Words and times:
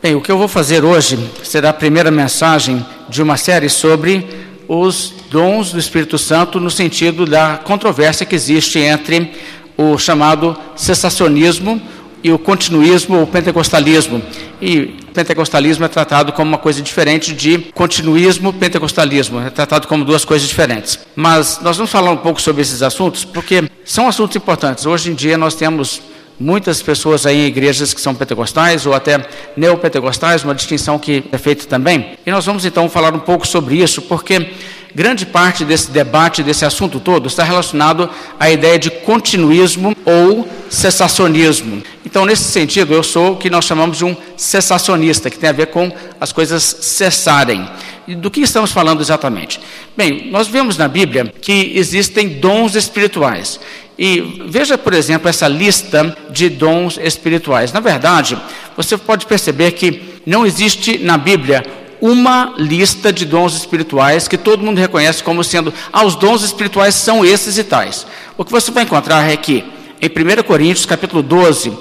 Bem, 0.00 0.14
o 0.14 0.20
que 0.20 0.30
eu 0.30 0.38
vou 0.38 0.46
fazer 0.46 0.84
hoje 0.84 1.18
será 1.42 1.70
a 1.70 1.72
primeira 1.72 2.08
mensagem 2.08 2.86
de 3.08 3.20
uma 3.20 3.36
série 3.36 3.68
sobre 3.68 4.24
os 4.68 5.12
dons 5.28 5.72
do 5.72 5.78
Espírito 5.80 6.16
Santo 6.16 6.60
no 6.60 6.70
sentido 6.70 7.26
da 7.26 7.56
controvérsia 7.56 8.24
que 8.24 8.36
existe 8.36 8.78
entre 8.78 9.32
o 9.76 9.98
chamado 9.98 10.56
cessacionismo 10.76 11.82
e 12.22 12.30
o 12.30 12.38
continuismo 12.38 13.18
ou 13.18 13.26
pentecostalismo. 13.26 14.22
E 14.62 14.96
pentecostalismo 15.12 15.84
é 15.84 15.88
tratado 15.88 16.32
como 16.32 16.48
uma 16.48 16.58
coisa 16.58 16.80
diferente 16.80 17.34
de 17.34 17.58
continuismo 17.74 18.52
pentecostalismo, 18.52 19.40
é 19.40 19.50
tratado 19.50 19.88
como 19.88 20.04
duas 20.04 20.24
coisas 20.24 20.46
diferentes. 20.46 20.96
Mas 21.16 21.58
nós 21.60 21.76
vamos 21.76 21.90
falar 21.90 22.12
um 22.12 22.18
pouco 22.18 22.40
sobre 22.40 22.62
esses 22.62 22.82
assuntos 22.82 23.24
porque 23.24 23.68
são 23.84 24.06
assuntos 24.06 24.36
importantes. 24.36 24.86
Hoje 24.86 25.10
em 25.10 25.14
dia 25.14 25.36
nós 25.36 25.56
temos 25.56 26.00
muitas 26.38 26.80
pessoas 26.80 27.26
aí 27.26 27.44
em 27.44 27.46
igrejas 27.46 27.92
que 27.92 28.00
são 28.00 28.14
pentecostais 28.14 28.86
ou 28.86 28.94
até 28.94 29.26
neopentecostais, 29.56 30.44
uma 30.44 30.54
distinção 30.54 30.98
que 30.98 31.24
é 31.32 31.38
feita 31.38 31.66
também. 31.66 32.12
E 32.24 32.30
nós 32.30 32.46
vamos 32.46 32.64
então 32.64 32.88
falar 32.88 33.14
um 33.14 33.18
pouco 33.18 33.46
sobre 33.46 33.76
isso, 33.76 34.02
porque 34.02 34.50
grande 34.94 35.26
parte 35.26 35.64
desse 35.64 35.90
debate, 35.90 36.42
desse 36.42 36.64
assunto 36.64 37.00
todo, 37.00 37.26
está 37.26 37.44
relacionado 37.44 38.08
à 38.38 38.50
ideia 38.50 38.78
de 38.78 38.90
continuismo 38.90 39.96
ou 40.04 40.48
cessacionismo. 40.70 41.82
Então, 42.04 42.24
nesse 42.24 42.44
sentido, 42.44 42.94
eu 42.94 43.02
sou 43.02 43.32
o 43.32 43.36
que 43.36 43.50
nós 43.50 43.64
chamamos 43.64 43.98
de 43.98 44.04
um 44.04 44.16
cessacionista, 44.36 45.30
que 45.30 45.38
tem 45.38 45.50
a 45.50 45.52
ver 45.52 45.66
com 45.66 45.92
as 46.20 46.32
coisas 46.32 46.62
cessarem. 46.62 47.68
E 48.06 48.14
do 48.14 48.30
que 48.30 48.40
estamos 48.40 48.72
falando 48.72 49.02
exatamente? 49.02 49.60
Bem, 49.96 50.30
nós 50.30 50.48
vemos 50.48 50.78
na 50.78 50.88
Bíblia 50.88 51.32
que 51.42 51.72
existem 51.74 52.28
dons 52.28 52.74
espirituais. 52.74 53.60
E 53.98 54.44
veja, 54.46 54.78
por 54.78 54.94
exemplo, 54.94 55.28
essa 55.28 55.48
lista 55.48 56.16
de 56.30 56.48
dons 56.48 56.98
espirituais. 57.02 57.72
Na 57.72 57.80
verdade, 57.80 58.38
você 58.76 58.96
pode 58.96 59.26
perceber 59.26 59.72
que 59.72 60.20
não 60.24 60.46
existe 60.46 60.98
na 60.98 61.18
Bíblia 61.18 61.64
uma 62.00 62.54
lista 62.56 63.12
de 63.12 63.24
dons 63.24 63.56
espirituais 63.56 64.28
que 64.28 64.38
todo 64.38 64.62
mundo 64.62 64.78
reconhece 64.78 65.20
como 65.20 65.42
sendo, 65.42 65.74
ah, 65.92 66.04
os 66.04 66.14
dons 66.14 66.44
espirituais 66.44 66.94
são 66.94 67.24
esses 67.24 67.58
e 67.58 67.64
tais. 67.64 68.06
O 68.36 68.44
que 68.44 68.52
você 68.52 68.70
vai 68.70 68.84
encontrar 68.84 69.28
é 69.28 69.36
que 69.36 69.64
em 70.00 70.06
1 70.06 70.44
Coríntios, 70.44 70.86
capítulo 70.86 71.20
12, 71.20 71.72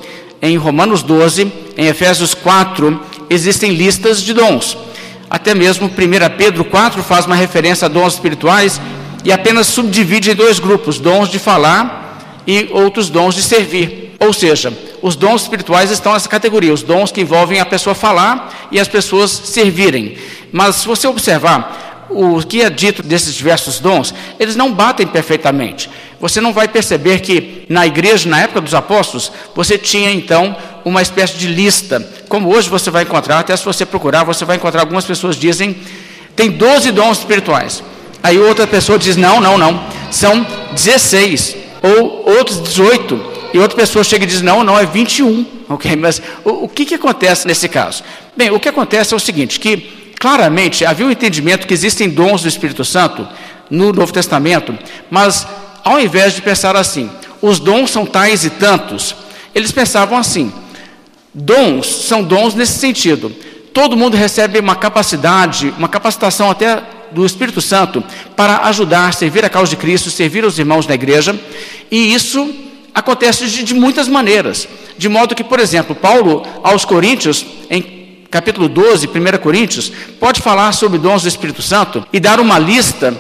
em 0.42 0.58
Romanos 0.58 1.04
12, 1.04 1.52
em 1.78 1.86
Efésios 1.86 2.34
4, 2.34 3.00
existem 3.30 3.76
listas 3.76 4.24
de 4.24 4.34
dons. 4.34 4.76
Até 5.30 5.54
mesmo 5.54 5.86
1 5.86 5.92
Pedro 6.36 6.66
4 6.66 7.04
faz 7.04 7.28
uma 7.28 7.36
referência 7.36 7.86
a 7.86 7.90
dons 7.90 8.14
espirituais 8.14 8.82
e 9.24 9.32
apenas 9.32 9.68
subdivide 9.68 10.32
em 10.32 10.36
dois 10.36 10.58
grupos: 10.58 10.98
dons 10.98 11.30
de 11.30 11.38
falar 11.38 12.07
e 12.48 12.70
outros 12.72 13.10
dons 13.10 13.36
de 13.36 13.44
servir. 13.44 14.16
Ou 14.20 14.32
seja, 14.32 14.74
os 15.02 15.16
dons 15.16 15.44
espirituais 15.44 15.92
estão 15.92 16.14
nessa 16.14 16.30
categoria, 16.30 16.74
os 16.74 16.82
dons 16.82 17.12
que 17.12 17.22
envolvem 17.22 17.60
a 17.60 17.66
pessoa 17.66 17.94
falar 17.94 18.68
e 18.72 18.80
as 18.80 18.88
pessoas 18.88 19.30
servirem. 19.30 20.18
Mas 20.52 20.78
se 20.78 20.88
você 20.88 21.08
observar 21.08 22.08
o 22.10 22.42
que 22.42 22.62
é 22.62 22.70
dito 22.70 23.04
desses 23.04 23.36
diversos 23.36 23.80
dons, 23.80 24.14
eles 24.40 24.56
não 24.56 24.74
batem 24.74 25.06
perfeitamente. 25.06 25.90
Você 26.20 26.40
não 26.40 26.54
vai 26.54 26.68
perceber 26.68 27.20
que 27.20 27.66
na 27.70 27.86
igreja, 27.86 28.30
na 28.30 28.42
época 28.42 28.62
dos 28.62 28.74
apóstolos, 28.74 29.32
você 29.54 29.78
tinha 29.78 30.10
então 30.10 30.56
uma 30.86 31.02
espécie 31.02 31.38
de 31.38 31.48
lista, 31.48 32.00
como 32.30 32.50
hoje 32.50 32.70
você 32.70 32.90
vai 32.90 33.04
encontrar, 33.04 33.40
até 33.40 33.56
se 33.56 33.66
você 33.66 33.86
procurar, 33.86 34.24
você 34.24 34.46
vai 34.46 34.56
encontrar 34.56 34.82
algumas 34.82 35.06
pessoas 35.06 35.36
dizem, 35.36 35.76
tem 36.36 36.50
12 36.50 36.92
dons 36.92 37.20
espirituais. 37.20 37.84
Aí 38.24 38.40
outra 38.40 38.66
pessoa 38.66 38.98
diz, 38.98 39.16
não, 39.16 39.40
não, 39.40 39.58
não, 39.58 39.84
são 40.10 40.48
16 40.72 41.67
ou 41.82 42.30
outros 42.38 42.62
18. 42.62 43.38
E 43.54 43.60
outra 43.60 43.78
pessoa 43.78 44.04
chega 44.04 44.24
e 44.24 44.28
diz, 44.28 44.42
não, 44.42 44.64
não, 44.64 44.78
é 44.78 44.86
21. 44.86 45.46
Ok, 45.70 45.96
mas 45.96 46.22
o, 46.44 46.66
o 46.66 46.70
que, 46.70 46.86
que 46.86 46.96
acontece 46.96 47.48
nesse 47.48 47.68
caso? 47.68 48.04
Bem, 48.36 48.52
o 48.52 48.60
que 48.60 48.70
acontece 48.70 49.14
é 49.14 49.18
o 49.18 49.20
seguinte, 49.20 49.60
que 49.60 50.14
claramente 50.20 50.86
havia 50.86 51.06
um 51.06 51.12
entendimento 51.12 51.68
que 51.68 51.74
existem 51.74 52.10
dons 52.10 52.42
do 52.42 52.48
Espírito 52.48 52.84
Santo 52.84 53.28
no 53.70 53.92
Novo 53.92 54.12
Testamento, 54.12 54.78
mas 55.10 55.48
ao 55.84 56.00
invés 56.00 56.34
de 56.34 56.42
pensar 56.42 56.76
assim, 56.76 57.10
os 57.42 57.60
dons 57.60 57.92
são 57.92 58.06
tais 58.06 58.44
e 58.44 58.50
tantos, 58.50 59.16
eles 59.54 59.72
pensavam 59.72 60.18
assim, 60.18 60.52
dons 61.34 61.88
são 61.88 62.24
dons 62.24 62.54
nesse 62.56 62.80
sentido. 62.80 63.32
Todo 63.74 63.98
mundo 63.98 64.18
recebe 64.18 64.60
uma 64.60 64.76
capacidade, 64.76 65.74
uma 65.78 65.88
capacitação 65.88 66.50
até 66.50 66.82
do 67.12 67.26
Espírito 67.26 67.62
Santo 67.62 68.04
para 68.36 68.58
ajudar, 68.68 69.14
servir 69.14 69.44
a 69.46 69.50
causa 69.50 69.70
de 69.70 69.76
Cristo, 69.76 70.10
servir 70.10 70.46
os 70.46 70.60
irmãos 70.60 70.86
da 70.86 70.94
igreja, 70.94 71.38
e 71.90 72.14
isso 72.14 72.54
acontece 72.94 73.48
de, 73.48 73.64
de 73.64 73.74
muitas 73.74 74.08
maneiras. 74.08 74.68
De 74.98 75.08
modo 75.08 75.36
que, 75.36 75.44
por 75.44 75.60
exemplo, 75.60 75.96
Paulo 75.96 76.44
aos 76.64 76.84
Coríntios, 76.84 77.46
em 77.70 78.26
capítulo 78.30 78.68
12, 78.68 79.08
1 79.08 79.38
Coríntios, 79.38 79.92
pode 80.20 80.42
falar 80.42 80.72
sobre 80.72 80.98
dons 80.98 81.22
do 81.22 81.28
Espírito 81.28 81.62
Santo 81.62 82.06
e 82.12 82.20
dar 82.20 82.40
uma 82.40 82.58
lista, 82.58 83.16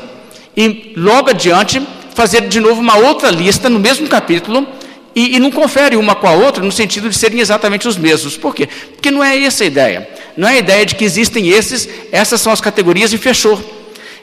e 0.56 0.94
logo 0.98 1.30
adiante 1.30 1.82
fazer 2.16 2.48
de 2.48 2.60
novo 2.60 2.82
uma 2.82 2.98
outra 2.98 3.30
lista 3.30 3.70
no 3.70 3.80
mesmo 3.80 4.08
capítulo, 4.08 4.68
e, 5.16 5.36
e, 5.36 5.40
não 5.40 5.50
confere 5.50 5.96
uma 5.96 6.14
com 6.14 6.28
a 6.28 6.34
outra 6.34 6.64
no 6.64 6.72
sentido 6.72 7.10
de 7.10 7.18
serem 7.18 7.40
exatamente 7.40 7.88
os 7.88 7.98
mesmos. 7.98 8.38
Por 8.38 8.54
quê? 8.54 8.68
Porque 8.94 9.10
não 9.10 9.24
é 9.24 9.36
essa 9.44 9.64
a 9.64 9.68
ideia. 9.68 10.08
Não 10.38 10.48
é 10.48 10.54
a 10.54 10.58
ideia 10.58 10.86
de 10.86 10.94
que 10.94 11.04
existem 11.04 11.50
esses, 11.50 11.90
essas 12.12 12.40
são 12.40 12.54
as 12.54 12.62
categorias 12.62 13.12
e 13.12 13.18
fechou. 13.18 13.60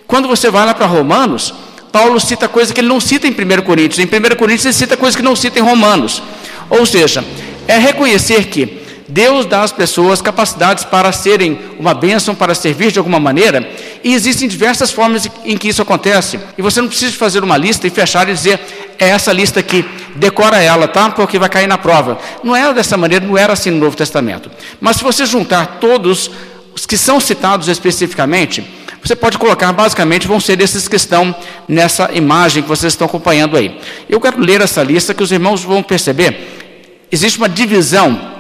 Quando 0.06 0.28
você 0.28 0.50
vai 0.50 0.66
lá 0.66 0.74
para 0.74 0.86
Romanos, 0.86 1.54
Paulo 1.90 2.18
cita 2.20 2.48
coisa 2.48 2.74
que 2.74 2.80
ele 2.80 2.88
não 2.88 3.00
cita 3.00 3.26
em 3.26 3.30
1 3.30 3.62
Coríntios. 3.62 3.98
Em 3.98 4.04
1 4.04 4.36
Coríntios 4.36 4.66
ele 4.66 4.74
cita 4.74 4.96
coisa 4.96 5.16
que 5.16 5.22
não 5.22 5.36
cita 5.36 5.58
em 5.58 5.62
Romanos. 5.62 6.22
Ou 6.68 6.84
seja, 6.84 7.24
é 7.68 7.78
reconhecer 7.78 8.46
que 8.46 8.84
Deus 9.08 9.44
dá 9.46 9.62
às 9.62 9.70
pessoas 9.70 10.22
capacidades 10.22 10.84
para 10.84 11.12
serem 11.12 11.58
uma 11.78 11.94
bênção, 11.94 12.34
para 12.34 12.54
servir 12.54 12.90
de 12.90 12.98
alguma 12.98 13.20
maneira, 13.20 13.68
e 14.02 14.14
existem 14.14 14.48
diversas 14.48 14.90
formas 14.90 15.28
em 15.44 15.56
que 15.56 15.68
isso 15.68 15.82
acontece. 15.82 16.40
E 16.56 16.62
você 16.62 16.80
não 16.80 16.88
precisa 16.88 17.12
fazer 17.12 17.44
uma 17.44 17.56
lista 17.56 17.86
e 17.86 17.90
fechar 17.90 18.28
e 18.28 18.32
dizer, 18.32 18.58
é 18.98 19.10
essa 19.10 19.32
lista 19.32 19.60
aqui, 19.60 19.84
decora 20.16 20.60
ela, 20.60 20.88
tá? 20.88 21.10
Porque 21.10 21.38
vai 21.38 21.48
cair 21.48 21.66
na 21.66 21.76
prova. 21.76 22.18
Não 22.42 22.56
era 22.56 22.72
dessa 22.72 22.96
maneira, 22.96 23.26
não 23.26 23.36
era 23.36 23.52
assim 23.52 23.70
no 23.70 23.78
Novo 23.78 23.96
Testamento. 23.96 24.50
Mas 24.80 24.96
se 24.96 25.04
você 25.04 25.26
juntar 25.26 25.78
todos 25.80 26.30
os 26.74 26.86
que 26.86 26.96
são 26.96 27.20
citados 27.20 27.68
especificamente, 27.68 28.64
você 29.04 29.14
pode 29.14 29.36
colocar, 29.36 29.70
basicamente, 29.70 30.26
vão 30.26 30.40
ser 30.40 30.58
esses 30.62 30.88
que 30.88 30.96
estão 30.96 31.36
nessa 31.68 32.10
imagem 32.14 32.62
que 32.62 32.68
vocês 32.68 32.94
estão 32.94 33.06
acompanhando 33.06 33.54
aí. 33.54 33.78
Eu 34.08 34.18
quero 34.18 34.40
ler 34.40 34.62
essa 34.62 34.82
lista 34.82 35.12
que 35.12 35.22
os 35.22 35.30
irmãos 35.30 35.62
vão 35.62 35.82
perceber. 35.82 37.06
Existe 37.12 37.36
uma 37.36 37.48
divisão 37.48 38.32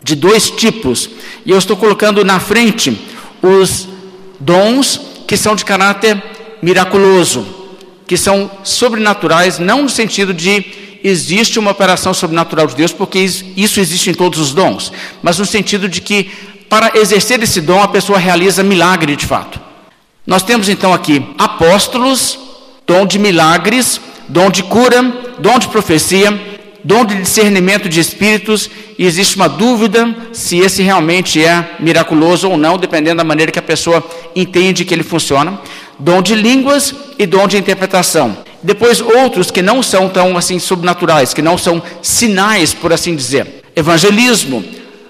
de 0.00 0.14
dois 0.14 0.50
tipos, 0.50 1.10
e 1.44 1.50
eu 1.50 1.58
estou 1.58 1.76
colocando 1.76 2.24
na 2.24 2.38
frente 2.38 2.96
os 3.42 3.88
dons 4.38 5.00
que 5.26 5.36
são 5.36 5.56
de 5.56 5.64
caráter 5.64 6.22
miraculoso, 6.62 7.44
que 8.06 8.16
são 8.16 8.48
sobrenaturais, 8.62 9.58
não 9.58 9.82
no 9.82 9.88
sentido 9.88 10.32
de 10.32 10.64
existe 11.02 11.58
uma 11.58 11.72
operação 11.72 12.14
sobrenatural 12.14 12.68
de 12.68 12.76
Deus, 12.76 12.92
porque 12.92 13.18
isso 13.18 13.80
existe 13.80 14.10
em 14.10 14.14
todos 14.14 14.38
os 14.38 14.52
dons, 14.52 14.92
mas 15.22 15.38
no 15.38 15.44
sentido 15.44 15.88
de 15.88 16.00
que 16.00 16.30
para 16.68 16.92
exercer 16.96 17.42
esse 17.42 17.60
dom 17.60 17.82
a 17.82 17.88
pessoa 17.88 18.18
realiza 18.18 18.62
milagre 18.62 19.16
de 19.16 19.26
fato. 19.26 19.63
Nós 20.26 20.42
temos 20.42 20.70
então 20.70 20.94
aqui 20.94 21.22
apóstolos, 21.36 22.38
dom 22.86 23.04
de 23.04 23.18
milagres, 23.18 24.00
dom 24.26 24.48
de 24.48 24.62
cura, 24.62 25.02
dom 25.38 25.58
de 25.58 25.68
profecia, 25.68 26.32
dom 26.82 27.04
de 27.04 27.16
discernimento 27.16 27.90
de 27.90 28.00
espíritos, 28.00 28.70
e 28.98 29.04
existe 29.04 29.36
uma 29.36 29.50
dúvida 29.50 30.16
se 30.32 30.58
esse 30.58 30.82
realmente 30.82 31.44
é 31.44 31.76
miraculoso 31.78 32.48
ou 32.48 32.56
não, 32.56 32.78
dependendo 32.78 33.18
da 33.18 33.24
maneira 33.24 33.52
que 33.52 33.58
a 33.58 33.62
pessoa 33.62 34.02
entende 34.34 34.84
que 34.86 34.94
ele 34.94 35.02
funciona. 35.02 35.60
Dom 35.98 36.22
de 36.22 36.34
línguas 36.34 36.94
e 37.18 37.26
dom 37.26 37.46
de 37.46 37.58
interpretação. 37.58 38.38
Depois 38.62 39.02
outros 39.02 39.50
que 39.50 39.60
não 39.60 39.82
são 39.82 40.08
tão 40.08 40.38
assim 40.38 40.58
sobrenaturais, 40.58 41.34
que 41.34 41.42
não 41.42 41.58
são 41.58 41.82
sinais, 42.00 42.72
por 42.72 42.94
assim 42.94 43.14
dizer. 43.14 43.62
Evangelismo, 43.76 44.64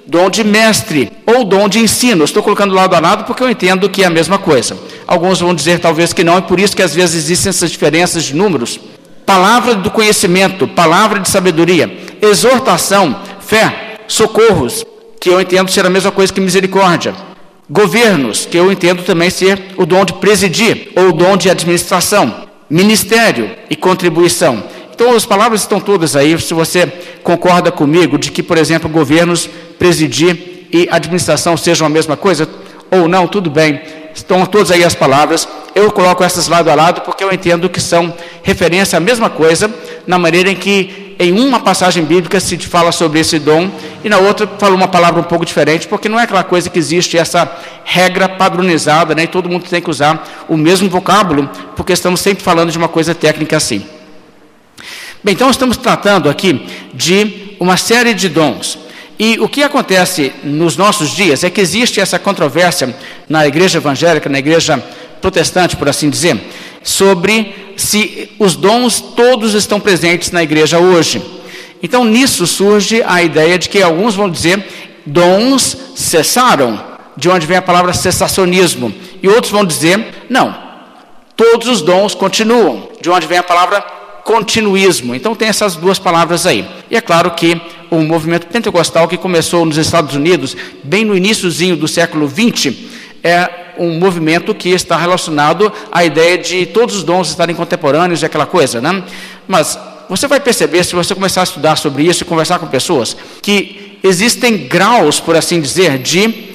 dom 0.07 0.29
de 0.29 0.43
mestre 0.43 1.11
ou 1.25 1.45
dom 1.45 1.69
de 1.69 1.79
ensino. 1.79 2.25
Estou 2.25 2.43
colocando 2.43 2.75
lado 2.75 2.95
a 2.95 3.01
lado 3.01 3.25
porque 3.25 3.43
eu 3.43 3.51
entendo 3.51 3.89
que 3.89 4.03
é 4.03 4.07
a 4.07 4.11
mesma 4.11 4.39
coisa. 4.39 4.77
Alguns 5.07 5.41
vão 5.41 5.55
dizer 5.55 5.79
talvez 5.79 6.13
que 6.13 6.25
não, 6.25 6.39
é 6.39 6.41
por 6.41 6.59
isso 6.59 6.75
que 6.75 6.83
às 6.83 6.95
vezes 6.95 7.17
existem 7.17 7.51
essas 7.51 7.71
diferenças 7.71 8.25
de 8.25 8.35
números. 8.35 8.81
Palavra 9.27 9.75
do 9.75 9.91
conhecimento, 9.91 10.67
palavra 10.69 11.21
de 11.21 11.29
sabedoria, 11.29 11.91
exortação, 12.21 13.21
fé, 13.41 13.99
socorros, 14.07 14.85
que 15.21 15.31
eu 15.31 15.41
entendo 15.41 15.71
ser 15.71 15.87
a 15.87 15.91
mesma 15.91 16.11
coisa 16.11 16.33
que 16.33 16.41
misericórdia. 16.41 17.15
Governos, 17.69 18.45
que 18.45 18.59
eu 18.59 18.71
entendo 18.71 19.03
também 19.03 19.31
ser 19.31 19.59
o 19.79 19.87
dom 19.87 20.05
de 20.05 20.13
presidir 20.15 20.93
ou 20.95 21.09
o 21.09 21.13
dom 21.13 21.37
de 21.37 21.49
administração. 21.49 22.45
Ministério 22.69 23.51
e 23.71 23.77
contribuição. 23.77 24.63
Então, 24.95 25.15
as 25.15 25.25
palavras 25.25 25.63
estão 25.63 25.81
todas 25.81 26.15
aí. 26.15 26.39
Se 26.39 26.53
você 26.53 26.87
concorda 27.23 27.73
comigo 27.73 28.19
de 28.19 28.31
que, 28.31 28.43
por 28.43 28.59
exemplo, 28.59 28.89
governos, 28.89 29.49
presidir 29.79 30.67
e 30.71 30.89
administração 30.91 31.57
sejam 31.57 31.87
a 31.87 31.91
mesma 31.91 32.17
coisa, 32.17 32.49
ou 32.91 33.09
não, 33.09 33.27
tudo 33.27 33.51
bem. 33.51 33.81
Estão 34.15 34.47
todas 34.47 34.71
aí 34.71 34.85
as 34.85 34.95
palavras. 34.95 35.49
Eu 35.75 35.91
coloco 35.91 36.23
essas 36.23 36.47
lado 36.47 36.71
a 36.71 36.75
lado 36.75 37.01
porque 37.01 37.25
eu 37.25 37.33
entendo 37.33 37.69
que 37.69 37.81
são 37.81 38.15
referência 38.43 38.97
à 38.97 39.01
mesma 39.01 39.29
coisa, 39.29 39.73
na 40.07 40.19
maneira 40.19 40.51
em 40.51 40.55
que 40.55 41.17
em 41.19 41.39
uma 41.39 41.61
passagem 41.61 42.05
bíblica 42.05 42.41
se 42.41 42.57
fala 42.59 42.93
sobre 42.93 43.21
esse 43.21 43.39
dom 43.39 43.71
e 44.03 44.09
na 44.09 44.19
outra 44.19 44.47
fala 44.59 44.75
uma 44.75 44.89
palavra 44.89 45.21
um 45.21 45.25
pouco 45.25 45.45
diferente, 45.45 45.87
porque 45.87 46.09
não 46.09 46.19
é 46.19 46.25
aquela 46.25 46.45
coisa 46.45 46.69
que 46.71 46.79
existe 46.79 47.17
essa 47.17 47.51
regra 47.85 48.29
padronizada, 48.29 49.15
né? 49.15 49.25
E 49.25 49.27
todo 49.27 49.49
mundo 49.49 49.65
tem 49.69 49.81
que 49.81 49.91
usar 49.91 50.45
o 50.49 50.57
mesmo 50.57 50.89
vocábulo, 50.89 51.49
porque 51.77 51.93
estamos 51.93 52.21
sempre 52.21 52.43
falando 52.43 52.71
de 52.71 52.79
uma 52.79 52.89
coisa 52.89 53.15
técnica 53.15 53.57
assim. 53.57 53.85
Bem, 55.23 55.35
então 55.35 55.51
estamos 55.51 55.77
tratando 55.77 56.29
aqui 56.29 56.67
de 56.93 57.57
uma 57.59 57.77
série 57.77 58.13
de 58.13 58.29
dons. 58.29 58.84
E 59.19 59.39
o 59.39 59.49
que 59.49 59.63
acontece 59.63 60.33
nos 60.43 60.77
nossos 60.77 61.11
dias 61.11 61.45
é 61.45 61.51
que 61.51 61.61
existe 61.61 62.01
essa 62.01 62.19
controvérsia 62.19 62.95
na 63.29 63.47
igreja 63.47 63.79
evangélica, 63.79 64.29
na 64.29 64.39
igreja 64.39 64.83
protestante, 65.21 65.77
por 65.77 65.89
assim 65.89 66.11
dizer, 66.11 66.39
sobre 66.83 67.75
se 67.77 68.31
os 68.39 68.57
dons 68.57 69.01
todos 69.01 69.55
estão 69.55 69.81
presentes 69.81 70.31
na 70.31 70.43
igreja 70.43 70.79
hoje. 70.79 71.23
Então, 71.83 72.05
nisso 72.05 72.47
surge 72.47 73.03
a 73.07 73.23
ideia 73.23 73.59
de 73.59 73.69
que 73.69 73.83
alguns 73.83 74.15
vão 74.15 74.29
dizer 74.29 74.67
dons 75.07 75.77
cessaram, 75.95 76.83
de 77.17 77.29
onde 77.29 77.47
vem 77.47 77.57
a 77.57 77.63
palavra 77.63 77.93
cessacionismo, 77.93 78.93
e 79.23 79.29
outros 79.29 79.53
vão 79.53 79.65
dizer 79.65 80.25
não, 80.29 80.57
todos 81.37 81.69
os 81.69 81.83
dons 81.83 82.15
continuam, 82.15 82.89
de 83.01 83.11
onde 83.11 83.27
vem 83.27 83.39
a 83.39 83.43
palavra 83.43 83.81
continuismo. 84.25 85.15
Então, 85.15 85.35
tem 85.35 85.49
essas 85.49 85.77
duas 85.77 85.99
palavras 85.99 86.47
aí. 86.47 86.67
E 86.91 86.97
é 86.97 87.01
claro 87.01 87.31
que 87.33 87.61
o 87.99 88.05
movimento 88.05 88.47
pentecostal 88.47 89.09
que 89.09 89.17
começou 89.17 89.65
nos 89.65 89.77
Estados 89.77 90.15
Unidos, 90.15 90.57
bem 90.83 91.05
no 91.05 91.17
iníciozinho 91.17 91.77
do 91.77 91.89
século 91.89 92.29
20, 92.29 92.91
é 93.23 93.75
um 93.79 93.99
movimento 93.99 94.55
que 94.55 94.69
está 94.69 94.97
relacionado 94.97 95.73
à 95.91 96.05
ideia 96.05 96.39
de 96.39 96.67
todos 96.67 96.97
os 96.97 97.03
dons 97.03 97.29
estarem 97.29 97.57
contemporâneos 97.57 98.23
e 98.23 98.27
aquela 98.27 98.47
coisa, 98.47 98.81
né? 98.81 99.03
Mas 99.49 99.79
você 100.09 100.27
vai 100.27 100.39
perceber, 100.39 100.85
se 100.85 100.95
você 100.95 101.15
começar 101.15 101.41
a 101.41 101.45
estudar 101.45 101.77
sobre 101.77 102.03
isso 102.05 102.23
e 102.23 102.27
conversar 102.27 102.59
com 102.59 102.67
pessoas, 102.67 103.17
que 103.41 103.99
existem 104.03 104.69
graus, 104.69 105.19
por 105.19 105.35
assim 105.37 105.61
dizer, 105.61 105.99
de 105.99 106.53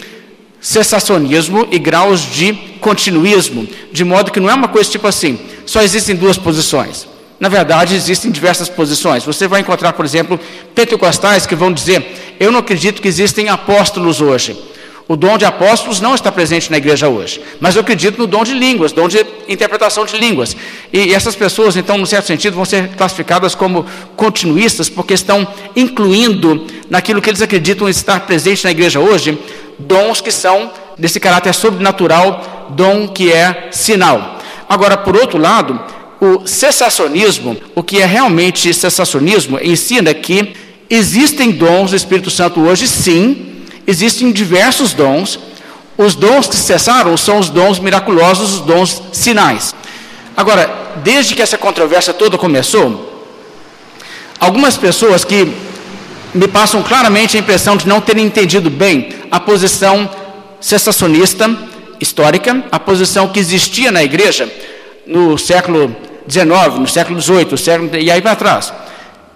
cessacionismo 0.62 1.68
e 1.72 1.80
graus 1.80 2.22
de 2.22 2.54
continuismo, 2.80 3.68
de 3.92 4.06
modo 4.06 4.32
que 4.32 4.40
não 4.40 4.50
é 4.50 4.54
uma 4.54 4.68
coisa 4.68 4.90
tipo 4.90 5.08
assim, 5.08 5.40
só 5.66 5.82
existem 5.82 6.16
duas 6.16 6.38
posições. 6.38 7.09
Na 7.40 7.48
verdade, 7.48 7.96
existem 7.96 8.30
diversas 8.30 8.68
posições. 8.68 9.24
Você 9.24 9.48
vai 9.48 9.62
encontrar, 9.62 9.94
por 9.94 10.04
exemplo, 10.04 10.40
pentecostais 10.76 11.46
que 11.46 11.56
vão 11.56 11.72
dizer: 11.72 12.36
Eu 12.40 12.52
não 12.52 12.60
acredito 12.60 13.02
que 13.02 13.08
existem 13.08 13.48
apóstolos 13.48 14.20
hoje. 14.20 14.58
O 15.08 15.16
dom 15.16 15.40
de 15.40 15.46
apóstolos 15.46 16.00
não 16.00 16.14
está 16.14 16.32
presente 16.32 16.70
na 16.70 16.78
igreja 16.78 17.10
hoje, 17.10 17.42
mas 17.60 17.76
eu 17.76 17.82
acredito 17.82 18.20
no 18.20 18.28
dom 18.28 18.44
de 18.44 18.54
línguas, 18.54 18.92
dom 18.92 19.08
de 19.08 19.26
interpretação 19.48 20.06
de 20.06 20.16
línguas. 20.16 20.56
E 20.94 21.16
essas 21.16 21.36
pessoas, 21.36 21.76
então, 21.76 21.98
num 21.98 22.06
certo 22.06 22.28
sentido, 22.28 22.54
vão 22.54 22.64
ser 22.64 22.90
classificadas 22.90 23.56
como 23.56 23.88
continuistas, 24.16 24.88
porque 24.88 25.16
estão 25.16 25.48
incluindo 25.76 26.68
naquilo 26.92 27.24
que 27.24 27.30
eles 27.32 27.42
acreditam 27.42 27.90
estar 27.90 28.20
presente 28.28 28.64
na 28.64 28.70
igreja 28.70 29.00
hoje, 29.00 29.36
dons 29.80 30.22
que 30.22 30.30
são 30.30 30.72
desse 30.96 31.20
caráter 31.20 31.56
sobrenatural, 31.56 32.68
dom 32.70 33.08
que 33.08 33.34
é 33.34 33.70
sinal. 33.72 34.38
Agora, 34.70 34.96
por 34.96 35.18
outro 35.18 35.40
lado, 35.40 35.80
o 36.20 36.46
cessacionismo, 36.46 37.58
o 37.74 37.82
que 37.82 38.02
é 38.02 38.06
realmente 38.06 38.74
cessacionismo, 38.74 39.60
ensina 39.62 40.14
que 40.14 40.54
existem 40.90 41.52
dons 41.52 41.92
do 41.92 41.96
Espírito 41.96 42.30
Santo 42.30 42.60
hoje, 42.62 42.88
sim, 42.88 43.64
existem 43.88 44.32
diversos 44.32 44.94
dons. 44.94 45.40
Os 45.98 46.16
dons 46.16 46.48
que 46.48 46.56
cessaram 46.56 47.16
são 47.18 47.40
os 47.40 47.50
dons 47.50 47.80
miraculosos, 47.80 48.56
os 48.56 48.60
dons 48.62 49.02
sinais. 49.12 49.74
Agora, 50.36 50.70
desde 51.04 51.36
que 51.36 51.42
essa 51.42 51.58
controvérsia 51.58 52.14
toda 52.14 52.38
começou, 52.38 53.26
algumas 54.40 54.78
pessoas 54.78 55.24
que 55.24 55.52
me 56.34 56.48
passam 56.48 56.84
claramente 56.84 57.36
a 57.36 57.40
impressão 57.40 57.76
de 57.76 57.88
não 57.88 58.00
terem 58.00 58.26
entendido 58.26 58.70
bem 58.70 59.10
a 59.32 59.40
posição 59.40 60.10
cessacionista 60.62 61.50
histórica, 62.00 62.64
a 62.72 62.80
posição 62.80 63.28
que 63.28 63.40
existia 63.40 63.92
na 63.92 64.04
igreja 64.04 64.50
no 65.06 65.38
século 65.38 65.96
XIX, 66.30 66.80
no 66.80 66.88
século 66.88 67.20
XVIII, 67.20 67.58
século, 67.58 67.96
e 67.98 68.12
aí 68.12 68.22
para 68.22 68.36
trás 68.36 68.74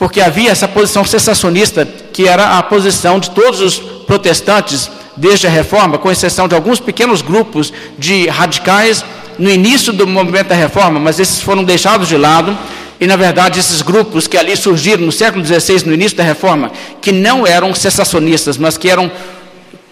porque 0.03 0.19
havia 0.19 0.51
essa 0.51 0.67
posição 0.67 1.05
sensacionista, 1.05 1.85
que 1.85 2.27
era 2.27 2.57
a 2.57 2.63
posição 2.63 3.19
de 3.19 3.29
todos 3.29 3.61
os 3.61 3.79
protestantes 3.79 4.91
desde 5.15 5.47
a 5.47 5.49
reforma, 5.49 5.97
com 5.97 6.11
exceção 6.11 6.45
de 6.45 6.53
alguns 6.53 6.79
pequenos 6.79 7.21
grupos 7.21 7.71
de 7.97 8.27
radicais 8.27 9.05
no 9.39 9.49
início 9.49 9.93
do 9.93 10.05
movimento 10.05 10.47
da 10.47 10.55
reforma, 10.55 10.99
mas 10.99 11.19
esses 11.19 11.41
foram 11.41 11.63
deixados 11.63 12.09
de 12.09 12.17
lado. 12.17 12.57
E, 12.99 13.07
na 13.07 13.15
verdade, 13.15 13.59
esses 13.59 13.81
grupos 13.81 14.27
que 14.27 14.37
ali 14.37 14.57
surgiram 14.57 15.05
no 15.05 15.11
século 15.11 15.45
XVI, 15.45 15.85
no 15.85 15.93
início 15.93 16.17
da 16.17 16.23
reforma, 16.23 16.71
que 17.01 17.13
não 17.13 17.45
eram 17.45 17.73
sensacionistas, 17.73 18.57
mas 18.57 18.77
que 18.77 18.89
eram 18.89 19.11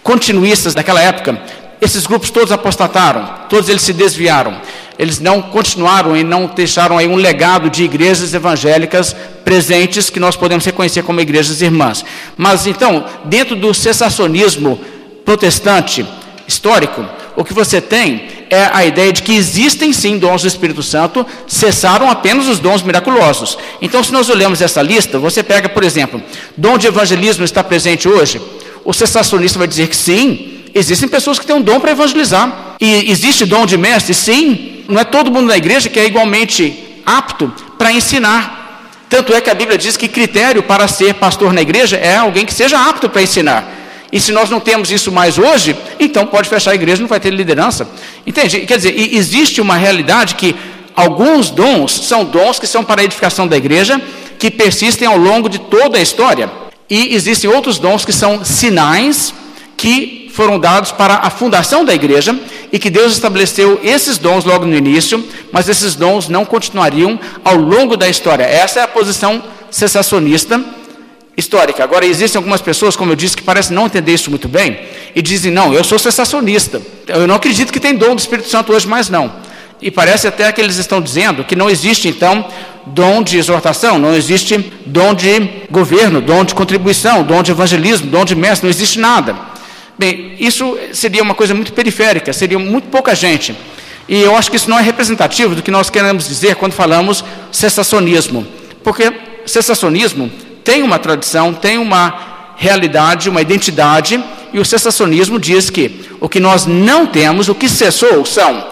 continuistas 0.03 0.73
daquela 0.73 1.01
época, 1.01 1.39
esses 1.79 2.05
grupos 2.05 2.29
todos 2.29 2.51
apostataram, 2.51 3.27
todos 3.49 3.69
eles 3.69 3.81
se 3.81 3.93
desviaram. 3.93 4.57
Eles 5.01 5.19
não 5.19 5.41
continuaram 5.41 6.15
e 6.15 6.23
não 6.23 6.45
deixaram 6.45 6.95
aí 6.95 7.07
um 7.07 7.15
legado 7.15 7.71
de 7.71 7.83
igrejas 7.83 8.35
evangélicas 8.35 9.15
presentes 9.43 10.11
que 10.11 10.19
nós 10.19 10.35
podemos 10.35 10.63
reconhecer 10.63 11.01
como 11.01 11.19
igrejas 11.19 11.59
irmãs. 11.59 12.05
Mas 12.37 12.67
então, 12.67 13.03
dentro 13.25 13.55
do 13.55 13.73
cessacionismo 13.73 14.79
protestante 15.25 16.05
histórico, 16.47 17.03
o 17.35 17.43
que 17.43 17.51
você 17.51 17.81
tem 17.81 18.27
é 18.51 18.69
a 18.71 18.85
ideia 18.85 19.11
de 19.11 19.23
que 19.23 19.33
existem 19.33 19.91
sim 19.91 20.19
dons 20.19 20.43
do 20.43 20.47
Espírito 20.47 20.83
Santo, 20.83 21.25
cessaram 21.47 22.07
apenas 22.07 22.47
os 22.47 22.59
dons 22.59 22.83
miraculosos. 22.83 23.57
Então, 23.81 24.03
se 24.03 24.13
nós 24.13 24.29
olhamos 24.29 24.61
essa 24.61 24.83
lista, 24.83 25.17
você 25.17 25.41
pega, 25.41 25.67
por 25.67 25.83
exemplo, 25.83 26.21
dom 26.55 26.77
de 26.77 26.85
evangelismo 26.85 27.43
está 27.43 27.63
presente 27.63 28.07
hoje? 28.07 28.39
O 28.85 28.93
cessacionista 28.93 29.57
vai 29.57 29.67
dizer 29.67 29.87
que 29.87 29.95
sim, 29.95 30.59
existem 30.75 31.09
pessoas 31.09 31.39
que 31.39 31.45
têm 31.47 31.55
um 31.55 31.61
dom 31.63 31.79
para 31.79 31.89
evangelizar. 31.89 32.70
E 32.81 33.11
existe 33.11 33.45
dom 33.45 33.67
de 33.67 33.77
mestre? 33.77 34.11
Sim. 34.11 34.83
Não 34.89 34.99
é 34.99 35.03
todo 35.03 35.31
mundo 35.31 35.45
na 35.47 35.55
igreja 35.55 35.87
que 35.87 35.99
é 35.99 36.05
igualmente 36.05 37.01
apto 37.05 37.53
para 37.77 37.93
ensinar. 37.93 38.97
Tanto 39.07 39.33
é 39.33 39.39
que 39.39 39.51
a 39.51 39.53
Bíblia 39.53 39.77
diz 39.77 39.95
que 39.95 40.07
critério 40.07 40.63
para 40.63 40.87
ser 40.87 41.13
pastor 41.13 41.53
na 41.53 41.61
igreja 41.61 41.97
é 41.97 42.17
alguém 42.17 42.43
que 42.43 42.53
seja 42.53 42.79
apto 42.79 43.07
para 43.07 43.21
ensinar. 43.21 43.77
E 44.11 44.19
se 44.19 44.31
nós 44.31 44.49
não 44.49 44.59
temos 44.59 44.91
isso 44.91 45.11
mais 45.11 45.37
hoje, 45.37 45.75
então 45.99 46.25
pode 46.25 46.49
fechar 46.49 46.71
a 46.71 46.75
igreja, 46.75 47.01
não 47.01 47.07
vai 47.07 47.19
ter 47.19 47.29
liderança. 47.29 47.87
Entende? 48.25 48.61
Quer 48.61 48.77
dizer, 48.77 48.95
existe 49.13 49.61
uma 49.61 49.75
realidade 49.75 50.35
que 50.35 50.55
alguns 50.95 51.49
dons 51.51 51.93
são 52.07 52.25
dons 52.25 52.59
que 52.59 52.65
são 52.65 52.83
para 52.83 53.01
a 53.01 53.03
edificação 53.03 53.47
da 53.47 53.55
igreja, 53.55 54.01
que 54.39 54.49
persistem 54.49 55.07
ao 55.07 55.17
longo 55.17 55.47
de 55.47 55.59
toda 55.59 55.99
a 55.99 56.01
história. 56.01 56.49
E 56.89 57.13
existem 57.13 57.49
outros 57.49 57.77
dons 57.77 58.03
que 58.03 58.11
são 58.11 58.43
sinais 58.43 59.33
que 59.81 60.29
foram 60.31 60.59
dados 60.59 60.91
para 60.91 61.15
a 61.15 61.31
fundação 61.31 61.83
da 61.83 61.91
igreja 61.91 62.39
e 62.71 62.77
que 62.77 62.87
Deus 62.87 63.13
estabeleceu 63.13 63.79
esses 63.83 64.19
dons 64.19 64.45
logo 64.45 64.63
no 64.63 64.75
início, 64.75 65.25
mas 65.51 65.67
esses 65.67 65.95
dons 65.95 66.29
não 66.29 66.45
continuariam 66.45 67.19
ao 67.43 67.55
longo 67.55 67.97
da 67.97 68.07
história. 68.07 68.43
Essa 68.43 68.81
é 68.81 68.83
a 68.83 68.87
posição 68.87 69.43
cessacionista 69.71 70.63
histórica. 71.35 71.83
Agora, 71.83 72.05
existem 72.05 72.37
algumas 72.37 72.61
pessoas, 72.61 72.95
como 72.95 73.11
eu 73.11 73.15
disse, 73.15 73.35
que 73.35 73.41
parecem 73.41 73.75
não 73.75 73.87
entender 73.87 74.13
isso 74.13 74.29
muito 74.29 74.47
bem 74.47 74.81
e 75.15 75.21
dizem: 75.21 75.51
não, 75.51 75.73
eu 75.73 75.83
sou 75.83 75.97
cessacionista. 75.97 76.79
Eu 77.07 77.25
não 77.25 77.33
acredito 77.33 77.73
que 77.73 77.79
tem 77.79 77.95
dom 77.95 78.13
do 78.13 78.19
Espírito 78.19 78.49
Santo 78.49 78.71
hoje, 78.71 78.87
mais 78.87 79.09
não. 79.09 79.33
E 79.81 79.89
parece 79.89 80.27
até 80.27 80.51
que 80.51 80.61
eles 80.61 80.77
estão 80.77 81.01
dizendo 81.01 81.43
que 81.43 81.55
não 81.55 81.67
existe, 81.67 82.07
então, 82.07 82.45
dom 82.85 83.23
de 83.23 83.39
exortação, 83.39 83.97
não 83.97 84.13
existe 84.13 84.71
dom 84.85 85.15
de 85.15 85.49
governo, 85.71 86.21
dom 86.21 86.43
de 86.43 86.53
contribuição, 86.53 87.23
dom 87.23 87.41
de 87.41 87.49
evangelismo, 87.49 88.11
dom 88.11 88.23
de 88.23 88.35
mestre, 88.35 88.67
não 88.67 88.69
existe 88.69 88.99
nada. 88.99 89.49
Bem, 89.97 90.35
isso 90.39 90.77
seria 90.93 91.21
uma 91.21 91.35
coisa 91.35 91.53
muito 91.53 91.73
periférica, 91.73 92.33
seria 92.33 92.57
muito 92.57 92.87
pouca 92.87 93.13
gente. 93.13 93.55
E 94.07 94.21
eu 94.21 94.35
acho 94.35 94.49
que 94.49 94.57
isso 94.57 94.69
não 94.69 94.79
é 94.79 94.81
representativo 94.81 95.55
do 95.55 95.61
que 95.61 95.71
nós 95.71 95.89
queremos 95.89 96.27
dizer 96.27 96.55
quando 96.55 96.73
falamos 96.73 97.23
cessacionismo. 97.51 98.45
Porque 98.83 99.13
cessacionismo 99.45 100.31
tem 100.63 100.83
uma 100.83 100.99
tradição, 100.99 101.53
tem 101.53 101.77
uma 101.77 102.53
realidade, 102.57 103.29
uma 103.29 103.41
identidade, 103.41 104.23
e 104.53 104.59
o 104.59 104.65
cessacionismo 104.65 105.39
diz 105.39 105.69
que 105.69 106.01
o 106.19 106.27
que 106.27 106.39
nós 106.39 106.65
não 106.65 107.07
temos, 107.07 107.47
o 107.47 107.55
que 107.55 107.69
cessou, 107.69 108.25
são 108.25 108.67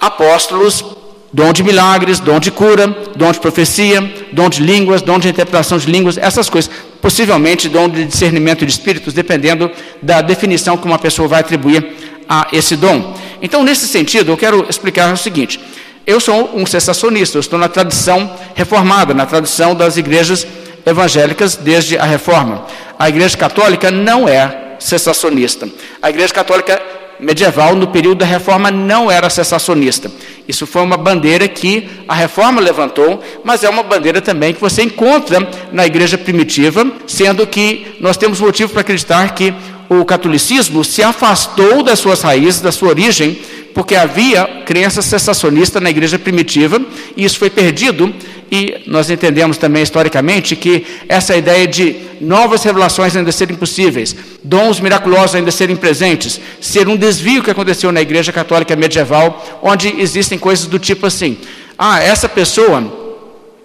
apóstolos, 0.00 0.84
dom 1.32 1.52
de 1.52 1.62
milagres, 1.62 2.20
dom 2.20 2.38
de 2.38 2.50
cura, 2.50 2.86
dom 3.16 3.32
de 3.32 3.40
profecia, 3.40 4.00
dom 4.32 4.48
de 4.48 4.62
línguas, 4.62 5.02
dom 5.02 5.18
de 5.18 5.28
interpretação 5.28 5.78
de 5.78 5.90
línguas, 5.90 6.16
essas 6.16 6.48
coisas 6.48 6.70
possivelmente 7.06 7.68
dom 7.68 7.88
de 7.88 8.04
discernimento 8.04 8.66
de 8.66 8.72
espíritos, 8.72 9.14
dependendo 9.14 9.70
da 10.02 10.20
definição 10.20 10.76
que 10.76 10.84
uma 10.84 10.98
pessoa 10.98 11.28
vai 11.28 11.38
atribuir 11.38 11.94
a 12.28 12.48
esse 12.52 12.74
dom. 12.74 13.14
Então, 13.40 13.62
nesse 13.62 13.86
sentido, 13.86 14.32
eu 14.32 14.36
quero 14.36 14.66
explicar 14.68 15.14
o 15.14 15.16
seguinte: 15.16 15.60
eu 16.04 16.18
sou 16.18 16.50
um 16.52 16.66
cessacionista, 16.66 17.36
eu 17.36 17.40
estou 17.40 17.60
na 17.60 17.68
tradição 17.68 18.28
reformada, 18.56 19.14
na 19.14 19.24
tradição 19.24 19.72
das 19.72 19.96
igrejas 19.96 20.44
evangélicas 20.84 21.54
desde 21.54 21.96
a 21.96 22.02
reforma. 22.02 22.66
A 22.98 23.08
igreja 23.08 23.36
católica 23.36 23.88
não 23.88 24.28
é 24.28 24.74
cessacionista. 24.80 25.68
A 26.02 26.10
igreja 26.10 26.34
católica 26.34 26.82
medieval, 27.20 27.76
no 27.76 27.86
período 27.86 28.18
da 28.18 28.26
reforma, 28.26 28.68
não 28.68 29.08
era 29.08 29.30
cessacionista. 29.30 30.10
Isso 30.48 30.66
foi 30.66 30.82
uma 30.82 30.96
bandeira 30.96 31.48
que 31.48 31.88
a 32.06 32.14
reforma 32.14 32.60
levantou, 32.60 33.22
mas 33.44 33.64
é 33.64 33.68
uma 33.68 33.82
bandeira 33.82 34.20
também 34.20 34.54
que 34.54 34.60
você 34.60 34.82
encontra 34.82 35.48
na 35.72 35.84
igreja 35.84 36.16
primitiva, 36.16 36.86
sendo 37.06 37.46
que 37.46 37.96
nós 38.00 38.16
temos 38.16 38.40
motivo 38.40 38.72
para 38.72 38.82
acreditar 38.82 39.34
que 39.34 39.52
o 39.88 40.04
catolicismo 40.04 40.84
se 40.84 41.02
afastou 41.02 41.82
das 41.82 41.98
suas 41.98 42.22
raízes, 42.22 42.60
da 42.60 42.72
sua 42.72 42.88
origem, 42.88 43.38
porque 43.74 43.94
havia 43.94 44.62
crença 44.64 45.02
cessacionista 45.02 45.80
na 45.80 45.90
igreja 45.90 46.18
primitiva, 46.18 46.80
e 47.16 47.24
isso 47.24 47.38
foi 47.38 47.50
perdido, 47.50 48.12
e 48.50 48.82
nós 48.86 49.10
entendemos 49.10 49.56
também 49.56 49.82
historicamente 49.82 50.54
que 50.54 50.86
essa 51.08 51.36
ideia 51.36 51.66
de 51.66 51.96
novas 52.20 52.62
revelações 52.62 53.16
ainda 53.16 53.32
serem 53.32 53.56
possíveis, 53.56 54.14
dons 54.42 54.80
miraculosos 54.80 55.34
ainda 55.34 55.50
serem 55.50 55.76
presentes, 55.76 56.40
ser 56.60 56.88
um 56.88 56.96
desvio 56.96 57.42
que 57.42 57.50
aconteceu 57.50 57.90
na 57.90 58.00
igreja 58.00 58.32
católica 58.32 58.76
medieval, 58.76 59.60
onde 59.62 60.00
existem 60.00 60.38
coisas 60.38 60.66
do 60.66 60.78
tipo 60.78 61.06
assim: 61.06 61.36
ah, 61.76 62.02
essa 62.02 62.28
pessoa 62.28 63.06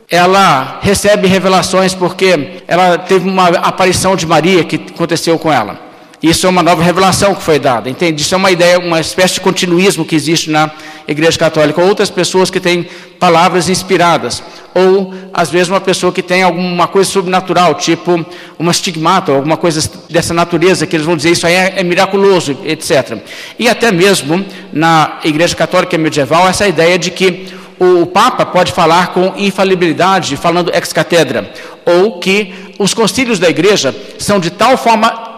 ela 0.09 0.79
recebe 0.81 1.27
revelações 1.27 1.93
porque 1.93 2.61
ela 2.67 2.97
teve 2.97 3.29
uma 3.29 3.47
aparição 3.47 4.15
de 4.15 4.25
Maria 4.25 4.63
que 4.63 4.75
aconteceu 4.75 5.39
com 5.39 5.51
ela. 5.51 5.90
Isso 6.22 6.46
é 6.46 6.50
uma 6.50 6.62
nova 6.62 6.84
revelação 6.84 7.34
que 7.34 7.42
foi 7.42 7.58
dada, 7.58 7.90
entende? 7.90 8.22
Isso 8.22 8.36
é 8.36 8.38
uma 8.38 8.51
ideia, 8.51 8.78
uma 8.78 9.00
espécie 9.00 9.36
de 9.36 9.42
continuismo 9.42 10.06
que 10.06 10.16
existe 10.16 10.51
na 10.51 10.70
Igreja 11.08 11.38
Católica. 11.38 11.82
Outras 11.82 12.12
pessoas 12.12 12.51
que 12.51 12.60
têm 12.60 12.88
palavras 13.20 13.70
inspiradas, 13.70 14.44
ou 14.75 15.12
às 15.34 15.50
vezes 15.50 15.70
uma 15.70 15.82
pessoa 15.82 16.12
que 16.12 16.22
tem 16.22 16.44
alguma 16.44 16.88
coisa 16.88 17.10
sobrenatural, 17.10 17.74
tipo 17.74 18.24
uma 18.60 18.72
estigmata, 18.72 19.32
alguma 19.32 19.58
coisa 19.58 19.90
dessa 20.12 20.32
natureza, 20.32 20.86
que 20.86 20.96
eles 20.96 21.08
vão 21.08 21.18
dizer 21.18 21.32
isso 21.32 21.48
aí 21.48 21.56
é, 21.56 21.74
é 21.78 21.84
miraculoso, 21.84 22.56
etc. 22.66 23.18
E 23.58 23.68
até 23.68 23.92
mesmo 23.92 24.46
na 24.72 25.20
Igreja 25.24 25.56
Católica 25.56 25.98
medieval, 25.98 26.48
essa 26.48 26.68
ideia 26.68 27.00
de 27.00 27.10
que 27.10 27.48
o 27.80 28.06
Papa 28.06 28.46
pode 28.46 28.72
falar 28.74 29.08
com 29.08 29.34
infalibilidade, 29.38 30.38
falando 30.38 30.72
ex 30.72 30.94
catedra, 30.94 31.51
ou 31.84 32.20
que 32.20 32.54
os 32.78 32.94
concílios 32.94 33.40
da 33.40 33.50
Igreja 33.50 33.96
são 34.20 34.40
de 34.40 34.51
tal 34.51 34.78
forma 34.78 35.30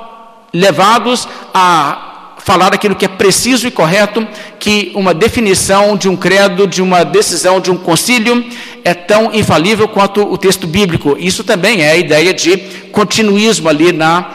levados 0.54 1.28
a 1.54 2.36
falar 2.44 2.74
aquilo 2.74 2.96
que 2.96 3.06
é 3.06 3.08
preciso 3.08 3.68
e 3.68 3.72
correto, 3.72 4.28
que 4.60 4.92
uma 4.96 5.14
definição 5.14 5.96
de 5.96 6.10
um 6.10 6.16
credo, 6.16 6.68
de 6.68 6.82
uma 6.82 7.04
decisão, 7.04 7.60
de 7.60 7.72
um 7.72 7.78
concílio, 7.78 8.46
é 8.84 8.94
tão 8.94 9.34
infalível 9.34 9.88
quanto 9.88 10.22
o 10.22 10.38
texto 10.38 10.68
bíblico. 10.68 11.16
Isso 11.18 11.44
também 11.44 11.82
é 11.82 11.92
a 11.92 11.96
ideia 11.96 12.34
de 12.34 12.58
continuismo 12.92 13.70
ali 13.70 13.94
na 13.94 14.32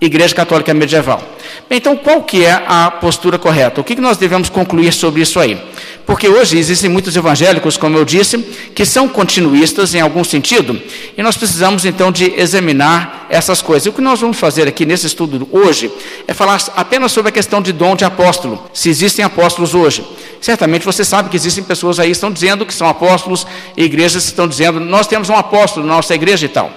Igreja 0.00 0.34
Católica 0.34 0.72
Medieval. 0.72 1.22
Então, 1.70 1.96
qual 1.96 2.22
que 2.22 2.44
é 2.44 2.62
a 2.66 2.90
postura 2.90 3.38
correta? 3.38 3.80
O 3.80 3.84
que 3.84 4.00
nós 4.00 4.16
devemos 4.16 4.48
concluir 4.48 4.92
sobre 4.92 5.22
isso 5.22 5.40
aí? 5.40 5.60
Porque 6.04 6.28
hoje 6.28 6.58
existem 6.58 6.90
muitos 6.90 7.16
evangélicos, 7.16 7.76
como 7.76 7.96
eu 7.96 8.04
disse, 8.04 8.38
que 8.74 8.84
são 8.84 9.08
continuistas 9.08 9.94
em 9.94 10.00
algum 10.00 10.24
sentido, 10.24 10.80
e 11.16 11.22
nós 11.22 11.36
precisamos 11.36 11.84
então 11.84 12.10
de 12.10 12.32
examinar 12.36 13.26
essas 13.30 13.62
coisas. 13.62 13.86
E 13.86 13.88
o 13.88 13.92
que 13.92 14.00
nós 14.00 14.20
vamos 14.20 14.38
fazer 14.38 14.66
aqui 14.66 14.84
nesse 14.84 15.06
estudo 15.06 15.48
hoje 15.52 15.90
é 16.26 16.34
falar 16.34 16.60
apenas 16.76 17.12
sobre 17.12 17.28
a 17.28 17.32
questão 17.32 17.62
de 17.62 17.72
dom 17.72 17.94
de 17.94 18.04
apóstolo, 18.04 18.68
se 18.72 18.88
existem 18.88 19.24
apóstolos 19.24 19.74
hoje. 19.74 20.04
Certamente 20.40 20.84
você 20.84 21.04
sabe 21.04 21.28
que 21.28 21.36
existem 21.36 21.62
pessoas 21.62 22.00
aí 22.00 22.06
que 22.06 22.12
estão 22.12 22.30
dizendo 22.30 22.66
que 22.66 22.74
são 22.74 22.88
apóstolos, 22.88 23.46
e 23.76 23.84
igrejas 23.84 24.24
estão 24.24 24.48
dizendo, 24.48 24.80
nós 24.80 25.06
temos 25.06 25.28
um 25.28 25.36
apóstolo 25.36 25.86
na 25.86 25.94
nossa 25.94 26.14
igreja 26.14 26.46
e 26.46 26.48
tal. 26.48 26.70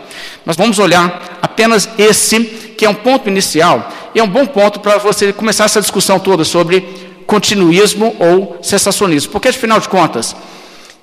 Mas 0.45 0.55
vamos 0.55 0.77
olhar 0.77 1.39
apenas 1.41 1.89
esse, 1.97 2.39
que 2.77 2.85
é 2.85 2.89
um 2.89 2.93
ponto 2.93 3.27
inicial, 3.27 3.91
e 4.13 4.19
é 4.19 4.23
um 4.23 4.27
bom 4.27 4.45
ponto 4.45 4.79
para 4.79 4.97
você 4.99 5.33
começar 5.33 5.65
essa 5.65 5.81
discussão 5.81 6.19
toda 6.19 6.43
sobre 6.43 7.04
continuismo 7.25 8.15
ou 8.19 8.59
cessacionismo. 8.61 9.31
Porque, 9.31 9.49
afinal 9.49 9.79
de 9.79 9.89
contas, 9.89 10.35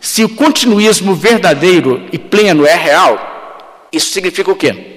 se 0.00 0.24
o 0.24 0.28
continuismo 0.28 1.14
verdadeiro 1.14 2.02
e 2.12 2.18
pleno 2.18 2.66
é 2.66 2.74
real, 2.74 3.86
isso 3.92 4.10
significa 4.10 4.50
o 4.50 4.56
quê? 4.56 4.92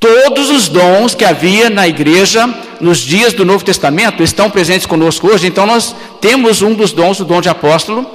Todos 0.00 0.48
os 0.50 0.68
dons 0.68 1.14
que 1.14 1.24
havia 1.24 1.68
na 1.68 1.86
igreja 1.88 2.48
nos 2.80 2.98
dias 2.98 3.32
do 3.32 3.44
Novo 3.44 3.64
Testamento 3.64 4.22
estão 4.22 4.48
presentes 4.48 4.86
conosco 4.86 5.26
hoje, 5.26 5.48
então 5.48 5.66
nós 5.66 5.94
temos 6.20 6.62
um 6.62 6.72
dos 6.72 6.92
dons, 6.92 7.18
o 7.18 7.24
dom 7.24 7.40
de 7.40 7.48
apóstolo, 7.48 8.08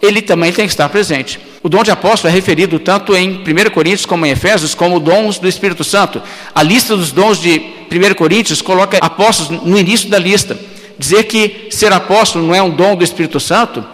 ele 0.00 0.22
também 0.22 0.52
tem 0.52 0.66
que 0.66 0.72
estar 0.72 0.88
presente. 0.88 1.38
O 1.62 1.68
dom 1.68 1.82
de 1.82 1.90
apóstolo 1.90 2.30
é 2.30 2.34
referido 2.34 2.78
tanto 2.78 3.14
em 3.14 3.42
1 3.42 3.70
Coríntios 3.70 4.06
como 4.06 4.24
em 4.24 4.30
Efésios 4.30 4.74
como 4.74 5.00
dons 5.00 5.38
do 5.38 5.48
Espírito 5.48 5.84
Santo. 5.84 6.22
A 6.54 6.62
lista 6.62 6.96
dos 6.96 7.12
dons 7.12 7.40
de 7.40 7.60
1 7.90 8.14
Coríntios 8.14 8.62
coloca 8.62 8.98
apóstolos 8.98 9.62
no 9.62 9.78
início 9.78 10.08
da 10.08 10.18
lista. 10.18 10.58
Dizer 10.98 11.24
que 11.24 11.68
ser 11.70 11.92
apóstolo 11.92 12.46
não 12.46 12.54
é 12.54 12.62
um 12.62 12.70
dom 12.70 12.96
do 12.96 13.04
Espírito 13.04 13.38
Santo 13.38 13.84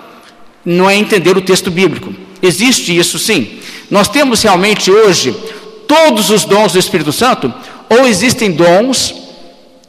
não 0.64 0.88
é 0.88 0.94
entender 0.96 1.36
o 1.36 1.42
texto 1.42 1.70
bíblico. 1.70 2.14
Existe 2.40 2.96
isso 2.96 3.18
sim. 3.18 3.58
Nós 3.90 4.08
temos 4.08 4.42
realmente 4.42 4.90
hoje 4.90 5.34
todos 5.86 6.30
os 6.30 6.44
dons 6.44 6.72
do 6.72 6.78
Espírito 6.78 7.12
Santo 7.12 7.52
ou 7.88 8.06
existem 8.06 8.50
dons 8.50 9.14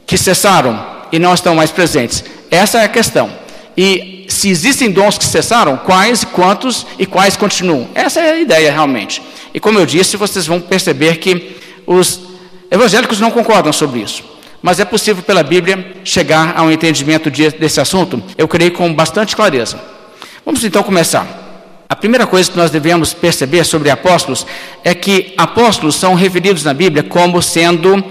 que 0.05 0.17
cessaram 0.17 0.84
e 1.12 1.20
não 1.20 1.34
estão 1.34 1.55
mais 1.55 1.72
presentes? 1.72 2.24
Essa 2.50 2.79
é 2.79 2.86
a 2.86 2.89
questão. 2.89 3.32
E 3.77 4.25
se 4.27 4.50
existem 4.50 4.91
dons 4.91 5.17
que 5.17 5.25
cessaram, 5.25 5.77
quais, 5.77 6.24
quantos 6.24 6.86
e 6.98 7.05
quais 7.05 7.38
continuam? 7.38 7.88
Essa 7.93 8.20
é 8.20 8.32
a 8.32 8.39
ideia 8.39 8.72
realmente. 8.72 9.22
E 9.53 9.60
como 9.60 9.77
eu 9.77 9.86
disse, 9.86 10.17
vocês 10.17 10.48
vão 10.48 10.60
perceber 10.60 11.17
que 11.17 11.55
os 11.86 12.20
evangélicos 12.72 13.20
não 13.20 13.29
concordam 13.29 13.72
sobre 13.72 14.01
isso 14.01 14.33
mas 14.63 14.79
é 14.79 14.86
possível 14.86 15.22
pela 15.22 15.43
Bíblia 15.43 15.98
chegar 16.05 16.53
a 16.58 16.63
um 16.63 16.72
entendimento 16.72 17.29
desse 17.29 17.82
assunto, 17.82 18.24
eu 18.38 18.48
creio 18.48 18.72
com 18.72 18.93
bastante 18.93 19.36
clareza. 19.36 19.77
Vamos 20.46 20.63
então 20.63 20.82
começar. 20.82 21.27
A 21.89 21.96
primeira 21.98 22.25
coisa 22.25 22.50
que 22.50 22.58
nós 22.58 22.72
devemos 22.72 23.13
perceber 23.13 23.65
sobre 23.65 23.89
apóstolos 23.89 24.48
é 24.82 24.96
que 24.96 25.34
apóstolos 25.38 25.98
são 25.98 26.15
referidos 26.15 26.63
na 26.63 26.74
Bíblia 26.74 27.03
como 27.03 27.41
sendo 27.41 28.01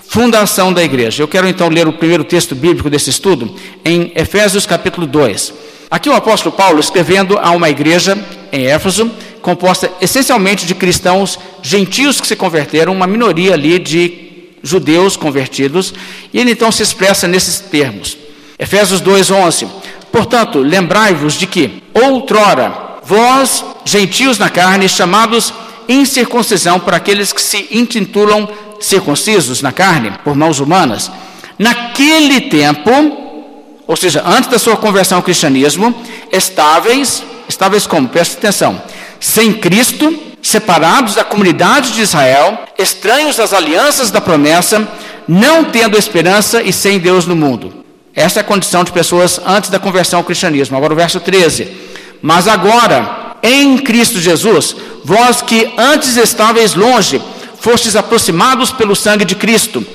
fundação 0.00 0.72
da 0.72 0.82
igreja. 0.82 1.22
Eu 1.22 1.28
quero 1.28 1.46
então 1.46 1.68
ler 1.68 1.86
o 1.86 1.92
primeiro 1.92 2.24
texto 2.24 2.56
bíblico 2.56 2.90
desse 2.90 3.08
estudo 3.08 3.54
em 3.84 4.10
Efésios 4.16 4.66
capítulo 4.66 5.06
2. 5.06 5.54
Aqui 5.88 6.08
o 6.08 6.14
apóstolo 6.14 6.54
Paulo 6.54 6.80
escrevendo 6.80 7.38
a 7.38 7.52
uma 7.52 7.70
igreja 7.70 8.18
em 8.50 8.66
Éfeso, 8.66 9.08
composta 9.40 9.88
essencialmente 10.00 10.66
de 10.66 10.74
cristãos 10.74 11.38
gentios 11.62 12.20
que 12.20 12.26
se 12.26 12.34
converteram, 12.34 12.92
uma 12.92 13.06
minoria 13.06 13.54
ali 13.54 13.78
de 13.78 14.31
judeus 14.62 15.16
convertidos, 15.16 15.92
e 16.32 16.38
ele 16.38 16.52
então 16.52 16.70
se 16.70 16.82
expressa 16.82 17.26
nesses 17.26 17.58
termos. 17.60 18.16
Efésios 18.58 19.00
2:11. 19.00 19.66
Portanto, 20.10 20.58
lembrai-vos 20.58 21.34
de 21.34 21.46
que 21.46 21.82
outrora 21.94 23.00
vós, 23.04 23.64
gentios 23.84 24.38
na 24.38 24.48
carne, 24.48 24.88
chamados 24.88 25.52
incircuncisão 25.88 26.78
para 26.78 26.96
aqueles 26.96 27.32
que 27.32 27.42
se 27.42 27.68
intitulam 27.70 28.48
circuncisos 28.80 29.62
na 29.62 29.72
carne 29.72 30.12
por 30.24 30.34
mãos 30.34 30.60
humanas, 30.60 31.10
naquele 31.58 32.42
tempo, 32.42 32.90
ou 33.86 33.96
seja, 33.96 34.22
antes 34.24 34.50
da 34.50 34.58
sua 34.58 34.76
conversão 34.76 35.18
ao 35.18 35.22
cristianismo, 35.22 35.94
estáveis, 36.30 37.22
estáveis 37.48 37.86
como? 37.86 38.08
Presta 38.08 38.38
atenção, 38.38 38.80
sem 39.22 39.52
Cristo, 39.52 40.18
separados 40.42 41.14
da 41.14 41.22
comunidade 41.22 41.92
de 41.92 42.02
Israel, 42.02 42.58
estranhos 42.76 43.38
às 43.38 43.52
alianças 43.52 44.10
da 44.10 44.20
promessa, 44.20 44.86
não 45.28 45.62
tendo 45.62 45.96
esperança 45.96 46.60
e 46.60 46.72
sem 46.72 46.98
Deus 46.98 47.24
no 47.24 47.36
mundo. 47.36 47.72
Essa 48.16 48.40
é 48.40 48.42
a 48.42 48.44
condição 48.44 48.82
de 48.82 48.90
pessoas 48.90 49.40
antes 49.46 49.70
da 49.70 49.78
conversão 49.78 50.18
ao 50.18 50.24
cristianismo. 50.24 50.76
Agora 50.76 50.92
o 50.92 50.96
verso 50.96 51.20
13. 51.20 51.68
Mas 52.20 52.48
agora, 52.48 53.36
em 53.44 53.78
Cristo 53.78 54.18
Jesus, 54.20 54.74
vós 55.04 55.40
que 55.40 55.72
antes 55.78 56.16
estáveis 56.16 56.74
longe, 56.74 57.22
fostes 57.60 57.94
aproximados 57.94 58.72
pelo 58.72 58.96
sangue 58.96 59.24
de 59.24 59.36
Cristo, 59.36 59.86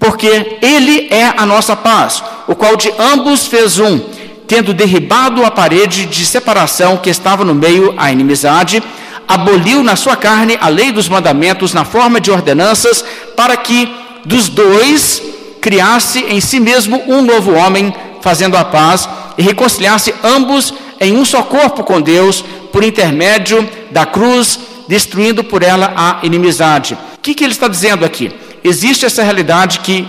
porque 0.00 0.58
Ele 0.60 1.06
é 1.12 1.32
a 1.36 1.46
nossa 1.46 1.76
paz, 1.76 2.24
o 2.48 2.56
qual 2.56 2.74
de 2.74 2.92
ambos 2.98 3.46
fez 3.46 3.78
um, 3.78 4.00
tendo 4.48 4.72
derribado 4.72 5.44
a 5.44 5.50
parede 5.50 6.06
de 6.06 6.24
separação 6.24 6.96
que 6.96 7.10
estava 7.10 7.44
no 7.44 7.54
meio, 7.54 7.94
a 7.98 8.10
inimizade, 8.10 8.82
aboliu 9.28 9.84
na 9.84 9.94
sua 9.94 10.16
carne 10.16 10.56
a 10.58 10.68
lei 10.68 10.90
dos 10.90 11.06
mandamentos 11.06 11.74
na 11.74 11.84
forma 11.84 12.18
de 12.18 12.30
ordenanças, 12.30 13.04
para 13.36 13.54
que 13.58 13.94
dos 14.24 14.48
dois 14.48 15.22
criasse 15.60 16.20
em 16.20 16.40
si 16.40 16.58
mesmo 16.58 17.02
um 17.06 17.20
novo 17.20 17.52
homem, 17.52 17.94
fazendo 18.22 18.56
a 18.56 18.64
paz 18.64 19.06
e 19.36 19.42
reconciliasse 19.42 20.14
ambos 20.24 20.72
em 20.98 21.14
um 21.14 21.26
só 21.26 21.42
corpo 21.42 21.84
com 21.84 22.00
Deus, 22.00 22.42
por 22.72 22.82
intermédio 22.82 23.68
da 23.90 24.06
cruz, 24.06 24.58
destruindo 24.88 25.44
por 25.44 25.62
ela 25.62 25.92
a 25.94 26.18
inimizade. 26.22 26.94
O 26.94 27.20
que, 27.20 27.34
que 27.34 27.44
ele 27.44 27.52
está 27.52 27.68
dizendo 27.68 28.04
aqui? 28.04 28.32
Existe 28.64 29.04
essa 29.04 29.22
realidade 29.22 29.80
que 29.80 30.08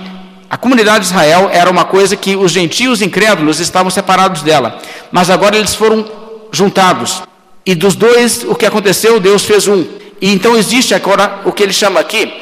a 0.50 0.58
comunidade 0.58 1.06
de 1.06 1.12
Israel 1.12 1.50
era 1.53 1.70
uma 1.70 1.86
coisa 1.86 2.15
que 2.15 2.36
os 2.36 2.51
gentios 2.51 3.01
incrédulos 3.01 3.60
estavam 3.60 3.91
separados 3.91 4.41
dela, 4.41 4.82
mas 5.12 5.29
agora 5.29 5.56
eles 5.56 5.75
foram 5.75 6.10
juntados. 6.51 7.22
E 7.65 7.75
dos 7.75 7.96
dois, 7.96 8.44
o 8.44 8.56
que 8.56 8.65
aconteceu, 8.65 9.20
Deus 9.20 9.46
fez 9.46 9.68
um. 9.68 9.86
E 10.20 10.32
então 10.34 10.58
existe 10.58 10.96
agora 10.96 11.41
o 11.46 11.51
que 11.51 11.62
ele 11.62 11.72
chama 11.72 12.00
aqui, 12.00 12.34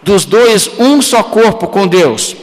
dos 0.00 0.24
dois, 0.24 0.70
um 0.78 1.02
só 1.02 1.24
corpo 1.24 1.66
com 1.66 1.88
Deus. 1.88 2.36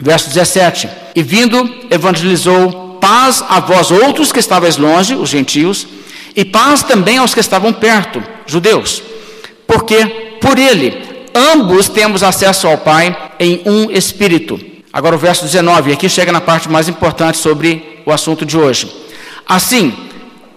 Verso 0.00 0.28
17: 0.28 0.88
E 1.16 1.22
vindo, 1.22 1.68
evangelizou 1.90 2.98
paz 3.00 3.42
a 3.48 3.58
vós 3.58 3.90
outros 3.90 4.30
que 4.30 4.38
estáveis 4.38 4.76
longe, 4.76 5.14
os 5.14 5.28
gentios, 5.28 5.88
e 6.36 6.44
paz 6.44 6.84
também 6.84 7.18
aos 7.18 7.34
que 7.34 7.40
estavam 7.40 7.72
perto, 7.72 8.22
judeus. 8.46 9.02
Porque 9.66 10.38
por 10.40 10.56
ele 10.56 11.15
ambos 11.36 11.88
temos 11.88 12.22
acesso 12.22 12.66
ao 12.66 12.78
Pai 12.78 13.14
em 13.38 13.60
um 13.66 13.90
espírito. 13.90 14.58
Agora 14.92 15.14
o 15.14 15.18
verso 15.18 15.44
19, 15.44 15.92
aqui 15.92 16.08
chega 16.08 16.32
na 16.32 16.40
parte 16.40 16.70
mais 16.70 16.88
importante 16.88 17.36
sobre 17.36 18.00
o 18.06 18.10
assunto 18.10 18.46
de 18.46 18.56
hoje. 18.56 18.90
Assim, 19.46 19.92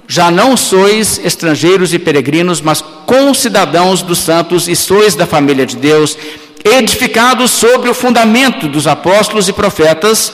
já 0.08 0.32
não 0.32 0.56
sois 0.56 1.20
estrangeiros 1.24 1.94
e 1.94 2.00
peregrinos, 2.00 2.62
mas 2.62 2.82
concidadãos 3.06 4.02
dos 4.02 4.20
santos 4.20 4.68
e 4.68 4.76
sois 4.76 5.14
da 5.14 5.28
família 5.28 5.66
de 5.66 5.76
Deus, 5.76 6.18
edificados 6.64 7.52
sobre 7.52 7.90
o 7.90 7.94
fundamento 7.94 8.68
dos 8.68 8.88
apóstolos 8.88 9.48
e 9.48 9.54
profetas, 9.54 10.34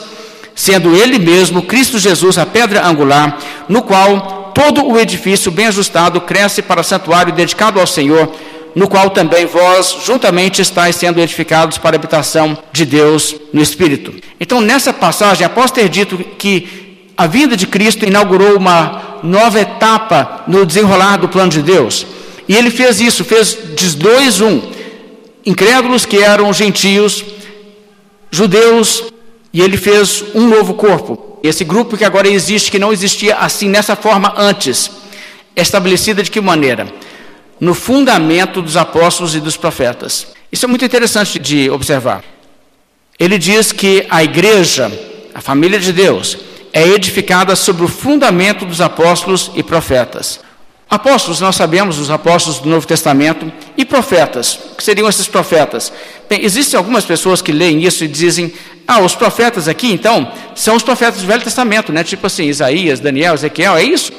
sendo 0.54 0.96
ele 0.96 1.18
mesmo, 1.18 1.62
Cristo 1.62 1.98
Jesus, 1.98 2.38
a 2.38 2.46
pedra 2.46 2.86
angular, 2.86 3.38
no 3.68 3.82
qual 3.82 4.52
todo 4.54 4.86
o 4.86 4.98
edifício 4.98 5.50
bem 5.50 5.66
ajustado 5.66 6.20
cresce 6.22 6.62
para 6.62 6.82
santuário 6.82 7.32
dedicado 7.32 7.78
ao 7.78 7.86
Senhor, 7.86 8.32
no 8.76 8.86
qual 8.86 9.08
também 9.08 9.46
vós 9.46 10.00
juntamente 10.04 10.60
estáis 10.60 10.96
sendo 10.96 11.18
edificados 11.18 11.78
para 11.78 11.96
a 11.96 11.98
habitação 11.98 12.58
de 12.74 12.84
Deus 12.84 13.34
no 13.50 13.62
Espírito. 13.62 14.12
Então, 14.38 14.60
nessa 14.60 14.92
passagem, 14.92 15.46
após 15.46 15.70
ter 15.70 15.88
dito 15.88 16.18
que 16.36 17.08
a 17.16 17.26
vinda 17.26 17.56
de 17.56 17.66
Cristo 17.66 18.04
inaugurou 18.04 18.54
uma 18.58 19.20
nova 19.22 19.58
etapa 19.58 20.44
no 20.46 20.66
desenrolar 20.66 21.16
do 21.16 21.26
plano 21.26 21.50
de 21.50 21.62
Deus, 21.62 22.06
e 22.46 22.54
ele 22.54 22.70
fez 22.70 23.00
isso, 23.00 23.24
fez 23.24 23.56
de 23.74 23.96
dois 23.96 24.42
um, 24.42 24.60
incrédulos 25.46 26.04
que 26.04 26.18
eram 26.18 26.52
gentios, 26.52 27.24
judeus, 28.30 29.04
e 29.54 29.62
ele 29.62 29.78
fez 29.78 30.22
um 30.34 30.46
novo 30.46 30.74
corpo. 30.74 31.38
Esse 31.42 31.64
grupo 31.64 31.96
que 31.96 32.04
agora 32.04 32.28
existe, 32.28 32.70
que 32.70 32.78
não 32.78 32.92
existia 32.92 33.36
assim 33.36 33.70
nessa 33.70 33.96
forma 33.96 34.34
antes, 34.36 34.90
estabelecida 35.56 36.22
de 36.22 36.30
que 36.30 36.42
maneira? 36.42 36.86
No 37.58 37.74
fundamento 37.74 38.60
dos 38.60 38.76
apóstolos 38.76 39.34
e 39.34 39.40
dos 39.40 39.56
profetas. 39.56 40.26
Isso 40.52 40.66
é 40.66 40.68
muito 40.68 40.84
interessante 40.84 41.38
de 41.38 41.70
observar. 41.70 42.22
Ele 43.18 43.38
diz 43.38 43.72
que 43.72 44.06
a 44.10 44.22
igreja, 44.22 44.92
a 45.34 45.40
família 45.40 45.78
de 45.78 45.92
Deus, 45.92 46.36
é 46.72 46.86
edificada 46.88 47.56
sobre 47.56 47.84
o 47.84 47.88
fundamento 47.88 48.66
dos 48.66 48.80
apóstolos 48.80 49.50
e 49.54 49.62
profetas. 49.62 50.40
Apóstolos, 50.88 51.40
nós 51.40 51.56
sabemos, 51.56 51.98
os 51.98 52.10
apóstolos 52.10 52.60
do 52.60 52.68
Novo 52.68 52.86
Testamento 52.86 53.50
e 53.76 53.84
profetas, 53.84 54.58
que 54.76 54.84
seriam 54.84 55.08
esses 55.08 55.26
profetas. 55.26 55.92
Bem, 56.28 56.44
existem 56.44 56.78
algumas 56.78 57.04
pessoas 57.04 57.42
que 57.42 57.50
leem 57.50 57.82
isso 57.82 58.04
e 58.04 58.08
dizem, 58.08 58.52
ah, 58.86 59.00
os 59.00 59.14
profetas 59.14 59.66
aqui, 59.66 59.90
então, 59.90 60.30
são 60.54 60.76
os 60.76 60.84
profetas 60.84 61.22
do 61.22 61.26
Velho 61.26 61.42
Testamento, 61.42 61.92
né? 61.92 62.04
Tipo 62.04 62.28
assim, 62.28 62.44
Isaías, 62.44 63.00
Daniel, 63.00 63.34
Ezequiel, 63.34 63.76
é 63.76 63.82
isso? 63.82 64.12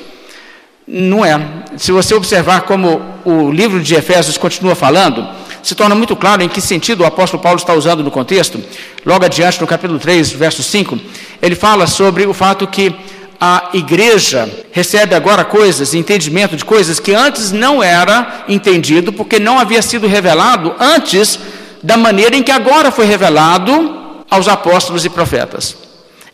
Não 0.87 1.25
é. 1.25 1.37
Se 1.75 1.91
você 1.91 2.15
observar 2.15 2.61
como 2.61 3.01
o 3.25 3.51
livro 3.51 3.81
de 3.81 3.93
Efésios 3.93 4.37
continua 4.37 4.73
falando, 4.73 5.27
se 5.61 5.75
torna 5.75 5.93
muito 5.93 6.15
claro 6.15 6.41
em 6.41 6.47
que 6.47 6.61
sentido 6.61 7.01
o 7.01 7.05
apóstolo 7.05 7.43
Paulo 7.43 7.59
está 7.59 7.73
usando 7.73 8.01
no 8.01 8.09
contexto. 8.09 8.57
Logo 9.05 9.25
adiante, 9.25 9.59
no 9.59 9.67
capítulo 9.67 9.99
3, 9.99 10.31
verso 10.31 10.63
5, 10.63 10.97
ele 11.41 11.55
fala 11.55 11.85
sobre 11.87 12.25
o 12.25 12.33
fato 12.33 12.65
que 12.65 12.95
a 13.39 13.69
igreja 13.73 14.49
recebe 14.71 15.13
agora 15.13 15.43
coisas, 15.43 15.93
entendimento 15.93 16.55
de 16.55 16.63
coisas 16.63 17.01
que 17.01 17.13
antes 17.13 17.51
não 17.51 17.83
era 17.83 18.45
entendido, 18.47 19.11
porque 19.11 19.39
não 19.39 19.59
havia 19.59 19.81
sido 19.81 20.07
revelado 20.07 20.73
antes 20.79 21.37
da 21.83 21.97
maneira 21.97 22.35
em 22.35 22.41
que 22.41 22.51
agora 22.51 22.91
foi 22.91 23.05
revelado 23.05 24.23
aos 24.29 24.47
apóstolos 24.47 25.03
e 25.03 25.09
profetas. 25.09 25.75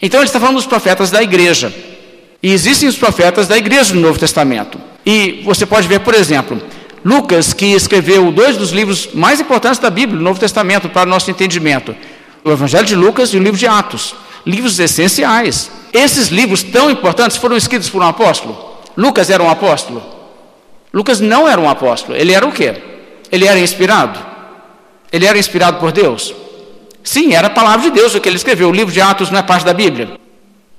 Então 0.01 0.19
ele 0.19 0.27
está 0.27 0.39
falando 0.39 0.57
dos 0.57 0.67
profetas 0.67 1.09
da 1.09 1.23
igreja. 1.23 1.73
E 2.43 2.51
existem 2.51 2.89
os 2.89 2.97
profetas 2.97 3.47
da 3.47 3.57
igreja 3.57 3.95
no 3.95 4.01
Novo 4.01 4.19
Testamento. 4.19 4.77
E 5.05 5.41
você 5.45 5.65
pode 5.65 5.87
ver, 5.87 6.01
por 6.01 6.13
exemplo, 6.13 6.61
Lucas, 7.03 7.53
que 7.53 7.67
escreveu 7.67 8.31
dois 8.31 8.57
dos 8.57 8.71
livros 8.71 9.09
mais 9.13 9.39
importantes 9.39 9.79
da 9.79 9.89
Bíblia, 9.89 10.17
no 10.17 10.23
Novo 10.23 10.39
Testamento, 10.39 10.89
para 10.89 11.07
o 11.07 11.09
nosso 11.09 11.31
entendimento: 11.31 11.95
o 12.43 12.51
Evangelho 12.51 12.85
de 12.85 12.95
Lucas 12.95 13.29
e 13.29 13.37
o 13.37 13.41
livro 13.41 13.57
de 13.57 13.65
Atos 13.65 14.13
livros 14.45 14.79
essenciais. 14.79 15.71
Esses 15.91 16.27
livros 16.27 16.63
tão 16.63 16.89
importantes 16.89 17.37
foram 17.37 17.55
escritos 17.55 17.89
por 17.89 18.01
um 18.01 18.07
apóstolo. 18.07 18.77
Lucas 18.95 19.29
era 19.29 19.41
um 19.41 19.49
apóstolo? 19.49 20.03
Lucas 20.93 21.19
não 21.19 21.47
era 21.47 21.59
um 21.59 21.69
apóstolo. 21.69 22.17
Ele 22.17 22.33
era 22.33 22.45
o 22.45 22.51
quê? 22.51 22.75
Ele 23.31 23.47
era 23.47 23.59
inspirado? 23.59 24.19
Ele 25.11 25.25
era 25.25 25.37
inspirado 25.37 25.79
por 25.79 25.91
Deus? 25.91 26.33
Sim, 27.03 27.33
era 27.33 27.47
a 27.47 27.49
palavra 27.49 27.89
de 27.89 27.91
Deus 27.91 28.15
o 28.15 28.19
que 28.19 28.29
ele 28.29 28.35
escreveu. 28.35 28.69
O 28.69 28.73
livro 28.73 28.93
de 28.93 29.01
Atos 29.01 29.29
não 29.29 29.39
é 29.39 29.43
parte 29.43 29.65
da 29.65 29.73
Bíblia. 29.73 30.19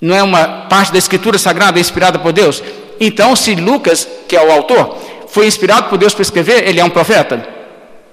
Não 0.05 0.15
é 0.15 0.23
uma 0.23 0.47
parte 0.69 0.93
da 0.93 0.99
Escritura 0.99 1.39
Sagrada 1.39 1.81
inspirada 1.81 2.19
por 2.19 2.31
Deus. 2.31 2.63
Então, 3.01 3.35
se 3.35 3.55
Lucas, 3.55 4.07
que 4.29 4.37
é 4.37 4.47
o 4.47 4.53
autor, 4.53 4.99
foi 5.29 5.47
inspirado 5.47 5.89
por 5.89 5.97
Deus 5.97 6.13
para 6.13 6.21
escrever, 6.21 6.69
ele 6.69 6.79
é 6.79 6.85
um 6.85 6.91
profeta? 6.91 7.43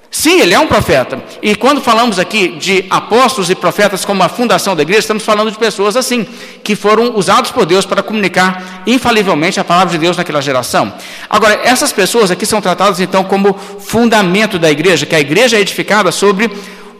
Sim, 0.10 0.40
ele 0.40 0.54
é 0.54 0.60
um 0.60 0.68
profeta. 0.68 1.22
E 1.42 1.54
quando 1.54 1.82
falamos 1.82 2.18
aqui 2.18 2.56
de 2.56 2.86
apóstolos 2.90 3.50
e 3.50 3.56
profetas 3.56 4.06
como 4.06 4.24
a 4.24 4.30
fundação 4.30 4.74
da 4.74 4.84
igreja, 4.84 5.02
estamos 5.02 5.24
falando 5.24 5.52
de 5.52 5.58
pessoas 5.58 5.98
assim, 5.98 6.26
que 6.64 6.78
foram 6.78 7.14
usados 7.18 7.52
por 7.52 7.66
Deus 7.66 7.86
para 7.86 8.02
comunicar 8.02 8.84
infalivelmente 8.88 9.60
a 9.60 9.64
palavra 9.66 9.92
de 9.92 9.98
Deus 9.98 10.16
naquela 10.16 10.42
geração. 10.42 10.94
Agora, 11.30 11.60
essas 11.62 11.92
pessoas 11.92 12.32
aqui 12.32 12.46
são 12.46 12.62
tratadas 12.62 13.02
então 13.02 13.26
como 13.26 13.54
fundamento 13.54 14.58
da 14.58 14.72
igreja, 14.72 15.06
que 15.06 15.16
a 15.16 15.20
igreja 15.20 15.58
é 15.58 15.60
edificada 15.60 16.10
sobre 16.10 16.50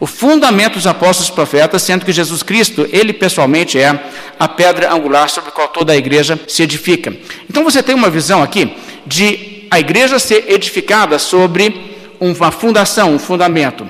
o 0.02 0.06
fundamento 0.08 0.74
dos 0.74 0.86
apóstolos 0.88 1.28
e 1.28 1.32
profetas, 1.32 1.80
sendo 1.80 2.04
que 2.04 2.10
Jesus 2.10 2.42
Cristo, 2.42 2.88
ele 2.90 3.12
pessoalmente 3.12 3.78
é 3.78 4.04
a 4.36 4.48
pedra 4.48 4.92
angular 4.92 5.30
sobre 5.30 5.50
a 5.50 5.52
qual 5.52 5.68
toda 5.68 5.92
a 5.92 5.96
igreja 5.96 6.40
se 6.48 6.60
edifica. 6.64 7.14
Então 7.48 7.62
você 7.62 7.80
tem 7.84 7.94
uma 7.94 8.10
visão 8.10 8.42
aqui 8.42 8.76
de 9.06 9.68
a 9.70 9.78
igreja 9.78 10.18
ser 10.18 10.50
edificada 10.50 11.20
sobre 11.20 12.16
uma 12.18 12.50
fundação, 12.50 13.14
um 13.14 13.18
fundamento. 13.20 13.86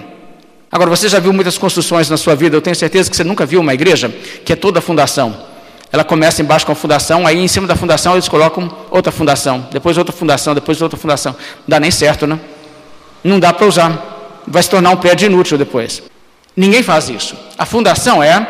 Agora, 0.70 0.90
você 0.90 1.09
já 1.09 1.18
viu 1.18 1.33
muitas 1.33 1.57
construções 1.57 2.11
na 2.11 2.18
sua 2.18 2.35
vida, 2.35 2.55
eu 2.55 2.61
tenho 2.61 2.77
certeza 2.77 3.09
que 3.09 3.16
você 3.16 3.25
nunca 3.25 3.46
viu 3.46 3.61
uma 3.61 3.72
igreja 3.72 4.14
que 4.44 4.53
é 4.53 4.57
toda 4.57 4.83
fundação. 4.83 5.35
Ela 5.90 6.05
começa 6.05 6.42
embaixo 6.42 6.66
com 6.66 6.72
a 6.72 6.75
fundação, 6.75 7.27
aí 7.27 7.38
em 7.38 7.48
cima 7.48 7.66
da 7.66 7.75
fundação 7.75 8.12
eles 8.12 8.29
colocam 8.29 8.70
outra 8.90 9.11
fundação, 9.11 9.66
depois 9.72 9.96
outra 9.96 10.12
fundação, 10.12 10.55
depois 10.55 10.83
outra 10.83 10.98
fundação. 10.98 11.33
Não 11.33 11.68
dá 11.68 11.81
nem 11.81 11.90
certo, 11.90 12.27
né? 12.27 12.38
Não 13.25 13.40
dá 13.40 13.51
para 13.51 13.66
usar. 13.66 14.12
Vai 14.47 14.63
se 14.63 14.71
tornar 14.71 14.91
um 14.91 14.97
prédio 14.97 15.27
inútil 15.27 15.57
depois. 15.57 16.03
Ninguém 16.57 16.83
faz 16.83 17.09
isso. 17.09 17.35
A 17.57 17.65
fundação 17.65 18.23
é, 18.23 18.41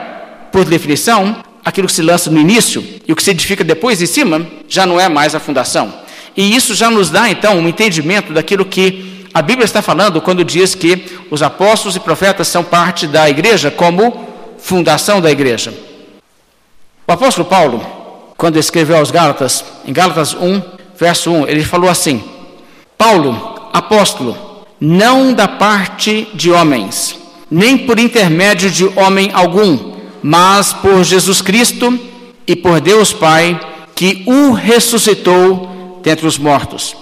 por 0.51 0.65
definição, 0.65 1.43
aquilo 1.65 1.87
que 1.87 1.93
se 1.93 2.03
lança 2.03 2.31
no 2.31 2.41
início 2.41 2.85
e 3.07 3.13
o 3.13 3.17
que 3.17 3.23
se 3.23 3.31
edifica 3.31 3.63
depois 3.63 4.03
em 4.03 4.07
cima 4.07 4.47
já 4.69 4.85
não 4.85 5.01
é 5.01 5.09
mais 5.09 5.35
a 5.35 5.41
fundação. 5.41 5.93
E 6.37 6.55
isso 6.55 6.75
já 6.75 6.91
nos 6.91 7.11
dá 7.11 7.29
então 7.29 7.59
um 7.59 7.69
entendimento 7.69 8.33
daquilo 8.33 8.65
que 8.65 9.27
a 9.35 9.41
Bíblia 9.41 9.65
está 9.65 9.81
falando 9.81 10.21
quando 10.21 10.45
diz 10.45 10.75
que 10.75 11.07
os 11.31 11.43
apóstolos 11.43 11.97
e 11.97 12.01
profetas 12.01 12.49
são 12.49 12.65
parte 12.65 13.07
da 13.07 13.29
igreja 13.31 13.71
como 13.71 14.29
fundação 14.59 15.21
da 15.21 15.31
igreja. 15.31 15.73
O 17.07 17.13
apóstolo 17.13 17.49
Paulo, 17.49 17.85
quando 18.37 18.59
escreveu 18.59 18.97
aos 18.97 19.11
Gálatas, 19.11 19.65
em 19.87 19.93
Gálatas 19.93 20.35
1, 20.35 20.63
verso 20.97 21.31
1, 21.31 21.49
ele 21.49 21.65
falou 21.65 21.89
assim: 21.89 22.23
Paulo, 22.97 23.71
apóstolo, 23.73 24.52
não 24.83 25.33
da 25.33 25.47
parte 25.47 26.29
de 26.35 26.51
homens, 26.51 27.16
nem 27.51 27.79
por 27.79 27.99
intermédio 27.99 28.71
de 28.71 28.85
homem 28.99 29.31
algum, 29.33 29.92
mas 30.23 30.73
por 30.73 31.05
Jesus 31.05 31.40
Cristo 31.40 31.99
e 32.47 32.57
por 32.57 32.81
Deus 32.81 33.12
Pai, 33.12 33.59
que 33.95 34.25
o 34.27 34.51
ressuscitou 34.53 36.01
dentre 36.03 36.27
os 36.27 36.37
mortos 36.37 36.97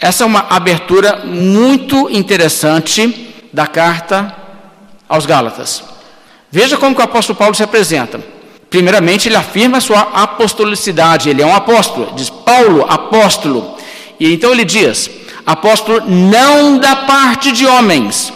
essa 0.00 0.24
é 0.24 0.26
uma 0.26 0.46
abertura 0.48 1.24
muito 1.26 2.08
interessante 2.10 3.28
da 3.52 3.66
carta 3.66 4.34
aos 5.06 5.26
Gálatas. 5.26 5.84
Veja 6.50 6.78
como 6.78 6.98
o 6.98 7.02
apóstolo 7.02 7.38
Paulo 7.38 7.54
se 7.54 7.62
apresenta. 7.62 8.18
Primeiramente, 8.70 9.28
ele 9.28 9.36
afirma 9.36 9.76
a 9.76 9.80
sua 9.80 10.00
apostolicidade, 10.00 11.28
ele 11.28 11.42
é 11.42 11.46
um 11.46 11.54
apóstolo, 11.54 12.14
diz 12.16 12.30
Paulo, 12.30 12.86
apóstolo. 12.88 13.76
E 14.18 14.32
então 14.32 14.52
ele 14.52 14.64
diz: 14.64 15.10
apóstolo 15.52 16.02
não 16.08 16.78
da 16.78 16.96
parte 16.96 17.52
de 17.52 17.66
homens, 17.66 18.32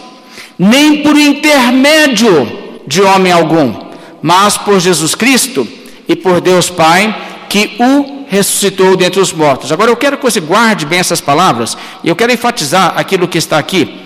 nem 0.57 1.03
por 1.03 1.17
intermédio 1.17 2.81
de 2.87 3.01
homem 3.01 3.31
algum, 3.31 3.73
mas 4.21 4.57
por 4.57 4.79
Jesus 4.79 5.15
Cristo 5.15 5.67
e 6.07 6.15
por 6.15 6.41
Deus 6.41 6.69
Pai, 6.69 7.15
que 7.49 7.75
o 7.79 8.25
ressuscitou 8.27 8.95
dentre 8.95 9.19
os 9.19 9.31
mortos. 9.31 9.71
Agora 9.71 9.91
eu 9.91 9.95
quero 9.95 10.17
que 10.17 10.23
você 10.23 10.39
guarde 10.39 10.85
bem 10.85 10.99
essas 10.99 11.21
palavras, 11.21 11.77
e 12.03 12.09
eu 12.09 12.15
quero 12.15 12.31
enfatizar 12.31 12.93
aquilo 12.97 13.27
que 13.27 13.37
está 13.37 13.57
aqui, 13.57 14.01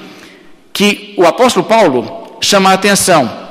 que 0.73 1.13
o 1.17 1.25
apóstolo 1.25 1.65
Paulo 1.65 2.37
chama 2.41 2.71
a 2.71 2.73
atenção. 2.73 3.49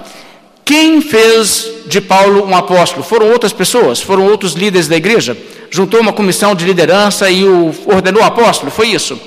Quem 0.65 1.01
fez 1.01 1.67
de 1.87 2.01
Paulo 2.01 2.47
um 2.47 2.55
apóstolo? 2.55 3.03
Foram 3.03 3.31
outras 3.31 3.53
pessoas, 3.53 4.01
foram 4.01 4.27
outros 4.27 4.53
líderes 4.53 4.87
da 4.87 4.97
igreja. 4.97 5.37
Juntou 5.71 6.01
uma 6.01 6.13
comissão 6.13 6.55
de 6.55 6.65
liderança 6.65 7.31
e 7.31 7.45
o 7.45 7.75
ordenou 7.87 8.23
apóstolo, 8.23 8.71
foi 8.71 8.89
isso. 8.89 9.19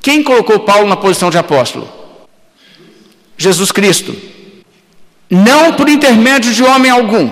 Quem 0.00 0.22
colocou 0.22 0.60
Paulo 0.60 0.88
na 0.88 0.96
posição 0.96 1.30
de 1.30 1.38
apóstolo? 1.38 1.88
Jesus 3.36 3.70
Cristo. 3.70 4.14
Não 5.28 5.74
por 5.74 5.88
intermédio 5.88 6.52
de 6.52 6.62
homem 6.62 6.90
algum. 6.90 7.30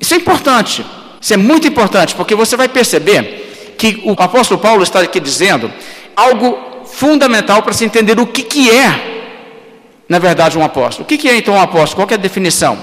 Isso 0.00 0.14
é 0.14 0.16
importante. 0.16 0.84
Isso 1.20 1.34
é 1.34 1.36
muito 1.36 1.66
importante, 1.66 2.14
porque 2.14 2.34
você 2.34 2.56
vai 2.56 2.68
perceber 2.68 3.74
que 3.78 4.02
o 4.04 4.12
apóstolo 4.12 4.60
Paulo 4.60 4.82
está 4.82 5.00
aqui 5.00 5.18
dizendo 5.18 5.72
algo 6.14 6.84
fundamental 6.86 7.62
para 7.62 7.72
se 7.72 7.84
entender 7.84 8.18
o 8.18 8.26
que, 8.26 8.42
que 8.42 8.70
é, 8.70 9.34
na 10.08 10.18
verdade, 10.18 10.58
um 10.58 10.64
apóstolo. 10.64 11.04
O 11.04 11.08
que, 11.08 11.18
que 11.18 11.28
é 11.28 11.36
então 11.36 11.54
um 11.54 11.60
apóstolo? 11.60 11.96
Qual 11.96 12.08
é 12.10 12.14
a 12.14 12.22
definição? 12.22 12.78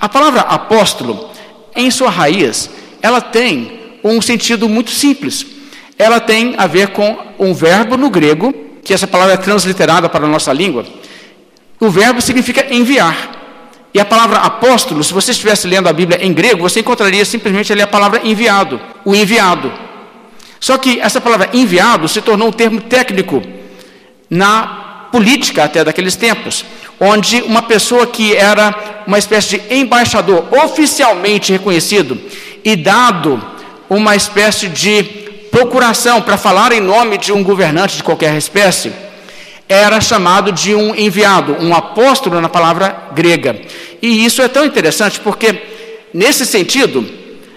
A 0.00 0.08
palavra 0.08 0.40
apóstolo, 0.42 1.30
em 1.74 1.90
sua 1.90 2.10
raiz, 2.10 2.70
ela 3.02 3.20
tem 3.20 3.98
um 4.02 4.20
sentido 4.20 4.68
muito 4.68 4.90
simples. 4.90 5.55
Ela 5.98 6.20
tem 6.20 6.54
a 6.58 6.66
ver 6.66 6.88
com 6.88 7.16
um 7.38 7.54
verbo 7.54 7.96
no 7.96 8.10
grego, 8.10 8.52
que 8.84 8.92
essa 8.92 9.06
palavra 9.06 9.34
é 9.34 9.36
transliterada 9.36 10.08
para 10.08 10.24
a 10.26 10.28
nossa 10.28 10.52
língua. 10.52 10.84
O 11.80 11.90
verbo 11.90 12.20
significa 12.20 12.66
enviar. 12.74 13.32
E 13.92 14.00
a 14.00 14.04
palavra 14.04 14.38
apóstolo, 14.40 15.02
se 15.02 15.12
você 15.12 15.30
estivesse 15.30 15.66
lendo 15.66 15.88
a 15.88 15.92
Bíblia 15.92 16.22
em 16.22 16.32
grego, 16.32 16.62
você 16.62 16.80
encontraria 16.80 17.24
simplesmente 17.24 17.72
ali 17.72 17.80
a 17.80 17.86
palavra 17.86 18.20
enviado, 18.24 18.78
o 19.04 19.14
enviado. 19.14 19.72
Só 20.60 20.76
que 20.76 21.00
essa 21.00 21.20
palavra 21.20 21.48
enviado 21.54 22.06
se 22.08 22.20
tornou 22.20 22.48
um 22.48 22.52
termo 22.52 22.80
técnico 22.80 23.42
na 24.28 25.08
política 25.10 25.64
até 25.64 25.82
daqueles 25.82 26.14
tempos, 26.14 26.64
onde 27.00 27.40
uma 27.42 27.62
pessoa 27.62 28.06
que 28.06 28.34
era 28.34 29.02
uma 29.06 29.18
espécie 29.18 29.58
de 29.58 29.74
embaixador 29.74 30.46
oficialmente 30.52 31.52
reconhecido 31.52 32.20
e 32.64 32.76
dado 32.76 33.42
uma 33.88 34.14
espécie 34.14 34.68
de 34.68 35.25
procuração 35.56 36.20
para 36.20 36.36
falar 36.36 36.70
em 36.70 36.80
nome 36.80 37.16
de 37.16 37.32
um 37.32 37.42
governante 37.42 37.96
de 37.96 38.02
qualquer 38.02 38.36
espécie, 38.36 38.92
era 39.66 40.02
chamado 40.02 40.52
de 40.52 40.74
um 40.74 40.94
enviado, 40.94 41.56
um 41.58 41.74
apóstolo 41.74 42.42
na 42.42 42.48
palavra 42.50 42.94
grega. 43.14 43.58
E 44.02 44.22
isso 44.22 44.42
é 44.42 44.48
tão 44.48 44.66
interessante 44.66 45.18
porque, 45.18 45.58
nesse 46.12 46.44
sentido, 46.44 47.08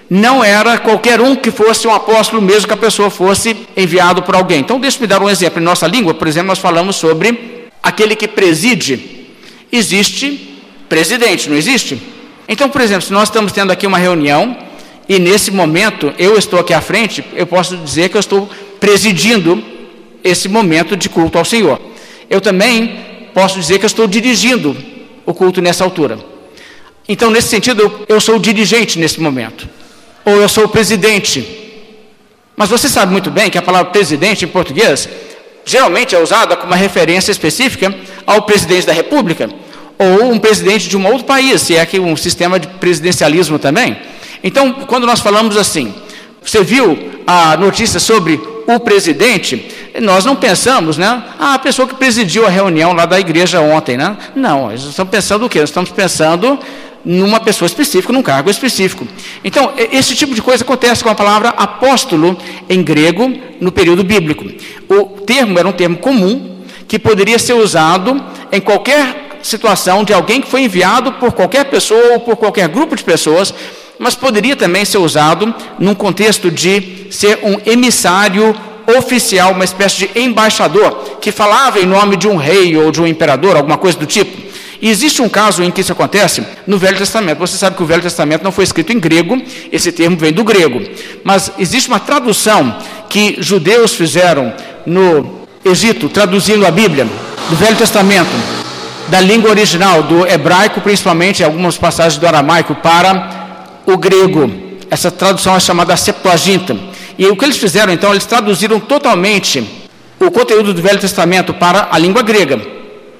não 0.09 0.41
era 0.41 0.77
qualquer 0.77 1.19
um 1.19 1.35
que 1.35 1.51
fosse 1.51 1.89
um 1.89 1.93
apóstolo, 1.93 2.41
mesmo 2.41 2.69
que 2.69 2.73
a 2.73 2.77
pessoa 2.77 3.09
fosse 3.09 3.67
enviado 3.75 4.23
por 4.23 4.33
alguém. 4.33 4.62
Então, 4.62 4.79
deixe-me 4.79 5.05
dar 5.05 5.21
um 5.21 5.29
exemplo. 5.29 5.59
Em 5.59 5.65
nossa 5.65 5.85
língua, 5.85 6.13
por 6.13 6.25
exemplo, 6.25 6.47
nós 6.47 6.59
falamos 6.59 6.95
sobre 6.95 7.67
aquele 7.83 8.15
que 8.15 8.29
preside. 8.29 9.27
Existe 9.69 10.57
presidente, 10.88 11.49
não 11.49 11.57
existe? 11.57 12.01
Então, 12.47 12.69
por 12.69 12.79
exemplo, 12.79 13.01
se 13.01 13.12
nós 13.12 13.27
estamos 13.27 13.51
tendo 13.51 13.73
aqui 13.73 13.85
uma 13.85 13.97
reunião 13.97 14.68
e 15.10 15.19
nesse 15.19 15.52
momento 15.52 16.13
eu 16.17 16.38
estou 16.38 16.60
aqui 16.60 16.74
à 16.74 16.80
frente, 16.80 17.26
eu 17.34 17.45
posso 17.45 17.76
dizer 17.76 18.08
que 18.08 18.15
eu 18.15 18.22
estou 18.22 18.48
presidindo 18.80 19.62
esse 20.24 20.48
momento 20.48 20.95
de 20.95 21.10
culto 21.10 21.38
ao 21.38 21.43
Senhor 21.43 21.89
eu 22.30 22.39
também 22.39 22.95
posso 23.34 23.60
dizer 23.60 23.80
que 23.80 23.86
eu 23.86 23.88
estou 23.88 24.08
dirigindo 24.08 24.78
o 25.26 25.34
culto 25.34 25.62
nessa 25.62 25.84
altura. 25.84 26.19
Então, 27.08 27.32
nesse 27.32 27.48
sentido, 27.48 28.06
eu, 28.08 28.22
sou 28.22 28.36
o 28.36 28.39
dirigente 28.39 29.00
nesse 29.00 29.19
momento, 29.19 29.67
ou 30.24 30.36
eu 30.36 30.48
sou 30.48 30.65
o 30.65 30.69
presidente. 30.69 31.58
Mas 32.56 32.69
você 32.69 32.88
sabe 32.88 33.12
muito 33.12 33.32
bem 33.32 33.50
que 33.50 33.58
a 33.58 33.62
palavra 33.62 33.91
presidente 33.91 34.45
em 34.45 34.48
português 34.48 35.10
geralmente 35.65 36.15
é 36.15 36.19
usada 36.22 36.56
como 36.56 36.72
uma 36.72 36.76
referência 36.76 37.32
específica 37.32 37.93
ao 38.28 38.43
presidente 38.43 38.86
da 38.86 38.93
República, 38.93 39.50
ou 39.98 40.32
um 40.32 40.38
presidente 40.38 40.88
de 40.88 40.95
um 40.95 41.06
outro 41.08 41.26
país, 41.26 41.62
se 41.62 41.76
é 41.76 41.86
que 41.86 42.00
um 42.00 42.15
sistema 42.15 42.60
de 42.60 42.67
presidencialismo 42.67 43.58
também. 43.58 43.98
Então, 44.43 44.73
quando 44.88 45.06
nós 45.06 45.19
falamos 45.19 45.58
assim, 45.58 45.93
você 46.41 46.63
viu 46.63 46.97
a 47.28 47.58
notícia 47.58 47.99
sobre 47.99 48.39
o 48.67 48.80
presidente, 48.80 49.65
nós 50.02 50.25
não 50.25 50.36
pensamos, 50.36 50.97
né? 50.97 51.23
Ah, 51.39 51.56
a 51.56 51.60
pessoa 51.60 51.88
que 51.88 51.95
presidiu 51.95 52.45
a 52.45 52.49
reunião 52.49 52.93
lá 52.93 53.06
da 53.06 53.19
igreja 53.19 53.60
ontem, 53.62 53.97
né? 53.97 54.15
Não, 54.36 54.69
nós 54.69 54.84
estamos 54.84 55.12
pensando 55.12 55.45
o 55.45 55.49
quê? 55.49 55.60
Nós 55.60 55.69
estamos 55.69 55.89
pensando 55.89 56.60
numa 57.04 57.39
pessoa 57.39 57.65
específica, 57.65 58.12
num 58.13 58.21
cargo 58.21 58.49
específico. 58.49 59.08
Então, 59.43 59.73
esse 59.78 60.15
tipo 60.15 60.36
de 60.36 60.41
coisa 60.41 60.63
acontece 60.63 61.04
com 61.04 61.10
a 61.10 61.15
palavra 61.15 61.49
apóstolo 61.49 62.38
em 62.69 62.84
grego 62.84 63.32
no 63.60 63.71
período 63.71 64.04
bíblico. 64.04 64.45
O 64.88 65.21
termo 65.21 65.58
era 65.58 65.67
um 65.67 65.71
termo 65.71 65.97
comum 65.97 66.60
que 66.88 66.99
poderia 66.99 67.39
ser 67.39 67.54
usado 67.54 68.21
em 68.52 68.60
qualquer 68.60 69.39
situação 69.41 70.04
de 70.04 70.13
alguém 70.13 70.41
que 70.41 70.47
foi 70.49 70.63
enviado 70.63 71.13
por 71.13 71.32
qualquer 71.32 71.65
pessoa 71.65 72.13
ou 72.13 72.19
por 72.19 72.36
qualquer 72.36 72.67
grupo 72.67 72.95
de 72.95 73.04
pessoas, 73.04 73.54
mas 73.99 74.15
poderia 74.15 74.55
também 74.55 74.85
ser 74.85 74.97
usado 74.97 75.53
num 75.77 75.93
contexto 75.93 76.49
de 76.49 77.07
ser 77.12 77.39
um 77.43 77.59
emissário 77.69 78.55
oficial, 78.97 79.51
uma 79.51 79.65
espécie 79.65 80.07
de 80.07 80.19
embaixador, 80.19 81.17
que 81.21 81.31
falava 81.31 81.79
em 81.79 81.85
nome 81.85 82.15
de 82.15 82.27
um 82.27 82.38
rei 82.38 82.75
ou 82.77 82.91
de 82.91 83.01
um 83.01 83.05
imperador, 83.05 83.55
alguma 83.57 83.77
coisa 83.77 83.97
do 83.99 84.05
tipo. 84.05 84.49
E 84.81 84.89
existe 84.89 85.21
um 85.21 85.27
caso 85.27 85.62
em 85.62 85.69
que 85.69 85.81
isso 85.81 85.91
acontece 85.91 86.41
no 86.65 86.77
Velho 86.77 86.97
Testamento. 86.97 87.39
Você 87.39 87.57
sabe 87.57 87.75
que 87.75 87.83
o 87.83 87.85
Velho 87.85 88.01
Testamento 88.01 88.43
não 88.43 88.51
foi 88.51 88.63
escrito 88.63 88.93
em 88.93 88.99
grego, 88.99 89.39
esse 89.71 89.91
termo 89.91 90.15
vem 90.15 90.31
do 90.31 90.43
grego. 90.43 90.81
Mas 91.23 91.51
existe 91.59 91.89
uma 91.89 91.99
tradução 91.99 92.77
que 93.09 93.35
judeus 93.39 93.93
fizeram 93.93 94.53
no 94.85 95.39
Egito, 95.65 96.07
traduzindo 96.07 96.65
a 96.65 96.71
Bíblia, 96.71 97.05
do 97.49 97.55
Velho 97.57 97.75
Testamento, 97.75 98.29
da 99.09 99.19
língua 99.19 99.49
original, 99.49 100.03
do 100.03 100.25
hebraico, 100.25 100.79
principalmente, 100.79 101.43
algumas 101.43 101.77
passagens 101.77 102.17
do 102.17 102.25
aramaico, 102.25 102.75
para 102.75 103.38
o 103.91 103.97
grego. 103.97 104.52
Essa 104.89 105.12
tradução 105.12 105.56
é 105.56 105.60
chamada 105.60 105.95
Septuaginta. 105.95 106.75
E 107.17 107.25
o 107.28 107.36
que 107.36 107.45
eles 107.45 107.58
fizeram 107.58 107.91
então? 107.91 108.12
Eles 108.12 108.25
traduziram 108.25 108.80
totalmente 108.80 109.63
o 110.19 110.32
conteúdo 110.32 110.73
do 110.73 110.82
Velho 110.82 110.99
Testamento 110.99 111.54
para 111.54 111.89
a 111.91 111.97
língua 111.97 112.21
grega. 112.21 112.60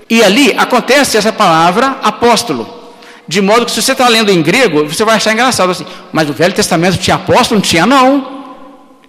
E 0.10 0.24
ali 0.24 0.54
acontece 0.58 1.18
essa 1.18 1.32
palavra 1.32 1.98
apóstolo. 2.02 2.80
De 3.28 3.42
modo 3.42 3.66
que 3.66 3.72
se 3.72 3.82
você 3.82 3.92
está 3.92 4.08
lendo 4.08 4.32
em 4.32 4.42
grego, 4.42 4.88
você 4.88 5.06
vai 5.06 5.16
achar 5.16 5.34
engraçado 5.34 5.70
assim, 5.70 5.86
mas 6.12 6.28
o 6.30 6.34
Velho 6.34 6.54
Testamento 6.54 6.98
tinha 6.98 7.16
apóstolo? 7.16 7.60
Não 7.60 7.68
tinha, 7.68 7.86
não. 7.86 8.40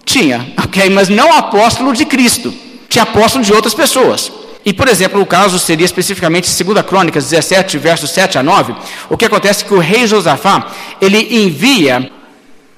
Tinha, 0.05 0.53
ok, 0.63 0.89
mas 0.89 1.09
não 1.09 1.33
apóstolo 1.35 1.93
de 1.93 2.05
Cristo. 2.05 2.53
Tinha 2.87 3.03
apóstolo 3.03 3.43
de 3.43 3.51
outras 3.51 3.73
pessoas. 3.73 4.31
E, 4.65 4.71
por 4.71 4.87
exemplo, 4.87 5.19
o 5.21 5.25
caso 5.25 5.57
seria 5.57 5.85
especificamente 5.85 6.63
2 6.63 6.85
Crônicas 6.85 7.29
17, 7.29 7.77
versos 7.77 8.11
7 8.11 8.37
a 8.37 8.43
9. 8.43 8.75
O 9.09 9.17
que 9.17 9.25
acontece 9.25 9.63
é 9.63 9.67
que 9.67 9.73
o 9.73 9.79
rei 9.79 10.05
Josafá, 10.05 10.67
ele 11.01 11.43
envia 11.43 12.11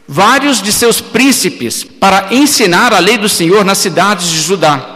vários 0.07 0.61
de 0.61 0.71
seus 0.71 1.01
príncipes 1.01 1.83
para 1.83 2.27
ensinar 2.31 2.93
a 2.93 2.99
lei 2.99 3.17
do 3.17 3.27
Senhor 3.27 3.65
nas 3.65 3.77
cidades 3.79 4.29
de 4.29 4.41
Judá. 4.41 4.89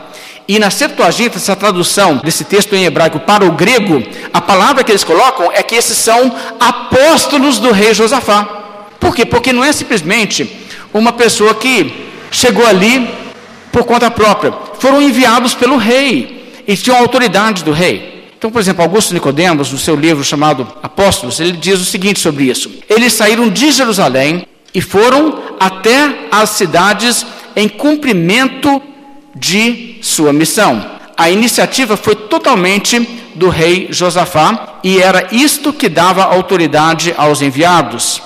E 0.47 0.59
na 0.59 0.69
Septuaginta, 0.69 1.37
essa 1.37 1.57
tradução 1.57 2.21
desse 2.23 2.45
texto 2.45 2.73
em 2.73 2.85
hebraico 2.85 3.19
para 3.19 3.43
o 3.43 3.51
grego, 3.51 4.01
a 4.33 4.39
palavra 4.39 4.81
que 4.81 4.91
eles 4.91 5.03
colocam 5.03 5.51
é 5.51 5.61
que 5.61 5.75
esses 5.75 5.97
são 5.97 6.33
apóstolos 6.57 7.59
do 7.59 7.71
rei 7.73 7.93
Josafá. 7.93 8.43
Por 8.97 9.13
quê? 9.13 9.25
Porque 9.25 9.51
não 9.51 9.63
é 9.63 9.73
simplesmente 9.73 10.49
uma 10.93 11.11
pessoa 11.11 11.53
que 11.53 12.07
chegou 12.31 12.65
ali 12.65 13.09
por 13.73 13.83
conta 13.83 14.09
própria. 14.09 14.53
Foram 14.79 15.01
enviados 15.01 15.53
pelo 15.53 15.75
rei 15.75 16.36
e 16.67 16.75
tinham 16.75 16.97
autoridade 16.97 17.63
do 17.63 17.71
rei. 17.71 18.17
Então, 18.37 18.51
por 18.51 18.59
exemplo, 18.59 18.83
Augusto 18.83 19.13
Nicodemos, 19.13 19.71
no 19.71 19.79
seu 19.79 19.95
livro 19.95 20.23
chamado 20.23 20.67
Apóstolos, 20.83 21.39
ele 21.39 21.53
diz 21.53 21.79
o 21.79 21.85
seguinte 21.85 22.19
sobre 22.19 22.43
isso: 22.43 22.69
Eles 22.87 23.13
saíram 23.13 23.49
de 23.49 23.71
Jerusalém 23.71 24.45
e 24.75 24.81
foram 24.81 25.39
até 25.59 26.27
as 26.31 26.51
cidades 26.51 27.25
em 27.55 27.67
cumprimento 27.67 28.81
de 29.35 29.97
sua 30.01 30.31
missão. 30.31 30.85
A 31.17 31.31
iniciativa 31.31 31.97
foi 31.97 32.15
totalmente 32.15 32.99
do 33.33 33.49
rei 33.49 33.87
Josafá 33.89 34.79
e 34.83 34.99
era 34.99 35.29
isto 35.31 35.73
que 35.73 35.89
dava 35.89 36.23
autoridade 36.23 37.13
aos 37.17 37.41
enviados. 37.41 38.21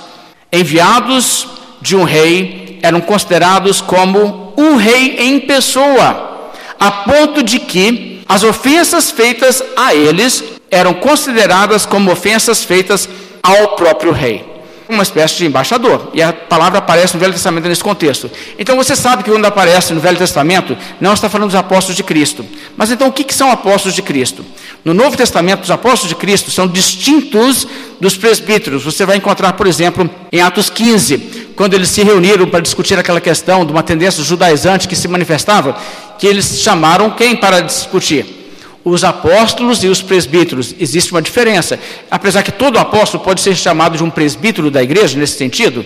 Enviados 0.52 1.48
de 1.82 1.96
um 1.96 2.04
rei 2.04 2.80
eram 2.82 3.00
considerados 3.00 3.80
como 3.80 4.54
um 4.58 4.76
rei 4.76 5.16
em 5.20 5.40
pessoa, 5.40 6.52
a 6.78 6.92
ponto 6.92 7.42
de 7.42 7.60
que 7.60 8.11
as 8.32 8.44
ofensas 8.44 9.12
feitas 9.12 9.62
a 9.76 9.94
eles 9.94 10.42
eram 10.70 10.94
consideradas 10.94 11.86
como 11.86 12.10
ofensas 12.10 12.64
feitas 12.64 13.10
ao 13.44 13.76
próprio 13.76 14.14
rei 14.14 14.50
uma 14.92 15.04
espécie 15.04 15.38
de 15.38 15.46
embaixador. 15.46 16.10
E 16.14 16.22
a 16.22 16.34
palavra 16.34 16.80
aparece 16.80 17.14
no 17.14 17.20
Velho 17.20 17.34
Testamento 17.34 17.68
nesse 17.68 17.84
contexto. 17.84 18.30
Então 18.60 18.76
você 18.76 18.96
sabe 18.96 19.24
que 19.24 19.32
quando 19.32 19.46
aparece 19.46 19.94
no 19.94 20.02
Velho 20.02 20.18
Testamento, 20.18 20.78
não 21.00 21.14
está 21.14 21.30
falando 21.30 21.48
dos 21.48 21.56
apóstolos 21.56 21.96
de 21.96 22.04
Cristo. 22.04 22.46
Mas 22.76 22.92
então 22.92 23.08
o 23.08 23.12
que, 23.12 23.24
que 23.24 23.34
são 23.34 23.50
apóstolos 23.50 23.96
de 23.96 24.02
Cristo? 24.02 24.46
No 24.84 24.94
Novo 24.94 25.16
Testamento, 25.16 25.64
os 25.64 25.72
apóstolos 25.72 26.10
de 26.10 26.16
Cristo 26.16 26.52
são 26.52 26.68
distintos 26.68 27.66
dos 28.00 28.18
presbíteros. 28.18 28.84
Você 28.84 29.06
vai 29.06 29.18
encontrar, 29.18 29.54
por 29.54 29.66
exemplo, 29.66 30.10
em 30.32 30.42
Atos 30.42 30.70
15, 30.70 31.41
quando 31.62 31.76
eles 31.76 31.90
se 31.90 32.02
reuniram 32.02 32.48
para 32.48 32.60
discutir 32.60 32.98
aquela 32.98 33.22
questão 33.22 33.64
de 33.64 33.72
uma 33.72 33.84
tendência 33.84 34.24
judaizante 34.24 34.88
que 34.88 34.96
se 34.96 35.08
manifestava, 35.08 35.78
que 36.18 36.26
eles 36.26 36.60
chamaram 36.60 37.12
quem 37.12 37.36
para 37.36 37.62
discutir? 37.62 38.40
os 38.84 39.04
apóstolos 39.04 39.84
e 39.84 39.88
os 39.88 40.02
presbíteros. 40.02 40.74
Existe 40.80 41.12
uma 41.12 41.22
diferença. 41.22 41.78
Apesar 42.10 42.42
que 42.42 42.52
todo 42.52 42.80
apóstolo 42.80 43.24
pode 43.24 43.40
ser 43.40 43.56
chamado 43.56 43.96
de 43.96 44.04
um 44.04 44.10
presbítero 44.10 44.72
da 44.72 44.82
igreja, 44.82 45.20
nesse 45.20 45.38
sentido, 45.38 45.86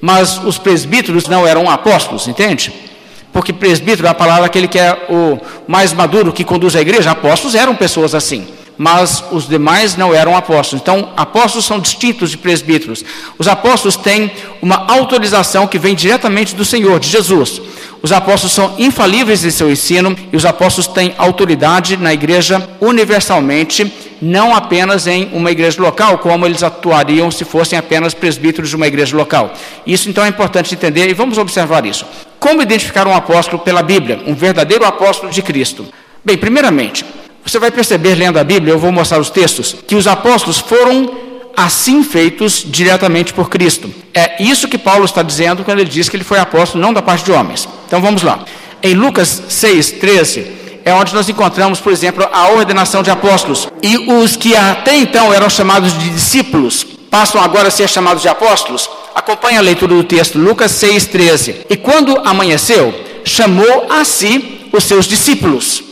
mas 0.00 0.38
os 0.44 0.58
presbíteros 0.58 1.26
não 1.26 1.44
eram 1.44 1.68
apóstolos, 1.68 2.28
entende? 2.28 2.72
Porque 3.32 3.52
presbítero 3.52 4.06
é 4.06 4.10
a 4.10 4.14
palavra 4.14 4.46
aquele 4.46 4.68
que 4.68 4.78
é 4.78 5.06
o 5.10 5.40
mais 5.66 5.92
maduro, 5.92 6.32
que 6.32 6.44
conduz 6.44 6.76
a 6.76 6.80
igreja. 6.80 7.10
Apóstolos 7.10 7.56
eram 7.56 7.74
pessoas 7.74 8.14
assim. 8.14 8.46
Mas 8.78 9.24
os 9.30 9.48
demais 9.48 9.96
não 9.96 10.14
eram 10.14 10.36
apóstolos. 10.36 10.82
Então, 10.82 11.10
apóstolos 11.16 11.64
são 11.64 11.80
distintos 11.80 12.30
de 12.30 12.38
presbíteros. 12.38 13.04
Os 13.38 13.48
apóstolos 13.48 13.96
têm 13.96 14.30
uma 14.60 14.86
autorização 14.88 15.66
que 15.66 15.78
vem 15.78 15.94
diretamente 15.94 16.54
do 16.54 16.64
Senhor, 16.64 17.00
de 17.00 17.08
Jesus. 17.08 17.60
Os 18.02 18.12
apóstolos 18.12 18.52
são 18.52 18.74
infalíveis 18.78 19.44
em 19.44 19.50
seu 19.50 19.70
ensino 19.70 20.16
e 20.32 20.36
os 20.36 20.44
apóstolos 20.44 20.86
têm 20.86 21.14
autoridade 21.16 21.96
na 21.96 22.12
igreja 22.12 22.68
universalmente, 22.80 23.92
não 24.20 24.54
apenas 24.54 25.06
em 25.06 25.28
uma 25.32 25.50
igreja 25.50 25.80
local, 25.82 26.18
como 26.18 26.46
eles 26.46 26.62
atuariam 26.62 27.30
se 27.30 27.44
fossem 27.44 27.78
apenas 27.78 28.14
presbíteros 28.14 28.70
de 28.70 28.76
uma 28.76 28.86
igreja 28.86 29.16
local. 29.16 29.52
Isso 29.86 30.08
então 30.08 30.24
é 30.24 30.28
importante 30.28 30.74
entender 30.74 31.08
e 31.08 31.14
vamos 31.14 31.38
observar 31.38 31.84
isso. 31.84 32.06
Como 32.38 32.62
identificar 32.62 33.06
um 33.06 33.14
apóstolo 33.14 33.58
pela 33.58 33.82
Bíblia, 33.82 34.20
um 34.26 34.34
verdadeiro 34.34 34.84
apóstolo 34.84 35.32
de 35.32 35.42
Cristo? 35.42 35.86
Bem, 36.24 36.36
primeiramente, 36.36 37.04
você 37.50 37.58
vai 37.58 37.70
perceber 37.70 38.14
lendo 38.14 38.38
a 38.38 38.44
Bíblia, 38.44 38.74
eu 38.74 38.78
vou 38.78 38.90
mostrar 38.90 39.18
os 39.18 39.30
textos, 39.30 39.76
que 39.86 39.94
os 39.94 40.06
apóstolos 40.06 40.58
foram 40.58 41.10
assim 41.56 42.02
feitos 42.02 42.62
diretamente 42.66 43.32
por 43.32 43.48
Cristo. 43.48 43.92
É 44.12 44.42
isso 44.42 44.68
que 44.68 44.76
Paulo 44.76 45.04
está 45.04 45.22
dizendo 45.22 45.64
quando 45.64 45.78
ele 45.78 45.88
diz 45.88 46.08
que 46.08 46.16
ele 46.16 46.24
foi 46.24 46.38
apóstolo 46.38 46.82
não 46.82 46.92
da 46.92 47.00
parte 47.00 47.24
de 47.24 47.32
homens. 47.32 47.68
Então 47.86 48.00
vamos 48.00 48.22
lá. 48.22 48.40
Em 48.82 48.94
Lucas 48.94 49.44
6, 49.48 49.92
13, 49.92 50.46
é 50.84 50.92
onde 50.92 51.14
nós 51.14 51.28
encontramos, 51.28 51.80
por 51.80 51.92
exemplo, 51.92 52.28
a 52.30 52.48
ordenação 52.50 53.02
de 53.02 53.10
apóstolos. 53.10 53.68
E 53.82 53.96
os 54.12 54.36
que 54.36 54.54
até 54.54 54.96
então 54.96 55.32
eram 55.32 55.48
chamados 55.48 55.96
de 55.98 56.10
discípulos 56.10 56.86
passam 57.10 57.40
agora 57.40 57.68
a 57.68 57.70
ser 57.70 57.88
chamados 57.88 58.22
de 58.22 58.28
apóstolos. 58.28 58.88
Acompanhe 59.14 59.56
a 59.56 59.62
leitura 59.62 59.94
do 59.94 60.04
texto, 60.04 60.38
Lucas 60.38 60.72
6, 60.72 61.06
13. 61.06 61.56
E 61.70 61.76
quando 61.76 62.20
amanheceu, 62.24 62.94
chamou 63.24 63.86
a 63.88 64.04
si 64.04 64.68
os 64.72 64.84
seus 64.84 65.06
discípulos 65.06 65.82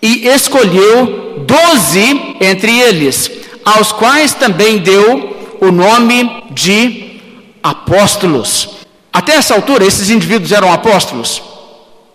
e 0.00 0.26
escolheu 0.28 1.44
doze 1.46 2.36
entre 2.40 2.78
eles, 2.78 3.30
aos 3.64 3.92
quais 3.92 4.34
também 4.34 4.78
deu 4.78 5.36
o 5.60 5.70
nome 5.70 6.44
de 6.50 7.20
apóstolos. 7.62 8.70
Até 9.12 9.34
essa 9.34 9.54
altura, 9.54 9.84
esses 9.84 10.10
indivíduos 10.10 10.52
eram 10.52 10.72
apóstolos? 10.72 11.42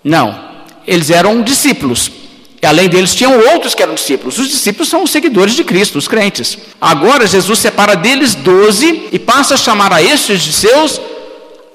Não, 0.03 0.39
eles 0.87 1.09
eram 1.09 1.41
discípulos. 1.41 2.11
E 2.61 2.65
além 2.65 2.87
deles, 2.87 3.13
tinham 3.13 3.37
outros 3.51 3.75
que 3.75 3.83
eram 3.83 3.93
discípulos. 3.93 4.39
Os 4.39 4.47
discípulos 4.47 4.87
são 4.87 5.03
os 5.03 5.11
seguidores 5.11 5.53
de 5.53 5.65
Cristo, 5.65 5.97
os 5.97 6.07
crentes. 6.07 6.57
Agora, 6.79 7.27
Jesus 7.27 7.59
separa 7.59 7.93
deles 7.93 8.35
doze 8.35 9.09
e 9.11 9.19
passa 9.19 9.55
a 9.55 9.57
chamar 9.57 9.91
a 9.91 10.01
estes 10.01 10.41
de 10.41 10.53
seus 10.53 11.01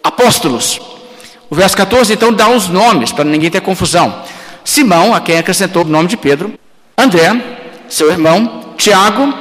apóstolos. 0.03 0.81
O 1.51 1.55
verso 1.55 1.77
14, 1.77 2.13
então, 2.15 2.33
dá 2.33 2.49
os 2.49 2.69
nomes, 2.69 3.13
para 3.13 3.25
ninguém 3.25 3.51
ter 3.51 3.61
confusão. 3.61 4.23
Simão, 4.69 5.15
a 5.15 5.21
quem 5.23 5.39
acrescentou 5.39 5.83
o 5.83 5.89
nome 5.89 6.09
de 6.09 6.17
Pedro, 6.19 6.53
André, 6.95 7.43
seu 7.89 8.11
irmão, 8.11 8.75
Tiago 8.77 9.33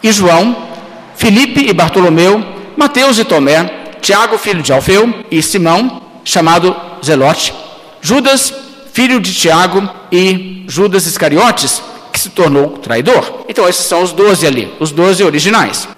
e 0.00 0.12
João, 0.12 0.56
Felipe 1.16 1.68
e 1.68 1.72
Bartolomeu, 1.72 2.40
Mateus 2.76 3.18
e 3.18 3.24
Tomé, 3.24 3.64
Tiago, 4.00 4.38
filho 4.38 4.62
de 4.62 4.72
Alfeu, 4.72 5.12
e 5.28 5.42
Simão, 5.42 6.00
chamado 6.24 6.76
Zelote, 7.04 7.52
Judas, 8.00 8.54
filho 8.92 9.18
de 9.18 9.34
Tiago, 9.34 9.90
e 10.12 10.64
Judas 10.68 11.04
Iscariotes, 11.04 11.82
que 12.12 12.20
se 12.20 12.30
tornou 12.30 12.78
traidor. 12.78 13.46
Então, 13.48 13.68
esses 13.68 13.84
são 13.84 14.04
os 14.04 14.12
doze 14.12 14.46
ali, 14.46 14.72
os 14.78 14.92
doze 14.92 15.24
originais. 15.24 15.88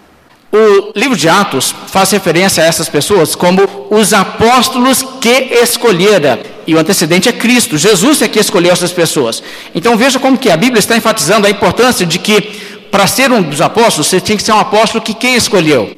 O 0.54 0.92
livro 0.94 1.16
de 1.16 1.30
Atos 1.30 1.74
faz 1.86 2.10
referência 2.10 2.62
a 2.62 2.66
essas 2.66 2.86
pessoas 2.86 3.34
como 3.34 3.62
os 3.88 4.12
apóstolos 4.12 5.02
que 5.18 5.48
escolhera. 5.62 6.42
E 6.66 6.74
o 6.74 6.78
antecedente 6.78 7.26
é 7.26 7.32
Cristo. 7.32 7.78
Jesus 7.78 8.20
é 8.20 8.28
que 8.28 8.38
escolheu 8.38 8.70
essas 8.70 8.92
pessoas. 8.92 9.42
Então 9.74 9.96
veja 9.96 10.18
como 10.18 10.36
que 10.36 10.50
a 10.50 10.56
Bíblia 10.56 10.78
está 10.78 10.94
enfatizando 10.94 11.46
a 11.46 11.50
importância 11.50 12.04
de 12.04 12.18
que 12.18 12.42
para 12.90 13.06
ser 13.06 13.32
um 13.32 13.40
dos 13.40 13.62
apóstolos, 13.62 14.08
você 14.08 14.20
tinha 14.20 14.36
que 14.36 14.42
ser 14.42 14.52
um 14.52 14.58
apóstolo 14.58 15.02
que 15.02 15.14
quem 15.14 15.36
escolheu? 15.36 15.96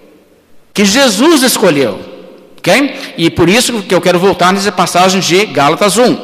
Que 0.72 0.84
Jesus 0.84 1.42
escolheu. 1.42 1.98
ok? 2.56 2.94
E 3.18 3.30
por 3.30 3.48
isso 3.48 3.82
que 3.82 3.92
eu 3.92 4.00
quero 4.00 4.20
voltar 4.20 4.52
nessa 4.52 4.70
passagem 4.70 5.20
de 5.20 5.46
Gálatas 5.46 5.96
1. 5.96 6.16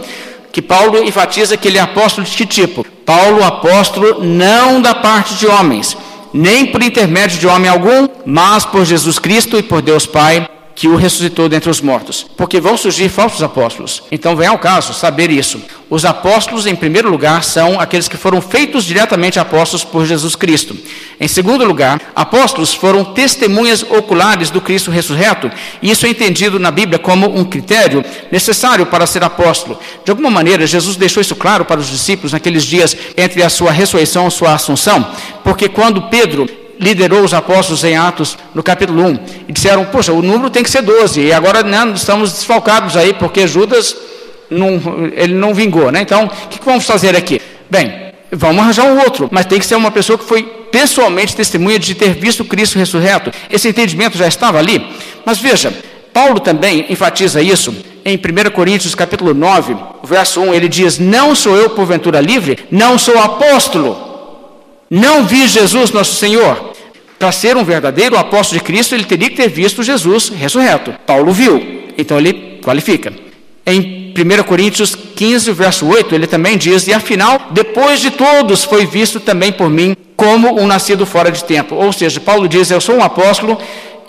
Que 0.53 0.63
Paulo 0.63 1.03
enfatiza 1.03 1.57
que 1.57 1.67
ele 1.67 1.79
é 1.79 1.81
apóstolo 1.81 2.25
de 2.25 2.37
que 2.37 2.47
tipo? 2.47 2.87
Paulo, 3.05 3.43
apóstolo 3.43 4.23
não 4.23 4.81
da 4.81 4.95
parte 4.95 5.35
de 5.35 5.49
homens 5.49 5.97
nem 6.33 6.67
por 6.67 6.83
intermédio 6.83 7.39
de 7.39 7.47
homem 7.47 7.71
algum, 7.71 8.09
mas 8.25 8.65
por 8.65 8.85
Jesus 8.85 9.19
Cristo 9.19 9.59
e 9.59 9.63
por 9.63 9.83
Deus 9.83 10.07
Pai, 10.07 10.49
que 10.81 10.89
o 10.89 10.97
ressuscitou 10.97 11.47
dentre 11.47 11.69
os 11.69 11.83
mortos. 11.83 12.25
Porque 12.39 12.59
vão 12.59 12.75
surgir 12.75 13.11
falsos 13.11 13.43
apóstolos. 13.43 14.03
Então 14.11 14.35
vem 14.35 14.49
ao 14.49 14.59
caso 14.59 14.95
saber 14.95 15.31
isso. 15.31 15.61
Os 15.91 16.07
apóstolos, 16.07 16.67
em 16.67 16.75
primeiro 16.75 17.11
lugar, 17.11 17.45
são 17.45 17.79
aqueles 17.79 18.09
que 18.09 18.17
foram 18.17 18.41
feitos 18.41 18.87
diretamente 18.87 19.39
apóstolos 19.39 19.85
por 19.85 20.07
Jesus 20.07 20.35
Cristo. 20.35 20.75
Em 21.21 21.29
segundo 21.29 21.67
lugar, 21.67 22.01
apóstolos 22.17 22.73
foram 22.73 23.05
testemunhas 23.05 23.83
oculares 23.83 24.49
do 24.49 24.59
Cristo 24.59 24.91
ressurreto, 24.91 25.51
e 25.83 25.91
isso 25.91 26.07
é 26.07 26.09
entendido 26.09 26.59
na 26.59 26.71
Bíblia 26.71 26.99
como 26.99 27.29
um 27.29 27.45
critério 27.45 28.03
necessário 28.33 28.87
para 28.87 29.07
ser 29.07 29.23
apóstolo. 29.23 29.79
De 30.03 30.11
alguma 30.11 30.31
maneira, 30.31 30.67
Jesus 30.67 30.97
deixou 30.97 31.21
isso 31.21 31.37
claro 31.37 31.67
para 31.67 31.81
os 31.81 31.91
discípulos 31.91 32.33
naqueles 32.33 32.65
dias 32.65 32.97
entre 33.19 33.43
a 33.43 33.51
sua 33.51 33.71
ressurreição 33.71 34.27
e 34.27 34.31
sua 34.31 34.55
assunção, 34.55 35.07
porque 35.45 35.69
quando 35.69 36.09
Pedro 36.09 36.49
liderou 36.81 37.23
os 37.23 37.35
apóstolos 37.35 37.85
em 37.85 37.95
Atos, 37.95 38.39
no 38.55 38.63
capítulo 38.63 39.05
1, 39.07 39.19
e 39.49 39.53
disseram: 39.53 39.85
Poxa, 39.85 40.13
o 40.13 40.23
número 40.23 40.49
tem 40.49 40.63
que 40.63 40.71
ser 40.71 40.83
12, 40.83 41.21
e 41.21 41.33
agora 41.33 41.63
né, 41.63 41.93
estamos 41.95 42.33
desfalcados 42.33 42.97
aí, 42.97 43.13
porque 43.13 43.47
Judas 43.47 43.95
não, 44.49 44.81
ele 45.15 45.35
não 45.35 45.55
vingou, 45.55 45.93
né? 45.93 46.01
Então, 46.01 46.25
o 46.25 46.49
que, 46.49 46.59
que 46.59 46.65
vamos 46.65 46.87
fazer 46.87 47.15
aqui? 47.15 47.41
Bem, 47.69 48.13
vamos 48.33 48.63
arranjar 48.63 48.87
um 48.87 48.99
outro, 48.99 49.29
mas 49.31 49.45
tem 49.45 49.59
que 49.59 49.67
ser 49.67 49.77
uma 49.77 49.91
pessoa 49.91 50.19
que 50.19 50.25
foi 50.25 50.43
pessoalmente 50.73 51.37
testemunha 51.37 51.79
de 51.79 51.95
ter 51.95 52.15
visto 52.15 52.45
Cristo 52.45 52.79
ressurreto. 52.79 53.31
Esse 53.51 53.69
entendimento 53.69 54.17
já 54.17 54.27
estava 54.27 54.59
ali, 54.59 54.85
mas 55.25 55.39
veja, 55.39 55.73
Paulo 56.13 56.41
também 56.41 56.87
enfatiza 56.89 57.43
isso 57.43 57.75
em 58.05 58.17
1 58.17 58.51
Coríntios 58.53 58.95
capítulo 58.95 59.35
9, 59.35 59.77
verso 60.03 60.41
1, 60.41 60.55
ele 60.55 60.69
diz: 60.69 60.99
Não 60.99 61.35
sou 61.35 61.57
eu 61.57 61.71
porventura 61.71 62.21
livre, 62.21 62.59
não 62.71 62.99
sou 62.99 63.19
apóstolo, 63.19 64.10
não 64.91 65.25
vi 65.25 65.47
Jesus 65.47 65.93
nosso 65.93 66.17
Senhor, 66.17 66.73
para 67.17 67.31
ser 67.31 67.57
um 67.57 67.63
verdadeiro 67.63 68.17
apóstolo 68.17 68.59
de 68.59 68.65
Cristo, 68.65 68.95
ele 68.95 69.05
teria 69.05 69.31
que 69.31 69.37
ter 69.37 69.49
visto 69.49 69.83
Jesus 69.83 70.31
ressurreto. 70.31 70.93
Paulo 71.07 71.33
viu, 71.33 71.85
então 71.97 72.19
ele 72.19 72.59
qualifica. 72.61 73.13
Em 73.65 74.13
1 74.17 74.43
Coríntios 74.43 74.97
15, 74.97 75.53
verso 75.53 75.87
8, 75.87 76.15
ele 76.15 76.27
também 76.27 76.59
diz: 76.59 76.89
E 76.89 76.93
afinal, 76.93 77.49
depois 77.53 78.01
de 78.01 78.11
todos, 78.11 78.65
foi 78.65 78.85
visto 78.85 79.21
também 79.21 79.53
por 79.53 79.71
mim 79.71 79.95
como 80.17 80.61
um 80.61 80.67
nascido 80.67 81.07
fora 81.07 81.31
de 81.31 81.45
tempo. 81.45 81.77
Ou 81.77 81.93
seja, 81.93 82.19
Paulo 82.19 82.49
diz: 82.49 82.71
Eu 82.71 82.81
sou 82.81 82.97
um 82.97 83.05
apóstolo, 83.05 83.59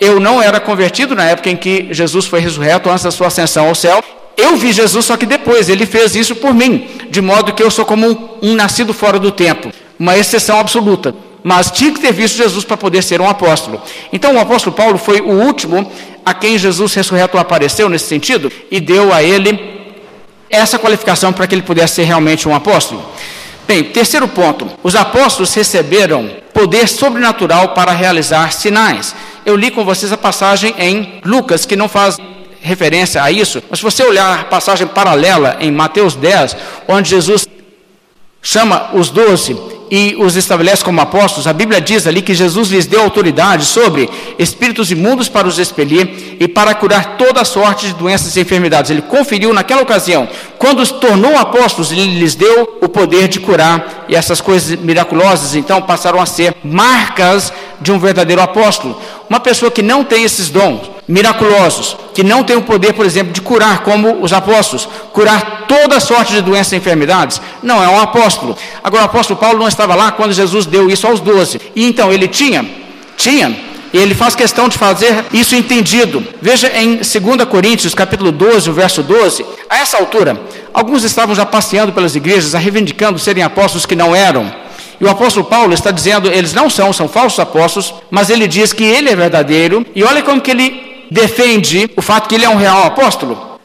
eu 0.00 0.18
não 0.18 0.42
era 0.42 0.58
convertido 0.58 1.14
na 1.14 1.26
época 1.26 1.50
em 1.50 1.56
que 1.56 1.88
Jesus 1.92 2.26
foi 2.26 2.40
ressurreto, 2.40 2.90
antes 2.90 3.04
da 3.04 3.10
sua 3.10 3.28
ascensão 3.28 3.68
ao 3.68 3.74
céu. 3.74 4.02
Eu 4.36 4.56
vi 4.56 4.72
Jesus, 4.72 5.04
só 5.04 5.16
que 5.16 5.26
depois 5.26 5.68
ele 5.68 5.86
fez 5.86 6.16
isso 6.16 6.34
por 6.34 6.54
mim, 6.54 6.88
de 7.10 7.20
modo 7.20 7.52
que 7.52 7.62
eu 7.62 7.70
sou 7.70 7.84
como 7.84 8.08
um, 8.08 8.50
um 8.50 8.54
nascido 8.54 8.94
fora 8.94 9.18
do 9.18 9.30
tempo, 9.30 9.70
uma 10.02 10.18
exceção 10.18 10.58
absoluta 10.58 11.14
mas 11.44 11.70
tinha 11.70 11.92
que 11.92 12.00
ter 12.00 12.12
visto 12.12 12.36
Jesus 12.36 12.64
para 12.64 12.76
poder 12.76 13.02
ser 13.02 13.20
um 13.20 13.28
apóstolo. 13.28 13.82
Então, 14.12 14.36
o 14.36 14.38
apóstolo 14.38 14.74
Paulo 14.74 14.96
foi 14.96 15.20
o 15.20 15.42
último 15.42 15.90
a 16.24 16.32
quem 16.32 16.56
Jesus 16.56 16.94
ressurreto 16.94 17.36
apareceu 17.36 17.88
nesse 17.88 18.06
sentido 18.06 18.50
e 18.70 18.78
deu 18.78 19.12
a 19.12 19.22
ele 19.22 19.58
essa 20.48 20.78
qualificação 20.78 21.32
para 21.32 21.46
que 21.46 21.54
ele 21.54 21.62
pudesse 21.62 21.96
ser 21.96 22.04
realmente 22.04 22.48
um 22.48 22.54
apóstolo. 22.54 23.04
Bem, 23.66 23.82
terceiro 23.84 24.28
ponto: 24.28 24.68
os 24.84 24.94
apóstolos 24.94 25.52
receberam 25.52 26.30
poder 26.54 26.86
sobrenatural 26.86 27.70
para 27.70 27.90
realizar 27.90 28.52
sinais. 28.52 29.14
Eu 29.44 29.56
li 29.56 29.70
com 29.70 29.84
vocês 29.84 30.12
a 30.12 30.16
passagem 30.16 30.74
em 30.78 31.20
Lucas, 31.24 31.66
que 31.66 31.74
não 31.74 31.88
faz 31.88 32.18
referência 32.60 33.20
a 33.20 33.32
isso, 33.32 33.60
mas 33.68 33.80
se 33.80 33.84
você 33.84 34.04
olhar 34.04 34.38
a 34.38 34.44
passagem 34.44 34.86
paralela 34.86 35.56
em 35.58 35.72
Mateus 35.72 36.14
10, 36.14 36.56
onde 36.86 37.10
Jesus 37.10 37.48
chama 38.40 38.90
os 38.94 39.10
doze 39.10 39.56
e 39.94 40.16
os 40.18 40.36
estabelece 40.36 40.82
como 40.82 41.02
apóstolos, 41.02 41.46
a 41.46 41.52
Bíblia 41.52 41.78
diz 41.78 42.06
ali 42.06 42.22
que 42.22 42.32
Jesus 42.32 42.70
lhes 42.70 42.86
deu 42.86 43.02
autoridade 43.02 43.66
sobre 43.66 44.08
espíritos 44.38 44.90
imundos 44.90 45.28
para 45.28 45.46
os 45.46 45.58
expelir 45.58 46.38
e 46.40 46.48
para 46.48 46.74
curar 46.74 47.18
toda 47.18 47.44
sorte 47.44 47.88
de 47.88 47.92
doenças 47.92 48.34
e 48.34 48.40
enfermidades. 48.40 48.90
Ele 48.90 49.02
conferiu 49.02 49.52
naquela 49.52 49.82
ocasião, 49.82 50.26
quando 50.56 50.80
os 50.80 50.90
tornou 50.90 51.36
apóstolos, 51.36 51.92
ele 51.92 52.18
lhes 52.18 52.34
deu 52.34 52.78
o 52.80 52.88
poder 52.88 53.28
de 53.28 53.38
curar, 53.38 54.06
e 54.08 54.16
essas 54.16 54.40
coisas 54.40 54.78
miraculosas 54.80 55.54
então 55.54 55.82
passaram 55.82 56.22
a 56.22 56.24
ser 56.24 56.54
marcas 56.64 57.52
de 57.78 57.92
um 57.92 57.98
verdadeiro 57.98 58.40
apóstolo. 58.40 58.98
Uma 59.28 59.40
pessoa 59.40 59.70
que 59.70 59.82
não 59.82 60.04
tem 60.04 60.24
esses 60.24 60.48
dons 60.48 60.90
miraculosos, 61.06 61.96
que 62.14 62.22
não 62.22 62.44
tem 62.44 62.56
o 62.56 62.62
poder, 62.62 62.92
por 62.92 63.04
exemplo, 63.04 63.32
de 63.32 63.40
curar, 63.40 63.80
como 63.80 64.22
os 64.22 64.32
apóstolos, 64.32 64.88
curar 65.12 65.66
toda 65.66 66.00
sorte 66.00 66.32
de 66.32 66.40
doenças 66.40 66.72
e 66.72 66.76
enfermidades, 66.76 67.40
não 67.62 67.82
é 67.82 67.88
um 67.88 68.00
apóstolo. 68.00 68.56
Agora, 68.82 69.02
o 69.02 69.06
apóstolo 69.06 69.38
Paulo 69.38 69.58
não 69.58 69.66
estava 69.82 69.96
lá 69.96 70.12
quando 70.12 70.32
Jesus 70.32 70.64
deu 70.64 70.88
isso 70.88 71.06
aos 71.06 71.20
doze. 71.20 71.60
E 71.74 71.84
então 71.84 72.12
ele 72.12 72.28
tinha, 72.28 72.64
tinha, 73.16 73.56
e 73.92 73.98
ele 73.98 74.14
faz 74.14 74.34
questão 74.34 74.68
de 74.68 74.78
fazer 74.78 75.24
isso 75.32 75.56
entendido. 75.56 76.24
Veja 76.40 76.70
em 76.74 76.96
2 76.96 77.08
Coríntios, 77.50 77.94
capítulo 77.94 78.30
12, 78.30 78.70
o 78.70 78.72
verso 78.72 79.02
12. 79.02 79.44
A 79.68 79.78
essa 79.78 79.98
altura, 79.98 80.40
alguns 80.72 81.02
estavam 81.02 81.34
já 81.34 81.44
passeando 81.44 81.92
pelas 81.92 82.14
igrejas, 82.14 82.54
reivindicando 82.54 83.18
serem 83.18 83.42
apóstolos 83.42 83.84
que 83.84 83.96
não 83.96 84.14
eram. 84.14 84.52
E 85.00 85.04
o 85.04 85.10
apóstolo 85.10 85.44
Paulo 85.44 85.74
está 85.74 85.90
dizendo, 85.90 86.30
eles 86.30 86.54
não 86.54 86.70
são, 86.70 86.92
são 86.92 87.08
falsos 87.08 87.40
apóstolos, 87.40 87.92
mas 88.08 88.30
ele 88.30 88.46
diz 88.46 88.72
que 88.72 88.84
ele 88.84 89.10
é 89.10 89.16
verdadeiro. 89.16 89.84
E 89.96 90.04
olha 90.04 90.22
como 90.22 90.40
que 90.40 90.52
ele 90.52 91.06
defende 91.10 91.90
o 91.96 92.00
fato 92.02 92.28
que 92.28 92.36
ele 92.36 92.44
é 92.44 92.48
um 92.48 92.56
real 92.56 92.84
apóstolo. 92.84 93.58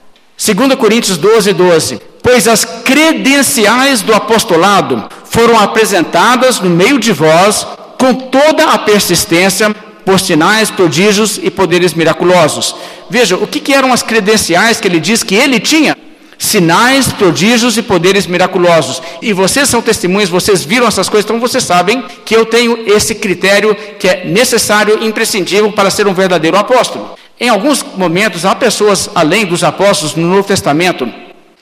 2 0.43 0.75
Coríntios 0.75 1.17
12, 1.17 1.53
12. 1.53 2.01
Pois 2.29 2.45
as 2.45 2.65
credenciais 2.65 4.01
do 4.01 4.13
apostolado 4.13 5.05
foram 5.23 5.57
apresentadas 5.57 6.59
no 6.59 6.69
meio 6.69 6.99
de 6.99 7.13
vós 7.13 7.65
com 7.97 8.13
toda 8.13 8.65
a 8.65 8.77
persistência 8.79 9.73
por 10.03 10.19
sinais, 10.19 10.69
prodígios 10.69 11.39
e 11.41 11.49
poderes 11.49 11.93
miraculosos. 11.93 12.75
Veja, 13.09 13.37
o 13.37 13.47
que, 13.47 13.61
que 13.61 13.73
eram 13.73 13.93
as 13.93 14.03
credenciais 14.03 14.81
que 14.81 14.89
ele 14.89 14.99
diz 14.99 15.23
que 15.23 15.35
ele 15.35 15.57
tinha? 15.57 15.95
Sinais, 16.37 17.07
prodígios 17.07 17.77
e 17.77 17.81
poderes 17.81 18.27
miraculosos. 18.27 19.01
E 19.21 19.31
vocês 19.31 19.69
são 19.69 19.81
testemunhas, 19.81 20.27
vocês 20.27 20.65
viram 20.65 20.85
essas 20.85 21.07
coisas, 21.07 21.23
então 21.23 21.39
vocês 21.39 21.63
sabem 21.63 22.03
que 22.25 22.35
eu 22.35 22.45
tenho 22.45 22.77
esse 22.93 23.15
critério 23.15 23.73
que 23.97 24.05
é 24.05 24.25
necessário 24.25 24.99
e 25.01 25.07
imprescindível 25.07 25.71
para 25.71 25.89
ser 25.89 26.05
um 26.07 26.13
verdadeiro 26.13 26.57
apóstolo. 26.57 27.17
Em 27.39 27.47
alguns 27.47 27.85
momentos, 27.95 28.43
há 28.43 28.53
pessoas, 28.53 29.09
além 29.15 29.45
dos 29.45 29.63
apóstolos 29.63 30.13
no 30.13 30.27
Novo 30.27 30.45
Testamento, 30.45 31.09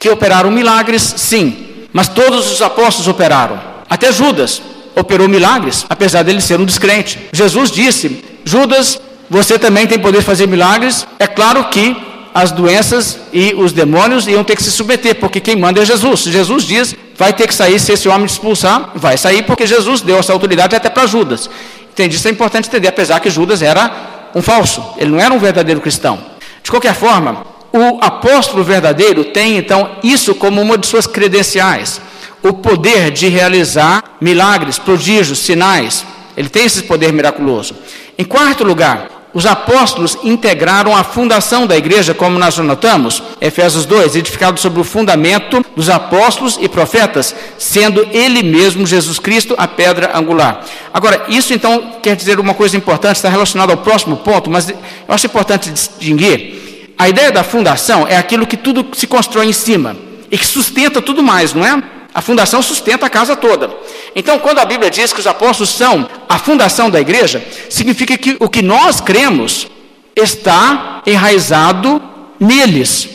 que 0.06 0.10
operaram 0.12 0.52
milagres, 0.52 1.16
sim, 1.18 1.88
mas 1.92 2.08
todos 2.08 2.52
os 2.52 2.62
apóstolos 2.62 3.08
operaram. 3.08 3.60
Até 3.90 4.12
Judas 4.12 4.62
operou 4.96 5.28
milagres, 5.28 5.84
apesar 5.90 6.22
dele 6.22 6.42
ser 6.42 6.60
um 6.60 6.66
descrente. 6.66 7.20
Jesus 7.32 7.72
disse: 7.72 8.24
Judas, 8.46 9.02
você 9.28 9.58
também 9.58 9.88
tem 9.88 9.98
poder 9.98 10.20
de 10.20 10.24
fazer 10.24 10.48
milagres. 10.48 11.08
É 11.18 11.26
claro 11.26 11.64
que 11.70 11.98
as 12.36 12.52
doenças 12.52 13.18
e 13.34 13.56
os 13.56 13.72
demônios 13.72 14.28
iam 14.28 14.44
ter 14.44 14.56
que 14.56 14.62
se 14.62 14.72
submeter, 14.72 15.16
porque 15.16 15.40
quem 15.40 15.56
manda 15.56 15.82
é 15.82 15.86
Jesus. 15.86 16.20
Jesus 16.26 16.66
diz, 16.66 16.94
vai 17.18 17.34
ter 17.34 17.48
que 17.48 17.56
sair 17.56 17.80
se 17.80 17.92
esse 17.94 18.08
homem 18.08 18.28
expulsar, 18.28 18.92
vai 18.94 19.18
sair, 19.18 19.42
porque 19.42 19.66
Jesus 19.66 20.02
deu 20.02 20.20
essa 20.20 20.32
autoridade 20.32 20.76
até 20.76 20.90
para 20.90 21.08
Judas. 21.08 21.50
Entende? 21.92 22.18
Isso 22.18 22.28
é 22.28 22.32
importante 22.32 22.68
entender, 22.68 22.90
apesar 22.90 23.20
que 23.20 23.32
Judas 23.32 23.64
era 23.64 24.30
um 24.36 24.42
falso, 24.44 24.84
ele 24.98 25.10
não 25.10 25.20
era 25.20 25.34
um 25.34 25.40
verdadeiro 25.40 25.82
cristão. 25.82 26.20
De 26.62 26.70
qualquer 26.70 26.94
forma, 26.94 27.55
o 27.76 28.00
apóstolo 28.02 28.64
verdadeiro 28.64 29.26
tem 29.26 29.58
então 29.58 29.98
isso 30.02 30.34
como 30.34 30.62
uma 30.62 30.78
de 30.78 30.88
suas 30.88 31.06
credenciais: 31.06 32.00
o 32.42 32.54
poder 32.54 33.12
de 33.12 33.28
realizar 33.28 34.16
milagres, 34.22 34.80
prodígios, 34.80 35.40
sinais. 35.40 36.06
Ele 36.38 36.50
tem 36.50 36.66
esse 36.66 36.84
poder 36.84 37.12
miraculoso. 37.12 37.76
Em 38.18 38.24
quarto 38.24 38.64
lugar, 38.64 39.30
os 39.34 39.46
apóstolos 39.46 40.18
integraram 40.24 40.96
a 40.96 41.04
fundação 41.04 41.68
da 41.68 41.76
igreja, 41.76 42.14
como 42.14 42.40
nós 42.40 42.58
notamos, 42.58 43.22
Efésios 43.42 43.86
2, 43.86 44.16
edificado 44.16 44.58
sobre 44.60 44.80
o 44.80 44.84
fundamento 44.84 45.66
dos 45.76 45.90
apóstolos 45.90 46.58
e 46.62 46.70
profetas, 46.70 47.36
sendo 47.58 48.08
ele 48.12 48.42
mesmo, 48.44 48.88
Jesus 48.88 49.20
Cristo, 49.20 49.54
a 49.58 49.68
pedra 49.68 50.18
angular. 50.18 50.64
Agora, 50.94 51.26
isso 51.28 51.54
então 51.54 51.96
quer 52.02 52.16
dizer 52.16 52.40
uma 52.40 52.54
coisa 52.54 52.78
importante, 52.78 53.18
está 53.18 53.28
relacionado 53.28 53.72
ao 53.72 53.78
próximo 53.78 54.16
ponto, 54.18 54.50
mas 54.50 54.70
eu 54.70 54.76
acho 55.10 55.26
importante 55.26 55.70
distinguir. 55.70 56.66
A 56.98 57.10
ideia 57.10 57.32
da 57.32 57.44
fundação 57.44 58.08
é 58.08 58.16
aquilo 58.18 58.48
que 58.48 58.58
tudo 58.58 58.88
se 58.94 59.06
constrói 59.06 59.48
em 59.48 59.54
cima 59.54 59.96
e 60.32 60.38
que 60.38 60.46
sustenta 60.46 61.02
tudo 61.02 61.22
mais, 61.22 61.54
não 61.54 61.66
é? 61.66 61.84
A 62.14 62.22
fundação 62.22 62.62
sustenta 62.62 63.06
a 63.06 63.10
casa 63.10 63.36
toda. 63.36 63.70
Então, 64.16 64.40
quando 64.40 64.60
a 64.60 64.66
Bíblia 64.66 64.90
diz 64.90 65.12
que 65.12 65.20
os 65.20 65.28
apóstolos 65.28 65.72
são 65.72 66.10
a 66.30 66.40
fundação 66.40 66.90
da 66.90 67.02
igreja, 67.02 67.46
significa 67.70 68.18
que 68.18 68.38
o 68.40 68.48
que 68.48 68.62
nós 68.62 69.02
cremos 69.02 69.68
está 70.16 71.02
enraizado 71.06 72.02
neles. 72.40 73.10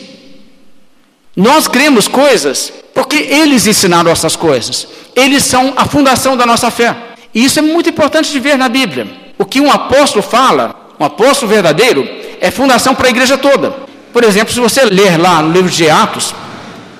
Nós 1.35 1.67
cremos 1.67 2.07
coisas 2.07 2.71
porque 2.93 3.15
eles 3.15 3.65
ensinaram 3.65 4.11
essas 4.11 4.35
coisas. 4.35 4.87
Eles 5.15 5.43
são 5.43 5.73
a 5.75 5.85
fundação 5.85 6.37
da 6.37 6.45
nossa 6.45 6.69
fé. 6.69 6.95
E 7.33 7.43
isso 7.43 7.57
é 7.57 7.61
muito 7.61 7.89
importante 7.89 8.31
de 8.31 8.39
ver 8.39 8.57
na 8.57 8.69
Bíblia. 8.69 9.07
O 9.39 9.45
que 9.45 9.59
um 9.59 9.71
apóstolo 9.71 10.21
fala, 10.21 10.93
um 10.99 11.05
apóstolo 11.05 11.51
verdadeiro, 11.51 12.07
é 12.41 12.49
fundação 12.49 12.95
para 12.95 13.07
a 13.07 13.11
igreja 13.11 13.37
toda. 13.37 13.73
Por 14.11 14.23
exemplo, 14.23 14.51
se 14.51 14.59
você 14.59 14.83
ler 14.83 15.17
lá 15.17 15.41
no 15.43 15.53
livro 15.53 15.69
de 15.69 15.87
Atos, 15.89 16.33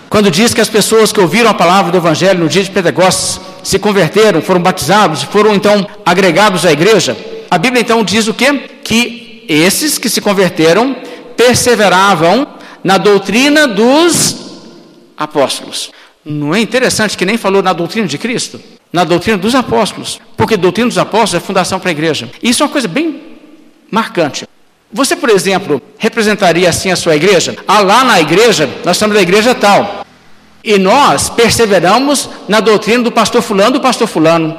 quando 0.08 0.30
diz 0.30 0.54
que 0.54 0.62
as 0.62 0.69
pessoas 0.69 1.12
que 1.12 1.19
ouviram 1.19 1.49
a 1.49 1.54
palavra 1.54 1.91
do 1.91 1.97
Evangelho 1.97 2.39
no 2.39 2.47
dia 2.47 2.63
de 2.63 2.69
Pentecostes 2.69 3.41
se 3.63 3.80
converteram, 3.80 4.41
foram 4.41 4.62
batizados, 4.62 5.23
foram 5.23 5.56
então 5.56 5.86
agregados 6.06 6.65
à 6.65 6.71
igreja, 6.71 7.17
a 7.49 7.58
Bíblia 7.58 7.82
então 7.82 8.04
diz 8.04 8.27
o 8.27 8.34
quê? 8.34 8.54
Que 8.84 9.43
esses 9.49 9.97
que 9.97 10.10
se 10.10 10.21
converteram 10.21 10.95
perseveravam 11.36 12.47
na 12.84 12.97
doutrina 12.97 13.67
dos 13.67 14.38
apóstolos. 15.17 15.91
Não 16.23 16.54
é 16.54 16.62
interessante 16.62 17.17
que 17.17 17.25
nem 17.25 17.36
falou 17.36 17.63
na 17.63 17.73
doutrina 17.73 18.08
de 18.08 18.17
Cristo? 18.17 18.62
Na 18.93 19.04
doutrina 19.04 19.38
dos 19.38 19.56
apóstolos. 19.56 20.21
Porque 20.38 20.56
doutrina 20.56 20.88
dos 20.88 20.97
apóstolos 20.97 21.43
é 21.43 21.45
fundação 21.45 21.80
para 21.80 21.89
a 21.89 21.91
igreja. 21.91 22.30
Isso 22.43 22.62
é 22.62 22.65
uma 22.65 22.71
coisa 22.71 22.88
bem 22.88 23.19
marcante. 23.89 24.45
Você, 24.93 25.15
por 25.15 25.30
exemplo, 25.30 25.82
representaria 25.97 26.69
assim 26.69 26.91
a 26.91 26.95
sua 26.95 27.15
igreja? 27.15 27.56
Ah, 27.67 27.80
lá 27.80 28.04
na 28.04 28.19
igreja, 28.19 28.69
nós 28.84 28.97
somos 28.97 29.15
da 29.15 29.21
igreja 29.21 29.56
tal. 29.56 30.06
E 30.63 30.77
nós 30.77 31.30
perseveramos 31.30 32.30
na 32.47 32.60
doutrina 32.60 33.04
do 33.04 33.12
pastor 33.12 33.41
fulano 33.41 33.71
do 33.71 33.82
pastor 33.82 34.08
fulano. 34.08 34.58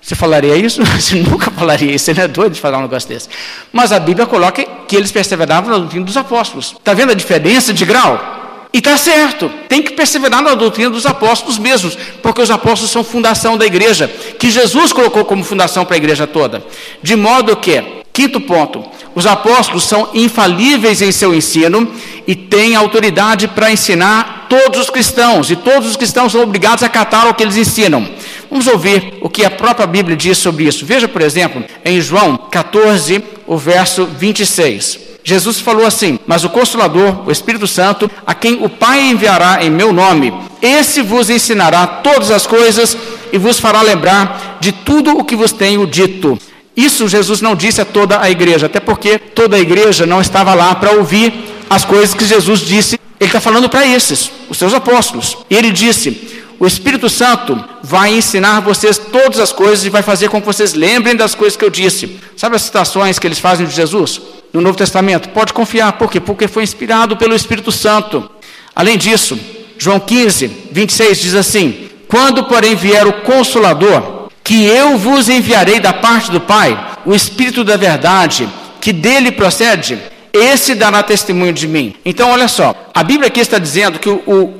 Você 0.00 0.14
falaria 0.14 0.56
isso? 0.56 0.82
Você 0.98 1.16
nunca 1.16 1.50
falaria 1.50 1.92
isso, 1.92 2.10
ele 2.10 2.20
é 2.20 2.28
doido 2.28 2.54
de 2.54 2.60
falar 2.60 2.78
um 2.78 2.82
negócio 2.82 3.08
desse. 3.08 3.28
Mas 3.72 3.92
a 3.92 4.00
Bíblia 4.00 4.26
coloca 4.26 4.64
que 4.86 4.96
eles 4.96 5.12
perseveravam 5.12 5.70
na 5.70 5.78
doutrina 5.78 6.04
dos 6.04 6.16
apóstolos. 6.16 6.74
Está 6.78 6.94
vendo 6.94 7.12
a 7.12 7.14
diferença 7.14 7.72
de 7.72 7.84
grau? 7.84 8.36
E 8.72 8.78
está 8.78 8.96
certo, 8.98 9.50
tem 9.66 9.82
que 9.82 9.92
perseverar 9.92 10.42
na 10.42 10.54
doutrina 10.54 10.90
dos 10.90 11.06
apóstolos 11.06 11.58
mesmos, 11.58 11.96
porque 12.22 12.42
os 12.42 12.50
apóstolos 12.50 12.90
são 12.90 13.02
fundação 13.02 13.56
da 13.56 13.64
igreja, 13.64 14.08
que 14.38 14.50
Jesus 14.50 14.92
colocou 14.92 15.24
como 15.24 15.42
fundação 15.42 15.86
para 15.86 15.94
a 15.94 15.96
igreja 15.96 16.26
toda. 16.26 16.62
De 17.02 17.16
modo 17.16 17.56
que, 17.56 17.82
quinto 18.12 18.40
ponto, 18.40 18.84
os 19.14 19.26
apóstolos 19.26 19.84
são 19.84 20.10
infalíveis 20.14 21.02
em 21.02 21.10
seu 21.10 21.34
ensino 21.34 21.90
e 22.26 22.34
têm 22.34 22.76
autoridade 22.76 23.48
para 23.48 23.70
ensinar 23.70 24.46
todos 24.48 24.80
os 24.80 24.90
cristãos, 24.90 25.50
e 25.50 25.56
todos 25.56 25.88
os 25.88 25.96
cristãos 25.96 26.32
são 26.32 26.42
obrigados 26.42 26.82
a 26.82 26.86
acatar 26.86 27.28
o 27.28 27.34
que 27.34 27.42
eles 27.42 27.56
ensinam. 27.56 28.08
Vamos 28.50 28.66
ouvir 28.66 29.18
o 29.20 29.28
que 29.28 29.44
a 29.44 29.50
própria 29.50 29.86
Bíblia 29.86 30.16
diz 30.16 30.38
sobre 30.38 30.64
isso. 30.64 30.86
Veja, 30.86 31.06
por 31.06 31.20
exemplo, 31.20 31.62
em 31.84 32.00
João 32.00 32.36
14, 32.50 33.22
o 33.46 33.56
verso 33.56 34.06
26. 34.06 35.08
Jesus 35.22 35.60
falou 35.60 35.84
assim: 35.84 36.18
Mas 36.26 36.44
o 36.44 36.48
Consolador, 36.48 37.26
o 37.26 37.30
Espírito 37.30 37.66
Santo, 37.66 38.10
a 38.26 38.34
quem 38.34 38.64
o 38.64 38.68
Pai 38.68 39.02
enviará 39.02 39.62
em 39.62 39.68
meu 39.68 39.92
nome, 39.92 40.32
esse 40.62 41.02
vos 41.02 41.28
ensinará 41.28 41.86
todas 41.86 42.30
as 42.30 42.46
coisas 42.46 42.96
e 43.30 43.36
vos 43.36 43.58
fará 43.58 43.82
lembrar 43.82 44.56
de 44.60 44.72
tudo 44.72 45.18
o 45.18 45.24
que 45.24 45.36
vos 45.36 45.52
tenho 45.52 45.86
dito. 45.86 46.38
Isso 46.78 47.08
Jesus 47.08 47.40
não 47.40 47.56
disse 47.56 47.80
a 47.80 47.84
toda 47.84 48.22
a 48.22 48.30
igreja, 48.30 48.66
até 48.66 48.78
porque 48.78 49.18
toda 49.18 49.56
a 49.56 49.58
igreja 49.58 50.06
não 50.06 50.20
estava 50.20 50.54
lá 50.54 50.72
para 50.76 50.92
ouvir 50.92 51.34
as 51.68 51.84
coisas 51.84 52.14
que 52.14 52.24
Jesus 52.24 52.60
disse. 52.60 53.00
Ele 53.18 53.28
está 53.28 53.40
falando 53.40 53.68
para 53.68 53.84
esses, 53.84 54.30
os 54.48 54.56
seus 54.56 54.72
apóstolos. 54.72 55.38
Ele 55.50 55.72
disse: 55.72 56.38
O 56.56 56.64
Espírito 56.68 57.10
Santo 57.10 57.58
vai 57.82 58.14
ensinar 58.14 58.60
vocês 58.60 58.96
todas 58.96 59.40
as 59.40 59.50
coisas 59.50 59.84
e 59.84 59.90
vai 59.90 60.02
fazer 60.02 60.28
com 60.28 60.40
que 60.40 60.46
vocês 60.46 60.72
lembrem 60.72 61.16
das 61.16 61.34
coisas 61.34 61.56
que 61.56 61.64
eu 61.64 61.70
disse. 61.70 62.16
Sabe 62.36 62.54
as 62.54 62.62
citações 62.62 63.18
que 63.18 63.26
eles 63.26 63.40
fazem 63.40 63.66
de 63.66 63.74
Jesus 63.74 64.20
no 64.52 64.60
Novo 64.60 64.78
Testamento? 64.78 65.30
Pode 65.30 65.52
confiar, 65.52 65.94
por 65.94 66.08
quê? 66.08 66.20
Porque 66.20 66.46
foi 66.46 66.62
inspirado 66.62 67.16
pelo 67.16 67.34
Espírito 67.34 67.72
Santo. 67.72 68.30
Além 68.72 68.96
disso, 68.96 69.36
João 69.76 69.98
15, 69.98 70.46
26 70.70 71.18
diz 71.18 71.34
assim: 71.34 71.88
Quando, 72.06 72.44
porém, 72.44 72.76
vier 72.76 73.04
o 73.04 73.14
Consolador, 73.22 74.17
que 74.48 74.64
eu 74.64 74.96
vos 74.96 75.28
enviarei 75.28 75.78
da 75.78 75.92
parte 75.92 76.30
do 76.30 76.40
Pai, 76.40 76.96
o 77.04 77.14
Espírito 77.14 77.62
da 77.62 77.76
verdade, 77.76 78.48
que 78.80 78.94
dele 78.94 79.30
procede, 79.30 79.98
esse 80.32 80.74
dará 80.74 81.02
testemunho 81.02 81.52
de 81.52 81.68
mim. 81.68 81.94
Então, 82.02 82.30
olha 82.30 82.48
só, 82.48 82.74
a 82.94 83.04
Bíblia 83.04 83.28
aqui 83.28 83.40
está 83.40 83.58
dizendo 83.58 83.98
que 83.98 84.08
o, 84.08 84.22
o 84.26 84.54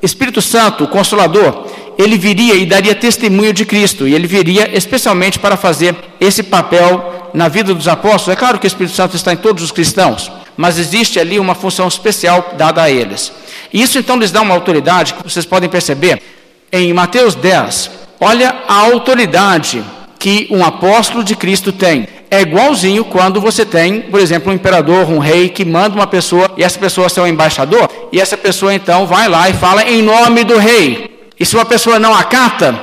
Espírito 0.00 0.40
Santo, 0.40 0.84
o 0.84 0.88
Consolador, 0.88 1.66
ele 1.98 2.16
viria 2.16 2.54
e 2.54 2.64
daria 2.64 2.94
testemunho 2.94 3.52
de 3.52 3.64
Cristo, 3.64 4.06
e 4.06 4.14
ele 4.14 4.28
viria 4.28 4.70
especialmente 4.78 5.40
para 5.40 5.56
fazer 5.56 5.96
esse 6.20 6.44
papel 6.44 7.30
na 7.34 7.48
vida 7.48 7.74
dos 7.74 7.88
apóstolos. 7.88 8.36
É 8.36 8.38
claro 8.38 8.60
que 8.60 8.66
o 8.66 8.68
Espírito 8.68 8.94
Santo 8.94 9.16
está 9.16 9.32
em 9.32 9.36
todos 9.38 9.64
os 9.64 9.72
cristãos, 9.72 10.30
mas 10.56 10.78
existe 10.78 11.18
ali 11.18 11.40
uma 11.40 11.56
função 11.56 11.88
especial 11.88 12.54
dada 12.56 12.80
a 12.80 12.88
eles. 12.88 13.32
Isso 13.74 13.98
então 13.98 14.16
lhes 14.16 14.30
dá 14.30 14.40
uma 14.40 14.54
autoridade 14.54 15.14
que 15.14 15.24
vocês 15.24 15.44
podem 15.44 15.68
perceber 15.68 16.22
em 16.70 16.92
Mateus 16.92 17.34
10, 17.34 18.01
Olha 18.24 18.54
a 18.68 18.74
autoridade 18.74 19.82
que 20.16 20.46
um 20.48 20.64
apóstolo 20.64 21.24
de 21.24 21.34
Cristo 21.34 21.72
tem. 21.72 22.06
É 22.30 22.40
igualzinho 22.40 23.04
quando 23.04 23.40
você 23.40 23.66
tem, 23.66 24.02
por 24.02 24.20
exemplo, 24.20 24.52
um 24.52 24.54
imperador, 24.54 25.10
um 25.10 25.18
rei 25.18 25.48
que 25.48 25.64
manda 25.64 25.96
uma 25.96 26.06
pessoa 26.06 26.52
e 26.56 26.62
essa 26.62 26.78
pessoa 26.78 27.08
é 27.16 27.20
um 27.20 27.26
embaixador, 27.26 27.90
e 28.12 28.20
essa 28.20 28.36
pessoa 28.36 28.72
então 28.72 29.08
vai 29.08 29.28
lá 29.28 29.50
e 29.50 29.54
fala 29.54 29.82
em 29.82 30.02
nome 30.02 30.44
do 30.44 30.56
rei. 30.56 31.32
E 31.38 31.44
se 31.44 31.56
uma 31.56 31.64
pessoa 31.64 31.98
não 31.98 32.14
acata, 32.14 32.80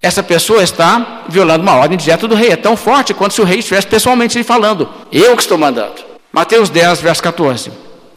essa 0.00 0.22
pessoa 0.22 0.62
está 0.62 1.24
violando 1.28 1.62
uma 1.62 1.76
ordem 1.76 1.98
direta 1.98 2.26
do 2.26 2.34
rei. 2.34 2.48
É 2.48 2.56
tão 2.56 2.78
forte 2.78 3.12
quanto 3.12 3.34
se 3.34 3.42
o 3.42 3.44
rei 3.44 3.58
estivesse 3.58 3.88
pessoalmente 3.88 4.38
lhe 4.38 4.44
falando. 4.44 4.88
Eu 5.12 5.36
que 5.36 5.42
estou 5.42 5.58
mandando. 5.58 5.96
Mateus 6.32 6.70
10, 6.70 7.02
verso 7.02 7.22
14. 7.22 7.70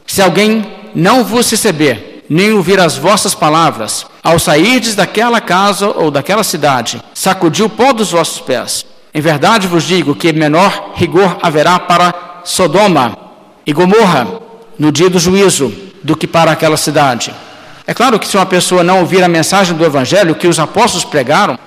Se 0.07 0.21
alguém 0.21 0.65
não 0.95 1.25
vos 1.25 1.51
receber 1.51 2.10
nem 2.33 2.53
ouvir 2.53 2.79
as 2.79 2.95
vossas 2.95 3.35
palavras, 3.35 4.05
ao 4.23 4.39
sairdes 4.39 4.95
daquela 4.95 5.41
casa 5.41 5.89
ou 5.89 6.09
daquela 6.09 6.45
cidade, 6.45 7.03
sacudir 7.13 7.65
o 7.65 7.69
pó 7.69 7.91
dos 7.91 8.13
vossos 8.13 8.39
pés. 8.39 8.85
Em 9.13 9.19
verdade 9.19 9.67
vos 9.67 9.83
digo 9.83 10.15
que 10.15 10.31
menor 10.31 10.93
rigor 10.95 11.37
haverá 11.41 11.77
para 11.77 12.39
Sodoma 12.45 13.17
e 13.67 13.73
Gomorra 13.73 14.29
no 14.79 14.93
dia 14.93 15.09
do 15.09 15.19
juízo 15.19 15.73
do 16.01 16.15
que 16.15 16.25
para 16.25 16.51
aquela 16.51 16.77
cidade. 16.77 17.35
É 17.85 17.93
claro 17.93 18.17
que 18.17 18.25
se 18.25 18.37
uma 18.37 18.45
pessoa 18.45 18.81
não 18.81 19.01
ouvir 19.01 19.21
a 19.21 19.27
mensagem 19.27 19.75
do 19.75 19.83
Evangelho 19.83 20.33
que 20.33 20.47
os 20.47 20.57
apóstolos 20.57 21.03
pregaram, 21.03 21.59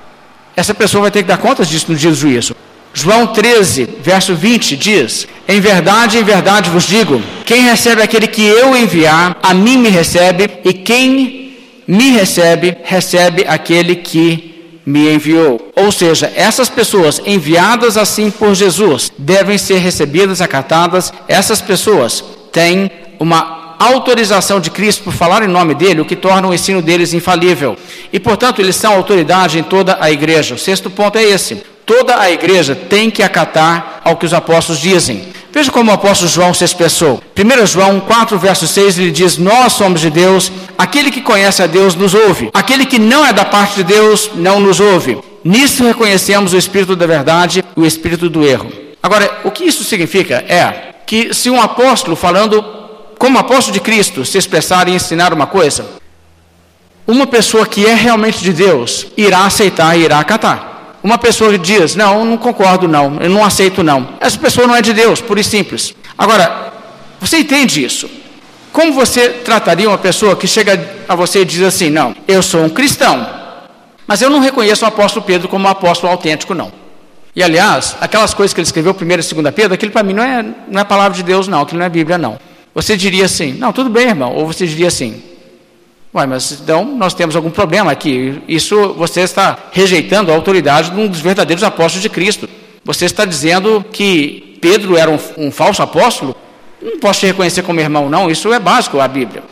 essa 0.56 0.72
pessoa 0.72 1.02
vai 1.02 1.10
ter 1.10 1.22
que 1.22 1.28
dar 1.28 1.36
contas 1.36 1.68
disso 1.68 1.92
no 1.92 1.98
dia 1.98 2.08
do 2.08 2.16
juízo. 2.16 2.56
João 2.96 3.26
13, 3.26 3.88
verso 4.00 4.36
20 4.36 4.76
diz: 4.76 5.26
Em 5.48 5.60
verdade, 5.60 6.16
em 6.16 6.22
verdade 6.22 6.70
vos 6.70 6.84
digo: 6.84 7.20
quem 7.44 7.64
recebe 7.64 8.00
aquele 8.00 8.28
que 8.28 8.42
eu 8.42 8.76
enviar, 8.76 9.36
a 9.42 9.52
mim 9.52 9.76
me 9.76 9.88
recebe, 9.88 10.48
e 10.64 10.72
quem 10.72 11.58
me 11.88 12.12
recebe, 12.12 12.76
recebe 12.84 13.44
aquele 13.46 13.96
que 13.96 14.80
me 14.86 15.12
enviou. 15.12 15.72
Ou 15.74 15.90
seja, 15.90 16.32
essas 16.36 16.68
pessoas 16.68 17.20
enviadas 17.26 17.96
assim 17.96 18.30
por 18.30 18.54
Jesus 18.54 19.10
devem 19.18 19.58
ser 19.58 19.78
recebidas, 19.78 20.40
acatadas. 20.40 21.12
Essas 21.26 21.60
pessoas 21.60 22.22
têm 22.52 22.90
uma 23.18 23.74
autorização 23.78 24.60
de 24.60 24.70
Cristo 24.70 25.02
por 25.02 25.12
falar 25.12 25.42
em 25.42 25.48
nome 25.48 25.74
dele, 25.74 26.00
o 26.00 26.04
que 26.04 26.14
torna 26.14 26.46
o 26.46 26.54
ensino 26.54 26.80
deles 26.80 27.12
infalível. 27.12 27.76
E, 28.12 28.20
portanto, 28.20 28.60
eles 28.60 28.76
são 28.76 28.94
autoridade 28.94 29.58
em 29.58 29.64
toda 29.64 29.96
a 30.00 30.12
igreja. 30.12 30.54
O 30.54 30.58
sexto 30.58 30.88
ponto 30.88 31.18
é 31.18 31.24
esse. 31.24 31.73
Toda 31.86 32.18
a 32.18 32.30
igreja 32.30 32.74
tem 32.74 33.10
que 33.10 33.22
acatar 33.22 34.00
ao 34.04 34.16
que 34.16 34.24
os 34.24 34.32
apóstolos 34.32 34.80
dizem. 34.80 35.34
Veja 35.52 35.70
como 35.70 35.90
o 35.90 35.94
apóstolo 35.94 36.30
João 36.30 36.52
se 36.52 36.64
expressou. 36.64 37.22
1 37.38 37.66
João 37.66 38.00
4, 38.00 38.38
verso 38.38 38.66
6, 38.66 38.98
ele 38.98 39.10
diz: 39.10 39.38
Nós 39.38 39.74
somos 39.74 40.00
de 40.00 40.10
Deus, 40.10 40.50
aquele 40.76 41.10
que 41.10 41.20
conhece 41.20 41.62
a 41.62 41.66
Deus 41.66 41.94
nos 41.94 42.14
ouve, 42.14 42.50
aquele 42.52 42.84
que 42.86 42.98
não 42.98 43.24
é 43.24 43.32
da 43.32 43.44
parte 43.44 43.76
de 43.76 43.84
Deus 43.84 44.30
não 44.34 44.58
nos 44.58 44.80
ouve. 44.80 45.18
Nisso 45.44 45.84
reconhecemos 45.84 46.54
o 46.54 46.56
espírito 46.56 46.96
da 46.96 47.06
verdade 47.06 47.62
e 47.76 47.80
o 47.80 47.86
espírito 47.86 48.28
do 48.28 48.44
erro. 48.44 48.72
Agora, 49.02 49.42
o 49.44 49.50
que 49.50 49.64
isso 49.64 49.84
significa 49.84 50.42
é 50.48 50.94
que 51.06 51.34
se 51.34 51.50
um 51.50 51.60
apóstolo, 51.60 52.16
falando 52.16 52.64
como 53.18 53.38
apóstolo 53.38 53.74
de 53.74 53.80
Cristo, 53.80 54.24
se 54.24 54.38
expressar 54.38 54.88
e 54.88 54.94
ensinar 54.94 55.32
uma 55.32 55.46
coisa, 55.46 55.86
uma 57.06 57.26
pessoa 57.26 57.66
que 57.66 57.86
é 57.86 57.94
realmente 57.94 58.38
de 58.38 58.52
Deus 58.52 59.06
irá 59.16 59.44
aceitar 59.44 59.96
e 59.96 60.02
irá 60.02 60.18
acatar. 60.18 60.73
Uma 61.04 61.18
pessoa 61.18 61.56
diz: 61.58 61.94
Não, 61.94 62.24
não 62.24 62.38
concordo, 62.38 62.88
não, 62.88 63.18
eu 63.20 63.28
não 63.28 63.44
aceito, 63.44 63.82
não. 63.82 64.08
Essa 64.18 64.38
pessoa 64.38 64.66
não 64.66 64.74
é 64.74 64.80
de 64.80 64.94
Deus, 64.94 65.20
pura 65.20 65.38
e 65.38 65.44
simples. 65.44 65.94
Agora, 66.16 66.72
você 67.20 67.40
entende 67.40 67.84
isso? 67.84 68.08
Como 68.72 68.90
você 68.94 69.28
trataria 69.28 69.86
uma 69.86 69.98
pessoa 69.98 70.34
que 70.34 70.46
chega 70.46 71.04
a 71.06 71.14
você 71.14 71.42
e 71.42 71.44
diz 71.44 71.60
assim: 71.60 71.90
Não, 71.90 72.16
eu 72.26 72.42
sou 72.42 72.64
um 72.64 72.70
cristão, 72.70 73.28
mas 74.06 74.22
eu 74.22 74.30
não 74.30 74.40
reconheço 74.40 74.86
o 74.86 74.88
apóstolo 74.88 75.26
Pedro 75.26 75.46
como 75.46 75.66
um 75.66 75.70
apóstolo 75.70 76.10
autêntico, 76.10 76.54
não. 76.54 76.72
E 77.36 77.42
aliás, 77.42 77.96
aquelas 78.00 78.32
coisas 78.32 78.54
que 78.54 78.60
ele 78.60 78.66
escreveu, 78.66 78.96
1 78.98 79.04
e 79.04 79.16
2 79.42 79.54
Pedro, 79.54 79.74
aquilo 79.74 79.92
para 79.92 80.02
mim 80.02 80.14
não 80.14 80.22
é, 80.22 80.42
não 80.68 80.80
é 80.80 80.84
palavra 80.84 81.14
de 81.14 81.22
Deus, 81.22 81.46
não, 81.46 81.60
aquilo 81.60 81.80
não 81.80 81.86
é 81.86 81.90
Bíblia, 81.90 82.16
não. 82.16 82.38
Você 82.74 82.96
diria 82.96 83.26
assim: 83.26 83.52
Não, 83.52 83.74
tudo 83.74 83.90
bem, 83.90 84.08
irmão. 84.08 84.32
Ou 84.32 84.46
você 84.46 84.66
diria 84.66 84.88
assim: 84.88 85.22
Ué, 86.14 86.26
mas 86.26 86.52
então 86.52 86.84
nós 86.84 87.12
temos 87.12 87.34
algum 87.34 87.50
problema 87.50 87.90
aqui. 87.90 88.40
Isso 88.46 88.94
você 88.94 89.22
está 89.22 89.58
rejeitando 89.72 90.30
a 90.30 90.34
autoridade 90.34 90.90
de 90.90 91.00
um 91.00 91.08
dos 91.08 91.20
verdadeiros 91.20 91.64
apóstolos 91.64 92.02
de 92.02 92.08
Cristo. 92.08 92.48
Você 92.84 93.04
está 93.04 93.24
dizendo 93.24 93.84
que 93.92 94.56
Pedro 94.60 94.96
era 94.96 95.10
um, 95.10 95.18
um 95.36 95.50
falso 95.50 95.82
apóstolo? 95.82 96.36
Não 96.80 97.00
posso 97.00 97.20
te 97.20 97.26
reconhecer 97.26 97.62
como 97.62 97.80
irmão, 97.80 98.08
não. 98.08 98.30
Isso 98.30 98.52
é 98.52 98.60
básico 98.60 99.00
a 99.00 99.08
Bíblia. 99.08 99.42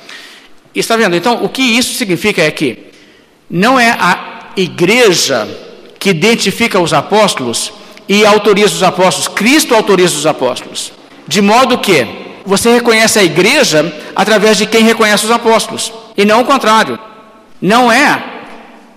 Está 0.73 0.97
vendo? 0.97 1.17
Então, 1.17 1.43
o 1.43 1.49
que 1.49 1.63
isso 1.63 1.95
significa 1.95 2.41
é 2.43 2.51
que 2.51 2.79
não 3.51 3.79
é 3.79 3.91
a 3.91 4.51
igreja 4.57 5.49
que 5.99 6.11
identifica 6.11 6.79
os 6.79 6.93
apóstolos 6.93 7.73
e 8.09 8.25
autoriza 8.25 8.75
os 8.75 8.83
apóstolos. 8.85 9.27
Cristo 9.27 9.75
autoriza 9.75 10.17
os 10.17 10.27
apóstolos. 10.27 10.93
De 11.27 11.43
modo 11.43 11.79
que 11.79 12.22
você 12.45 12.73
reconhece 12.73 13.19
a 13.19 13.25
igreja 13.25 13.93
através 14.15 14.57
de 14.57 14.67
quem 14.67 14.83
reconhece 14.83 15.25
os 15.25 15.31
apóstolos, 15.31 15.93
e 16.17 16.25
não 16.25 16.43
o 16.43 16.45
contrário. 16.45 16.99
Não 17.61 17.91
é 17.91 18.23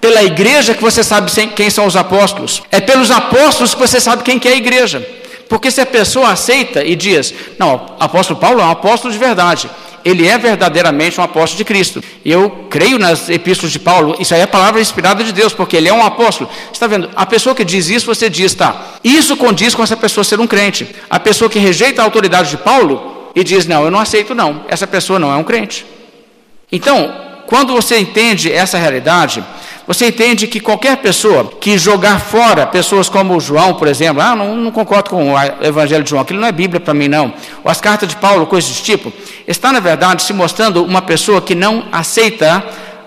pela 0.02 0.24
igreja 0.24 0.74
que 0.74 0.84
você 0.84 1.04
sabe 1.04 1.32
quem 1.56 1.70
são 1.70 1.86
os 1.86 1.96
apóstolos, 1.96 2.62
é 2.72 2.80
pelos 2.80 3.12
apóstolos 3.12 3.74
que 3.74 3.80
você 3.80 4.00
sabe 4.00 4.24
quem 4.24 4.38
que 4.38 4.48
é 4.48 4.54
a 4.54 4.58
igreja. 4.58 5.06
Porque 5.48 5.70
se 5.70 5.82
a 5.82 5.86
pessoa 5.86 6.32
aceita 6.32 6.84
e 6.84 6.96
diz, 6.96 7.34
não, 7.60 7.96
apóstolo 8.00 8.40
Paulo 8.40 8.62
é 8.62 8.64
um 8.64 8.72
apóstolo 8.72 9.14
de 9.14 9.20
verdade, 9.20 9.70
ele 10.06 10.28
é 10.28 10.38
verdadeiramente 10.38 11.20
um 11.20 11.24
apóstolo 11.24 11.58
de 11.58 11.66
Cristo. 11.66 12.04
Eu 12.24 12.68
creio 12.70 13.00
nas 13.00 13.28
epístolas 13.28 13.72
de 13.72 13.80
Paulo, 13.80 14.16
isso 14.20 14.36
aí 14.36 14.42
é 14.42 14.46
palavra 14.46 14.80
inspirada 14.80 15.24
de 15.24 15.32
Deus, 15.32 15.52
porque 15.52 15.76
ele 15.76 15.90
é 15.90 15.94
um 15.94 16.06
apóstolo. 16.06 16.48
Está 16.72 16.86
vendo? 16.86 17.10
A 17.16 17.26
pessoa 17.26 17.56
que 17.56 17.66
diz 17.66 17.90
isso, 17.90 18.06
você 18.06 18.30
diz, 18.30 18.54
tá, 18.54 19.00
isso 19.04 19.36
condiz 19.36 19.74
com 19.74 19.82
essa 19.82 19.98
pessoa 19.98 20.24
ser 20.24 20.40
um 20.40 20.46
crente. 20.46 20.88
A 21.10 21.20
pessoa 21.20 21.50
que 21.50 21.58
rejeita 21.58 22.04
a 22.04 22.06
autoridade 22.06 22.52
de 22.52 22.58
Paulo, 22.58 23.15
e 23.36 23.44
diz: 23.44 23.68
Não, 23.68 23.84
eu 23.84 23.92
não 23.92 24.00
aceito, 24.00 24.34
não, 24.34 24.64
essa 24.68 24.88
pessoa 24.88 25.20
não 25.20 25.32
é 25.32 25.36
um 25.36 25.44
crente. 25.44 25.86
Então, 26.72 27.14
quando 27.46 27.74
você 27.74 28.00
entende 28.00 28.52
essa 28.52 28.78
realidade, 28.78 29.44
você 29.86 30.08
entende 30.08 30.48
que 30.48 30.60
qualquer 30.60 30.98
pessoa 30.98 31.52
que 31.62 31.78
jogar 31.78 32.20
fora 32.20 32.66
pessoas 32.66 33.08
como 33.08 33.40
João, 33.40 33.76
por 33.76 33.88
exemplo, 33.88 34.22
ah, 34.22 34.36
não, 34.36 34.56
não 34.56 34.72
concordo 34.72 35.12
com 35.12 35.34
o 35.34 35.38
Evangelho 35.62 36.04
de 36.04 36.10
João, 36.10 36.24
aquilo 36.24 36.40
não 36.40 36.48
é 36.48 36.52
Bíblia 36.52 36.80
para 36.80 36.94
mim, 36.94 37.08
não, 37.08 37.34
ou 37.64 37.70
as 37.70 37.80
cartas 37.80 38.10
de 38.10 38.16
Paulo, 38.16 38.48
coisas 38.48 38.70
desse 38.70 38.84
tipo, 38.84 39.14
está 39.48 39.72
na 39.72 39.80
verdade 39.80 40.24
se 40.24 40.34
mostrando 40.34 40.84
uma 40.84 41.04
pessoa 41.04 41.40
que 41.40 41.54
não 41.54 41.86
aceita 41.92 42.64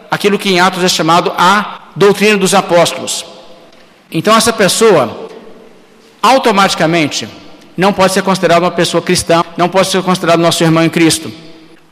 aquilo 0.08 0.38
que 0.38 0.50
em 0.50 0.60
Atos 0.60 0.84
é 0.84 0.88
chamado 0.88 1.32
a 1.36 1.90
doutrina 1.96 2.36
dos 2.36 2.54
apóstolos. 2.54 3.24
Então, 4.10 4.34
essa 4.36 4.52
pessoa, 4.52 5.28
automaticamente, 6.22 7.28
não 7.78 7.92
pode 7.92 8.12
ser 8.12 8.22
considerado 8.22 8.64
uma 8.64 8.72
pessoa 8.72 9.00
cristã, 9.00 9.44
não 9.56 9.68
pode 9.68 9.86
ser 9.86 10.02
considerado 10.02 10.40
nosso 10.40 10.64
irmão 10.64 10.82
em 10.82 10.90
Cristo. 10.90 11.32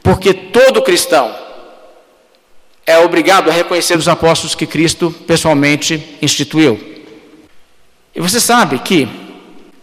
Porque 0.03 0.35
todo 0.35 0.83
cristão 0.83 1.33
é 2.85 2.99
obrigado 2.99 3.49
a 3.49 3.53
reconhecer 3.53 3.97
os 3.97 4.09
apóstolos 4.09 4.57
que 4.57 4.67
Cristo 4.67 5.15
pessoalmente 5.29 6.19
instituiu. 6.21 6.77
E 8.13 8.21
você 8.21 8.41
sabe 8.41 8.81
que 8.81 9.09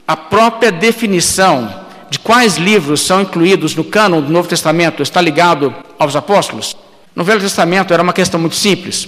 a 0.06 0.18
própria 0.18 0.74
definição 0.74 1.74
de 2.10 2.20
quais 2.20 2.58
livros 2.58 3.00
são 3.00 3.22
incluídos 3.22 3.74
no 3.74 3.86
cânon 3.86 4.20
do 4.20 4.32
Novo 4.32 4.50
Testamento 4.50 5.02
está 5.02 5.22
ligado 5.22 5.74
aos 5.98 6.18
apóstolos? 6.18 6.76
No 7.16 7.24
Velho 7.24 7.40
Testamento 7.40 7.94
era 7.94 8.04
uma 8.04 8.12
questão 8.12 8.42
muito 8.42 8.58
simples. 8.58 9.08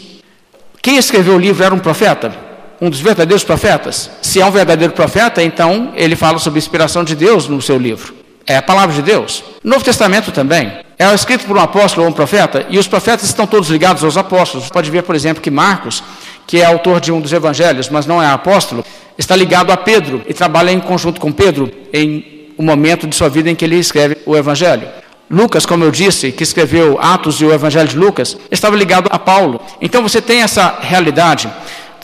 Quem 0.81 0.95
escreveu 0.95 1.35
o 1.35 1.39
livro 1.39 1.61
era 1.61 1.75
um 1.75 1.79
profeta? 1.79 2.44
Um 2.81 2.89
dos 2.89 2.99
verdadeiros 2.99 3.43
profetas? 3.43 4.09
Se 4.21 4.41
é 4.41 4.45
um 4.45 4.51
verdadeiro 4.51 4.93
profeta, 4.93 5.41
então 5.41 5.93
ele 5.95 6.15
fala 6.15 6.39
sobre 6.39 6.57
a 6.57 6.61
inspiração 6.61 7.03
de 7.03 7.15
Deus 7.15 7.47
no 7.47 7.61
seu 7.61 7.77
livro. 7.77 8.13
É 8.47 8.57
a 8.57 8.61
palavra 8.61 8.95
de 8.95 9.01
Deus. 9.01 9.43
No 9.63 9.71
Novo 9.71 9.83
Testamento 9.83 10.31
também. 10.31 10.71
É 10.97 11.13
escrito 11.13 11.45
por 11.45 11.57
um 11.57 11.61
apóstolo 11.61 12.05
ou 12.05 12.11
um 12.11 12.13
profeta, 12.13 12.65
e 12.69 12.77
os 12.77 12.87
profetas 12.87 13.25
estão 13.25 13.45
todos 13.45 13.69
ligados 13.69 14.03
aos 14.03 14.15
apóstolos. 14.15 14.69
Pode 14.69 14.89
ver, 14.89 15.03
por 15.03 15.15
exemplo, 15.15 15.41
que 15.41 15.51
Marcos, 15.51 16.03
que 16.47 16.61
é 16.61 16.65
autor 16.65 17.01
de 17.01 17.11
um 17.11 17.19
dos 17.19 17.33
evangelhos, 17.33 17.89
mas 17.89 18.05
não 18.05 18.21
é 18.23 18.27
apóstolo, 18.27 18.85
está 19.17 19.35
ligado 19.35 19.71
a 19.71 19.77
Pedro 19.77 20.21
e 20.27 20.33
trabalha 20.33 20.71
em 20.71 20.79
conjunto 20.79 21.19
com 21.19 21.31
Pedro 21.31 21.69
em 21.91 22.53
um 22.57 22.63
momento 22.63 23.07
de 23.07 23.15
sua 23.15 23.27
vida 23.27 23.49
em 23.49 23.55
que 23.55 23.65
ele 23.65 23.77
escreve 23.77 24.17
o 24.25 24.37
evangelho. 24.37 24.87
Lucas, 25.29 25.65
como 25.65 25.83
eu 25.83 25.91
disse, 25.91 26.31
que 26.31 26.43
escreveu 26.43 26.99
Atos 27.01 27.41
e 27.41 27.45
o 27.45 27.51
Evangelho 27.51 27.87
de 27.87 27.97
Lucas, 27.97 28.37
estava 28.51 28.75
ligado 28.75 29.09
a 29.11 29.17
Paulo. 29.17 29.59
Então 29.81 30.03
você 30.03 30.21
tem 30.21 30.43
essa 30.43 30.77
realidade. 30.79 31.49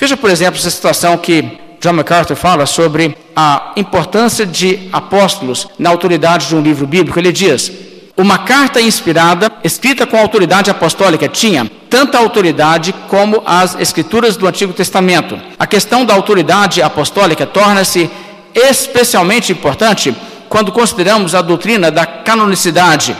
Veja, 0.01 0.17
por 0.17 0.31
exemplo, 0.31 0.59
essa 0.59 0.71
situação 0.71 1.15
que 1.15 1.59
John 1.79 1.93
MacArthur 1.93 2.35
fala 2.35 2.65
sobre 2.65 3.15
a 3.35 3.71
importância 3.75 4.47
de 4.47 4.89
apóstolos 4.91 5.67
na 5.77 5.91
autoridade 5.91 6.47
de 6.47 6.55
um 6.55 6.59
livro 6.59 6.87
bíblico. 6.87 7.19
Ele 7.19 7.31
diz: 7.31 7.71
uma 8.17 8.39
carta 8.39 8.81
inspirada, 8.81 9.51
escrita 9.63 10.07
com 10.07 10.17
autoridade 10.17 10.71
apostólica, 10.71 11.27
tinha 11.27 11.69
tanta 11.87 12.17
autoridade 12.17 12.95
como 13.07 13.43
as 13.45 13.79
escrituras 13.79 14.35
do 14.35 14.47
Antigo 14.47 14.73
Testamento. 14.73 15.39
A 15.59 15.67
questão 15.67 16.03
da 16.03 16.15
autoridade 16.15 16.81
apostólica 16.81 17.45
torna-se 17.45 18.09
especialmente 18.55 19.51
importante 19.51 20.15
quando 20.49 20.71
consideramos 20.71 21.35
a 21.35 21.43
doutrina 21.43 21.91
da 21.91 22.07
canonicidade 22.07 23.15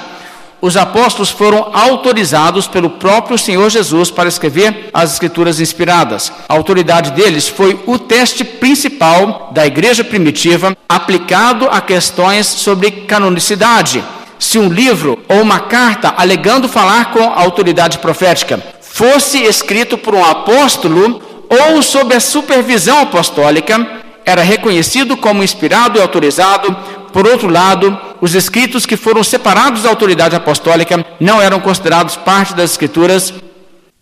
os 0.61 0.77
apóstolos 0.77 1.31
foram 1.31 1.71
autorizados 1.73 2.67
pelo 2.67 2.91
próprio 2.91 3.37
Senhor 3.37 3.67
Jesus 3.69 4.11
para 4.11 4.29
escrever 4.29 4.89
as 4.93 5.13
escrituras 5.13 5.59
inspiradas. 5.59 6.31
A 6.47 6.53
autoridade 6.53 7.11
deles 7.11 7.47
foi 7.47 7.79
o 7.87 7.97
teste 7.97 8.43
principal 8.43 9.49
da 9.51 9.65
igreja 9.65 10.03
primitiva 10.03 10.77
aplicado 10.87 11.67
a 11.67 11.81
questões 11.81 12.45
sobre 12.45 12.91
canonicidade. 12.91 14.03
Se 14.37 14.59
um 14.59 14.69
livro 14.69 15.17
ou 15.27 15.41
uma 15.41 15.61
carta 15.61 16.13
alegando 16.15 16.69
falar 16.69 17.11
com 17.11 17.23
a 17.23 17.41
autoridade 17.41 17.97
profética 17.97 18.61
fosse 18.81 19.41
escrito 19.41 19.97
por 19.97 20.13
um 20.13 20.23
apóstolo 20.23 21.21
ou 21.49 21.81
sob 21.81 22.13
a 22.13 22.19
supervisão 22.19 22.99
apostólica, 23.01 24.01
era 24.23 24.43
reconhecido 24.43 25.17
como 25.17 25.43
inspirado 25.43 25.97
e 25.97 26.01
autorizado 26.01 26.75
Por 27.11 27.27
outro 27.27 27.49
lado, 27.49 27.97
os 28.21 28.35
escritos 28.35 28.85
que 28.85 28.95
foram 28.95 29.23
separados 29.23 29.83
da 29.83 29.89
autoridade 29.89 30.35
apostólica 30.35 31.05
não 31.19 31.41
eram 31.41 31.59
considerados 31.59 32.15
parte 32.15 32.53
das 32.53 32.71
escrituras, 32.71 33.33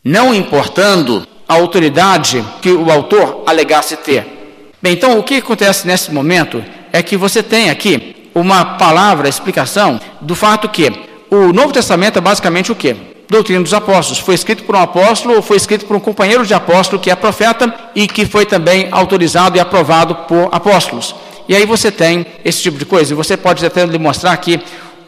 não 0.03 0.34
importando 0.34 1.28
a 1.47 1.55
autoridade 1.55 2.43
que 2.62 2.70
o 2.70 2.91
autor 2.91 3.43
alegasse 3.47 3.97
ter. 3.97 4.39
Bem, 4.82 4.93
então 4.93 5.18
o 5.18 5.24
que 5.24 5.36
acontece 5.36 5.88
nesse 5.88 6.12
momento 6.12 6.64
é 6.93 7.01
que 7.01 7.18
você 7.18 7.41
tem 7.41 7.70
aqui 7.70 8.16
uma 8.36 8.78
palavra, 8.78 9.28
explicação 9.28 9.99
do 10.22 10.36
fato 10.36 10.70
que 10.70 10.91
o 11.30 11.51
Novo 11.51 11.74
Testamento 11.74 12.18
é 12.18 12.22
basicamente 12.22 12.72
o 12.72 12.76
quê? 12.76 12.95
Doutrina 13.28 13.62
dos 13.62 13.74
Apóstolos. 13.74 14.20
Foi 14.20 14.36
escrito 14.36 14.64
por 14.64 14.76
um 14.76 14.80
apóstolo 14.80 15.36
ou 15.36 15.41
foi 15.41 15.57
escrito 15.57 15.86
por 15.86 15.95
um 15.95 15.99
companheiro 15.99 16.45
de 16.45 16.53
apóstolo 16.53 17.01
que 17.01 17.12
é 17.12 17.16
profeta 17.16 17.74
e 17.95 18.07
que 18.07 18.26
foi 18.26 18.45
também 18.45 18.88
autorizado 18.91 19.57
e 19.57 19.60
aprovado 19.60 20.16
por 20.16 20.49
apóstolos. 20.51 21.16
E 21.50 21.56
aí 21.56 21.66
você 21.66 21.91
tem 21.91 22.28
esse 22.45 22.62
tipo 22.62 22.78
de 22.78 22.86
coisa. 22.86 23.12
E 23.12 23.16
você 23.16 23.36
pode 23.36 23.66
até 23.66 23.86
demonstrar 23.88 24.38
que 24.38 24.60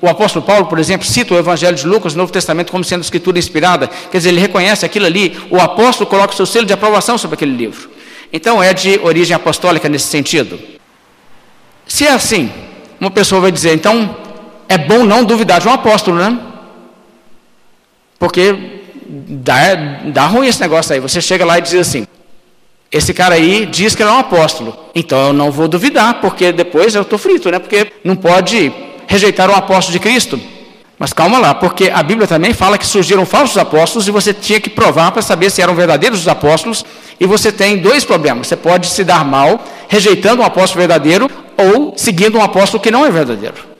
o 0.01 0.07
apóstolo 0.09 0.43
Paulo, 0.43 0.65
por 0.65 0.79
exemplo, 0.79 1.05
cita 1.05 1.35
o 1.35 1.37
Evangelho 1.37 1.77
de 1.77 1.85
Lucas 1.85 2.15
no 2.15 2.17
Novo 2.17 2.33
Testamento 2.33 2.71
como 2.71 2.83
sendo 2.83 3.03
escritura 3.03 3.37
inspirada. 3.37 3.87
Quer 3.87 4.17
dizer, 4.17 4.29
ele 4.29 4.41
reconhece 4.41 4.83
aquilo 4.83 5.05
ali, 5.05 5.39
o 5.51 5.61
apóstolo 5.61 6.09
coloca 6.09 6.33
o 6.33 6.35
seu 6.35 6.47
selo 6.47 6.65
de 6.65 6.73
aprovação 6.73 7.15
sobre 7.15 7.35
aquele 7.35 7.55
livro. 7.55 7.91
Então 8.33 8.61
é 8.61 8.73
de 8.73 8.99
origem 9.03 9.35
apostólica 9.35 9.87
nesse 9.87 10.07
sentido. 10.07 10.59
Se 11.85 12.07
é 12.07 12.11
assim, 12.11 12.51
uma 12.99 13.11
pessoa 13.11 13.39
vai 13.39 13.51
dizer, 13.51 13.75
então 13.75 14.17
é 14.67 14.79
bom 14.79 15.05
não 15.05 15.23
duvidar 15.23 15.61
de 15.61 15.67
um 15.67 15.71
apóstolo, 15.71 16.17
né? 16.17 16.39
Porque 18.17 18.81
dá, 19.07 19.75
dá 20.07 20.25
ruim 20.25 20.47
esse 20.47 20.59
negócio 20.59 20.91
aí. 20.91 20.99
Você 20.99 21.21
chega 21.21 21.45
lá 21.45 21.59
e 21.59 21.61
diz 21.61 21.75
assim: 21.75 22.07
esse 22.91 23.13
cara 23.13 23.35
aí 23.35 23.65
diz 23.65 23.95
que 23.95 24.03
ele 24.03 24.09
é 24.09 24.13
um 24.13 24.19
apóstolo. 24.19 24.75
Então 24.93 25.27
eu 25.27 25.33
não 25.33 25.49
vou 25.49 25.67
duvidar, 25.67 26.19
porque 26.19 26.51
depois 26.51 26.93
eu 26.93 27.03
estou 27.03 27.17
frito, 27.17 27.49
né? 27.49 27.57
Porque 27.57 27.91
não 28.03 28.15
pode 28.15 28.71
rejeitar 29.07 29.49
um 29.49 29.55
apóstolo 29.55 29.93
de 29.93 29.99
Cristo. 29.99 30.39
Mas 30.99 31.13
calma 31.13 31.39
lá, 31.39 31.55
porque 31.55 31.89
a 31.91 32.03
Bíblia 32.03 32.27
também 32.27 32.53
fala 32.53 32.77
que 32.77 32.85
surgiram 32.85 33.25
falsos 33.25 33.57
apóstolos 33.57 34.07
e 34.07 34.11
você 34.11 34.33
tinha 34.33 34.59
que 34.59 34.69
provar 34.69 35.11
para 35.11 35.21
saber 35.21 35.49
se 35.49 35.61
eram 35.61 35.73
verdadeiros 35.73 36.19
os 36.19 36.27
apóstolos. 36.27 36.85
E 37.19 37.25
você 37.25 37.51
tem 37.51 37.77
dois 37.77 38.03
problemas: 38.03 38.47
você 38.47 38.55
pode 38.55 38.87
se 38.87 39.03
dar 39.03 39.25
mal 39.25 39.63
rejeitando 39.87 40.41
um 40.41 40.45
apóstolo 40.45 40.79
verdadeiro 40.79 41.27
ou 41.57 41.93
seguindo 41.97 42.37
um 42.37 42.43
apóstolo 42.43 42.83
que 42.83 42.91
não 42.91 43.05
é 43.05 43.09
verdadeiro. 43.09 43.71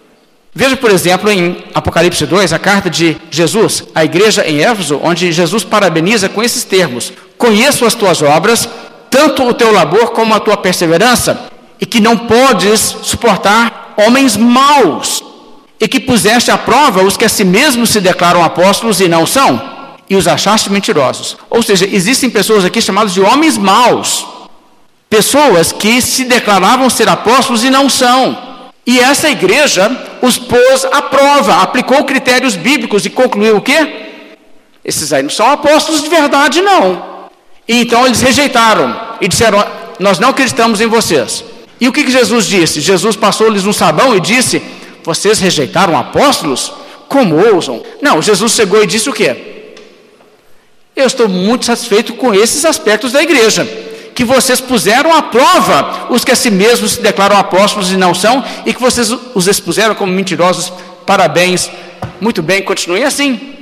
Veja, 0.53 0.75
por 0.75 0.89
exemplo, 0.89 1.29
em 1.29 1.63
Apocalipse 1.73 2.25
2, 2.25 2.51
a 2.51 2.59
carta 2.59 2.89
de 2.89 3.15
Jesus 3.29 3.83
à 3.95 4.03
igreja 4.03 4.45
em 4.45 4.61
Éfeso, 4.61 4.99
onde 5.01 5.31
Jesus 5.31 5.63
parabeniza 5.63 6.27
com 6.27 6.41
esses 6.41 6.63
termos: 6.63 7.13
Conheço 7.37 7.85
as 7.85 7.93
tuas 7.93 8.21
obras, 8.21 8.67
tanto 9.11 9.43
o 9.43 9.53
teu 9.53 9.71
labor 9.71 10.11
como 10.11 10.33
a 10.33 10.39
tua 10.39 10.57
perseverança, 10.57 11.51
e 11.79 11.85
que 11.85 11.99
não 11.99 12.17
podes 12.17 12.79
suportar 13.03 13.93
homens 13.97 14.37
maus, 14.37 15.21
e 15.79 15.87
que 15.87 15.99
puseste 15.99 16.49
à 16.49 16.57
prova 16.57 17.03
os 17.03 17.17
que 17.17 17.25
a 17.25 17.29
si 17.29 17.43
mesmos 17.43 17.89
se 17.89 17.99
declaram 17.99 18.43
apóstolos 18.43 19.01
e 19.01 19.07
não 19.09 19.27
são, 19.27 19.61
e 20.09 20.15
os 20.15 20.27
achaste 20.27 20.71
mentirosos. 20.71 21.37
Ou 21.49 21.61
seja, 21.61 21.85
existem 21.85 22.29
pessoas 22.29 22.63
aqui 22.63 22.81
chamadas 22.81 23.13
de 23.13 23.21
homens 23.21 23.57
maus, 23.57 24.25
pessoas 25.09 25.73
que 25.73 26.01
se 26.01 26.23
declaravam 26.23 26.89
ser 26.89 27.09
apóstolos 27.09 27.63
e 27.65 27.69
não 27.69 27.89
são. 27.89 28.37
E 28.87 28.99
essa 28.99 29.29
igreja 29.29 29.91
os 30.21 30.37
pôs 30.37 30.85
à 30.85 31.01
prova, 31.01 31.61
aplicou 31.61 32.03
critérios 32.05 32.55
bíblicos 32.55 33.05
e 33.05 33.09
concluiu 33.09 33.57
o 33.57 33.61
quê? 33.61 34.07
Esses 34.85 35.11
aí 35.11 35.21
não 35.21 35.29
são 35.29 35.49
apóstolos 35.51 36.01
de 36.01 36.09
verdade, 36.09 36.61
não. 36.61 37.10
E 37.71 37.79
então 37.79 38.05
eles 38.05 38.19
rejeitaram 38.19 38.93
e 39.21 39.29
disseram: 39.29 39.65
Nós 39.97 40.19
não 40.19 40.27
acreditamos 40.27 40.81
em 40.81 40.87
vocês. 40.87 41.41
E 41.79 41.87
o 41.87 41.93
que, 41.93 42.03
que 42.03 42.11
Jesus 42.11 42.45
disse? 42.45 42.81
Jesus 42.81 43.15
passou-lhes 43.15 43.65
um 43.65 43.71
sabão 43.71 44.13
e 44.13 44.19
disse: 44.19 44.61
Vocês 45.05 45.39
rejeitaram 45.39 45.97
apóstolos? 45.97 46.73
Como 47.07 47.37
ousam? 47.37 47.81
Não, 48.01 48.21
Jesus 48.21 48.51
chegou 48.51 48.83
e 48.83 48.87
disse 48.87 49.09
o 49.09 49.13
quê? 49.13 49.37
Eu 50.93 51.07
estou 51.07 51.29
muito 51.29 51.65
satisfeito 51.65 52.13
com 52.15 52.33
esses 52.33 52.65
aspectos 52.65 53.13
da 53.13 53.23
igreja 53.23 53.65
que 54.13 54.25
vocês 54.25 54.59
puseram 54.59 55.15
à 55.15 55.21
prova 55.21 56.07
os 56.09 56.25
que 56.25 56.31
a 56.33 56.35
si 56.35 56.51
mesmos 56.51 56.91
se 56.91 57.01
declaram 57.01 57.37
apóstolos 57.37 57.89
e 57.89 57.95
não 57.95 58.13
são, 58.13 58.43
e 58.65 58.73
que 58.73 58.81
vocês 58.81 59.09
os 59.33 59.47
expuseram 59.47 59.95
como 59.95 60.11
mentirosos. 60.11 60.73
Parabéns, 61.05 61.71
muito 62.19 62.43
bem, 62.43 62.63
continue 62.63 63.05
assim. 63.05 63.60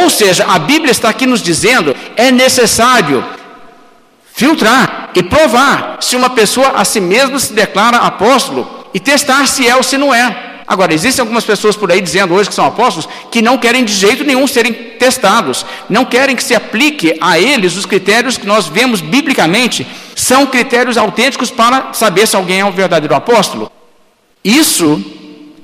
Ou 0.00 0.08
seja, 0.08 0.46
a 0.46 0.58
Bíblia 0.58 0.90
está 0.90 1.08
aqui 1.08 1.26
nos 1.26 1.42
dizendo: 1.42 1.94
é 2.16 2.30
necessário 2.30 3.24
filtrar 4.32 5.10
e 5.14 5.22
provar 5.22 5.98
se 6.00 6.16
uma 6.16 6.30
pessoa 6.30 6.70
a 6.70 6.84
si 6.84 7.00
mesma 7.00 7.38
se 7.38 7.52
declara 7.52 7.98
apóstolo 7.98 8.86
e 8.94 9.00
testar 9.00 9.46
se 9.46 9.66
é 9.66 9.76
ou 9.76 9.82
se 9.82 9.98
não 9.98 10.14
é. 10.14 10.50
Agora, 10.66 10.94
existem 10.94 11.20
algumas 11.20 11.44
pessoas 11.44 11.76
por 11.76 11.90
aí 11.90 12.00
dizendo 12.00 12.32
hoje 12.32 12.48
que 12.48 12.54
são 12.54 12.64
apóstolos 12.64 13.08
que 13.30 13.42
não 13.42 13.58
querem 13.58 13.84
de 13.84 13.92
jeito 13.92 14.24
nenhum 14.24 14.46
serem 14.46 14.72
testados, 14.72 15.66
não 15.90 16.04
querem 16.04 16.34
que 16.34 16.42
se 16.42 16.54
aplique 16.54 17.18
a 17.20 17.38
eles 17.38 17.76
os 17.76 17.84
critérios 17.84 18.38
que 18.38 18.46
nós 18.46 18.68
vemos 18.68 19.00
biblicamente, 19.00 19.86
são 20.14 20.46
critérios 20.46 20.96
autênticos 20.96 21.50
para 21.50 21.92
saber 21.92 22.26
se 22.26 22.36
alguém 22.36 22.60
é 22.60 22.64
um 22.64 22.70
verdadeiro 22.70 23.14
apóstolo. 23.14 23.70
Isso 24.42 25.02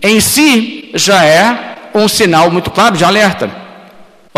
em 0.02 0.20
si 0.20 0.90
já 0.94 1.24
é 1.24 1.76
um 1.94 2.06
sinal 2.06 2.50
muito 2.50 2.70
claro 2.70 2.96
de 2.96 3.04
alerta. 3.04 3.67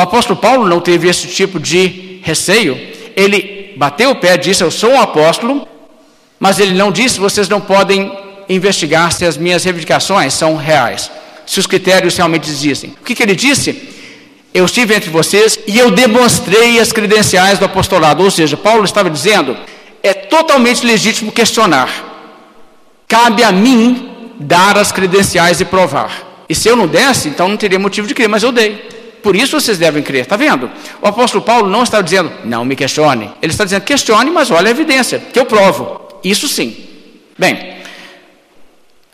O 0.01 0.03
apóstolo 0.03 0.41
Paulo 0.41 0.67
não 0.67 0.81
teve 0.81 1.11
esse 1.11 1.27
tipo 1.27 1.61
de 1.61 2.21
receio, 2.23 2.81
ele 3.15 3.75
bateu 3.77 4.09
o 4.09 4.15
pé 4.15 4.33
e 4.33 4.39
disse: 4.39 4.65
Eu 4.65 4.71
sou 4.71 4.93
um 4.93 4.99
apóstolo, 4.99 5.69
mas 6.39 6.59
ele 6.59 6.73
não 6.73 6.91
disse: 6.91 7.21
Vocês 7.21 7.51
não 7.51 7.61
podem 7.61 8.11
investigar 8.49 9.13
se 9.13 9.27
as 9.27 9.37
minhas 9.37 9.63
reivindicações 9.63 10.33
são 10.33 10.57
reais, 10.57 11.11
se 11.45 11.61
os 11.61 11.67
critérios 11.67 12.17
realmente 12.17 12.49
existem. 12.49 12.95
O 12.99 13.05
que, 13.05 13.15
que 13.15 13.23
ele 13.23 13.37
disse? 13.37 13.91
Eu 14.55 14.65
estive 14.65 14.95
entre 14.95 15.11
vocês 15.11 15.59
e 15.67 15.79
eu 15.79 15.91
demonstrei 15.91 16.81
as 16.81 16.93
credenciais 16.93 17.59
do 17.59 17.67
apostolado. 17.67 18.25
Ou 18.25 18.31
seja, 18.31 18.57
Paulo 18.57 18.87
estava 18.87 19.11
dizendo: 19.11 19.55
é 20.03 20.15
totalmente 20.15 20.87
legítimo 20.87 21.31
questionar. 21.31 21.91
Cabe 23.07 23.45
a 23.45 23.53
mim 23.53 24.33
dar 24.41 24.79
as 24.79 24.93
credenciais 24.93 25.61
e 25.61 25.65
provar. 25.67 26.47
E 26.49 26.55
se 26.55 26.71
eu 26.71 26.75
não 26.75 26.87
desse, 26.87 27.29
então 27.29 27.47
não 27.47 27.59
teria 27.59 27.79
motivo 27.79 28.09
de 28.09 28.15
crer, 28.15 28.31
mas 28.31 28.43
eu 28.43 28.51
dei. 28.51 29.00
Por 29.23 29.37
isso 29.37 29.61
vocês 29.61 29.79
devem 29.79 30.03
crer. 30.03 30.23
Está 30.23 30.37
vendo? 30.37 30.71
O 31.01 31.07
apóstolo 31.07 31.45
Paulo 31.45 31.69
não 31.69 31.83
está 31.83 32.01
dizendo, 32.01 32.31
não 32.45 32.65
me 32.65 32.75
questione. 32.75 33.31
Ele 33.43 33.53
está 33.53 33.65
dizendo, 33.65 33.83
questione, 33.83 34.31
mas 34.31 34.51
olha 34.51 34.69
a 34.69 34.71
evidência, 34.71 35.19
que 35.19 35.39
eu 35.39 35.45
provo. 35.45 36.01
Isso 36.25 36.49
sim. 36.49 36.77
Bem, 37.39 37.81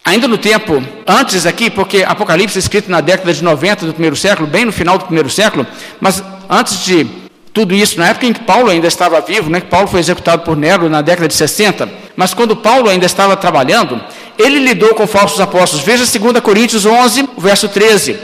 Ainda 0.06 0.28
no 0.28 0.38
tempo 0.38 0.80
antes 1.04 1.46
aqui, 1.46 1.68
porque 1.68 2.04
Apocalipse 2.04 2.56
é 2.56 2.60
escrito 2.60 2.88
na 2.88 3.00
década 3.00 3.34
de 3.34 3.42
90 3.42 3.86
do 3.86 3.92
primeiro 3.92 4.14
século, 4.14 4.46
bem 4.46 4.64
no 4.64 4.70
final 4.70 4.96
do 4.96 5.04
primeiro 5.04 5.28
século, 5.28 5.66
mas 6.00 6.22
antes 6.48 6.84
de 6.84 7.04
tudo 7.52 7.74
isso, 7.74 7.98
na 7.98 8.10
época 8.10 8.24
em 8.24 8.32
que 8.32 8.44
Paulo 8.44 8.70
ainda 8.70 8.86
estava 8.86 9.20
vivo, 9.20 9.50
né, 9.50 9.60
que 9.60 9.66
Paulo 9.66 9.88
foi 9.88 9.98
executado 9.98 10.44
por 10.44 10.56
Nero 10.56 10.88
na 10.88 11.02
década 11.02 11.26
de 11.26 11.34
60, 11.34 11.88
mas 12.14 12.32
quando 12.32 12.54
Paulo 12.54 12.88
ainda 12.88 13.04
estava 13.04 13.36
trabalhando, 13.36 14.00
ele 14.38 14.60
lidou 14.60 14.94
com 14.94 15.08
falsos 15.08 15.40
apóstolos. 15.40 15.84
Veja 15.84 16.04
2 16.04 16.40
Coríntios 16.40 16.86
11, 16.86 17.28
verso 17.38 17.68
13. 17.68 18.16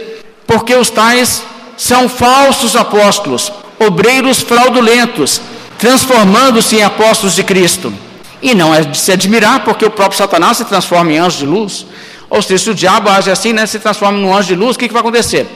Porque 0.47 0.74
os 0.76 0.89
tais 0.89 1.43
são 1.77 2.09
falsos 2.09 2.77
apóstolos, 2.77 3.53
obreiros 3.79 4.41
fraudulentos, 4.41 5.41
transformando-se 5.79 6.77
em 6.77 6.83
apóstolos 6.83 7.35
de 7.35 7.43
Cristo. 7.43 7.93
E 8.41 8.55
não 8.55 8.75
é 8.75 8.83
de 8.83 8.97
se 8.99 9.12
admirar, 9.12 9.64
porque 9.64 9.85
o 9.85 9.91
próprio 9.91 10.18
Satanás 10.18 10.57
se 10.57 10.64
transforma 10.64 11.12
em 11.12 11.18
anjo 11.18 11.39
de 11.39 11.47
luz. 11.47 11.87
Ou 12.29 12.43
seja, 12.43 12.64
se 12.64 12.70
o 12.70 12.75
diabo 12.75 13.09
age 13.09 13.31
assim, 13.31 13.53
né, 13.53 13.66
se 13.66 13.79
transforma 13.79 14.18
num 14.18 14.35
anjo 14.35 14.49
de 14.49 14.57
luz, 14.57 14.75
o 14.75 14.79
que, 14.79 14.89
que 14.89 14.93
vai 14.93 15.01
acontecer? 15.01 15.47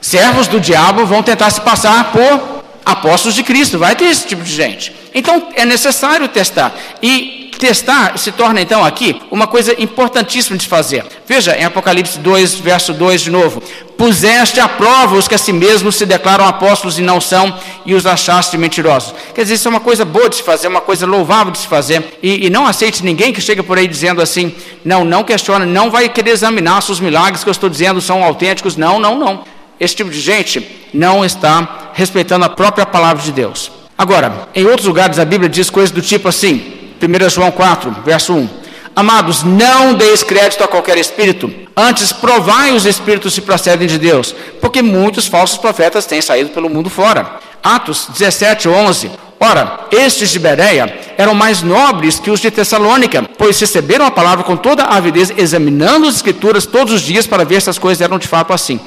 Servos 0.00 0.46
do 0.46 0.60
diabo 0.60 1.04
vão 1.04 1.22
tentar 1.22 1.50
se 1.50 1.60
passar 1.60 2.12
por 2.12 2.55
apóstolos 2.86 3.34
de 3.34 3.42
Cristo, 3.42 3.80
vai 3.80 3.96
ter 3.96 4.04
esse 4.04 4.24
tipo 4.28 4.44
de 4.44 4.52
gente. 4.52 4.94
Então 5.12 5.48
é 5.56 5.64
necessário 5.64 6.28
testar. 6.28 6.72
E 7.02 7.50
testar 7.58 8.16
se 8.18 8.30
torna 8.30 8.60
então 8.60 8.84
aqui 8.84 9.20
uma 9.30 9.46
coisa 9.46 9.74
importantíssima 9.80 10.56
de 10.56 10.68
fazer. 10.68 11.04
Veja 11.26 11.56
em 11.56 11.64
Apocalipse 11.64 12.18
2, 12.18 12.54
verso 12.56 12.92
2 12.92 13.22
de 13.22 13.30
novo: 13.30 13.62
Puseste 13.98 14.60
à 14.60 14.68
prova 14.68 15.16
os 15.16 15.26
que 15.26 15.34
a 15.34 15.38
si 15.38 15.52
mesmos 15.52 15.96
se 15.96 16.06
declaram 16.06 16.46
apóstolos 16.46 16.98
e 16.98 17.02
não 17.02 17.20
são, 17.20 17.58
e 17.84 17.94
os 17.94 18.06
achaste 18.06 18.56
mentirosos. 18.56 19.14
Quer 19.34 19.42
dizer, 19.42 19.54
isso 19.54 19.66
é 19.66 19.70
uma 19.70 19.80
coisa 19.80 20.04
boa 20.04 20.28
de 20.28 20.36
se 20.36 20.42
fazer, 20.42 20.68
uma 20.68 20.80
coisa 20.80 21.06
louvável 21.06 21.50
de 21.50 21.58
se 21.58 21.66
fazer. 21.66 22.18
E, 22.22 22.46
e 22.46 22.50
não 22.50 22.66
aceite 22.66 23.04
ninguém 23.04 23.32
que 23.32 23.40
chega 23.40 23.62
por 23.64 23.78
aí 23.78 23.88
dizendo 23.88 24.22
assim: 24.22 24.54
não, 24.84 25.04
não 25.04 25.24
questiona, 25.24 25.66
não 25.66 25.90
vai 25.90 26.08
querer 26.08 26.30
examinar 26.30 26.82
se 26.82 26.92
os 26.92 27.00
milagres 27.00 27.42
que 27.42 27.48
eu 27.48 27.52
estou 27.52 27.68
dizendo 27.68 28.00
são 28.00 28.22
autênticos. 28.22 28.76
Não, 28.76 29.00
não, 29.00 29.18
não. 29.18 29.55
Esse 29.78 29.96
tipo 29.96 30.10
de 30.10 30.20
gente 30.20 30.86
não 30.92 31.24
está 31.24 31.90
respeitando 31.92 32.44
a 32.44 32.48
própria 32.48 32.86
palavra 32.86 33.22
de 33.22 33.32
Deus. 33.32 33.70
Agora, 33.96 34.48
em 34.54 34.64
outros 34.66 34.86
lugares 34.86 35.18
a 35.18 35.24
Bíblia 35.24 35.48
diz 35.48 35.70
coisas 35.70 35.90
do 35.90 36.02
tipo 36.02 36.28
assim: 36.28 36.90
1 37.02 37.30
João 37.30 37.50
4, 37.50 37.96
verso 38.04 38.32
1. 38.34 38.48
Amados, 38.94 39.42
não 39.42 39.92
deis 39.92 40.22
crédito 40.22 40.64
a 40.64 40.68
qualquer 40.68 40.96
espírito, 40.96 41.52
antes 41.76 42.14
provai 42.14 42.72
os 42.72 42.86
espíritos 42.86 43.34
se 43.34 43.42
procedem 43.42 43.86
de 43.86 43.98
Deus, 43.98 44.34
porque 44.58 44.80
muitos 44.80 45.26
falsos 45.26 45.58
profetas 45.58 46.06
têm 46.06 46.22
saído 46.22 46.48
pelo 46.48 46.70
mundo 46.70 46.88
fora. 46.88 47.38
Atos 47.62 48.08
17, 48.10 48.68
11. 48.68 49.10
Ora, 49.38 49.80
estes 49.90 50.30
de 50.30 50.38
Bereia 50.38 50.98
eram 51.18 51.34
mais 51.34 51.60
nobres 51.60 52.18
que 52.18 52.30
os 52.30 52.40
de 52.40 52.50
Tessalônica, 52.50 53.22
pois 53.36 53.60
receberam 53.60 54.06
a 54.06 54.10
palavra 54.10 54.42
com 54.44 54.56
toda 54.56 54.84
a 54.84 54.96
avidez, 54.96 55.30
examinando 55.36 56.06
as 56.06 56.16
escrituras 56.16 56.64
todos 56.64 56.94
os 56.94 57.02
dias 57.02 57.26
para 57.26 57.44
ver 57.44 57.60
se 57.60 57.68
as 57.68 57.76
coisas 57.76 58.00
eram 58.00 58.18
de 58.18 58.26
fato 58.26 58.54
assim. 58.54 58.80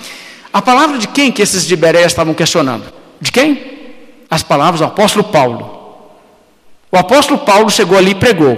A 0.51 0.61
palavra 0.61 0.97
de 0.97 1.07
quem 1.07 1.31
que 1.31 1.41
esses 1.41 1.65
de 1.65 1.75
Bereia 1.75 2.05
estavam 2.05 2.33
questionando? 2.33 2.85
De 3.21 3.31
quem? 3.31 3.79
As 4.29 4.43
palavras 4.43 4.79
do 4.79 4.85
apóstolo 4.85 5.23
Paulo. 5.23 5.79
O 6.91 6.97
apóstolo 6.97 7.39
Paulo 7.39 7.69
chegou 7.69 7.97
ali 7.97 8.11
e 8.11 8.15
pregou. 8.15 8.57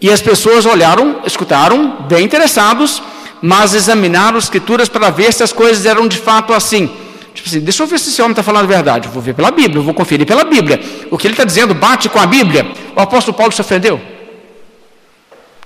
E 0.00 0.10
as 0.10 0.20
pessoas 0.20 0.66
olharam, 0.66 1.20
escutaram, 1.24 2.06
bem 2.08 2.24
interessados, 2.24 3.02
mas 3.40 3.74
examinaram 3.74 4.36
as 4.36 4.44
escrituras 4.44 4.88
para 4.88 5.10
ver 5.10 5.32
se 5.32 5.42
as 5.42 5.52
coisas 5.52 5.86
eram 5.86 6.06
de 6.06 6.18
fato 6.18 6.52
assim. 6.52 6.90
Tipo 7.34 7.48
assim, 7.48 7.60
deixa 7.60 7.82
eu 7.82 7.86
ver 7.86 7.98
se 7.98 8.10
esse 8.10 8.20
homem 8.20 8.32
está 8.32 8.42
falando 8.42 8.64
a 8.64 8.68
verdade. 8.68 9.08
Vou 9.08 9.22
ver 9.22 9.34
pela 9.34 9.50
Bíblia, 9.50 9.80
vou 9.80 9.94
conferir 9.94 10.26
pela 10.26 10.44
Bíblia. 10.44 10.80
O 11.10 11.16
que 11.16 11.26
ele 11.26 11.34
está 11.34 11.44
dizendo 11.44 11.74
bate 11.74 12.08
com 12.08 12.18
a 12.18 12.26
Bíblia. 12.26 12.66
O 12.94 13.00
apóstolo 13.00 13.36
Paulo 13.36 13.52
se 13.52 13.60
ofendeu? 13.60 14.00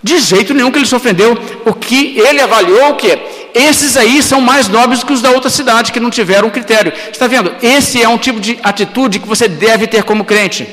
De 0.03 0.19
jeito 0.19 0.53
nenhum 0.53 0.71
que 0.71 0.79
ele 0.79 0.87
se 0.87 0.95
ofendeu. 0.95 1.37
O 1.65 1.73
que 1.73 2.19
ele 2.19 2.41
avaliou 2.41 2.91
o 2.91 2.95
quê? 2.97 3.19
Esses 3.55 3.97
aí 3.97 4.21
são 4.21 4.41
mais 4.41 4.67
nobres 4.67 5.05
que 5.05 5.13
os 5.13 5.23
da 5.23 5.31
outra 5.31 5.49
cidade, 5.49 5.93
que 5.93 6.01
não 6.01 6.11
tiveram 6.11 6.51
critério. 6.51 6.93
Está 7.13 7.29
vendo? 7.29 7.55
Esse 7.63 8.03
é 8.03 8.09
um 8.09 8.19
tipo 8.19 8.41
de 8.41 8.59
atitude 8.65 9.21
que 9.21 9.29
você 9.29 9.47
deve 9.47 9.87
ter 9.87 10.03
como 10.03 10.25
crente. 10.25 10.65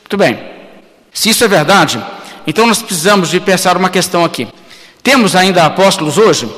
Muito 0.00 0.16
bem. 0.16 0.38
Se 1.12 1.30
isso 1.30 1.44
é 1.44 1.48
verdade, 1.48 2.02
então 2.44 2.66
nós 2.66 2.82
precisamos 2.82 3.30
de 3.30 3.38
pensar 3.38 3.76
uma 3.76 3.88
questão 3.88 4.24
aqui. 4.24 4.48
Temos 5.00 5.36
ainda 5.36 5.64
apóstolos 5.64 6.18
hoje? 6.18 6.48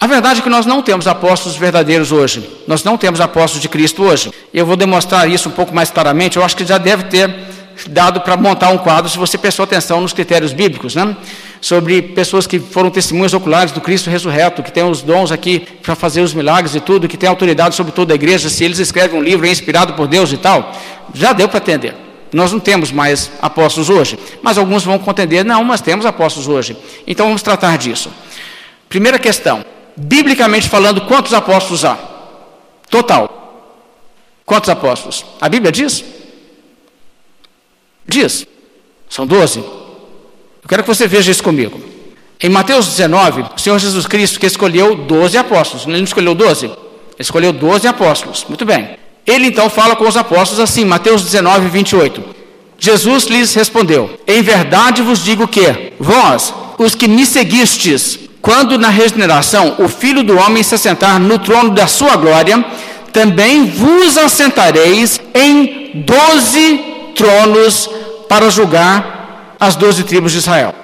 A 0.00 0.06
verdade 0.06 0.40
é 0.40 0.42
que 0.42 0.48
nós 0.48 0.66
não 0.66 0.82
temos 0.82 1.06
apóstolos 1.06 1.56
verdadeiros 1.56 2.10
hoje. 2.10 2.48
Nós 2.66 2.84
não 2.84 2.96
temos 2.96 3.20
apóstolos 3.20 3.60
de 3.60 3.68
Cristo 3.68 4.02
hoje. 4.02 4.32
Eu 4.52 4.66
vou 4.66 4.76
demonstrar 4.76 5.30
isso 5.30 5.48
um 5.48 5.52
pouco 5.52 5.74
mais 5.74 5.90
claramente. 5.90 6.36
Eu 6.36 6.44
acho 6.44 6.56
que 6.56 6.64
já 6.64 6.78
deve 6.78 7.04
ter 7.04 7.34
dado 7.88 8.20
para 8.20 8.36
montar 8.36 8.70
um 8.70 8.78
quadro, 8.78 9.10
se 9.10 9.18
você 9.18 9.36
prestou 9.36 9.64
atenção 9.64 10.00
nos 10.00 10.12
critérios 10.12 10.52
bíblicos, 10.52 10.94
né? 10.94 11.16
Sobre 11.60 12.02
pessoas 12.02 12.46
que 12.46 12.58
foram 12.58 12.90
testemunhas 12.90 13.32
oculares 13.32 13.72
do 13.72 13.80
Cristo 13.80 14.10
ressurreto, 14.10 14.62
que 14.62 14.70
têm 14.70 14.84
os 14.84 15.02
dons 15.02 15.32
aqui 15.32 15.60
para 15.82 15.94
fazer 15.94 16.20
os 16.20 16.34
milagres 16.34 16.74
e 16.74 16.80
tudo, 16.80 17.08
que 17.08 17.16
têm 17.16 17.28
autoridade 17.28 17.74
sobre 17.74 17.92
toda 17.92 18.12
a 18.12 18.16
igreja, 18.16 18.48
se 18.48 18.64
eles 18.64 18.78
escrevem 18.78 19.18
um 19.18 19.22
livro 19.22 19.46
é 19.46 19.50
inspirado 19.50 19.94
por 19.94 20.06
Deus 20.06 20.32
e 20.32 20.36
tal. 20.36 20.72
Já 21.14 21.32
deu 21.32 21.48
para 21.48 21.58
atender. 21.58 21.94
Nós 22.32 22.52
não 22.52 22.58
temos 22.58 22.90
mais 22.90 23.30
apóstolos 23.40 23.88
hoje, 23.88 24.18
mas 24.42 24.58
alguns 24.58 24.84
vão 24.84 24.98
contender, 24.98 25.44
não, 25.44 25.62
mas 25.62 25.80
temos 25.80 26.04
apóstolos 26.04 26.48
hoje. 26.48 26.76
Então 27.06 27.26
vamos 27.26 27.42
tratar 27.42 27.78
disso. 27.78 28.10
Primeira 28.88 29.18
questão: 29.18 29.64
biblicamente 29.96 30.68
falando, 30.68 31.02
quantos 31.02 31.32
apóstolos 31.32 31.84
há? 31.84 31.96
Total. 32.90 33.44
Quantos 34.44 34.68
apóstolos? 34.68 35.24
A 35.40 35.48
Bíblia 35.48 35.72
diz? 35.72 36.04
Diz. 38.06 38.46
São 39.08 39.26
doze. 39.26 39.58
Eu 39.58 40.68
quero 40.68 40.82
que 40.82 40.88
você 40.88 41.06
veja 41.06 41.30
isso 41.30 41.42
comigo. 41.42 41.80
Em 42.40 42.48
Mateus 42.48 42.86
19, 42.86 43.42
o 43.56 43.60
Senhor 43.60 43.78
Jesus 43.78 44.06
Cristo 44.06 44.40
que 44.40 44.46
escolheu 44.46 44.94
doze 44.94 45.36
apóstolos. 45.38 45.86
Ele 45.86 45.96
não 45.98 46.04
escolheu 46.04 46.34
doze? 46.34 46.66
Ele 46.66 46.76
escolheu 47.18 47.52
doze 47.52 47.86
apóstolos. 47.86 48.44
Muito 48.48 48.64
bem. 48.64 48.96
Ele 49.26 49.46
então 49.46 49.70
fala 49.70 49.96
com 49.96 50.06
os 50.06 50.16
apóstolos 50.16 50.60
assim, 50.60 50.84
Mateus 50.84 51.22
19, 51.22 51.68
28. 51.68 52.22
Jesus 52.78 53.24
lhes 53.24 53.54
respondeu: 53.54 54.18
Em 54.26 54.42
verdade 54.42 55.00
vos 55.00 55.24
digo 55.24 55.48
que, 55.48 55.92
vós, 55.98 56.52
os 56.78 56.94
que 56.94 57.08
me 57.08 57.24
seguistes, 57.24 58.18
quando 58.42 58.78
na 58.78 58.88
regeneração 58.88 59.76
o 59.78 59.88
Filho 59.88 60.22
do 60.22 60.36
Homem 60.36 60.62
se 60.62 60.74
assentar 60.74 61.18
no 61.18 61.38
trono 61.38 61.70
da 61.70 61.86
sua 61.86 62.16
glória, 62.16 62.62
também 63.12 63.64
vos 63.64 64.18
assentareis 64.18 65.20
em 65.34 65.92
doze 65.94 66.93
tronos 67.14 67.88
para 68.28 68.50
julgar 68.50 69.56
as 69.58 69.76
doze 69.76 70.04
tribos 70.04 70.32
de 70.32 70.38
Israel. 70.38 70.74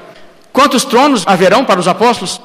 Quantos 0.53 0.85
tronos 0.85 1.24
haverão 1.26 1.64
para 1.64 1.81
os 1.81 1.89
apóstolos? 1.89 2.41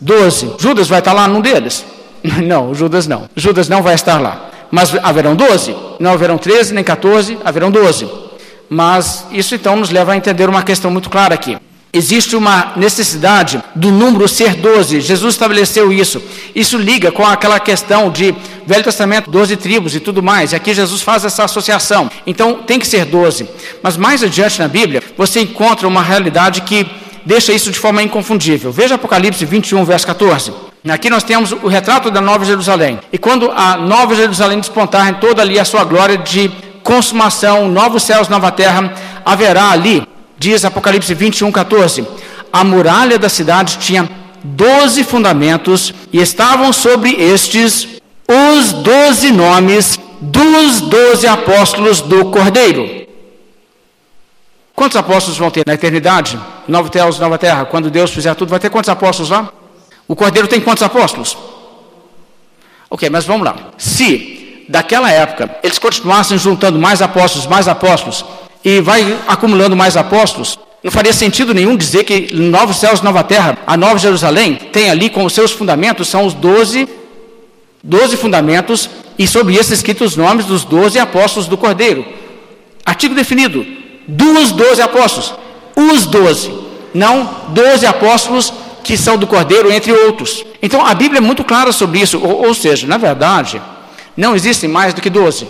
Doze. 0.00 0.52
Judas 0.58 0.88
vai 0.88 0.98
estar 0.98 1.12
lá 1.12 1.26
num 1.28 1.40
deles? 1.40 1.84
Não, 2.44 2.74
Judas 2.74 3.06
não. 3.06 3.28
Judas 3.36 3.68
não 3.68 3.82
vai 3.82 3.94
estar 3.94 4.20
lá. 4.20 4.50
Mas 4.70 4.92
haverão 5.02 5.36
doze? 5.36 5.76
Não 6.00 6.12
haverão 6.12 6.36
treze 6.36 6.74
nem 6.74 6.82
quatorze, 6.82 7.38
haverão 7.44 7.70
doze. 7.70 8.08
Mas 8.68 9.26
isso 9.30 9.54
então 9.54 9.76
nos 9.76 9.90
leva 9.90 10.12
a 10.12 10.16
entender 10.16 10.48
uma 10.48 10.62
questão 10.62 10.90
muito 10.90 11.08
clara 11.08 11.34
aqui. 11.34 11.56
Existe 11.96 12.36
uma 12.36 12.74
necessidade 12.76 13.62
do 13.74 13.90
número 13.90 14.28
ser 14.28 14.54
12. 14.54 15.00
Jesus 15.00 15.32
estabeleceu 15.34 15.90
isso. 15.90 16.22
Isso 16.54 16.76
liga 16.76 17.10
com 17.10 17.26
aquela 17.26 17.58
questão 17.58 18.10
de 18.10 18.34
Velho 18.66 18.84
Testamento, 18.84 19.30
12 19.30 19.56
tribos 19.56 19.94
e 19.94 20.00
tudo 20.00 20.22
mais. 20.22 20.52
E 20.52 20.56
aqui 20.56 20.74
Jesus 20.74 21.00
faz 21.00 21.24
essa 21.24 21.44
associação. 21.44 22.10
Então 22.26 22.56
tem 22.66 22.78
que 22.78 22.86
ser 22.86 23.06
12. 23.06 23.48
Mas 23.82 23.96
mais 23.96 24.22
adiante 24.22 24.58
na 24.58 24.68
Bíblia, 24.68 25.02
você 25.16 25.40
encontra 25.40 25.88
uma 25.88 26.02
realidade 26.02 26.60
que 26.60 26.86
deixa 27.24 27.50
isso 27.50 27.70
de 27.70 27.78
forma 27.78 28.02
inconfundível. 28.02 28.70
Veja 28.70 28.96
Apocalipse 28.96 29.44
21, 29.46 29.82
verso 29.84 30.06
14. 30.06 30.52
Aqui 30.86 31.08
nós 31.08 31.22
temos 31.22 31.50
o 31.50 31.66
retrato 31.66 32.10
da 32.10 32.20
Nova 32.20 32.44
Jerusalém. 32.44 33.00
E 33.10 33.16
quando 33.16 33.50
a 33.50 33.78
Nova 33.78 34.14
Jerusalém 34.14 34.60
despontar 34.60 35.08
em 35.08 35.14
toda 35.14 35.40
ali 35.40 35.58
a 35.58 35.64
sua 35.64 35.82
glória 35.82 36.18
de 36.18 36.50
consumação, 36.82 37.68
novos 37.68 38.02
céus, 38.02 38.28
nova 38.28 38.52
terra, 38.52 38.92
haverá 39.24 39.70
ali 39.70 40.06
Diz 40.38 40.64
Apocalipse 40.64 41.12
21, 41.14 41.50
14: 41.50 42.06
A 42.52 42.64
muralha 42.64 43.18
da 43.18 43.28
cidade 43.28 43.78
tinha 43.78 44.08
doze 44.42 45.02
fundamentos 45.02 45.92
e 46.12 46.20
estavam 46.20 46.72
sobre 46.72 47.10
estes 47.14 47.88
os 48.28 48.72
doze 48.72 49.32
nomes 49.32 49.98
dos 50.20 50.80
doze 50.80 51.26
apóstolos 51.26 52.00
do 52.00 52.26
Cordeiro. 52.26 53.06
Quantos 54.74 54.96
apóstolos 54.96 55.38
vão 55.38 55.50
ter 55.50 55.64
na 55.66 55.74
eternidade? 55.74 56.38
Novo 56.68 56.90
céus, 56.92 57.18
nova 57.18 57.38
terra. 57.38 57.64
Quando 57.64 57.90
Deus 57.90 58.10
fizer 58.10 58.34
tudo, 58.34 58.50
vai 58.50 58.58
ter 58.58 58.68
quantos 58.68 58.90
apóstolos 58.90 59.30
lá? 59.30 59.50
O 60.06 60.14
Cordeiro 60.14 60.46
tem 60.46 60.60
quantos 60.60 60.82
apóstolos? 60.82 61.36
Ok, 62.90 63.08
mas 63.08 63.24
vamos 63.24 63.46
lá. 63.46 63.56
Se 63.78 64.66
daquela 64.68 65.10
época 65.10 65.56
eles 65.62 65.78
continuassem 65.78 66.36
juntando 66.36 66.78
mais 66.78 67.00
apóstolos, 67.00 67.46
mais 67.46 67.66
apóstolos, 67.68 68.24
e 68.66 68.80
vai 68.80 69.16
acumulando 69.28 69.76
mais 69.76 69.96
apóstolos, 69.96 70.58
não 70.82 70.90
faria 70.90 71.12
sentido 71.12 71.54
nenhum 71.54 71.76
dizer 71.76 72.02
que 72.02 72.34
novos 72.34 72.78
céus, 72.78 73.00
nova 73.00 73.22
terra, 73.22 73.56
a 73.64 73.76
nova 73.76 73.96
Jerusalém, 73.96 74.56
tem 74.56 74.90
ali 74.90 75.08
como 75.08 75.30
seus 75.30 75.52
fundamentos, 75.52 76.08
são 76.08 76.26
os 76.26 76.34
doze, 76.34 76.88
doze 77.80 78.16
fundamentos, 78.16 78.90
e 79.16 79.24
sobre 79.24 79.54
esses 79.54 79.74
escritos 79.74 80.12
os 80.12 80.16
nomes 80.16 80.46
dos 80.46 80.64
doze 80.64 80.98
apóstolos 80.98 81.46
do 81.46 81.56
Cordeiro. 81.56 82.04
Artigo 82.84 83.14
definido, 83.14 83.64
dos 84.08 84.50
doze 84.50 84.82
apóstolos, 84.82 85.32
os 85.76 86.04
doze, 86.04 86.52
não 86.92 87.42
doze 87.50 87.86
apóstolos 87.86 88.52
que 88.82 88.96
são 88.96 89.16
do 89.16 89.28
Cordeiro, 89.28 89.70
entre 89.70 89.92
outros. 89.92 90.44
Então 90.60 90.84
a 90.84 90.92
Bíblia 90.92 91.18
é 91.18 91.20
muito 91.20 91.44
clara 91.44 91.70
sobre 91.70 92.00
isso, 92.00 92.18
ou, 92.18 92.48
ou 92.48 92.52
seja, 92.52 92.84
na 92.84 92.98
verdade, 92.98 93.62
não 94.16 94.34
existem 94.34 94.68
mais 94.68 94.92
do 94.92 95.00
que 95.00 95.08
doze. 95.08 95.46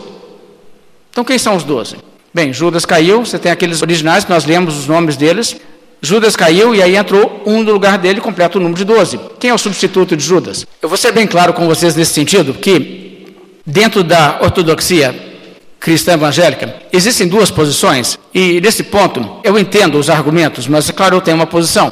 Então 1.11 1.25
quem 1.25 1.39
são 1.39 1.57
os 1.57 1.64
doze? 1.64 1.97
Bem, 2.37 2.53
Judas 2.53 2.84
caiu, 2.84 3.24
você 3.24 3.39
tem 3.39 3.51
aqueles 3.51 3.80
originais 3.80 4.26
nós 4.26 4.45
lemos 4.45 4.78
os 4.78 4.87
nomes 4.87 5.16
deles. 5.16 5.57
Judas 6.03 6.37
caiu 6.37 6.74
e 6.74 6.82
aí 6.82 6.95
entrou 6.95 7.43
um 7.47 7.62
no 7.62 7.72
lugar 7.72 7.97
dele, 7.97 8.20
completa 8.20 8.59
o 8.59 8.61
número 8.61 8.76
de 8.76 8.84
12. 8.84 9.18
Quem 9.41 9.49
é 9.49 9.55
o 9.55 9.59
substituto 9.59 10.14
de 10.14 10.22
Judas? 10.22 10.66
Eu 10.82 10.87
vou 10.87 10.99
ser 10.99 11.12
bem 11.12 11.26
claro 11.26 11.55
com 11.55 11.66
vocês 11.66 11.97
nesse 11.97 12.12
sentido, 12.12 12.53
que 12.53 13.24
dentro 13.64 14.05
da 14.05 14.41
ortodoxia 14.43 15.16
cristã 15.80 16.12
evangélica, 16.12 16.76
existem 16.93 17.26
duas 17.26 17.51
posições, 17.51 18.18
e 18.34 18.61
nesse 18.61 18.82
ponto 18.82 19.41
eu 19.43 19.59
entendo 19.59 19.99
os 19.99 20.11
argumentos, 20.11 20.68
mas 20.68 20.91
é 20.91 20.93
claro, 20.93 21.16
eu 21.16 21.22
tenho 21.22 21.39
uma 21.39 21.47
posição. 21.47 21.91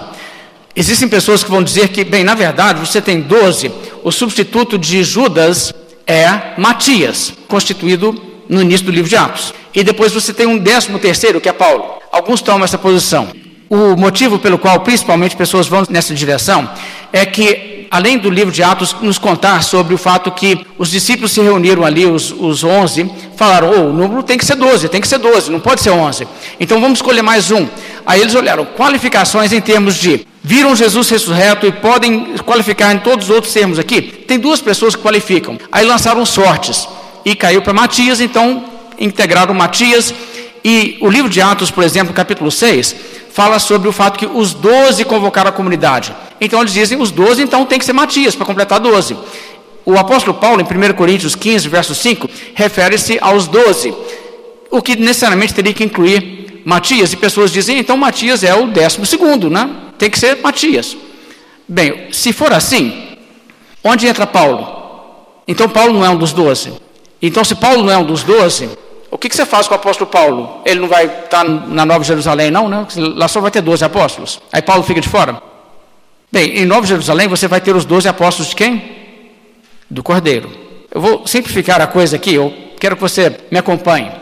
Existem 0.76 1.09
pessoas 1.09 1.42
que 1.42 1.51
vão 1.51 1.62
dizer 1.62 1.88
que, 1.88 2.05
bem, 2.05 2.22
na 2.22 2.34
verdade, 2.34 2.80
você 2.80 3.01
tem 3.01 3.18
12, 3.18 3.72
o 4.03 4.12
substituto 4.12 4.76
de 4.76 5.03
Judas 5.05 5.72
é 6.07 6.53
Matias, 6.59 7.32
constituído 7.49 8.34
no 8.49 8.62
início 8.62 8.86
do 8.86 8.92
livro 8.92 9.09
de 9.09 9.16
Atos. 9.16 9.55
E 9.74 9.82
depois 9.82 10.12
você 10.12 10.32
tem 10.32 10.47
um 10.47 10.59
décimo 10.59 10.99
terceiro, 10.99 11.40
que 11.40 11.49
é 11.49 11.53
Paulo. 11.53 11.84
Alguns 12.12 12.40
tomam 12.40 12.64
essa 12.64 12.78
posição. 12.78 13.28
O 13.68 13.97
motivo 13.97 14.38
pelo 14.38 14.59
qual, 14.59 14.80
principalmente, 14.80 15.34
pessoas 15.34 15.66
vão 15.66 15.84
nessa 15.88 16.14
direção 16.14 16.68
é 17.12 17.24
que, 17.26 17.88
além 17.90 18.18
do 18.18 18.30
livro 18.30 18.53
de 18.53 18.62
Atos 18.62 18.95
nos 19.01 19.18
contar 19.18 19.62
sobre 19.62 19.95
o 19.95 19.99
fato 19.99 20.30
que 20.30 20.64
os 20.78 20.90
discípulos 20.90 21.32
se 21.32 21.40
reuniram 21.40 21.84
ali, 21.84 22.07
os, 22.07 22.30
os 22.30 22.62
11, 22.62 23.11
falaram: 23.36 23.70
oh, 23.70 23.90
o 23.90 23.92
número 23.92 24.22
tem 24.22 24.38
que 24.38 24.45
ser 24.45 24.55
12, 24.55 24.88
tem 24.88 25.01
que 25.01 25.09
ser 25.09 25.18
12, 25.18 25.51
não 25.51 25.59
pode 25.59 25.80
ser 25.80 25.90
11. 25.90 26.28
Então 26.61 26.80
vamos 26.80 26.99
escolher 26.99 27.22
mais 27.22 27.51
um. 27.51 27.66
Aí 28.07 28.20
eles 28.20 28.34
olharam 28.34 28.64
qualificações 28.64 29.53
em 29.53 29.61
termos 29.61 29.97
de 29.97 30.26
viram 30.42 30.76
Jesus 30.76 31.09
ressurreto 31.09 31.66
e 31.66 31.72
podem 31.72 32.36
qualificar 32.45 32.95
em 32.95 32.99
todos 32.99 33.28
os 33.28 33.34
outros 33.34 33.53
termos 33.53 33.78
aqui. 33.78 34.03
Tem 34.03 34.38
duas 34.38 34.61
pessoas 34.61 34.95
que 34.95 35.03
qualificam. 35.03 35.59
Aí 35.72 35.86
lançaram 35.86 36.24
sortes 36.26 36.86
e 37.25 37.35
caiu 37.35 37.62
para 37.62 37.72
Matias, 37.72 38.20
então 38.20 38.64
integraram 38.99 39.55
Matias. 39.55 40.14
E 40.64 40.97
o 41.01 41.09
livro 41.09 41.29
de 41.29 41.41
Atos, 41.41 41.70
por 41.70 41.85
exemplo, 41.85 42.14
capítulo 42.14 42.51
6, 42.51 42.97
fala 43.33 43.59
sobre 43.59 43.89
o 43.89 43.93
fato 43.93 44.18
que 44.18 44.27
os 44.27 44.55
doze 44.55 45.05
convocaram 45.05 45.51
a 45.51 45.53
comunidade. 45.53 46.14
Então 46.41 46.61
eles 46.61 46.72
dizem, 46.72 47.01
os 47.01 47.11
doze 47.11 47.43
então 47.43 47.66
tem 47.66 47.79
que 47.79 47.85
ser 47.85 47.93
Matias, 47.93 48.35
para 48.35 48.47
completar 48.47 48.81
doze. 48.81 49.16
O 49.85 49.99
apóstolo 49.99 50.39
Paulo, 50.39 50.62
em 50.62 50.91
1 50.91 50.95
Coríntios 50.95 51.35
15, 51.35 51.68
verso 51.68 51.95
5, 51.95 52.29
refere-se 52.55 53.18
aos 53.20 53.47
doze. 53.47 53.93
o 54.70 54.83
que 54.83 54.97
necessariamente 54.97 55.55
teria 55.55 55.72
que 55.72 55.85
incluir 55.85 56.62
Matias. 56.64 57.12
E 57.12 57.16
pessoas 57.16 57.53
dizem, 57.53 57.79
então 57.79 57.97
Matias 57.97 58.43
é 58.43 58.55
o 58.55 58.66
décimo 58.66 59.07
segundo, 59.07 59.49
né? 59.49 59.70
Tem 59.99 60.11
que 60.11 60.18
ser 60.18 60.41
Matias. 60.43 60.97
Bem, 61.68 62.09
se 62.11 62.33
for 62.33 62.53
assim, 62.53 63.16
onde 63.83 64.07
entra 64.07 64.27
Paulo? 64.27 64.66
Então 65.47 65.68
Paulo 65.68 65.93
não 65.93 66.05
é 66.05 66.11
um 66.11 66.16
dos 66.16 66.33
doze. 66.33 66.72
Então, 67.27 67.43
se 67.43 67.55
Paulo 67.55 67.83
não 67.83 67.91
é 67.91 67.97
um 67.97 68.05
dos 68.05 68.22
doze, 68.22 68.68
o 69.11 69.16
que, 69.16 69.31
que, 69.31 69.35
você 69.35 69.47
faz 69.47 69.66
com 69.66 69.72
o 69.72 69.77
apóstolo 69.77 70.11
Paulo? 70.11 70.61
Ele 70.62 70.81
não 70.81 70.89
vai 70.89 71.07
estar 71.07 71.43
na 71.43 71.87
Nova 71.87 72.05
Jerusalém, 72.05 72.51
não, 72.51 72.68
né? 72.68 72.87
Lá 72.97 73.27
só 73.29 73.41
vai 73.41 73.51
ter 73.51 73.62
doze 73.62 73.83
apóstolos. 73.83 74.43
Aí 74.53 74.61
Paulo 74.61 74.83
fica 74.83 75.01
de 75.01 75.09
fora. 75.09 75.43
Bem, 76.31 76.59
em 76.59 76.66
Nova 76.66 76.87
Jerusalém 76.87 77.27
você 77.27 77.49
vai 77.49 77.62
ter 77.62 77.75
os 77.75 77.87
doze 77.87 78.07
apóstolos 78.07 78.51
de 78.51 78.57
quem? 78.57 78.97
Do 79.89 80.03
Cordeiro. 80.03 80.53
Eu 80.95 81.01
vou 81.01 81.27
simplificar 81.27 81.81
a 81.81 81.87
coisa 81.87 82.16
aqui, 82.16 82.35
eu 82.35 82.53
quero 82.79 82.95
que 82.95 83.01
você 83.01 83.35
me 83.51 83.57
acompanhe. 83.57 84.12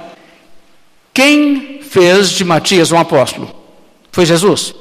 Quem 1.13 1.81
fez 1.83 2.31
de 2.31 2.45
Matias 2.45 2.93
um 2.93 2.99
apóstolo? 2.99 3.53
Foi 4.13 4.25
Jesus. 4.25 4.77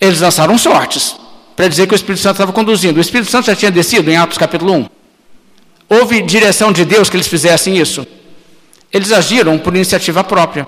Eles 0.00 0.22
lançaram 0.22 0.56
sortes 0.56 1.14
para 1.54 1.68
dizer 1.68 1.86
que 1.86 1.92
o 1.92 1.96
Espírito 1.96 2.22
Santo 2.22 2.36
estava 2.36 2.54
conduzindo. 2.54 2.96
O 2.96 3.02
Espírito 3.02 3.30
Santo 3.30 3.48
já 3.48 3.54
tinha 3.54 3.70
descido 3.70 4.10
em 4.10 4.16
Atos 4.16 4.38
capítulo 4.38 4.72
1. 4.72 4.99
Houve 5.90 6.22
direção 6.22 6.70
de 6.70 6.84
Deus 6.84 7.10
que 7.10 7.16
eles 7.16 7.26
fizessem 7.26 7.76
isso. 7.76 8.06
Eles 8.92 9.10
agiram 9.10 9.58
por 9.58 9.74
iniciativa 9.74 10.22
própria. 10.22 10.64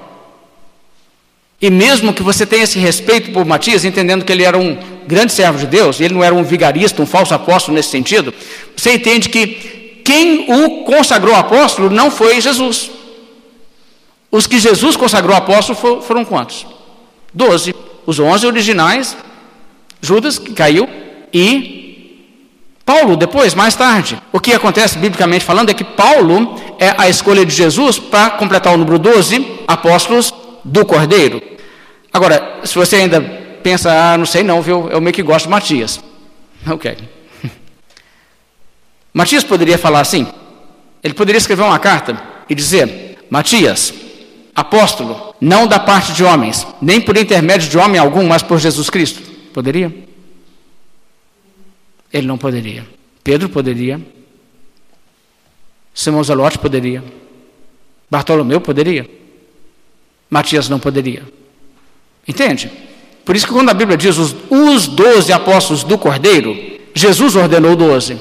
E 1.61 1.71
mesmo 1.71 2.13
que 2.13 2.25
você 2.25 2.45
tenha 2.45 2.65
esse 2.65 2.77
respeito 2.81 3.31
por 3.31 3.45
Matias, 3.45 3.85
entendendo 3.85 4.25
que 4.25 4.33
ele 4.33 4.43
era 4.43 4.59
um 4.59 4.77
grande 5.07 5.33
servo 5.33 5.61
de 5.61 5.67
Deus, 5.69 6.01
ele 6.01 6.15
não 6.15 6.25
era 6.25 6.35
um 6.35 6.43
vigarista, 6.43 7.01
um 7.01 7.07
falso 7.07 7.33
apóstolo 7.33 7.77
nesse 7.77 7.91
sentido, 7.91 8.35
você 8.77 8.95
entende 8.95 9.29
que 9.29 10.01
quem 10.05 10.53
o 10.53 10.83
consagrou 10.83 11.37
apóstolo 11.37 11.89
não 11.89 12.11
foi 12.11 12.41
Jesus. 12.41 12.91
Os 14.29 14.49
que 14.49 14.59
Jesus 14.59 14.97
consagrou 14.97 15.37
apóstolo 15.37 16.03
foram 16.03 16.25
quantos? 16.25 16.67
Doze. 17.33 17.73
Os 18.05 18.19
onze 18.19 18.45
originais, 18.45 19.17
Judas, 20.01 20.41
que 20.41 20.53
caiu, 20.53 20.89
e 21.33 21.82
Paulo, 22.85 23.17
depois, 23.17 23.55
mais 23.55 23.75
tarde. 23.75 24.21
O 24.33 24.41
que 24.41 24.53
acontece, 24.53 24.99
biblicamente 24.99 25.45
falando, 25.45 25.71
é 25.71 25.75
que 25.75 25.85
Paulo 25.85 26.61
é 26.79 26.95
a 26.99 27.09
escolha 27.09 27.47
de 27.47 27.55
Jesus 27.55 27.99
para 27.99 28.31
completar 28.31 28.75
o 28.75 28.77
número 28.77 28.99
12 28.99 29.61
apóstolos 29.69 30.35
do 30.65 30.85
Cordeiro. 30.85 31.41
Agora, 32.13 32.61
se 32.65 32.75
você 32.75 32.97
ainda 32.97 33.21
pensa, 33.63 33.91
ah, 33.93 34.19
não 34.19 34.27
sei 34.27 34.43
não, 34.43 34.61
viu? 34.61 34.89
Eu 34.91 35.01
meio 35.01 35.15
que 35.15 35.23
gosto 35.23 35.47
de 35.47 35.51
Matias. 35.51 36.03
Ok. 36.65 36.97
Matias 39.13 39.43
poderia 39.43 39.77
falar 39.77 39.99
assim. 39.99 40.29
Ele 41.03 41.13
poderia 41.13 41.39
escrever 41.39 41.63
uma 41.63 41.79
carta 41.81 42.17
e 42.49 42.55
dizer: 42.55 43.19
Matias, 43.29 43.93
apóstolo, 44.55 45.35
não 45.41 45.67
da 45.67 45.81
parte 45.81 46.13
de 46.13 46.23
homens, 46.23 46.65
nem 46.81 47.01
por 47.01 47.17
intermédio 47.17 47.69
de 47.69 47.77
homem 47.77 47.99
algum, 48.01 48.25
mas 48.29 48.45
por 48.45 48.61
Jesus 48.61 48.89
Cristo. 48.89 49.21
Poderia? 49.53 49.93
Ele 52.13 52.27
não 52.27 52.37
poderia. 52.37 52.87
Pedro 53.25 53.49
poderia. 53.49 54.01
Simão 55.95 56.23
Zelote 56.23 56.59
poderia. 56.59 57.03
Bartolomeu 58.11 58.61
poderia. 58.61 59.09
Matias 60.29 60.69
não 60.69 60.79
poderia. 60.79 61.23
Entende? 62.27 62.71
Por 63.25 63.37
isso 63.37 63.47
que 63.47 63.53
quando 63.53 63.71
a 63.71 63.75
Bíblia 63.75 63.97
diz 63.97 64.19
os, 64.19 64.35
os 64.51 64.87
doze 64.87 65.33
apóstolos 65.33 65.85
do 65.85 65.97
Cordeiro, 65.97 66.57
Jesus 66.95 67.37
ordenou 67.37 67.77
doze. 67.77 68.19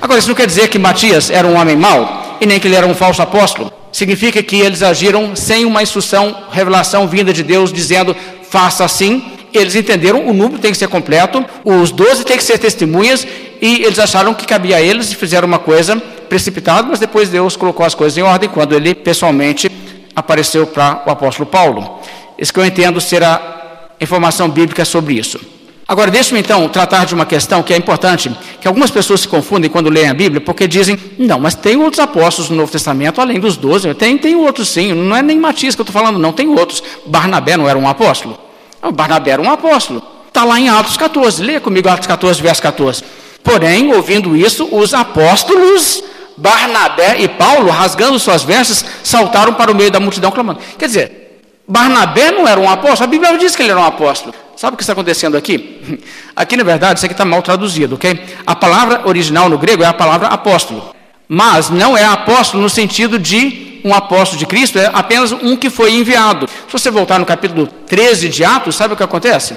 Agora, 0.00 0.18
isso 0.18 0.28
não 0.28 0.34
quer 0.34 0.46
dizer 0.46 0.68
que 0.68 0.78
Matias 0.78 1.30
era 1.30 1.46
um 1.46 1.56
homem 1.56 1.76
mau 1.76 2.38
e 2.40 2.46
nem 2.46 2.58
que 2.58 2.66
ele 2.66 2.74
era 2.74 2.86
um 2.86 2.94
falso 2.94 3.20
apóstolo. 3.20 3.72
Significa 3.92 4.42
que 4.42 4.56
eles 4.56 4.82
agiram 4.82 5.36
sem 5.36 5.64
uma 5.64 5.82
instrução, 5.82 6.44
revelação 6.50 7.06
vinda 7.06 7.32
de 7.32 7.42
Deus, 7.42 7.72
dizendo 7.72 8.16
faça 8.48 8.84
assim. 8.84 9.32
Eles 9.52 9.74
entenderam, 9.74 10.26
o 10.26 10.32
número 10.32 10.60
tem 10.60 10.70
que 10.70 10.78
ser 10.78 10.88
completo, 10.88 11.44
os 11.64 11.90
doze 11.90 12.24
têm 12.24 12.36
que 12.36 12.44
ser 12.44 12.58
testemunhas, 12.58 13.26
e 13.60 13.82
eles 13.84 13.98
acharam 13.98 14.32
que 14.32 14.46
cabia 14.46 14.76
a 14.76 14.80
eles 14.80 15.12
e 15.12 15.16
fizeram 15.16 15.46
uma 15.46 15.58
coisa 15.58 15.96
precipitada, 16.28 16.88
mas 16.88 16.98
depois 16.98 17.28
Deus 17.28 17.56
colocou 17.56 17.84
as 17.84 17.94
coisas 17.94 18.16
em 18.16 18.22
ordem 18.22 18.48
quando 18.48 18.74
ele 18.74 18.94
pessoalmente 18.94 19.70
apareceu 20.14 20.66
para 20.66 21.02
o 21.06 21.10
apóstolo 21.10 21.48
Paulo. 21.48 22.00
Isso 22.38 22.52
que 22.52 22.60
eu 22.60 22.64
entendo 22.64 23.00
ser 23.00 23.22
a 23.22 23.88
informação 24.00 24.48
bíblica 24.48 24.84
sobre 24.84 25.14
isso. 25.14 25.38
Agora, 25.86 26.08
deixe-me 26.08 26.38
então 26.38 26.68
tratar 26.68 27.04
de 27.04 27.12
uma 27.12 27.26
questão 27.26 27.64
que 27.64 27.74
é 27.74 27.76
importante, 27.76 28.30
que 28.60 28.68
algumas 28.68 28.92
pessoas 28.92 29.22
se 29.22 29.28
confundem 29.28 29.68
quando 29.68 29.90
leem 29.90 30.08
a 30.08 30.14
Bíblia, 30.14 30.40
porque 30.40 30.68
dizem, 30.68 30.96
não, 31.18 31.40
mas 31.40 31.56
tem 31.56 31.76
outros 31.76 31.98
apóstolos 31.98 32.48
no 32.48 32.56
Novo 32.56 32.70
Testamento, 32.70 33.20
além 33.20 33.40
dos 33.40 33.56
doze, 33.56 33.92
tem, 33.94 34.16
tem 34.16 34.36
outros 34.36 34.68
sim, 34.68 34.92
não 34.92 35.16
é 35.16 35.20
nem 35.20 35.36
Matias 35.36 35.74
que 35.74 35.80
eu 35.80 35.82
estou 35.82 36.00
falando, 36.00 36.16
não, 36.16 36.32
tem 36.32 36.48
outros. 36.48 36.80
Barnabé 37.04 37.56
não 37.56 37.68
era 37.68 37.76
um 37.76 37.88
apóstolo? 37.88 38.38
Não, 38.82 38.92
Barnabé 38.92 39.32
era 39.32 39.42
um 39.42 39.50
apóstolo. 39.50 40.02
Está 40.28 40.44
lá 40.44 40.58
em 40.58 40.68
Atos 40.68 40.96
14, 40.96 41.42
leia 41.42 41.60
comigo 41.60 41.88
Atos 41.88 42.06
14, 42.06 42.40
verso 42.40 42.62
14. 42.62 43.04
Porém, 43.42 43.92
ouvindo 43.92 44.36
isso, 44.36 44.68
os 44.70 44.94
apóstolos 44.94 46.02
Barnabé 46.40 47.20
e 47.20 47.28
Paulo, 47.28 47.70
rasgando 47.70 48.18
suas 48.18 48.42
vestes, 48.42 48.84
saltaram 49.04 49.52
para 49.54 49.70
o 49.70 49.74
meio 49.74 49.90
da 49.90 50.00
multidão 50.00 50.30
clamando. 50.30 50.60
Quer 50.78 50.86
dizer, 50.86 51.42
Barnabé 51.68 52.30
não 52.30 52.48
era 52.48 52.58
um 52.58 52.68
apóstolo, 52.68 53.04
a 53.04 53.06
Bíblia 53.06 53.36
diz 53.36 53.54
que 53.54 53.62
ele 53.62 53.70
era 53.70 53.80
um 53.80 53.84
apóstolo. 53.84 54.34
Sabe 54.56 54.74
o 54.74 54.76
que 54.76 54.82
está 54.82 54.94
acontecendo 54.94 55.36
aqui? 55.36 56.00
Aqui, 56.36 56.56
na 56.56 56.64
verdade, 56.64 56.98
isso 56.98 57.06
aqui 57.06 57.12
está 57.12 57.24
mal 57.24 57.42
traduzido, 57.42 57.96
ok? 57.96 58.18
A 58.46 58.54
palavra 58.54 59.06
original 59.06 59.48
no 59.48 59.58
grego 59.58 59.82
é 59.82 59.86
a 59.86 59.92
palavra 59.92 60.28
apóstolo. 60.28 60.94
Mas 61.28 61.68
não 61.68 61.96
é 61.96 62.04
apóstolo 62.04 62.62
no 62.62 62.70
sentido 62.70 63.18
de 63.18 63.69
um 63.84 63.94
apóstolo 63.94 64.38
de 64.38 64.46
Cristo, 64.46 64.78
é 64.78 64.90
apenas 64.92 65.32
um 65.32 65.56
que 65.56 65.70
foi 65.70 65.92
enviado. 65.92 66.48
Se 66.48 66.72
você 66.72 66.90
voltar 66.90 67.18
no 67.18 67.26
capítulo 67.26 67.66
13 67.66 68.28
de 68.28 68.44
Atos, 68.44 68.76
sabe 68.76 68.94
o 68.94 68.96
que 68.96 69.02
acontece? 69.02 69.56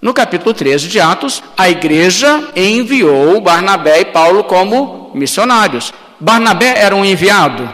No 0.00 0.12
capítulo 0.12 0.52
13 0.52 0.88
de 0.88 1.00
Atos, 1.00 1.42
a 1.56 1.68
igreja 1.68 2.48
enviou 2.54 3.40
Barnabé 3.40 4.00
e 4.00 4.04
Paulo 4.04 4.44
como 4.44 5.10
missionários. 5.14 5.92
Barnabé 6.20 6.74
era 6.78 6.94
um 6.94 7.04
enviado? 7.04 7.70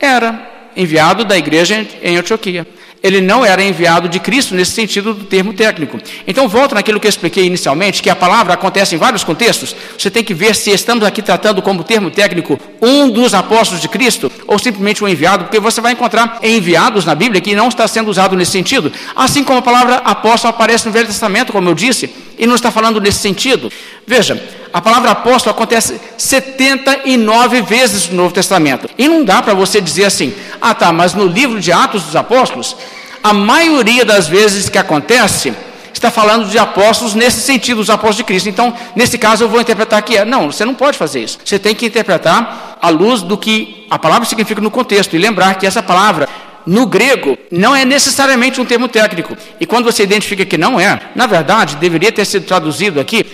Era 0.00 0.70
enviado 0.76 1.24
da 1.24 1.36
igreja 1.36 1.86
em 2.02 2.16
Antioquia 2.16 2.66
ele 3.06 3.20
não 3.20 3.44
era 3.44 3.62
enviado 3.62 4.08
de 4.08 4.18
Cristo 4.18 4.54
nesse 4.54 4.72
sentido 4.72 5.14
do 5.14 5.24
termo 5.24 5.52
técnico. 5.52 5.98
Então, 6.26 6.48
volta 6.48 6.74
naquilo 6.74 6.98
que 6.98 7.06
eu 7.06 7.08
expliquei 7.08 7.44
inicialmente, 7.44 8.02
que 8.02 8.10
a 8.10 8.16
palavra 8.16 8.54
acontece 8.54 8.94
em 8.94 8.98
vários 8.98 9.22
contextos. 9.22 9.76
Você 9.96 10.10
tem 10.10 10.24
que 10.24 10.34
ver 10.34 10.54
se 10.54 10.70
estamos 10.70 11.04
aqui 11.04 11.22
tratando 11.22 11.62
como 11.62 11.84
termo 11.84 12.10
técnico 12.10 12.58
um 12.82 13.08
dos 13.08 13.32
apóstolos 13.32 13.80
de 13.80 13.88
Cristo 13.88 14.30
ou 14.46 14.58
simplesmente 14.58 15.04
um 15.04 15.08
enviado, 15.08 15.44
porque 15.44 15.60
você 15.60 15.80
vai 15.80 15.92
encontrar 15.92 16.40
enviados 16.42 17.04
na 17.04 17.14
Bíblia 17.14 17.40
que 17.40 17.54
não 17.54 17.68
está 17.68 17.86
sendo 17.86 18.10
usado 18.10 18.36
nesse 18.36 18.50
sentido. 18.50 18.92
Assim 19.14 19.44
como 19.44 19.58
a 19.58 19.62
palavra 19.62 19.96
apóstolo 19.96 20.50
aparece 20.50 20.86
no 20.86 20.92
Velho 20.92 21.06
Testamento, 21.06 21.52
como 21.52 21.68
eu 21.68 21.74
disse, 21.74 22.10
e 22.38 22.46
não 22.46 22.54
está 22.54 22.70
falando 22.70 23.00
nesse 23.00 23.18
sentido. 23.18 23.70
Veja, 24.06 24.42
a 24.72 24.80
palavra 24.80 25.10
apóstolo 25.12 25.54
acontece 25.54 25.98
79 26.18 27.62
vezes 27.62 28.08
no 28.10 28.16
Novo 28.16 28.34
Testamento. 28.34 28.90
E 28.98 29.08
não 29.08 29.24
dá 29.24 29.40
para 29.40 29.54
você 29.54 29.80
dizer 29.80 30.04
assim, 30.04 30.34
ah 30.60 30.74
tá, 30.74 30.92
mas 30.92 31.14
no 31.14 31.26
livro 31.26 31.60
de 31.60 31.72
Atos 31.72 32.02
dos 32.02 32.16
Apóstolos, 32.16 32.76
a 33.26 33.32
maioria 33.32 34.04
das 34.04 34.28
vezes 34.28 34.68
que 34.68 34.78
acontece, 34.78 35.52
está 35.92 36.12
falando 36.12 36.48
de 36.48 36.56
apóstolos 36.58 37.12
nesse 37.12 37.40
sentido, 37.40 37.80
os 37.80 37.90
apóstolos 37.90 38.18
de 38.18 38.24
Cristo. 38.24 38.48
Então, 38.48 38.72
nesse 38.94 39.18
caso, 39.18 39.42
eu 39.42 39.48
vou 39.48 39.60
interpretar 39.60 40.00
que 40.02 40.16
é. 40.16 40.24
Não, 40.24 40.52
você 40.52 40.64
não 40.64 40.74
pode 40.74 40.96
fazer 40.96 41.24
isso. 41.24 41.40
Você 41.44 41.58
tem 41.58 41.74
que 41.74 41.86
interpretar 41.86 42.78
à 42.80 42.88
luz 42.88 43.22
do 43.22 43.36
que 43.36 43.84
a 43.90 43.98
palavra 43.98 44.28
significa 44.28 44.60
no 44.60 44.70
contexto 44.70 45.16
e 45.16 45.18
lembrar 45.18 45.56
que 45.56 45.66
essa 45.66 45.82
palavra 45.82 46.28
no 46.64 46.86
grego 46.86 47.36
não 47.50 47.74
é 47.74 47.84
necessariamente 47.84 48.60
um 48.60 48.64
termo 48.64 48.86
técnico. 48.86 49.36
E 49.58 49.66
quando 49.66 49.86
você 49.86 50.04
identifica 50.04 50.44
que 50.44 50.56
não 50.56 50.78
é, 50.78 51.00
na 51.16 51.26
verdade, 51.26 51.74
deveria 51.76 52.12
ter 52.12 52.24
sido 52.24 52.46
traduzido 52.46 53.00
aqui, 53.00 53.26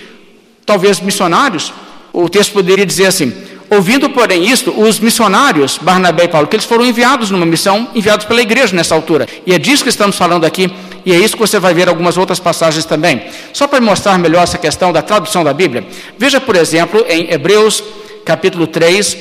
talvez 0.64 1.00
missionários, 1.00 1.70
o 2.14 2.30
texto 2.30 2.54
poderia 2.54 2.86
dizer 2.86 3.08
assim: 3.08 3.30
ouvindo, 3.72 4.10
porém, 4.10 4.44
isto, 4.44 4.70
os 4.70 5.00
missionários, 5.00 5.78
Barnabé 5.78 6.24
e 6.24 6.28
Paulo, 6.28 6.46
que 6.46 6.54
eles 6.54 6.66
foram 6.66 6.84
enviados 6.84 7.30
numa 7.30 7.46
missão, 7.46 7.88
enviados 7.94 8.26
pela 8.26 8.42
igreja 8.42 8.76
nessa 8.76 8.94
altura. 8.94 9.26
E 9.46 9.54
é 9.54 9.58
disso 9.58 9.82
que 9.82 9.88
estamos 9.88 10.14
falando 10.14 10.44
aqui, 10.44 10.70
e 11.06 11.12
é 11.12 11.16
isso 11.16 11.34
que 11.34 11.40
você 11.40 11.58
vai 11.58 11.72
ver 11.72 11.88
algumas 11.88 12.18
outras 12.18 12.38
passagens 12.38 12.84
também. 12.84 13.22
Só 13.52 13.66
para 13.66 13.80
mostrar 13.80 14.18
melhor 14.18 14.42
essa 14.42 14.58
questão 14.58 14.92
da 14.92 15.00
tradução 15.00 15.42
da 15.42 15.54
Bíblia, 15.54 15.86
veja, 16.18 16.38
por 16.38 16.54
exemplo, 16.54 17.02
em 17.08 17.32
Hebreus 17.32 17.82
capítulo 18.26 18.66
3, 18.66 19.16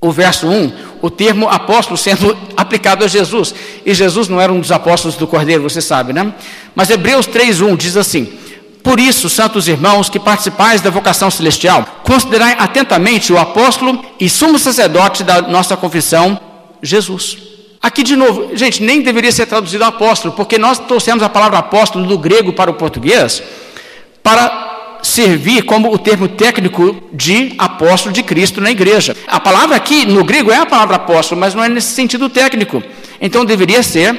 o 0.00 0.10
verso 0.10 0.48
1, 0.48 0.72
o 1.00 1.08
termo 1.08 1.48
apóstolo 1.48 1.96
sendo 1.96 2.36
aplicado 2.56 3.04
a 3.04 3.08
Jesus. 3.08 3.54
E 3.86 3.94
Jesus 3.94 4.28
não 4.28 4.40
era 4.40 4.52
um 4.52 4.58
dos 4.58 4.72
apóstolos 4.72 5.16
do 5.16 5.26
Cordeiro, 5.26 5.62
você 5.62 5.80
sabe, 5.80 6.12
né? 6.12 6.34
Mas 6.74 6.90
Hebreus 6.90 7.28
3:1 7.28 7.76
diz 7.76 7.96
assim: 7.96 8.28
Por 8.82 9.00
isso, 9.00 9.28
santos 9.28 9.68
irmãos, 9.68 10.08
que 10.08 10.18
participais 10.18 10.80
da 10.80 10.90
vocação 10.90 11.30
celestial, 11.30 11.84
considerai 12.04 12.56
atentamente 12.58 13.32
o 13.32 13.38
apóstolo 13.38 14.04
e 14.18 14.28
sumo 14.28 14.58
sacerdote 14.58 15.22
da 15.24 15.42
nossa 15.42 15.76
confissão, 15.76 16.40
Jesus. 16.82 17.36
Aqui 17.80 18.02
de 18.02 18.16
novo, 18.16 18.56
gente, 18.56 18.82
nem 18.82 19.02
deveria 19.02 19.30
ser 19.30 19.46
traduzido 19.46 19.84
apóstolo, 19.84 20.34
porque 20.34 20.58
nós 20.58 20.78
trouxemos 20.78 21.22
a 21.22 21.28
palavra 21.28 21.58
apóstolo 21.58 22.06
do 22.06 22.18
grego 22.18 22.52
para 22.52 22.70
o 22.70 22.74
português 22.74 23.42
para 24.22 24.98
servir 25.02 25.62
como 25.62 25.92
o 25.92 25.98
termo 25.98 26.28
técnico 26.28 26.96
de 27.12 27.54
apóstolo 27.56 28.12
de 28.12 28.22
Cristo 28.22 28.60
na 28.60 28.70
igreja. 28.70 29.16
A 29.26 29.38
palavra 29.38 29.76
aqui 29.76 30.04
no 30.04 30.24
grego 30.24 30.50
é 30.50 30.56
a 30.56 30.66
palavra 30.66 30.96
apóstolo, 30.96 31.40
mas 31.40 31.54
não 31.54 31.62
é 31.62 31.68
nesse 31.68 31.94
sentido 31.94 32.28
técnico. 32.28 32.82
Então 33.20 33.44
deveria 33.44 33.82
ser 33.82 34.16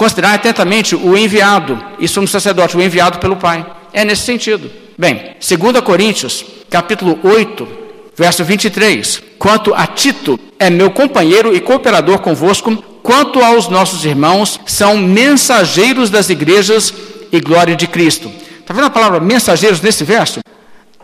considerar 0.00 0.32
atentamente 0.32 0.96
o 0.96 1.14
enviado 1.14 1.78
e 1.98 2.08
sumo 2.08 2.26
sacerdote, 2.26 2.74
o 2.74 2.80
enviado 2.80 3.18
pelo 3.18 3.36
Pai. 3.36 3.66
É 3.92 4.02
nesse 4.02 4.22
sentido. 4.22 4.70
Bem, 4.96 5.36
2 5.46 5.78
Coríntios, 5.82 6.42
capítulo 6.70 7.18
8, 7.22 7.68
verso 8.16 8.42
23. 8.42 9.22
Quanto 9.38 9.74
a 9.74 9.86
Tito, 9.86 10.40
é 10.58 10.70
meu 10.70 10.90
companheiro 10.90 11.54
e 11.54 11.60
cooperador 11.60 12.20
convosco, 12.20 12.74
quanto 13.02 13.44
aos 13.44 13.68
nossos 13.68 14.06
irmãos, 14.06 14.58
são 14.64 14.96
mensageiros 14.96 16.08
das 16.08 16.30
igrejas 16.30 16.94
e 17.30 17.38
glória 17.38 17.76
de 17.76 17.86
Cristo. 17.86 18.32
Está 18.58 18.72
vendo 18.72 18.86
a 18.86 18.90
palavra 18.90 19.20
mensageiros 19.20 19.82
nesse 19.82 20.02
verso? 20.02 20.40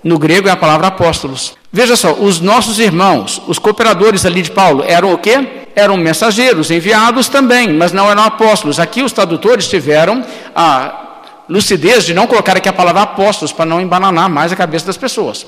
No 0.02 0.18
grego 0.18 0.48
é 0.48 0.52
a 0.52 0.56
palavra 0.56 0.86
apóstolos. 0.86 1.54
Veja 1.70 1.96
só, 1.96 2.14
os 2.14 2.40
nossos 2.40 2.78
irmãos, 2.78 3.42
os 3.46 3.58
cooperadores 3.58 4.24
ali 4.24 4.40
de 4.40 4.50
Paulo, 4.50 4.82
eram 4.86 5.12
o 5.12 5.18
quê? 5.18 5.65
Eram 5.76 5.98
mensageiros, 5.98 6.70
enviados 6.70 7.28
também, 7.28 7.74
mas 7.74 7.92
não 7.92 8.10
eram 8.10 8.22
apóstolos. 8.22 8.80
Aqui 8.80 9.02
os 9.02 9.12
tradutores 9.12 9.68
tiveram 9.68 10.24
a 10.54 11.20
lucidez 11.46 12.04
de 12.04 12.14
não 12.14 12.26
colocar 12.26 12.56
aqui 12.56 12.66
a 12.66 12.72
palavra 12.72 13.02
apóstolos 13.02 13.52
para 13.52 13.66
não 13.66 13.78
embananar 13.78 14.30
mais 14.30 14.50
a 14.50 14.56
cabeça 14.56 14.86
das 14.86 14.96
pessoas. 14.96 15.46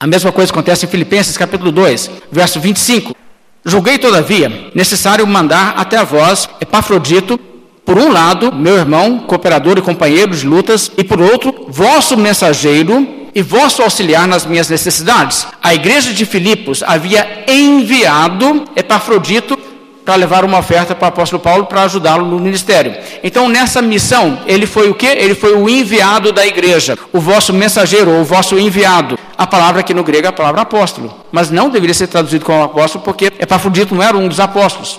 A 0.00 0.06
mesma 0.06 0.32
coisa 0.32 0.50
acontece 0.50 0.86
em 0.86 0.88
Filipenses 0.88 1.36
capítulo 1.36 1.70
2, 1.70 2.10
verso 2.32 2.58
25. 2.58 3.14
Julguei, 3.62 3.98
todavia, 3.98 4.70
necessário 4.74 5.26
mandar 5.26 5.74
até 5.76 5.98
a 5.98 6.04
vós 6.04 6.48
Epafrodito, 6.58 7.38
por 7.84 7.98
um 7.98 8.10
lado, 8.10 8.54
meu 8.54 8.76
irmão, 8.76 9.18
cooperador 9.20 9.78
e 9.78 9.82
companheiro 9.82 10.34
de 10.34 10.46
lutas, 10.46 10.90
e 10.96 11.04
por 11.04 11.20
outro, 11.20 11.66
vosso 11.68 12.16
mensageiro 12.16 13.15
e 13.36 13.42
vosso 13.42 13.82
auxiliar 13.82 14.26
nas 14.26 14.46
minhas 14.46 14.70
necessidades. 14.70 15.46
A 15.62 15.74
igreja 15.74 16.10
de 16.10 16.24
Filipos 16.24 16.82
havia 16.82 17.44
enviado 17.46 18.64
Epafrodito 18.74 19.58
para 20.06 20.14
levar 20.14 20.42
uma 20.42 20.58
oferta 20.58 20.94
para 20.94 21.04
o 21.04 21.08
apóstolo 21.08 21.42
Paulo 21.42 21.66
para 21.66 21.82
ajudá-lo 21.82 22.24
no 22.24 22.38
ministério. 22.38 22.96
Então, 23.22 23.46
nessa 23.46 23.82
missão, 23.82 24.38
ele 24.46 24.64
foi 24.64 24.88
o 24.88 24.94
que? 24.94 25.04
Ele 25.04 25.34
foi 25.34 25.52
o 25.52 25.68
enviado 25.68 26.32
da 26.32 26.46
igreja, 26.46 26.96
o 27.12 27.20
vosso 27.20 27.52
mensageiro, 27.52 28.10
ou 28.10 28.20
o 28.22 28.24
vosso 28.24 28.58
enviado. 28.58 29.18
A 29.36 29.46
palavra 29.46 29.80
aqui 29.80 29.92
no 29.92 30.02
grego 30.02 30.28
é 30.28 30.30
a 30.30 30.32
palavra 30.32 30.62
apóstolo, 30.62 31.14
mas 31.30 31.50
não 31.50 31.68
deveria 31.68 31.92
ser 31.92 32.06
traduzido 32.06 32.42
como 32.42 32.62
apóstolo, 32.62 33.04
porque 33.04 33.26
Epafrodito 33.38 33.94
não 33.94 34.02
era 34.02 34.16
um 34.16 34.28
dos 34.28 34.40
apóstolos. 34.40 34.98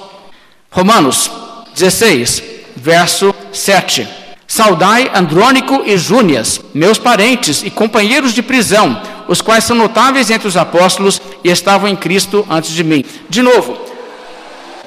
Romanos 0.69 1.31
16, 1.73 2.43
verso 2.75 3.33
7. 3.51 4.26
Saudai 4.47 5.11
Andrônico 5.13 5.83
e 5.85 5.97
Júnias, 5.97 6.61
meus 6.73 6.97
parentes 6.97 7.63
e 7.63 7.69
companheiros 7.69 8.33
de 8.33 8.41
prisão, 8.41 9.01
os 9.27 9.41
quais 9.41 9.65
são 9.65 9.75
notáveis 9.75 10.31
entre 10.31 10.47
os 10.47 10.55
apóstolos 10.55 11.21
e 11.43 11.49
estavam 11.49 11.89
em 11.89 11.95
Cristo 11.97 12.47
antes 12.49 12.71
de 12.71 12.81
mim. 12.81 13.03
De 13.29 13.41
novo, 13.41 13.77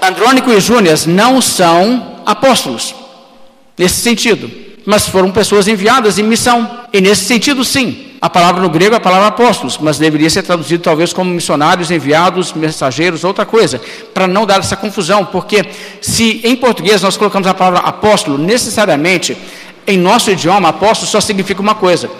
Andrônico 0.01 0.51
e 0.51 0.61
Júnias 0.61 1.05
não 1.05 1.43
são 1.43 2.23
apóstolos, 2.25 2.95
nesse 3.77 4.01
sentido, 4.01 4.51
mas 4.91 5.09
foram 5.09 5.31
pessoas 5.31 5.69
enviadas 5.69 6.19
em 6.19 6.25
missão, 6.25 6.69
e 6.93 7.01
nesse 7.01 7.25
sentido, 7.25 7.65
sim. 7.65 8.09
A 8.21 8.29
palavra 8.29 8.61
no 8.61 8.69
grego 8.69 8.93
é 8.93 8.97
a 8.99 9.01
palavra 9.01 9.29
apóstolos, 9.29 9.79
mas 9.79 9.99
deveria 9.99 10.29
ser 10.29 10.43
traduzido 10.43 10.83
talvez 10.83 11.13
como 11.13 11.31
missionários, 11.31 11.93
enviados, 11.93 12.53
mensageiros, 12.53 13.23
outra 13.23 13.47
coisa, 13.47 13.81
para 14.13 14.27
não 14.27 14.45
dar 14.45 14.59
essa 14.59 14.75
confusão, 14.75 15.25
porque 15.25 15.65
se 16.01 16.41
em 16.43 16.57
português 16.57 17.03
nós 17.03 17.17
colocamos 17.17 17.47
a 17.47 17.55
palavra 17.55 17.89
apóstolo, 17.89 18.37
necessariamente 18.37 19.39
em 19.87 19.97
nosso 19.97 20.29
idioma, 20.29 20.71
apóstolo 20.71 21.09
só 21.09 21.21
significa 21.21 21.63
uma 21.63 21.77
coisa. 21.77 22.11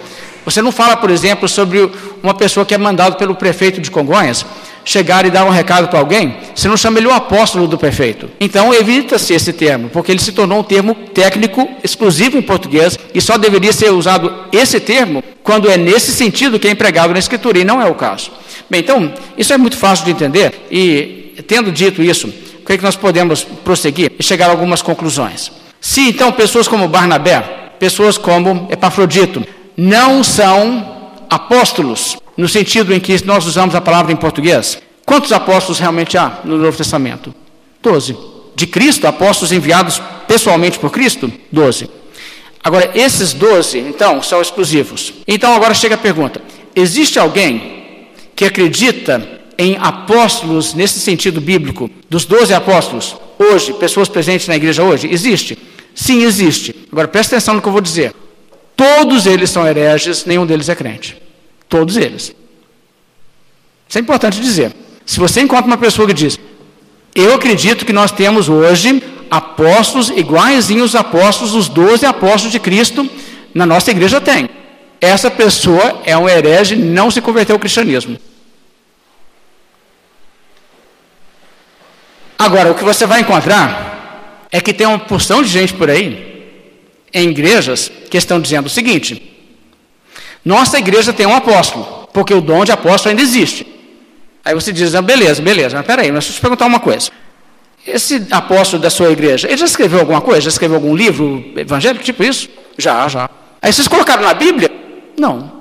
Você 0.45 0.61
não 0.61 0.71
fala, 0.71 0.95
por 0.95 1.09
exemplo, 1.09 1.49
sobre 1.49 1.91
uma 2.23 2.33
pessoa 2.33 2.65
que 2.65 2.73
é 2.73 2.77
mandado 2.77 3.17
pelo 3.17 3.35
prefeito 3.35 3.81
de 3.81 3.91
Congonhas 3.91 4.45
chegar 4.83 5.25
e 5.25 5.29
dar 5.29 5.45
um 5.45 5.49
recado 5.49 5.87
para 5.87 5.99
alguém, 5.99 6.35
você 6.55 6.67
não 6.67 6.77
chama 6.77 6.99
ele 6.99 7.07
o 7.07 7.13
apóstolo 7.13 7.67
do 7.67 7.77
prefeito. 7.77 8.29
Então 8.39 8.73
evita-se 8.73 9.33
esse 9.33 9.53
termo, 9.53 9.89
porque 9.89 10.11
ele 10.11 10.19
se 10.19 10.31
tornou 10.31 10.59
um 10.59 10.63
termo 10.63 10.95
técnico 10.95 11.67
exclusivo 11.83 12.37
em 12.37 12.41
português 12.41 12.97
e 13.13 13.21
só 13.21 13.37
deveria 13.37 13.73
ser 13.73 13.91
usado 13.91 14.33
esse 14.51 14.79
termo 14.79 15.23
quando 15.43 15.69
é 15.69 15.77
nesse 15.77 16.11
sentido 16.11 16.59
que 16.59 16.67
é 16.67 16.71
empregado 16.71 17.13
na 17.13 17.19
escritura, 17.19 17.59
e 17.59 17.63
não 17.63 17.81
é 17.81 17.85
o 17.85 17.95
caso. 17.95 18.31
Bem, 18.69 18.81
então, 18.81 19.13
isso 19.37 19.53
é 19.53 19.57
muito 19.57 19.77
fácil 19.77 20.05
de 20.05 20.11
entender, 20.11 20.67
e 20.71 21.35
tendo 21.47 21.71
dito 21.71 22.01
isso, 22.01 22.27
o 22.27 22.65
que, 22.65 22.73
é 22.73 22.77
que 22.77 22.83
nós 22.83 22.95
podemos 22.95 23.43
prosseguir 23.43 24.11
e 24.17 24.23
chegar 24.23 24.47
a 24.47 24.51
algumas 24.51 24.81
conclusões? 24.81 25.51
Se 25.79 26.09
então 26.09 26.31
pessoas 26.31 26.67
como 26.67 26.87
Barnabé, 26.87 27.39
pessoas 27.79 28.17
como 28.17 28.67
Epafrodito, 28.71 29.43
não 29.75 30.23
são 30.23 31.11
apóstolos, 31.29 32.17
no 32.41 32.49
sentido 32.49 32.91
em 32.91 32.99
que 32.99 33.23
nós 33.23 33.45
usamos 33.45 33.75
a 33.75 33.79
palavra 33.79 34.11
em 34.11 34.15
português. 34.15 34.81
Quantos 35.05 35.31
apóstolos 35.31 35.77
realmente 35.77 36.17
há 36.17 36.39
no 36.43 36.57
Novo 36.57 36.75
Testamento? 36.75 37.31
Doze. 37.83 38.17
De 38.55 38.65
Cristo, 38.65 39.05
apóstolos 39.05 39.51
enviados 39.51 40.01
pessoalmente 40.27 40.79
por 40.79 40.89
Cristo? 40.89 41.31
Doze. 41.51 41.87
Agora, 42.63 42.89
esses 42.95 43.33
doze, 43.33 43.77
então, 43.77 44.23
são 44.23 44.41
exclusivos. 44.41 45.13
Então, 45.27 45.53
agora 45.53 45.75
chega 45.75 45.93
a 45.93 45.99
pergunta: 45.99 46.41
existe 46.75 47.19
alguém 47.19 48.07
que 48.35 48.45
acredita 48.45 49.39
em 49.55 49.77
apóstolos 49.79 50.73
nesse 50.73 50.99
sentido 50.99 51.39
bíblico, 51.39 51.91
dos 52.09 52.25
doze 52.25 52.55
apóstolos, 52.55 53.15
hoje, 53.37 53.71
pessoas 53.73 54.09
presentes 54.09 54.47
na 54.47 54.55
igreja 54.55 54.81
hoje? 54.81 55.07
Existe? 55.11 55.59
Sim, 55.93 56.23
existe. 56.23 56.75
Agora, 56.91 57.07
presta 57.07 57.35
atenção 57.35 57.53
no 57.53 57.61
que 57.61 57.67
eu 57.67 57.71
vou 57.71 57.81
dizer. 57.81 58.15
Todos 58.75 59.27
eles 59.27 59.51
são 59.51 59.67
hereges, 59.67 60.25
nenhum 60.25 60.43
deles 60.43 60.69
é 60.69 60.73
crente. 60.73 61.20
Todos 61.71 61.95
eles. 61.95 62.35
Isso 63.87 63.97
é 63.97 64.01
importante 64.01 64.41
dizer. 64.41 64.75
Se 65.05 65.17
você 65.21 65.39
encontra 65.39 65.67
uma 65.67 65.77
pessoa 65.77 66.05
que 66.05 66.13
diz, 66.13 66.37
eu 67.15 67.33
acredito 67.33 67.85
que 67.85 67.93
nós 67.93 68.11
temos 68.11 68.49
hoje 68.49 69.01
apóstolos 69.29 70.09
iguaizinhos 70.09 70.89
os 70.89 70.95
apóstolos, 70.95 71.55
os 71.55 71.69
doze 71.69 72.05
apóstolos 72.05 72.51
de 72.51 72.59
Cristo, 72.59 73.09
na 73.53 73.65
nossa 73.65 73.89
igreja 73.89 74.19
tem. 74.19 74.49
Essa 74.99 75.31
pessoa 75.31 76.01
é 76.05 76.17
um 76.17 76.27
herege, 76.27 76.75
não 76.75 77.09
se 77.09 77.21
converteu 77.21 77.55
ao 77.55 77.59
cristianismo. 77.59 78.19
Agora, 82.37 82.71
o 82.71 82.75
que 82.75 82.83
você 82.83 83.05
vai 83.05 83.21
encontrar 83.21 84.47
é 84.51 84.59
que 84.59 84.73
tem 84.73 84.85
uma 84.85 84.99
porção 84.99 85.41
de 85.41 85.47
gente 85.47 85.73
por 85.73 85.89
aí, 85.89 86.49
em 87.13 87.29
igrejas, 87.29 87.89
que 88.09 88.17
estão 88.17 88.41
dizendo 88.41 88.65
o 88.65 88.69
seguinte: 88.69 89.30
nossa 90.43 90.79
igreja 90.79 91.13
tem 91.13 91.25
um 91.25 91.35
apóstolo, 91.35 92.07
porque 92.13 92.33
o 92.33 92.41
dom 92.41 92.65
de 92.65 92.71
apóstolo 92.71 93.11
ainda 93.11 93.21
existe. 93.21 93.65
Aí 94.43 94.53
você 94.53 94.71
diz, 94.71 94.95
ah, 94.95 95.01
beleza, 95.01 95.41
beleza, 95.41 95.77
mas 95.77 95.85
peraí, 95.85 96.11
mas 96.11 96.23
deixa 96.23 96.31
eu 96.31 96.35
te 96.35 96.41
perguntar 96.41 96.65
uma 96.65 96.79
coisa. 96.79 97.11
Esse 97.85 98.27
apóstolo 98.31 98.81
da 98.81 98.89
sua 98.89 99.11
igreja, 99.11 99.47
ele 99.47 99.57
já 99.57 99.65
escreveu 99.65 99.99
alguma 99.99 100.21
coisa? 100.21 100.41
Já 100.41 100.49
escreveu 100.49 100.77
algum 100.77 100.95
livro 100.95 101.43
evangélico, 101.55 102.03
tipo 102.03 102.23
isso? 102.23 102.49
Já, 102.77 103.07
já. 103.07 103.29
Aí 103.61 103.71
vocês 103.71 103.87
colocaram 103.87 104.23
na 104.23 104.33
Bíblia? 104.33 104.69
Não. 105.17 105.51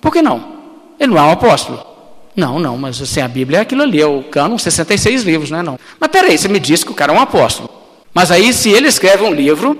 Por 0.00 0.12
que 0.12 0.22
não? 0.22 0.60
Ele 0.98 1.12
não 1.12 1.18
é 1.18 1.22
um 1.22 1.30
apóstolo. 1.30 1.84
Não, 2.36 2.58
não, 2.58 2.76
mas 2.76 3.00
assim, 3.02 3.20
a 3.20 3.28
Bíblia 3.28 3.58
é 3.58 3.62
aquilo 3.62 3.82
ali, 3.82 4.00
é 4.00 4.06
o 4.06 4.22
cânon, 4.22 4.56
66 4.56 5.22
livros, 5.22 5.50
não 5.50 5.58
é 5.58 5.62
não? 5.62 5.78
Mas 5.98 6.10
peraí, 6.10 6.38
você 6.38 6.48
me 6.48 6.60
disse 6.60 6.84
que 6.84 6.92
o 6.92 6.94
cara 6.94 7.12
é 7.12 7.16
um 7.16 7.20
apóstolo. 7.20 7.68
Mas 8.14 8.30
aí, 8.30 8.52
se 8.52 8.70
ele 8.70 8.88
escreve 8.88 9.24
um 9.24 9.32
livro, 9.32 9.76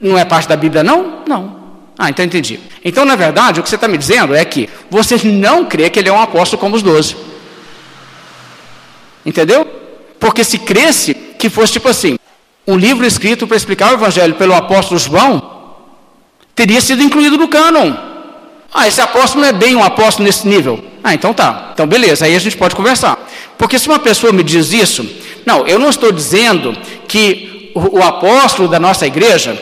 não 0.00 0.16
é 0.16 0.24
parte 0.24 0.48
da 0.48 0.56
Bíblia, 0.56 0.82
não? 0.82 1.24
Não. 1.26 1.57
Ah, 1.98 2.10
então 2.10 2.24
entendi. 2.24 2.60
Então, 2.84 3.04
na 3.04 3.16
verdade, 3.16 3.58
o 3.58 3.62
que 3.62 3.68
você 3.68 3.74
está 3.74 3.88
me 3.88 3.98
dizendo 3.98 4.32
é 4.32 4.44
que 4.44 4.70
você 4.88 5.16
não 5.24 5.64
crê 5.64 5.90
que 5.90 5.98
ele 5.98 6.08
é 6.08 6.12
um 6.12 6.22
apóstolo 6.22 6.60
como 6.60 6.76
os 6.76 6.82
doze. 6.82 7.16
Entendeu? 9.26 9.66
Porque 10.20 10.44
se 10.44 10.58
cresce 10.58 11.12
que 11.12 11.50
fosse 11.50 11.72
tipo 11.72 11.88
assim, 11.88 12.16
um 12.64 12.76
livro 12.76 13.04
escrito 13.04 13.48
para 13.48 13.56
explicar 13.56 13.90
o 13.90 13.94
Evangelho 13.94 14.34
pelo 14.36 14.54
apóstolo 14.54 15.00
João, 15.00 15.58
teria 16.54 16.80
sido 16.80 17.02
incluído 17.02 17.36
no 17.36 17.48
cânon. 17.48 17.92
Ah, 18.72 18.86
esse 18.86 19.00
apóstolo 19.00 19.42
não 19.42 19.48
é 19.48 19.52
bem 19.52 19.74
um 19.74 19.82
apóstolo 19.82 20.24
nesse 20.26 20.46
nível. 20.46 20.84
Ah, 21.02 21.14
então 21.14 21.34
tá. 21.34 21.70
Então 21.74 21.86
beleza, 21.86 22.26
aí 22.26 22.36
a 22.36 22.38
gente 22.38 22.56
pode 22.56 22.76
conversar. 22.76 23.18
Porque 23.56 23.76
se 23.76 23.88
uma 23.88 23.98
pessoa 23.98 24.32
me 24.32 24.44
diz 24.44 24.72
isso, 24.72 25.04
não, 25.44 25.66
eu 25.66 25.80
não 25.80 25.90
estou 25.90 26.12
dizendo 26.12 26.76
que 27.08 27.72
o, 27.74 27.98
o 27.98 28.02
apóstolo 28.04 28.68
da 28.68 28.78
nossa 28.78 29.06
igreja 29.06 29.58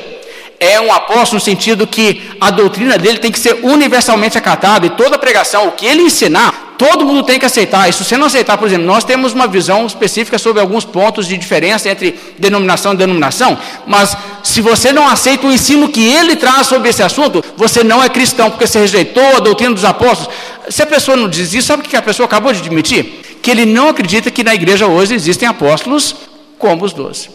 é 0.59 0.81
um 0.81 0.93
apóstolo 0.93 1.35
no 1.35 1.41
sentido 1.41 1.87
que 1.87 2.31
a 2.41 2.51
doutrina 2.51 2.97
dele 2.97 3.19
tem 3.19 3.31
que 3.31 3.39
ser 3.39 3.61
universalmente 3.63 4.39
acatada 4.39 4.87
e 4.87 4.91
toda 4.91 5.19
pregação, 5.19 5.69
o 5.69 5.73
que 5.73 5.85
ele 5.85 6.03
ensinar, 6.03 6.75
todo 6.79 7.05
mundo 7.05 7.23
tem 7.23 7.39
que 7.39 7.47
aceitar. 7.47 7.89
E 7.89 7.93
se 7.93 8.05
você 8.05 8.17
não 8.17 8.27
aceitar, 8.27 8.57
por 8.57 8.67
exemplo, 8.67 8.87
nós 8.87 9.05
temos 9.05 9.33
uma 9.33 9.47
visão 9.47 9.87
específica 9.87 10.39
sobre 10.39 10.61
alguns 10.61 10.85
pontos 10.85 11.27
de 11.27 11.37
diferença 11.37 11.89
entre 11.89 12.19
denominação 12.39 12.95
e 12.95 12.97
denominação, 12.97 13.59
mas 13.87 14.17
se 14.43 14.61
você 14.61 14.93
não 14.93 15.07
aceita 15.09 15.47
o 15.47 15.53
ensino 15.53 15.89
que 15.89 16.07
ele 16.07 16.37
traz 16.37 16.67
sobre 16.67 16.89
esse 16.89 17.03
assunto, 17.03 17.45
você 17.57 17.83
não 17.83 18.03
é 18.03 18.09
cristão, 18.09 18.51
porque 18.51 18.67
você 18.67 18.81
rejeitou 18.81 19.37
a 19.37 19.41
doutrina 19.41 19.75
dos 19.75 19.85
apóstolos. 19.85 20.33
Se 20.69 20.83
a 20.83 20.87
pessoa 20.87 21.17
não 21.17 21.29
diz 21.29 21.53
isso, 21.53 21.69
sabe 21.69 21.83
o 21.83 21.89
que 21.89 21.97
a 21.97 22.03
pessoa 22.03 22.27
acabou 22.27 22.53
de 22.53 22.61
admitir? 22.61 23.39
Que 23.43 23.51
ele 23.51 23.67
não 23.67 23.89
acredita 23.89 24.31
que 24.31 24.43
na 24.43 24.55
igreja 24.55 24.87
hoje 24.87 25.15
existem 25.15 25.49
apóstolos 25.49 26.17
como 26.59 26.85
os 26.85 26.93
doze. 26.93 27.31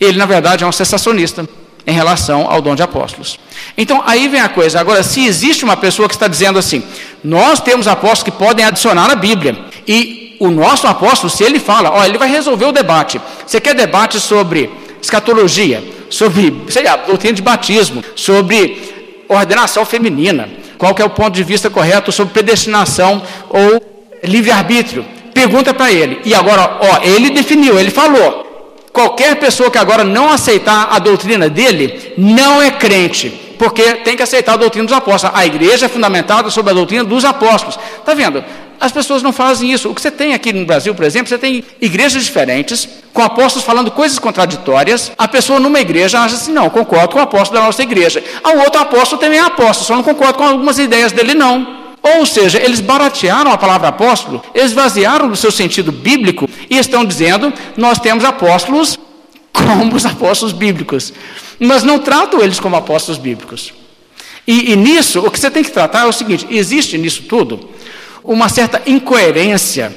Ele, 0.00 0.18
na 0.18 0.26
verdade, 0.26 0.62
é 0.62 0.66
um 0.66 0.72
sensacionista. 0.72 1.48
Em 1.86 1.92
relação 1.92 2.50
ao 2.50 2.60
dom 2.60 2.74
de 2.74 2.82
apóstolos. 2.82 3.38
Então, 3.78 4.02
aí 4.04 4.26
vem 4.28 4.40
a 4.40 4.48
coisa. 4.48 4.80
Agora, 4.80 5.02
se 5.02 5.24
existe 5.24 5.64
uma 5.64 5.76
pessoa 5.76 6.08
que 6.08 6.14
está 6.14 6.26
dizendo 6.26 6.58
assim, 6.58 6.82
nós 7.22 7.60
temos 7.60 7.86
apóstolos 7.86 8.24
que 8.24 8.30
podem 8.32 8.64
adicionar 8.64 9.10
a 9.10 9.14
Bíblia, 9.14 9.56
e 9.86 10.36
o 10.40 10.50
nosso 10.50 10.86
apóstolo, 10.86 11.30
se 11.30 11.44
ele 11.44 11.58
fala, 11.58 11.90
ó, 11.92 12.04
ele 12.04 12.18
vai 12.18 12.28
resolver 12.28 12.66
o 12.66 12.72
debate. 12.72 13.20
Você 13.46 13.60
quer 13.60 13.74
debate 13.74 14.18
sobre 14.18 14.70
escatologia, 15.00 15.82
sobre, 16.10 16.64
sei 16.68 16.82
lá, 16.82 16.96
doutrina 16.96 17.34
de 17.34 17.42
batismo, 17.42 18.02
sobre 18.14 19.24
ordenação 19.28 19.84
feminina, 19.84 20.48
qual 20.78 20.94
é 20.98 21.04
o 21.04 21.10
ponto 21.10 21.30
de 21.30 21.42
vista 21.42 21.70
correto 21.70 22.12
sobre 22.12 22.34
predestinação 22.34 23.22
ou 23.48 23.82
livre-arbítrio? 24.22 25.04
Pergunta 25.32 25.72
para 25.72 25.92
ele. 25.92 26.20
E 26.24 26.34
agora, 26.34 26.78
ó, 26.80 27.02
ele 27.02 27.30
definiu, 27.30 27.78
ele 27.78 27.90
falou. 27.90 28.45
Qualquer 28.96 29.36
pessoa 29.36 29.70
que 29.70 29.76
agora 29.76 30.02
não 30.02 30.30
aceitar 30.30 30.88
a 30.90 30.98
doutrina 30.98 31.50
dele, 31.50 32.14
não 32.16 32.62
é 32.62 32.70
crente, 32.70 33.28
porque 33.58 33.82
tem 33.96 34.16
que 34.16 34.22
aceitar 34.22 34.54
a 34.54 34.56
doutrina 34.56 34.86
dos 34.86 34.96
apóstolos. 34.96 35.36
A 35.36 35.44
igreja 35.44 35.84
é 35.84 35.88
fundamentada 35.90 36.48
sobre 36.48 36.70
a 36.70 36.74
doutrina 36.74 37.04
dos 37.04 37.22
apóstolos. 37.22 37.78
Está 37.98 38.14
vendo? 38.14 38.42
As 38.80 38.90
pessoas 38.90 39.22
não 39.22 39.34
fazem 39.34 39.70
isso. 39.70 39.90
O 39.90 39.94
que 39.94 40.00
você 40.00 40.10
tem 40.10 40.32
aqui 40.32 40.50
no 40.50 40.64
Brasil, 40.64 40.94
por 40.94 41.04
exemplo, 41.04 41.28
você 41.28 41.36
tem 41.36 41.62
igrejas 41.78 42.24
diferentes, 42.24 42.88
com 43.12 43.20
apóstolos 43.20 43.66
falando 43.66 43.90
coisas 43.90 44.18
contraditórias. 44.18 45.12
A 45.18 45.28
pessoa 45.28 45.60
numa 45.60 45.78
igreja 45.78 46.20
acha 46.20 46.36
assim: 46.36 46.50
não, 46.50 46.70
concordo 46.70 47.10
com 47.10 47.18
o 47.18 47.22
apóstolo 47.22 47.60
da 47.60 47.66
nossa 47.66 47.82
igreja. 47.82 48.24
O 48.42 48.60
outro 48.60 48.80
apóstolo 48.80 49.20
também 49.20 49.38
é 49.38 49.42
apóstolo, 49.42 49.88
só 49.88 49.94
não 49.94 50.02
concordo 50.02 50.38
com 50.38 50.44
algumas 50.44 50.78
ideias 50.78 51.12
dele, 51.12 51.34
não. 51.34 51.85
Ou 52.14 52.24
seja, 52.24 52.62
eles 52.62 52.78
baratearam 52.78 53.50
a 53.50 53.58
palavra 53.58 53.88
apóstolo, 53.88 54.40
esvaziaram 54.54 55.28
do 55.28 55.34
seu 55.34 55.50
sentido 55.50 55.90
bíblico 55.90 56.48
e 56.70 56.78
estão 56.78 57.04
dizendo: 57.04 57.52
nós 57.76 57.98
temos 57.98 58.24
apóstolos 58.24 58.96
como 59.52 59.96
os 59.96 60.06
apóstolos 60.06 60.52
bíblicos, 60.52 61.12
mas 61.58 61.82
não 61.82 61.98
tratam 61.98 62.40
eles 62.40 62.60
como 62.60 62.76
apóstolos 62.76 63.18
bíblicos. 63.18 63.72
E, 64.46 64.72
e 64.72 64.76
nisso, 64.76 65.20
o 65.26 65.30
que 65.30 65.40
você 65.40 65.50
tem 65.50 65.64
que 65.64 65.72
tratar 65.72 66.02
é 66.02 66.06
o 66.06 66.12
seguinte: 66.12 66.46
existe 66.48 66.96
nisso 66.96 67.24
tudo 67.24 67.70
uma 68.22 68.48
certa 68.48 68.82
incoerência, 68.86 69.94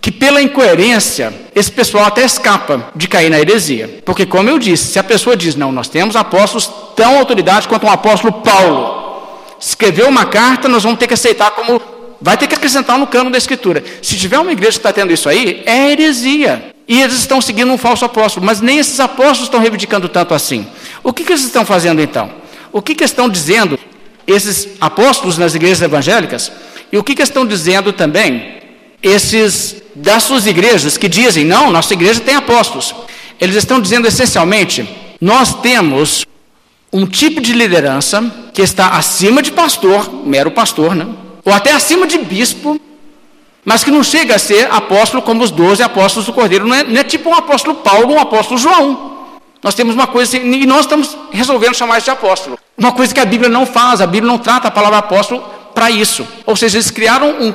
que 0.00 0.10
pela 0.10 0.40
incoerência 0.40 1.34
esse 1.54 1.70
pessoal 1.70 2.04
até 2.04 2.24
escapa 2.24 2.90
de 2.96 3.08
cair 3.08 3.28
na 3.28 3.38
heresia. 3.38 4.00
Porque, 4.06 4.24
como 4.24 4.48
eu 4.48 4.58
disse, 4.58 4.92
se 4.92 4.98
a 4.98 5.04
pessoa 5.04 5.36
diz, 5.36 5.54
não, 5.54 5.70
nós 5.70 5.88
temos 5.88 6.16
apóstolos 6.16 6.70
tão 6.96 7.18
autoridade 7.18 7.68
quanto 7.68 7.86
um 7.86 7.90
apóstolo 7.90 8.32
Paulo 8.32 9.01
escreveu 9.64 10.08
uma 10.08 10.26
carta, 10.26 10.68
nós 10.68 10.82
vamos 10.82 10.98
ter 10.98 11.06
que 11.06 11.14
aceitar 11.14 11.50
como. 11.52 11.80
Vai 12.20 12.36
ter 12.36 12.46
que 12.46 12.54
acrescentar 12.54 12.98
no 12.98 13.06
cano 13.06 13.30
da 13.30 13.38
Escritura. 13.38 13.82
Se 14.00 14.16
tiver 14.16 14.38
uma 14.38 14.52
igreja 14.52 14.72
que 14.72 14.78
está 14.78 14.92
tendo 14.92 15.12
isso 15.12 15.28
aí, 15.28 15.62
é 15.66 15.90
heresia. 15.90 16.72
E 16.86 17.00
eles 17.00 17.14
estão 17.14 17.40
seguindo 17.40 17.72
um 17.72 17.78
falso 17.78 18.04
apóstolo, 18.04 18.44
mas 18.44 18.60
nem 18.60 18.78
esses 18.78 19.00
apóstolos 19.00 19.44
estão 19.44 19.60
reivindicando 19.60 20.08
tanto 20.08 20.34
assim. 20.34 20.66
O 21.02 21.12
que, 21.12 21.24
que 21.24 21.32
eles 21.32 21.44
estão 21.44 21.64
fazendo 21.64 22.00
então? 22.00 22.30
O 22.72 22.80
que, 22.80 22.94
que 22.94 23.02
estão 23.02 23.28
dizendo 23.28 23.78
esses 24.26 24.68
apóstolos 24.80 25.38
nas 25.38 25.54
igrejas 25.54 25.82
evangélicas? 25.82 26.52
E 26.92 26.98
o 26.98 27.02
que, 27.02 27.14
que 27.14 27.22
estão 27.22 27.46
dizendo 27.46 27.92
também 27.92 28.60
esses 29.02 29.82
das 29.94 30.22
suas 30.22 30.46
igrejas 30.46 30.96
que 30.96 31.08
dizem, 31.08 31.44
não, 31.44 31.70
nossa 31.70 31.92
igreja 31.92 32.20
tem 32.20 32.34
apóstolos. 32.34 32.94
Eles 33.40 33.56
estão 33.56 33.80
dizendo 33.80 34.06
essencialmente, 34.06 34.88
nós 35.20 35.54
temos 35.60 36.24
um 36.92 37.06
tipo 37.06 37.40
de 37.40 37.52
liderança 37.52 38.22
que 38.52 38.60
está 38.60 38.88
acima 38.88 39.42
de 39.42 39.50
pastor, 39.50 40.26
mero 40.26 40.50
pastor, 40.50 40.94
né? 40.94 41.06
ou 41.44 41.52
até 41.52 41.72
acima 41.72 42.06
de 42.06 42.18
bispo, 42.18 42.80
mas 43.64 43.82
que 43.82 43.90
não 43.90 44.02
chega 44.02 44.34
a 44.34 44.38
ser 44.38 44.68
apóstolo 44.70 45.22
como 45.22 45.42
os 45.42 45.50
doze 45.50 45.82
apóstolos 45.82 46.26
do 46.26 46.32
Cordeiro. 46.32 46.66
Não 46.66 46.74
é, 46.74 46.84
não 46.84 47.00
é 47.00 47.04
tipo 47.04 47.30
um 47.30 47.34
apóstolo 47.34 47.76
Paulo 47.76 48.10
ou 48.10 48.16
um 48.16 48.20
apóstolo 48.20 48.58
João. 48.58 49.12
Nós 49.62 49.74
temos 49.74 49.94
uma 49.94 50.08
coisa 50.08 50.36
assim, 50.36 50.52
e 50.52 50.66
nós 50.66 50.80
estamos 50.80 51.16
resolvendo 51.30 51.74
chamar 51.74 51.98
isso 51.98 52.06
de 52.06 52.10
apóstolo. 52.10 52.58
Uma 52.76 52.92
coisa 52.92 53.14
que 53.14 53.20
a 53.20 53.24
Bíblia 53.24 53.48
não 53.48 53.64
faz, 53.64 54.00
a 54.00 54.06
Bíblia 54.06 54.30
não 54.30 54.38
trata 54.38 54.68
a 54.68 54.70
palavra 54.70 54.98
apóstolo 54.98 55.40
para 55.72 55.90
isso. 55.90 56.26
Ou 56.44 56.56
seja, 56.56 56.76
eles 56.76 56.90
criaram 56.90 57.30
um, 57.40 57.54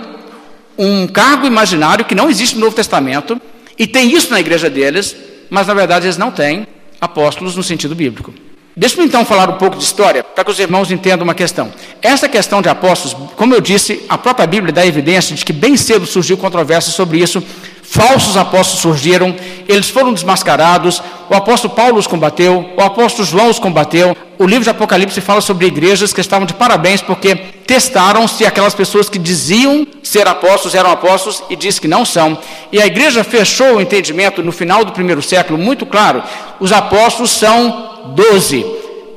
um 0.78 1.08
cargo 1.08 1.46
imaginário 1.46 2.06
que 2.06 2.16
não 2.16 2.30
existe 2.30 2.56
no 2.56 2.62
Novo 2.62 2.76
Testamento, 2.76 3.40
e 3.78 3.86
tem 3.86 4.12
isso 4.12 4.32
na 4.32 4.40
igreja 4.40 4.70
deles, 4.70 5.16
mas 5.50 5.68
na 5.68 5.74
verdade 5.74 6.06
eles 6.06 6.18
não 6.18 6.32
têm 6.32 6.66
apóstolos 7.00 7.56
no 7.56 7.62
sentido 7.62 7.94
bíblico. 7.94 8.34
Deixa-me 8.80 9.08
então 9.08 9.26
falar 9.26 9.50
um 9.50 9.54
pouco 9.54 9.76
de 9.76 9.84
história, 9.84 10.24
para 10.24 10.44
que 10.44 10.52
os 10.52 10.60
irmãos 10.60 10.92
entendam 10.92 11.24
uma 11.24 11.34
questão. 11.34 11.74
Essa 12.00 12.30
questão 12.30 12.62
de 12.62 12.70
apóstolos, 12.70 13.18
como 13.36 13.56
eu 13.56 13.60
disse, 13.60 14.04
a 14.08 14.20
própria 14.20 14.46
Bíblia 14.46 14.72
dá 14.72 14.86
evidência 14.86 15.36
de 15.36 15.44
que 15.44 15.52
bem 15.52 15.76
cedo 15.76 16.06
surgiu 16.06 16.38
controvérsia 16.38 16.92
sobre 16.92 17.18
isso. 17.18 17.44
Falsos 17.82 18.38
apóstolos 18.38 18.82
surgiram, 18.82 19.36
eles 19.68 19.90
foram 19.90 20.14
desmascarados. 20.14 21.02
O 21.28 21.34
apóstolo 21.34 21.74
Paulo 21.74 21.98
os 21.98 22.06
combateu, 22.06 22.70
o 22.78 22.82
apóstolo 22.84 23.28
João 23.28 23.50
os 23.50 23.58
combateu. 23.58 24.16
O 24.38 24.46
livro 24.46 24.64
de 24.64 24.70
Apocalipse 24.70 25.22
fala 25.22 25.42
sobre 25.42 25.66
igrejas 25.66 26.14
que 26.14 26.22
estavam 26.22 26.46
de 26.46 26.54
parabéns 26.54 27.02
porque 27.02 27.36
testaram 27.66 28.28
se 28.28 28.46
aquelas 28.46 28.76
pessoas 28.76 29.10
que 29.10 29.18
diziam 29.18 29.88
ser 30.04 30.28
apóstolos 30.28 30.76
eram 30.76 30.92
apóstolos 30.92 31.44
e 31.50 31.56
diz 31.56 31.80
que 31.80 31.88
não 31.88 32.06
são. 32.06 32.38
E 32.72 32.80
a 32.80 32.86
igreja 32.86 33.24
fechou 33.24 33.78
o 33.78 33.82
entendimento 33.82 34.44
no 34.44 34.52
final 34.52 34.86
do 34.86 34.92
primeiro 34.92 35.24
século 35.24 35.58
muito 35.58 35.84
claro: 35.84 36.22
os 36.60 36.72
apóstolos 36.72 37.32
são 37.32 37.97
doze. 38.16 38.66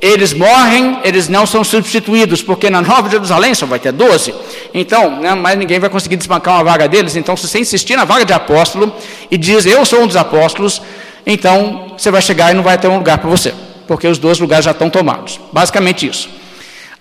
Eles 0.01 0.33
morrem, 0.33 0.99
eles 1.05 1.29
não 1.29 1.45
são 1.45 1.63
substituídos, 1.63 2.43
porque 2.43 2.71
na 2.71 2.81
Nova 2.81 3.11
Jerusalém 3.11 3.55
só 3.55 3.67
vai 3.67 3.79
ter 3.79 3.93
doze. 3.93 4.35
Então, 4.73 5.21
né, 5.21 5.35
mais 5.35 5.59
ninguém 5.59 5.79
vai 5.79 5.91
conseguir 5.91 6.17
desbancar 6.17 6.55
uma 6.55 6.65
vaga 6.65 6.89
deles. 6.89 7.17
Então, 7.17 7.37
se 7.37 7.47
você 7.47 7.59
insistir 7.59 7.97
na 7.97 8.05
vaga 8.05 8.25
de 8.25 8.33
apóstolo 8.33 8.93
e 9.31 9.37
diz, 9.37 9.67
eu 9.67 9.85
sou 9.85 10.03
um 10.03 10.07
dos 10.07 10.17
apóstolos, 10.17 10.81
então 11.27 11.93
você 11.99 12.11
vai 12.11 12.23
chegar 12.23 12.51
e 12.51 12.55
não 12.55 12.63
vai 12.63 12.79
ter 12.79 12.89
um 12.89 12.97
lugar 12.97 13.19
para 13.19 13.29
você, 13.29 13.53
porque 13.87 14.09
os 14.09 14.17
dois 14.17 14.39
lugares 14.39 14.65
já 14.65 14.71
estão 14.71 14.89
tomados. 14.89 15.39
Basicamente 15.53 16.07
isso. 16.07 16.31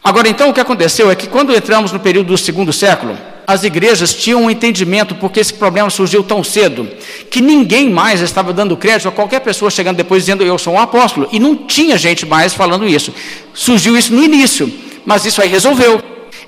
Agora, 0.04 0.28
então, 0.28 0.50
o 0.50 0.54
que 0.54 0.60
aconteceu 0.60 1.10
é 1.10 1.16
que 1.16 1.28
quando 1.28 1.56
entramos 1.56 1.94
no 1.94 2.00
período 2.00 2.28
do 2.28 2.38
segundo 2.38 2.74
século, 2.74 3.18
as 3.50 3.64
igrejas 3.64 4.14
tinham 4.14 4.44
um 4.44 4.52
entendimento, 4.52 5.16
porque 5.16 5.40
esse 5.40 5.52
problema 5.52 5.90
surgiu 5.90 6.22
tão 6.22 6.44
cedo, 6.44 6.88
que 7.32 7.42
ninguém 7.42 7.90
mais 7.90 8.22
estava 8.22 8.54
dando 8.54 8.78
crédito 8.78 9.08
a 9.08 9.12
qualquer 9.12 9.40
pessoa 9.40 9.72
chegando 9.72 9.98
depois 9.98 10.22
dizendo 10.22 10.44
eu 10.44 10.56
sou 10.60 10.76
um 10.76 10.80
apóstolo. 10.80 11.28
E 11.32 11.40
não 11.40 11.56
tinha 11.56 11.98
gente 11.98 12.28
mais 12.28 12.54
falando 12.54 12.88
isso. 12.88 13.12
Surgiu 13.52 13.98
isso 13.98 14.14
no 14.14 14.24
início, 14.24 14.72
mas 15.04 15.26
isso 15.26 15.42
aí 15.42 15.50
resolveu. 15.50 16.00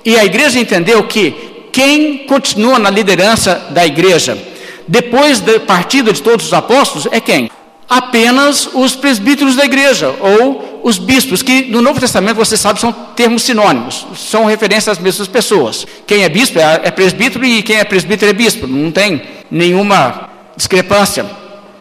E 0.04 0.16
a 0.16 0.24
igreja 0.24 0.60
entendeu 0.60 1.02
que 1.02 1.34
quem 1.72 2.18
continua 2.18 2.78
na 2.78 2.88
liderança 2.88 3.66
da 3.70 3.84
igreja, 3.84 4.38
depois 4.86 5.40
da 5.40 5.58
partida 5.58 6.12
de 6.12 6.22
todos 6.22 6.46
os 6.46 6.52
apóstolos, 6.52 7.08
é 7.10 7.18
quem? 7.18 7.50
Apenas 7.90 8.68
os 8.72 8.94
presbíteros 8.94 9.56
da 9.56 9.64
igreja, 9.64 10.14
ou 10.20 10.71
os 10.82 10.98
bispos, 10.98 11.42
que 11.42 11.66
no 11.66 11.80
Novo 11.80 12.00
Testamento, 12.00 12.36
você 12.36 12.56
sabe, 12.56 12.80
são 12.80 12.92
termos 12.92 13.42
sinônimos, 13.42 14.06
são 14.16 14.44
referências 14.44 14.96
às 14.96 14.98
mesmas 14.98 15.28
pessoas. 15.28 15.86
Quem 16.06 16.24
é 16.24 16.28
bispo 16.28 16.58
é, 16.58 16.80
é 16.84 16.90
presbítero 16.90 17.44
e 17.44 17.62
quem 17.62 17.76
é 17.76 17.84
presbítero 17.84 18.30
é 18.30 18.34
bispo, 18.34 18.66
não 18.66 18.90
tem 18.90 19.22
nenhuma 19.50 20.28
discrepância. 20.56 21.24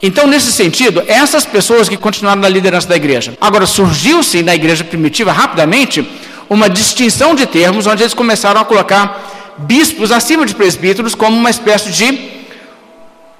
Então, 0.02 0.28
nesse 0.28 0.52
sentido, 0.52 1.04
essas 1.08 1.46
pessoas 1.46 1.88
que 1.90 1.98
continuaram 1.98 2.42
na 2.42 2.50
liderança 2.50 2.88
da 2.88 2.96
igreja. 2.96 3.38
Agora, 3.40 3.66
surgiu-se 3.66 4.42
na 4.42 4.56
igreja 4.56 4.84
primitiva, 4.84 5.32
rapidamente, 5.32 6.08
uma 6.50 6.70
distinção 6.70 7.36
de 7.36 7.46
termos, 7.46 7.88
onde 7.88 8.04
eles 8.04 8.14
começaram 8.14 8.62
a 8.62 8.66
colocar 8.66 9.56
bispos 9.60 10.12
acima 10.12 10.46
de 10.46 10.56
presbíteros 10.56 11.16
como 11.16 11.38
uma 11.38 11.50
espécie 11.50 11.92
de 11.92 12.32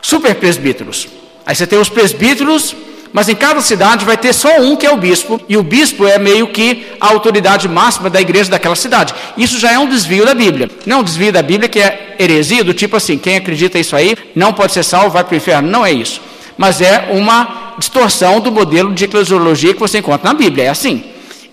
super 0.02 0.36
presbíteros. 0.36 1.08
Aí 1.46 1.56
você 1.56 1.66
tem 1.66 1.80
os 1.80 1.90
presbíteros 1.90 2.76
mas 3.14 3.28
em 3.28 3.36
cada 3.36 3.62
cidade 3.62 4.06
vai 4.06 4.16
ter 4.16 4.34
só 4.34 4.60
um 4.60 4.76
que 4.76 4.86
é 4.86 4.92
o 4.92 4.98
bispo, 4.98 5.40
e 5.50 5.58
o 5.58 5.64
bispo 5.64 6.08
é 6.08 6.18
meio 6.18 6.48
que 6.48 6.86
a 7.00 7.08
autoridade 7.08 7.68
máxima 7.68 8.10
da 8.10 8.22
igreja 8.22 8.50
daquela 8.50 8.76
cidade. 8.76 9.14
Isso 9.38 9.60
já 9.60 9.72
é 9.72 9.80
um 9.80 9.88
desvio 9.88 10.26
da 10.26 10.34
Bíblia. 10.34 10.70
Não 10.86 10.98
é 10.98 11.00
um 11.00 11.04
desvio 11.04 11.32
da 11.32 11.42
Bíblia 11.42 11.68
que 11.68 11.80
é 11.80 12.16
heresia, 12.18 12.64
do 12.64 12.74
tipo 12.74 12.96
assim, 12.96 13.18
quem 13.18 13.36
acredita 13.36 13.78
isso 13.78 13.96
aí 13.96 14.16
não 14.36 14.54
pode 14.54 14.72
ser 14.74 14.84
salvo, 14.84 15.10
vai 15.10 15.24
para 15.24 15.34
o 15.34 15.38
inferno. 15.38 15.70
Não 15.70 15.86
é 15.86 15.92
isso. 15.92 16.22
Mas 16.58 16.80
é 16.80 17.10
uma 17.12 17.74
distorção 17.78 18.40
do 18.40 18.52
modelo 18.52 18.94
de 18.94 19.06
eclesiologia 19.06 19.74
que 19.74 19.80
você 19.80 19.98
encontra 19.98 20.30
na 20.30 20.34
Bíblia. 20.34 20.66
É 20.66 20.70
assim. 20.70 21.04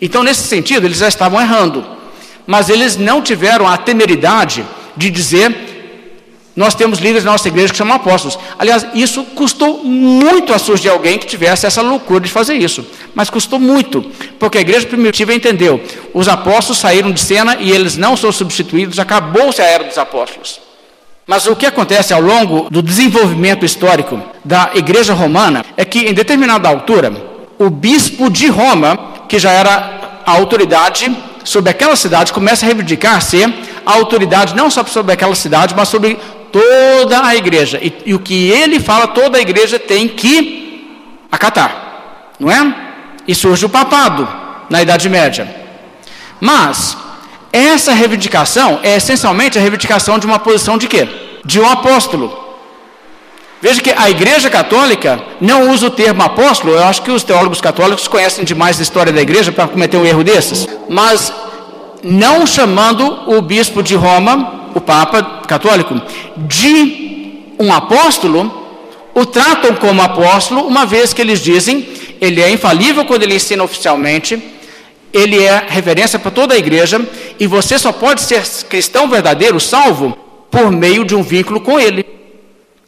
Então, 0.01 0.23
nesse 0.23 0.43
sentido, 0.43 0.87
eles 0.87 0.99
já 0.99 1.09
estavam 1.09 1.41
errando. 1.41 1.85
Mas 2.47 2.69
eles 2.69 2.97
não 2.97 3.21
tiveram 3.21 3.67
a 3.67 3.77
temeridade 3.77 4.65
de 4.97 5.11
dizer 5.11 5.78
nós 6.59 6.75
temos 6.75 6.99
líderes 6.99 7.23
na 7.23 7.31
nossa 7.31 7.47
igreja 7.47 7.71
que 7.73 7.79
chamam 7.79 7.95
apóstolos. 7.95 8.37
Aliás, 8.59 8.85
isso 8.93 9.23
custou 9.23 9.85
muito 9.85 10.53
a 10.53 10.59
surgir 10.59 10.89
alguém 10.89 11.17
que 11.17 11.25
tivesse 11.25 11.69
essa 11.69 11.81
loucura 11.81 12.19
de 12.19 12.29
fazer 12.29 12.55
isso. 12.55 12.85
Mas 13.15 13.31
custou 13.31 13.61
muito, 13.61 14.03
porque 14.41 14.59
a 14.59 14.61
igreja 14.61 14.85
primitiva 14.85 15.33
entendeu. 15.33 15.81
Os 16.13 16.27
apóstolos 16.27 16.79
saíram 16.79 17.13
de 17.13 17.21
cena 17.21 17.59
e 17.61 17.71
eles 17.71 17.97
não 17.97 18.17
são 18.17 18.33
substituídos, 18.33 18.99
acabou-se 18.99 19.63
a 19.63 19.67
era 19.67 19.85
dos 19.85 19.97
apóstolos. 19.97 20.61
Mas 21.25 21.47
o 21.47 21.55
que 21.55 21.65
acontece 21.65 22.13
ao 22.13 22.21
longo 22.21 22.69
do 22.69 22.83
desenvolvimento 22.83 23.65
histórico 23.65 24.21
da 24.45 24.73
igreja 24.75 25.15
romana 25.15 25.65
é 25.77 25.85
que, 25.85 26.09
em 26.09 26.13
determinada 26.13 26.69
altura, 26.69 27.13
o 27.57 27.71
bispo 27.71 28.29
de 28.29 28.49
Roma, 28.49 28.99
que 29.29 29.39
já 29.39 29.53
era 29.53 30.23
a 30.27 30.33
autoridade 30.33 31.17
sobre 31.45 31.71
aquela 31.71 31.95
cidade, 31.95 32.33
começa 32.33 32.67
a 32.67 32.67
reivindicar 32.67 33.23
ser 33.23 33.49
a 33.89 33.95
autoridade 33.95 34.55
não 34.55 34.71
só 34.71 34.85
sobre 34.85 35.15
aquela 35.15 35.35
cidade, 35.35 35.75
mas 35.75 35.89
sobre 35.89 36.19
toda 36.53 37.25
a 37.25 37.37
igreja. 37.37 37.79
E, 37.83 37.93
e, 38.07 38.15
o 38.15 38.19
que 38.19 38.51
ele 38.51 38.81
fala, 38.81 39.09
toda 39.09 39.39
a 39.39 39.41
igreja 39.41 39.79
tem 39.79 40.09
que 40.09 40.99
acatar, 41.31 42.33
não 42.39 42.51
é? 42.51 42.89
e 43.29 43.35
surge 43.35 43.67
o 43.67 43.69
papado 43.69 44.27
na 44.71 44.81
Idade 44.81 45.07
Média. 45.11 45.55
Mas 46.41 46.97
essa 47.53 47.93
reivindicação 47.93 48.81
é 48.83 48.97
essencialmente 48.97 49.59
a 49.59 49.61
reivindicação 49.61 50.19
de 50.19 50.27
uma 50.27 50.39
posição 50.39 50.79
de 50.79 50.89
quê? 50.89 51.07
De 51.45 51.61
um 51.61 51.69
apóstolo. 51.69 52.47
Veja 53.61 53.83
que 53.83 53.91
a 53.91 54.09
Igreja 54.09 54.49
Católica 54.49 55.21
não 55.41 55.71
usa 55.71 55.89
o 55.89 55.91
termo 55.91 56.23
apóstolo, 56.23 56.75
eu 56.75 56.85
acho 56.85 57.03
que 57.03 57.11
os 57.11 57.25
teólogos 57.25 57.61
católicos 57.61 58.09
conhecem 58.09 58.45
demais 58.45 58.79
a 58.79 58.83
história 58.83 59.13
da 59.13 59.21
Igreja 59.21 59.53
para 59.53 59.69
cometer 59.69 59.97
um 59.97 60.07
erro 60.07 60.25
desses, 60.25 60.67
mas 60.89 61.33
não 62.03 62.47
chamando 62.47 63.29
o 63.29 63.43
bispo 63.43 63.83
de 63.83 63.97
Roma, 63.97 64.58
o 64.75 64.81
Papa 64.81 65.43
Católico, 65.47 66.01
de 66.37 67.55
um 67.59 67.73
apóstolo, 67.73 68.67
o 69.15 69.27
tratam 69.27 69.75
como 69.77 70.03
apóstolo, 70.03 70.67
uma 70.67 70.87
vez 70.87 71.13
que 71.13 71.21
eles 71.21 71.41
dizem 71.41 71.87
ele 72.21 72.43
é 72.43 72.51
infalível 72.51 73.05
quando 73.05 73.23
ele 73.23 73.35
ensina 73.35 73.63
oficialmente, 73.63 74.43
ele 75.13 75.43
é 75.43 75.65
referência 75.69 76.19
para 76.19 76.31
toda 76.31 76.55
a 76.55 76.59
igreja, 76.59 77.01
e 77.39 77.47
você 77.47 77.79
só 77.79 77.93
pode 77.93 78.23
ser 78.23 78.43
cristão 78.69 79.09
verdadeiro, 79.09 79.59
salvo, 79.61 80.17
por 80.51 80.71
meio 80.71 81.05
de 81.05 81.15
um 81.15 81.23
vínculo 81.23 81.61
com 81.61 81.79
ele. 81.79 82.18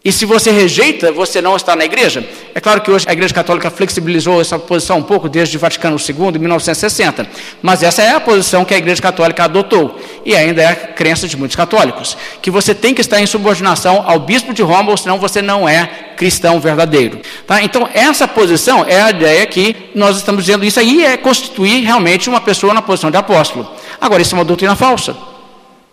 E 0.03 0.11
se 0.11 0.24
você 0.24 0.51
rejeita, 0.51 1.12
você 1.12 1.42
não 1.42 1.55
está 1.55 1.76
na 1.76 1.84
igreja. 1.84 2.26
É 2.55 2.61
claro 2.61 2.80
que 2.80 2.90
hoje 2.90 3.05
a 3.07 3.12
Igreja 3.12 3.34
Católica 3.34 3.70
flexibilizou 3.70 4.40
essa 4.40 4.59
posição 4.59 4.96
um 4.96 5.03
pouco 5.03 5.28
desde 5.28 5.59
o 5.59 5.61
Vaticano 5.61 5.98
II, 5.98 6.36
em 6.36 6.38
1960. 6.38 7.26
Mas 7.61 7.82
essa 7.82 8.03
é 8.03 8.12
a 8.12 8.18
posição 8.18 8.64
que 8.64 8.72
a 8.72 8.78
Igreja 8.78 9.03
Católica 9.03 9.44
adotou. 9.44 10.01
E 10.24 10.34
ainda 10.34 10.62
é 10.62 10.68
a 10.68 10.74
crença 10.74 11.28
de 11.28 11.36
muitos 11.36 11.55
católicos. 11.55 12.16
Que 12.40 12.51
você 12.51 12.74
tem 12.74 12.94
que 12.94 13.03
estar 13.03 13.20
em 13.20 13.26
subordinação 13.26 14.03
ao 14.07 14.20
bispo 14.20 14.55
de 14.55 14.62
Roma, 14.62 14.90
ou 14.90 14.96
senão 14.96 15.18
você 15.18 15.42
não 15.42 15.68
é 15.68 15.86
cristão 16.16 16.59
verdadeiro. 16.59 17.20
Tá? 17.46 17.62
Então, 17.62 17.86
essa 17.92 18.26
posição 18.26 18.86
é 18.88 19.03
a 19.03 19.11
ideia 19.11 19.44
que 19.44 19.76
nós 19.94 20.16
estamos 20.16 20.46
dizendo. 20.46 20.64
Isso 20.64 20.80
aí 20.80 21.05
é 21.05 21.18
constituir 21.18 21.84
realmente 21.84 22.26
uma 22.26 22.40
pessoa 22.40 22.72
na 22.72 22.80
posição 22.80 23.11
de 23.11 23.18
apóstolo. 23.18 23.70
Agora, 24.01 24.22
isso 24.22 24.34
é 24.34 24.38
uma 24.38 24.46
doutrina 24.46 24.74
falsa. 24.74 25.14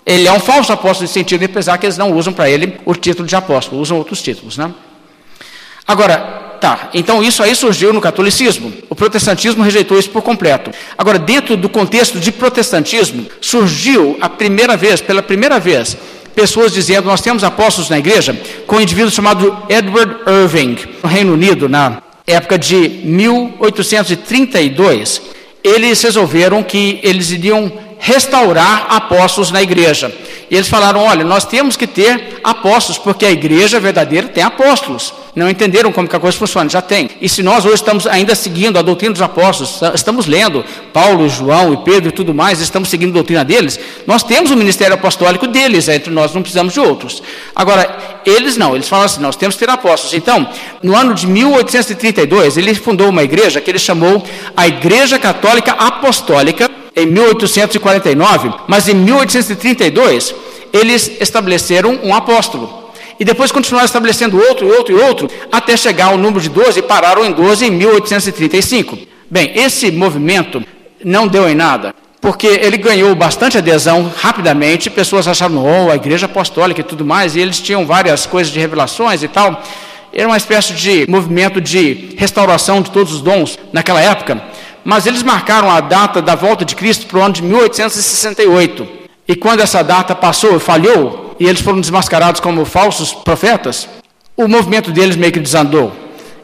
Ele 0.07 0.25
é 0.25 0.31
um 0.31 0.39
falso 0.39 0.71
apóstolo 0.71 1.03
nesse 1.03 1.15
sentido, 1.15 1.43
apesar 1.43 1.77
que 1.77 1.85
eles 1.85 1.97
não 1.97 2.13
usam 2.13 2.31
para 2.31 2.49
ele 2.49 2.77
o 2.85 2.95
título 2.95 3.27
de 3.27 3.35
apóstolo, 3.35 3.81
usam 3.81 3.97
outros 3.97 4.21
títulos. 4.21 4.57
Né? 4.57 4.71
Agora, 5.85 6.17
tá, 6.61 6.91
então 6.93 7.21
isso 7.21 7.43
aí 7.43 7.53
surgiu 7.53 7.91
no 7.91 7.99
catolicismo. 7.99 8.71
O 8.89 8.95
protestantismo 8.95 9.61
rejeitou 9.61 9.99
isso 9.99 10.09
por 10.09 10.21
completo. 10.21 10.71
Agora, 10.97 11.19
dentro 11.19 11.57
do 11.57 11.67
contexto 11.67 12.21
de 12.21 12.31
protestantismo, 12.31 13.25
surgiu 13.41 14.17
a 14.21 14.29
primeira 14.29 14.77
vez, 14.77 15.01
pela 15.01 15.21
primeira 15.21 15.59
vez, 15.59 15.97
pessoas 16.33 16.71
dizendo: 16.71 17.07
Nós 17.07 17.19
temos 17.19 17.43
apóstolos 17.43 17.89
na 17.89 17.99
igreja, 17.99 18.33
com 18.65 18.77
um 18.77 18.81
indivíduo 18.81 19.11
chamado 19.11 19.57
Edward 19.67 20.21
Irving, 20.25 20.77
no 21.03 21.09
Reino 21.09 21.33
Unido, 21.33 21.67
na 21.67 22.01
época 22.25 22.57
de 22.57 23.01
1832. 23.03 25.21
Eles 25.61 26.01
resolveram 26.01 26.63
que 26.63 27.01
eles 27.03 27.31
iriam 27.31 27.86
restaurar 27.99 28.87
apóstolos 28.89 29.51
na 29.51 29.61
igreja. 29.61 30.13
E 30.49 30.55
eles 30.55 30.69
falaram: 30.69 31.01
olha, 31.01 31.23
nós 31.23 31.45
temos 31.45 31.75
que 31.75 31.85
ter 31.85 32.39
apóstolos, 32.43 32.97
porque 32.97 33.25
a 33.25 33.31
igreja 33.31 33.79
verdadeira 33.79 34.27
tem 34.27 34.43
apóstolos. 34.43 35.13
Não 35.35 35.47
entenderam 35.47 35.91
como 35.91 36.07
que 36.07 36.15
a 36.15 36.19
coisa 36.19 36.35
funciona, 36.35 36.67
já 36.67 36.81
tem. 36.81 37.11
E 37.21 37.29
se 37.29 37.43
nós 37.43 37.63
hoje 37.63 37.75
estamos 37.75 38.07
ainda 38.07 38.33
seguindo 38.33 38.79
a 38.79 38.81
doutrina 38.81 39.13
dos 39.13 39.21
apóstolos, 39.21 39.79
estamos 39.93 40.25
lendo 40.25 40.65
Paulo, 40.91 41.29
João 41.29 41.73
e 41.73 41.77
Pedro 41.77 42.09
e 42.09 42.11
tudo 42.11 42.33
mais, 42.33 42.59
estamos 42.59 42.89
seguindo 42.89 43.11
a 43.11 43.13
doutrina 43.13 43.45
deles, 43.45 43.79
nós 44.07 44.23
temos 44.23 44.49
o 44.49 44.57
ministério 44.57 44.95
apostólico 44.95 45.45
deles, 45.45 45.87
entre 45.89 46.11
nós 46.11 46.33
não 46.33 46.41
precisamos 46.41 46.73
de 46.73 46.79
outros. 46.79 47.21
Agora, 47.55 48.17
eles 48.25 48.57
não, 48.57 48.73
eles 48.73 48.89
falam 48.89 49.05
assim: 49.05 49.21
nós 49.21 49.35
temos 49.35 49.55
que 49.55 49.63
ter 49.63 49.71
apóstolos. 49.71 50.15
Então, 50.15 50.49
no 50.81 50.95
ano 50.95 51.13
de 51.13 51.27
1832, 51.27 52.57
ele 52.57 52.73
fundou 52.73 53.09
uma 53.09 53.23
igreja 53.23 53.61
que 53.61 53.69
ele 53.69 53.79
chamou 53.79 54.23
a 54.55 54.67
Igreja 54.67 55.19
Católica 55.19 55.73
Apostólica 55.73 56.66
em 56.97 57.05
1849, 57.05 58.51
mas 58.67 58.89
em 58.89 58.95
1832 58.95 60.33
eles 60.73 61.11
estabeleceram 61.21 61.99
um 62.03 62.13
apóstolo. 62.13 62.87
E 63.19 63.23
depois 63.23 63.51
continuaram 63.51 63.85
estabelecendo 63.85 64.37
outro, 64.37 64.67
outro 64.67 64.97
e 64.97 65.01
outro, 65.01 65.29
até 65.51 65.77
chegar 65.77 66.07
ao 66.07 66.17
número 66.17 66.41
de 66.41 66.49
12 66.49 66.79
e 66.79 66.81
pararam 66.81 67.23
em 67.23 67.31
12 67.31 67.65
em 67.65 67.71
1835. 67.71 68.97
Bem, 69.29 69.51
esse 69.55 69.91
movimento 69.91 70.63
não 71.03 71.27
deu 71.27 71.47
em 71.47 71.55
nada, 71.55 71.93
porque 72.19 72.47
ele 72.47 72.77
ganhou 72.77 73.13
bastante 73.15 73.57
adesão 73.57 74.11
rapidamente, 74.21 74.89
pessoas 74.89 75.27
acharam, 75.27 75.63
oh, 75.63 75.91
a 75.91 75.95
igreja 75.95 76.25
apostólica 76.25 76.81
e 76.81 76.83
tudo 76.83 77.05
mais, 77.05 77.35
e 77.35 77.39
eles 77.39 77.59
tinham 77.59 77.85
várias 77.85 78.25
coisas 78.25 78.51
de 78.51 78.59
revelações 78.59 79.21
e 79.21 79.27
tal. 79.27 79.63
Era 80.13 80.27
uma 80.27 80.37
espécie 80.37 80.73
de 80.73 81.05
movimento 81.09 81.61
de 81.61 82.15
restauração 82.17 82.81
de 82.81 82.89
todos 82.89 83.13
os 83.13 83.21
dons 83.21 83.57
naquela 83.71 84.01
época 84.01 84.41
mas 84.87 85.05
eles 85.05 85.21
marcaram 85.21 85.69
a 85.69 85.81
data 85.81 86.21
da 86.21 86.33
volta 86.33 86.63
de 86.63 86.73
Cristo 86.73 87.07
para 87.07 87.19
o 87.19 87.21
ano 87.21 87.33
de 87.33 87.43
1868. 87.43 88.87
E 89.27 89.35
quando 89.35 89.59
essa 89.59 89.83
data 89.83 90.15
passou 90.15 90.57
falhou, 90.61 91.35
e 91.37 91.45
eles 91.45 91.59
foram 91.59 91.81
desmascarados 91.81 92.39
como 92.39 92.63
falsos 92.63 93.13
profetas, 93.13 93.89
o 94.37 94.47
movimento 94.47 94.89
deles 94.89 95.17
meio 95.17 95.33
que 95.33 95.41
desandou. 95.41 95.91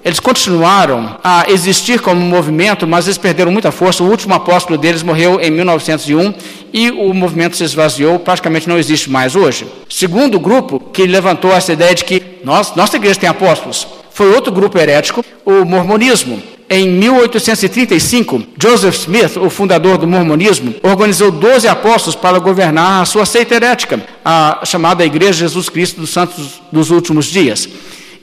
Eles 0.04 0.20
continuaram 0.20 1.18
a 1.24 1.46
existir 1.48 2.02
como 2.02 2.20
movimento, 2.20 2.86
mas 2.86 3.06
eles 3.06 3.18
perderam 3.18 3.50
muita 3.50 3.72
força. 3.72 4.04
O 4.04 4.10
último 4.10 4.34
apóstolo 4.34 4.78
deles 4.78 5.04
morreu 5.04 5.40
em 5.40 5.50
1901 5.50 6.34
e 6.74 6.92
o 6.92 7.14
movimento 7.14 7.56
se 7.56 7.64
esvaziou, 7.64 8.20
praticamente 8.20 8.68
não 8.68 8.78
existe 8.78 9.10
mais 9.10 9.38
hoje. 9.38 9.66
Segundo 9.88 10.38
grupo 10.38 10.82
que 10.92 11.06
levantou 11.08 11.54
essa 11.54 11.72
ideia 11.72 11.96
de 11.96 12.04
que 12.04 12.22
nós, 12.44 12.76
nossa 12.76 12.98
igreja 12.98 13.22
tem 13.22 13.30
apóstolos, 13.30 13.88
foi 14.14 14.34
outro 14.34 14.52
grupo 14.52 14.78
herético, 14.78 15.26
o 15.44 15.66
mormonismo. 15.66 16.42
Em 16.70 16.88
1835, 16.88 18.44
Joseph 18.60 18.96
Smith, 18.96 19.38
o 19.38 19.50
fundador 19.50 19.98
do 19.98 20.08
mormonismo, 20.08 20.74
organizou 20.82 21.30
12 21.30 21.68
apóstolos 21.68 22.16
para 22.16 22.40
governar 22.40 23.02
a 23.02 23.06
sua 23.06 23.26
seita 23.26 23.56
herética, 23.56 24.02
a 24.24 24.62
chamada 24.66 25.06
Igreja 25.06 25.40
Jesus 25.40 25.68
Cristo 25.68 26.00
dos 26.00 26.12
Santos 26.12 26.62
dos 26.72 26.90
Últimos 26.90 27.26
Dias. 27.26 27.68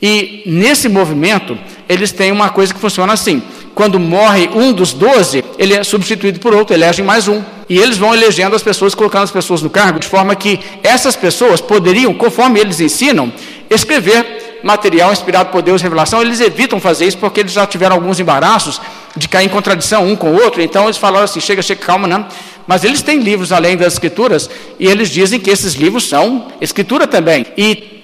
E 0.02 0.42
nesse 0.46 0.88
movimento, 0.88 1.58
eles 1.88 2.10
têm 2.10 2.32
uma 2.32 2.48
coisa 2.48 2.72
que 2.72 2.80
funciona 2.80 3.12
assim: 3.12 3.42
quando 3.74 4.00
morre 4.00 4.48
um 4.54 4.72
dos 4.72 4.92
doze, 4.92 5.44
ele 5.58 5.74
é 5.74 5.84
substituído 5.84 6.40
por 6.40 6.54
outro, 6.54 6.74
elegem 6.74 7.04
mais 7.04 7.28
um. 7.28 7.42
E 7.68 7.78
eles 7.78 7.98
vão 7.98 8.12
elegendo 8.12 8.56
as 8.56 8.62
pessoas, 8.62 8.96
colocando 8.96 9.24
as 9.24 9.30
pessoas 9.30 9.62
no 9.62 9.70
cargo, 9.70 10.00
de 10.00 10.08
forma 10.08 10.34
que 10.34 10.58
essas 10.82 11.14
pessoas 11.14 11.60
poderiam, 11.60 12.12
conforme 12.12 12.58
eles 12.58 12.80
ensinam, 12.80 13.32
escrever 13.68 14.39
material 14.62 15.12
inspirado 15.12 15.50
por 15.50 15.62
Deus, 15.62 15.82
revelação, 15.82 16.20
eles 16.20 16.40
evitam 16.40 16.80
fazer 16.80 17.06
isso 17.06 17.18
porque 17.18 17.40
eles 17.40 17.52
já 17.52 17.66
tiveram 17.66 17.96
alguns 17.96 18.20
embaraços 18.20 18.80
de 19.16 19.28
cair 19.28 19.46
em 19.46 19.48
contradição 19.48 20.06
um 20.06 20.14
com 20.14 20.30
o 20.30 20.42
outro, 20.42 20.62
então 20.62 20.84
eles 20.84 20.96
falaram 20.96 21.24
assim: 21.24 21.40
chega, 21.40 21.62
chega, 21.62 21.84
calma, 21.84 22.06
não. 22.06 22.26
Mas 22.66 22.84
eles 22.84 23.02
têm 23.02 23.18
livros 23.18 23.52
além 23.52 23.76
das 23.76 23.94
escrituras 23.94 24.48
e 24.78 24.86
eles 24.86 25.08
dizem 25.08 25.40
que 25.40 25.50
esses 25.50 25.74
livros 25.74 26.08
são 26.08 26.48
escritura 26.60 27.06
também. 27.06 27.44
E 27.56 28.00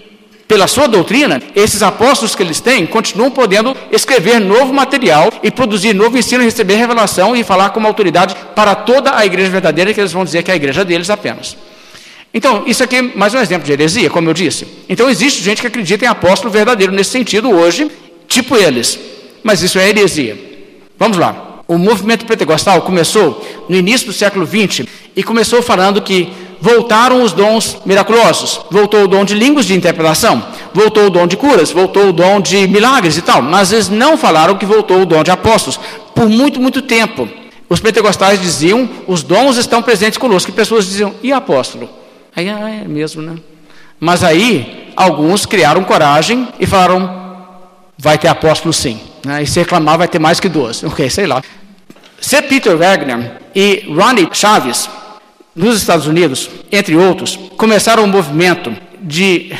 pela 0.48 0.66
sua 0.66 0.86
doutrina, 0.86 1.42
esses 1.54 1.82
apóstolos 1.82 2.34
que 2.34 2.42
eles 2.42 2.60
têm 2.60 2.86
continuam 2.86 3.30
podendo 3.30 3.76
escrever 3.90 4.40
novo 4.40 4.72
material 4.72 5.32
e 5.42 5.50
produzir 5.50 5.92
novo 5.92 6.16
ensino, 6.16 6.42
receber 6.42 6.76
revelação 6.76 7.36
e 7.36 7.42
falar 7.42 7.70
com 7.70 7.80
uma 7.80 7.88
autoridade 7.88 8.34
para 8.54 8.74
toda 8.74 9.16
a 9.16 9.26
igreja 9.26 9.50
verdadeira, 9.50 9.92
que 9.92 10.00
eles 10.00 10.12
vão 10.12 10.24
dizer 10.24 10.42
que 10.42 10.50
é 10.50 10.54
a 10.54 10.56
igreja 10.56 10.84
deles 10.84 11.10
apenas. 11.10 11.56
Então, 12.36 12.64
isso 12.66 12.84
aqui 12.84 12.96
é 12.96 13.02
mais 13.02 13.32
um 13.32 13.38
exemplo 13.38 13.64
de 13.64 13.72
heresia, 13.72 14.10
como 14.10 14.28
eu 14.28 14.34
disse. 14.34 14.66
Então, 14.90 15.08
existe 15.08 15.42
gente 15.42 15.62
que 15.62 15.66
acredita 15.66 16.04
em 16.04 16.08
apóstolo 16.08 16.52
verdadeiro 16.52 16.92
nesse 16.92 17.08
sentido 17.08 17.48
hoje, 17.48 17.90
tipo 18.28 18.54
eles. 18.54 18.98
Mas 19.42 19.62
isso 19.62 19.78
é 19.78 19.88
heresia. 19.88 20.38
Vamos 20.98 21.16
lá. 21.16 21.62
O 21.66 21.78
movimento 21.78 22.26
pentecostal 22.26 22.82
começou 22.82 23.42
no 23.70 23.74
início 23.74 24.08
do 24.08 24.12
século 24.12 24.46
XX 24.46 24.86
e 25.16 25.22
começou 25.22 25.62
falando 25.62 26.02
que 26.02 26.30
voltaram 26.60 27.22
os 27.22 27.32
dons 27.32 27.78
miraculosos. 27.86 28.60
Voltou 28.70 29.04
o 29.04 29.08
dom 29.08 29.24
de 29.24 29.32
línguas 29.32 29.64
de 29.64 29.72
interpretação, 29.72 30.44
voltou 30.74 31.06
o 31.06 31.10
dom 31.10 31.26
de 31.26 31.38
curas, 31.38 31.70
voltou 31.70 32.10
o 32.10 32.12
dom 32.12 32.38
de 32.38 32.68
milagres 32.68 33.16
e 33.16 33.22
tal. 33.22 33.40
Mas 33.40 33.72
eles 33.72 33.88
não 33.88 34.18
falaram 34.18 34.58
que 34.58 34.66
voltou 34.66 35.00
o 35.00 35.06
dom 35.06 35.22
de 35.22 35.30
apóstolos 35.30 35.80
por 36.14 36.28
muito, 36.28 36.60
muito 36.60 36.82
tempo. 36.82 37.26
Os 37.66 37.80
pentecostais 37.80 38.38
diziam: 38.42 38.86
os 39.06 39.22
dons 39.22 39.56
estão 39.56 39.82
presentes 39.82 40.18
conosco. 40.18 40.50
E 40.50 40.52
pessoas 40.52 40.84
diziam: 40.84 41.14
e 41.22 41.32
apóstolo? 41.32 41.88
Aí, 42.36 42.50
ah, 42.50 42.68
é 42.68 42.86
mesmo, 42.86 43.22
né? 43.22 43.36
Mas 43.98 44.22
aí, 44.22 44.92
alguns 44.94 45.46
criaram 45.46 45.82
coragem 45.82 46.46
e 46.60 46.66
falaram: 46.66 47.10
vai 47.96 48.18
ter 48.18 48.28
apóstolo 48.28 48.74
sim. 48.74 49.00
Né? 49.24 49.42
E 49.42 49.46
se 49.46 49.58
reclamar, 49.58 49.96
vai 49.96 50.06
ter 50.06 50.18
mais 50.18 50.38
que 50.38 50.48
duas. 50.48 50.84
Ok, 50.84 51.08
sei 51.08 51.26
lá. 51.26 51.42
C. 52.20 52.42
Peter 52.42 52.76
Wagner 52.76 53.40
e 53.54 53.86
Ronnie 53.88 54.28
Chaves, 54.32 54.88
nos 55.54 55.78
Estados 55.78 56.06
Unidos, 56.06 56.50
entre 56.70 56.94
outros, 56.94 57.38
começaram 57.56 58.04
um 58.04 58.06
movimento 58.06 58.76
de 59.00 59.54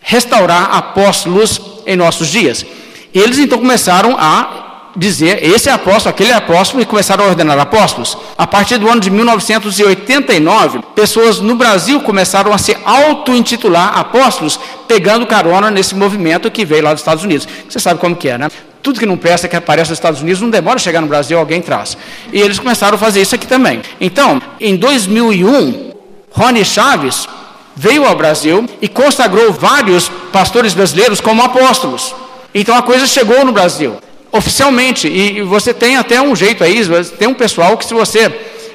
restaurar 0.00 0.72
apóstolos 0.72 1.60
em 1.86 1.96
nossos 1.96 2.28
dias. 2.28 2.64
Eles 3.12 3.38
então 3.38 3.58
começaram 3.58 4.16
a 4.16 4.69
dizer 4.96 5.44
esse 5.44 5.68
é 5.68 5.72
apóstolo, 5.72 6.10
aquele 6.10 6.30
é 6.30 6.34
apóstolo 6.34 6.82
e 6.82 6.86
começaram 6.86 7.24
a 7.24 7.28
ordenar 7.28 7.58
apóstolos. 7.58 8.16
A 8.36 8.46
partir 8.46 8.78
do 8.78 8.88
ano 8.90 9.00
de 9.00 9.10
1989, 9.10 10.80
pessoas 10.94 11.40
no 11.40 11.54
Brasil 11.54 12.00
começaram 12.00 12.52
a 12.52 12.58
se 12.58 12.76
auto-intitular 12.84 13.98
apóstolos, 13.98 14.58
pegando 14.88 15.26
carona 15.26 15.70
nesse 15.70 15.94
movimento 15.94 16.50
que 16.50 16.64
veio 16.64 16.84
lá 16.84 16.92
dos 16.92 17.00
Estados 17.00 17.24
Unidos. 17.24 17.46
Você 17.68 17.78
sabe 17.78 18.00
como 18.00 18.16
que 18.16 18.28
é, 18.28 18.38
né? 18.38 18.48
Tudo 18.82 18.98
que 18.98 19.06
não 19.06 19.16
presta 19.16 19.46
que 19.46 19.56
aparece 19.56 19.90
nos 19.90 19.98
Estados 19.98 20.22
Unidos 20.22 20.40
não 20.40 20.50
demora 20.50 20.76
a 20.76 20.78
chegar 20.78 21.00
no 21.00 21.06
Brasil, 21.06 21.38
alguém 21.38 21.60
traz. 21.60 21.96
E 22.32 22.40
eles 22.40 22.58
começaram 22.58 22.94
a 22.94 22.98
fazer 22.98 23.20
isso 23.20 23.34
aqui 23.34 23.46
também. 23.46 23.82
Então, 24.00 24.40
em 24.58 24.74
2001, 24.76 25.92
Rony 26.30 26.64
Chaves 26.64 27.28
veio 27.76 28.04
ao 28.06 28.16
Brasil 28.16 28.66
e 28.80 28.88
consagrou 28.88 29.52
vários 29.52 30.08
pastores 30.32 30.74
brasileiros 30.74 31.20
como 31.20 31.42
apóstolos. 31.42 32.14
Então 32.54 32.76
a 32.76 32.82
coisa 32.82 33.06
chegou 33.06 33.44
no 33.44 33.52
Brasil, 33.52 33.96
oficialmente. 34.32 35.08
E 35.08 35.42
você 35.42 35.72
tem 35.74 35.96
até 35.96 36.20
um 36.20 36.34
jeito 36.34 36.62
aí, 36.64 36.80
tem 37.18 37.28
um 37.28 37.34
pessoal 37.34 37.76
que 37.76 37.84
se 37.84 37.94
você 37.94 38.32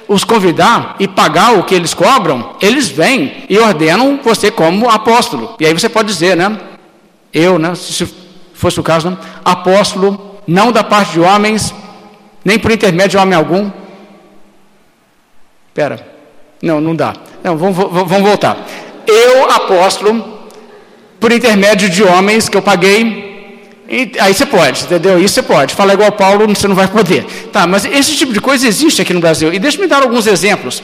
os 0.07 0.23
convidar 0.23 0.95
e 0.99 1.07
pagar 1.07 1.57
o 1.57 1.63
que 1.63 1.73
eles 1.73 1.93
cobram, 1.93 2.55
eles 2.61 2.87
vêm 2.87 3.43
e 3.49 3.57
ordenam 3.57 4.19
você 4.23 4.51
como 4.51 4.89
apóstolo. 4.89 5.55
E 5.59 5.65
aí 5.65 5.73
você 5.73 5.89
pode 5.89 6.07
dizer, 6.07 6.35
né? 6.37 6.59
Eu, 7.33 7.57
né? 7.57 7.73
Se 7.75 8.07
fosse 8.53 8.79
o 8.79 8.83
caso, 8.83 9.09
né? 9.09 9.17
apóstolo, 9.43 10.39
não 10.47 10.71
da 10.71 10.83
parte 10.83 11.13
de 11.13 11.19
homens, 11.19 11.73
nem 12.43 12.59
por 12.59 12.71
intermédio 12.71 13.11
de 13.11 13.17
homem 13.17 13.35
algum. 13.35 13.69
Espera, 15.67 16.07
não, 16.61 16.79
não 16.79 16.95
dá. 16.95 17.13
Não, 17.43 17.57
vamos, 17.57 17.75
vamos 17.75 18.21
voltar. 18.21 18.65
Eu, 19.07 19.49
apóstolo, 19.49 20.47
por 21.19 21.31
intermédio 21.31 21.89
de 21.89 22.03
homens 22.03 22.47
que 22.47 22.55
eu 22.55 22.61
paguei, 22.61 23.34
e, 23.87 24.11
aí 24.19 24.33
você 24.33 24.45
pode, 24.45 24.83
entendeu? 24.83 25.19
Isso 25.19 25.35
você 25.35 25.43
pode. 25.43 25.75
Fala 25.75 25.93
igual 25.93 26.11
Paulo, 26.11 26.47
você 26.47 26.67
não 26.67 26.75
vai 26.75 26.87
poder. 26.87 27.23
Tá, 27.51 27.67
mas 27.67 27.85
esse 27.85 28.15
tipo 28.15 28.33
de 28.33 28.41
coisa 28.41 28.67
existe 28.67 29.01
aqui 29.01 29.13
no 29.13 29.19
Brasil. 29.19 29.53
E 29.53 29.59
deixa 29.59 29.79
me 29.79 29.87
dar 29.87 30.01
alguns 30.01 30.25
exemplos. 30.25 30.81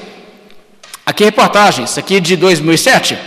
Aqui 1.05 1.23
reportagens, 1.23 1.97
aqui 1.97 2.19
de 2.19 2.35
2007. 2.35 3.17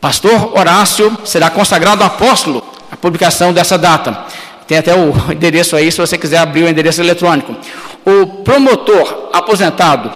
Pastor 0.00 0.56
Horácio 0.56 1.16
será 1.24 1.48
consagrado 1.48 2.04
apóstolo. 2.04 2.62
A 2.90 2.96
publicação 2.96 3.54
dessa 3.54 3.78
data. 3.78 4.26
Tem 4.66 4.76
até 4.76 4.94
o 4.94 5.14
endereço 5.32 5.74
aí, 5.76 5.90
se 5.90 5.98
você 5.98 6.18
quiser 6.18 6.38
abrir 6.38 6.64
o 6.64 6.68
endereço 6.68 7.00
eletrônico. 7.00 7.56
O 8.04 8.26
promotor 8.42 9.30
aposentado 9.32 10.12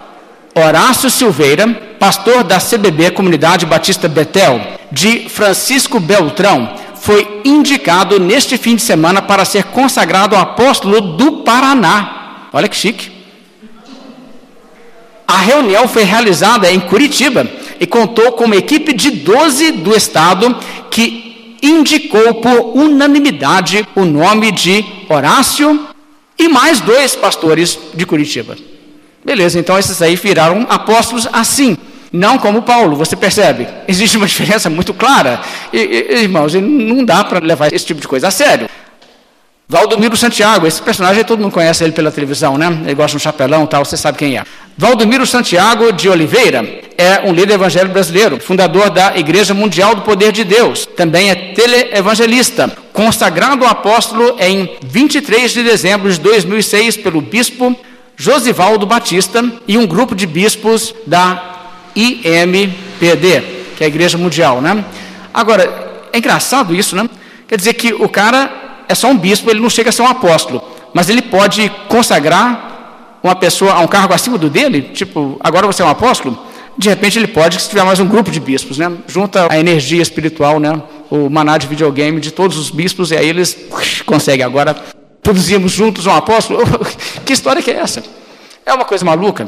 Horácio 0.55 1.09
Silveira, 1.09 1.67
pastor 1.99 2.43
da 2.43 2.59
CBB 2.59 3.11
Comunidade 3.11 3.65
Batista 3.65 4.07
Betel, 4.07 4.59
de 4.91 5.29
Francisco 5.29 5.99
Beltrão, 5.99 6.73
foi 7.01 7.41
indicado 7.45 8.19
neste 8.19 8.57
fim 8.57 8.75
de 8.75 8.81
semana 8.81 9.21
para 9.21 9.45
ser 9.45 9.65
consagrado 9.65 10.35
apóstolo 10.35 11.01
do 11.01 11.43
Paraná. 11.43 12.49
Olha 12.53 12.67
que 12.67 12.75
chique. 12.75 13.11
A 15.27 15.37
reunião 15.37 15.87
foi 15.87 16.03
realizada 16.03 16.71
em 16.71 16.79
Curitiba 16.79 17.45
e 17.79 17.85
contou 17.85 18.31
com 18.31 18.45
uma 18.45 18.55
equipe 18.55 18.93
de 18.93 19.11
12 19.11 19.71
do 19.73 19.95
estado 19.95 20.55
que 20.89 21.57
indicou 21.61 22.35
por 22.35 22.77
unanimidade 22.77 23.85
o 23.95 24.05
nome 24.05 24.51
de 24.51 24.85
Horácio 25.09 25.87
e 26.37 26.47
mais 26.47 26.79
dois 26.79 27.15
pastores 27.15 27.77
de 27.93 28.05
Curitiba. 28.05 28.55
Beleza, 29.25 29.59
então 29.59 29.77
esses 29.77 30.01
aí 30.01 30.15
viraram 30.15 30.65
apóstolos 30.69 31.27
assim. 31.33 31.77
Não 32.11 32.37
como 32.37 32.61
Paulo, 32.61 32.95
você 32.95 33.15
percebe? 33.15 33.67
Existe 33.87 34.17
uma 34.17 34.25
diferença 34.27 34.69
muito 34.69 34.93
clara. 34.93 35.41
E, 35.71 35.77
e, 35.77 36.23
irmãos, 36.23 36.53
não 36.53 37.03
dá 37.03 37.23
para 37.23 37.39
levar 37.39 37.73
esse 37.73 37.85
tipo 37.85 38.01
de 38.01 38.07
coisa 38.07 38.27
a 38.27 38.31
sério. 38.31 38.69
Valdomiro 39.69 40.15
Santiago, 40.15 40.65
esse 40.65 40.81
personagem 40.81 41.25
todo 41.25 41.41
mundo 41.41 41.51
conhece 41.51 41.83
ele 41.83 41.91
pela 41.91 42.09
televisão, 42.09 42.57
né? 42.57 42.67
Ele 42.85 42.95
gosta 42.95 43.11
de 43.11 43.17
um 43.17 43.19
chapelão 43.19 43.67
tal, 43.67 43.83
você 43.83 43.97
sabe 43.97 44.17
quem 44.17 44.37
é. 44.37 44.43
Valdomiro 44.77 45.27
Santiago 45.27 45.91
de 45.91 46.07
Oliveira 46.07 46.65
é 46.97 47.27
um 47.27 47.33
líder 47.33 47.55
evangélico 47.55 47.91
brasileiro, 47.91 48.39
fundador 48.39 48.89
da 48.89 49.17
Igreja 49.17 49.53
Mundial 49.53 49.93
do 49.93 50.03
Poder 50.03 50.31
de 50.31 50.45
Deus. 50.45 50.85
Também 50.85 51.29
é 51.29 51.35
teleevangelista, 51.53 52.71
consagrado 52.93 53.65
apóstolo 53.65 54.37
em 54.39 54.77
23 54.83 55.51
de 55.51 55.63
dezembro 55.63 56.09
de 56.09 56.19
2006 56.21 56.95
pelo 56.95 57.19
bispo 57.19 57.77
Josivaldo 58.15 58.85
Batista 58.85 59.43
e 59.67 59.77
um 59.77 59.85
grupo 59.85 60.15
de 60.15 60.25
bispos 60.25 60.95
da 61.05 61.56
IMPD, 61.97 63.41
que 63.75 63.83
é 63.83 63.85
a 63.85 63.87
Igreja 63.87 64.17
Mundial, 64.17 64.61
né? 64.61 64.85
Agora, 65.33 66.07
é 66.13 66.17
engraçado 66.17 66.75
isso, 66.75 66.95
né? 66.95 67.09
Quer 67.47 67.57
dizer 67.57 67.73
que 67.73 67.93
o 67.93 68.07
cara 68.07 68.83
é 68.87 68.93
só 68.93 69.07
um 69.07 69.17
bispo, 69.17 69.49
ele 69.49 69.59
não 69.59 69.69
chega 69.69 69.89
a 69.89 69.91
ser 69.91 70.03
um 70.03 70.07
apóstolo, 70.07 70.61
mas 70.93 71.09
ele 71.09 71.23
pode 71.23 71.71
consagrar 71.89 73.19
uma 73.23 73.35
pessoa 73.35 73.73
a 73.73 73.79
um 73.79 73.87
cargo 73.87 74.13
acima 74.13 74.37
do 74.37 74.49
dele, 74.49 74.91
tipo, 74.93 75.37
agora 75.39 75.65
você 75.65 75.81
é 75.81 75.85
um 75.85 75.89
apóstolo, 75.89 76.37
de 76.77 76.87
repente 76.87 77.17
ele 77.17 77.27
pode, 77.27 77.59
se 77.59 77.67
tiver 77.67 77.83
mais 77.83 77.99
um 77.99 78.05
grupo 78.05 78.29
de 78.29 78.39
bispos, 78.39 78.77
né? 78.77 78.91
Junta 79.07 79.51
a 79.51 79.59
energia 79.59 80.01
espiritual, 80.01 80.59
né? 80.59 80.79
O 81.09 81.29
maná 81.29 81.57
de 81.57 81.65
videogame 81.65 82.21
de 82.21 82.31
todos 82.31 82.57
os 82.57 82.69
bispos, 82.69 83.09
e 83.09 83.17
aí 83.17 83.27
eles 83.27 83.57
conseguem 84.05 84.45
agora 84.45 84.75
produzimos 85.23 85.71
juntos 85.71 86.05
um 86.05 86.11
apóstolo. 86.11 86.63
que 87.25 87.33
história 87.33 87.61
que 87.61 87.71
é 87.71 87.79
essa? 87.79 88.03
É 88.65 88.73
uma 88.73 88.85
coisa 88.85 89.03
maluca. 89.03 89.47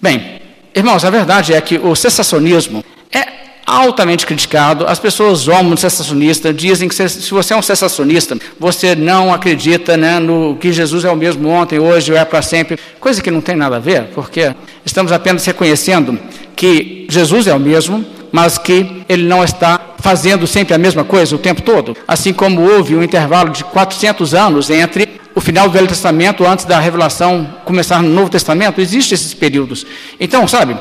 Bem, 0.00 0.40
Irmãos, 0.76 1.06
a 1.06 1.10
verdade 1.10 1.54
é 1.54 1.60
que 1.62 1.78
o 1.78 1.96
cessacionismo 1.96 2.84
é 3.10 3.26
altamente 3.64 4.26
criticado. 4.26 4.86
As 4.86 4.98
pessoas 4.98 5.38
zombam 5.38 5.70
do 5.70 5.80
cessacionista, 5.80 6.52
dizem 6.52 6.86
que 6.86 6.94
se 6.94 7.30
você 7.30 7.54
é 7.54 7.56
um 7.56 7.62
cessacionista, 7.62 8.36
você 8.60 8.94
não 8.94 9.32
acredita 9.32 9.96
né, 9.96 10.18
no 10.18 10.54
que 10.56 10.74
Jesus 10.74 11.06
é 11.06 11.10
o 11.10 11.16
mesmo 11.16 11.48
ontem, 11.48 11.78
hoje 11.78 12.12
ou 12.12 12.18
é 12.18 12.26
para 12.26 12.42
sempre. 12.42 12.78
Coisa 13.00 13.22
que 13.22 13.30
não 13.30 13.40
tem 13.40 13.56
nada 13.56 13.76
a 13.76 13.78
ver, 13.78 14.10
porque 14.14 14.54
estamos 14.84 15.12
apenas 15.12 15.46
reconhecendo 15.46 16.18
que 16.54 17.06
Jesus 17.08 17.46
é 17.46 17.54
o 17.54 17.58
mesmo, 17.58 18.04
mas 18.30 18.58
que 18.58 19.02
ele 19.08 19.26
não 19.26 19.42
está 19.42 19.80
fazendo 20.00 20.46
sempre 20.46 20.74
a 20.74 20.78
mesma 20.78 21.04
coisa 21.04 21.34
o 21.34 21.38
tempo 21.38 21.62
todo. 21.62 21.96
Assim 22.06 22.34
como 22.34 22.60
houve 22.60 22.94
um 22.94 23.02
intervalo 23.02 23.48
de 23.48 23.64
400 23.64 24.34
anos 24.34 24.68
entre 24.68 25.08
o 25.36 25.40
final 25.40 25.68
do 25.68 25.74
Velho 25.74 25.86
Testamento 25.86 26.46
antes 26.46 26.64
da 26.64 26.80
revelação 26.80 27.46
começar 27.66 28.02
no 28.02 28.08
Novo 28.08 28.30
Testamento, 28.30 28.80
existem 28.80 29.14
esses 29.14 29.34
períodos. 29.34 29.84
Então, 30.18 30.48
sabe, 30.48 30.74